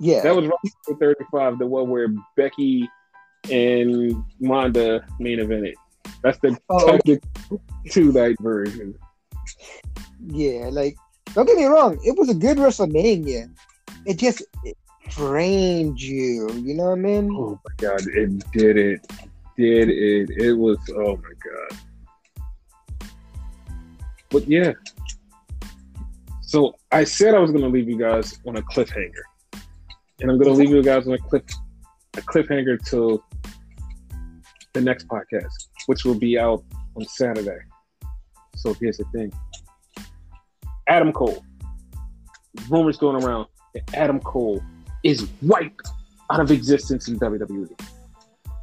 Yeah. 0.00 0.22
That 0.22 0.34
was 0.36 0.46
WrestleMania 0.46 0.98
35, 0.98 1.58
the 1.58 1.66
one 1.66 1.88
where 1.88 2.08
Becky 2.36 2.88
and 3.50 4.24
Ronda 4.40 5.06
main 5.20 5.38
evented. 5.38 5.74
That's 6.22 6.38
the 6.40 6.58
Oh, 6.68 6.94
okay. 6.94 7.18
technical 7.20 7.60
two 7.90 8.10
night 8.12 8.36
version. 8.40 8.98
Yeah, 10.26 10.68
like 10.72 10.96
don't 11.36 11.44
get 11.44 11.58
me 11.58 11.66
wrong, 11.66 11.98
it 12.02 12.16
was 12.16 12.30
a 12.30 12.34
good 12.34 12.56
WrestleMania. 12.56 13.50
It 14.06 14.16
just 14.16 14.42
it 14.64 14.74
drained 15.10 16.00
you. 16.00 16.50
You 16.54 16.72
know 16.72 16.84
what 16.84 16.92
I 16.92 17.02
mean? 17.02 17.30
Oh 17.30 17.60
my 17.62 17.72
god, 17.76 18.00
it 18.06 18.50
did 18.52 18.78
it. 18.78 19.06
Did 19.58 19.90
it. 19.90 20.30
It 20.30 20.54
was 20.54 20.78
oh 20.96 21.16
my 21.16 21.32
god. 21.44 23.10
But 24.30 24.48
yeah. 24.48 24.72
So 26.40 26.74
I 26.90 27.04
said 27.04 27.34
I 27.34 27.38
was 27.38 27.50
gonna 27.50 27.68
leave 27.68 27.86
you 27.86 27.98
guys 27.98 28.40
on 28.46 28.56
a 28.56 28.62
cliffhanger. 28.62 29.26
And 30.20 30.30
I'm 30.30 30.38
gonna 30.38 30.54
leave 30.54 30.70
you 30.70 30.82
guys 30.82 31.06
on 31.06 31.12
a 31.12 31.18
cliff 31.18 31.42
a 32.16 32.22
cliffhanger 32.22 32.82
till 32.82 33.22
the 34.72 34.80
next 34.80 35.06
podcast, 35.08 35.68
which 35.84 36.06
will 36.06 36.18
be 36.18 36.38
out 36.38 36.64
on 36.94 37.04
Saturday. 37.04 37.58
So 38.54 38.72
here's 38.72 38.96
the 38.96 39.04
thing. 39.12 39.30
Adam 40.88 41.12
Cole. 41.12 41.44
Rumors 42.68 42.96
going 42.96 43.22
around 43.22 43.46
that 43.74 43.94
Adam 43.94 44.20
Cole 44.20 44.62
is 45.04 45.28
wiped 45.42 45.88
out 46.30 46.40
of 46.40 46.50
existence 46.50 47.08
in 47.08 47.18
WWE. 47.18 47.78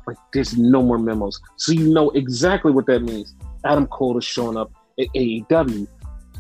Like 0.06 0.18
there's 0.34 0.58
no 0.58 0.82
more 0.82 0.98
memos. 0.98 1.40
So 1.58 1.72
you 1.72 1.94
know 1.94 2.10
exactly 2.12 2.72
what 2.72 2.86
that 2.88 3.02
means. 3.02 3.36
Adam 3.64 3.88
Cole 3.88 4.18
is 4.18 4.26
showing 4.26 4.58
up 4.58 4.72
at 5.00 5.08
AEW. 5.16 5.88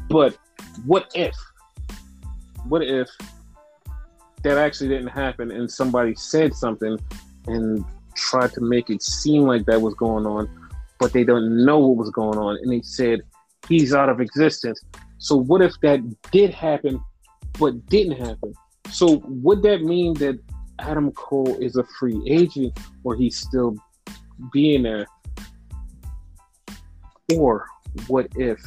But 0.09 0.37
what 0.85 1.11
if? 1.15 1.35
What 2.67 2.83
if 2.83 3.09
that 4.43 4.57
actually 4.57 4.89
didn't 4.89 5.07
happen 5.07 5.51
and 5.51 5.71
somebody 5.71 6.15
said 6.15 6.53
something 6.53 6.99
and 7.47 7.85
tried 8.15 8.51
to 8.53 8.61
make 8.61 8.89
it 8.89 9.01
seem 9.01 9.43
like 9.43 9.65
that 9.65 9.81
was 9.81 9.93
going 9.95 10.25
on, 10.25 10.49
but 10.99 11.13
they 11.13 11.23
don't 11.23 11.65
know 11.65 11.79
what 11.79 11.97
was 11.97 12.09
going 12.09 12.37
on 12.37 12.57
and 12.61 12.71
they 12.71 12.81
said 12.81 13.21
he's 13.67 13.93
out 13.93 14.09
of 14.09 14.19
existence. 14.19 14.81
So 15.23 15.37
what 15.37 15.61
if 15.61 15.79
that 15.79 16.01
did 16.33 16.53
happen 16.53 17.01
but 17.57 17.85
didn't 17.85 18.17
happen? 18.17 18.53
So 18.91 19.23
would 19.25 19.63
that 19.63 19.81
mean 19.81 20.15
that 20.15 20.37
Adam 20.79 21.13
Cole 21.13 21.57
is 21.61 21.77
a 21.77 21.85
free 21.97 22.21
agent 22.27 22.77
or 23.05 23.15
he's 23.15 23.37
still 23.37 23.77
being 24.51 24.83
there? 24.83 25.07
Or 27.37 27.65
what 28.07 28.27
if 28.35 28.61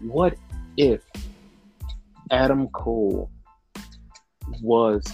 what 0.00 0.34
if 0.78 1.02
Adam 2.30 2.68
Cole 2.68 3.30
was 4.62 5.04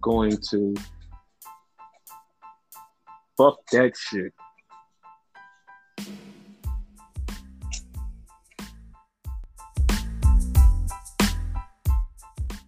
going 0.00 0.38
to 0.48 0.74
fuck 3.36 3.58
that 3.72 3.92
shit 3.94 4.32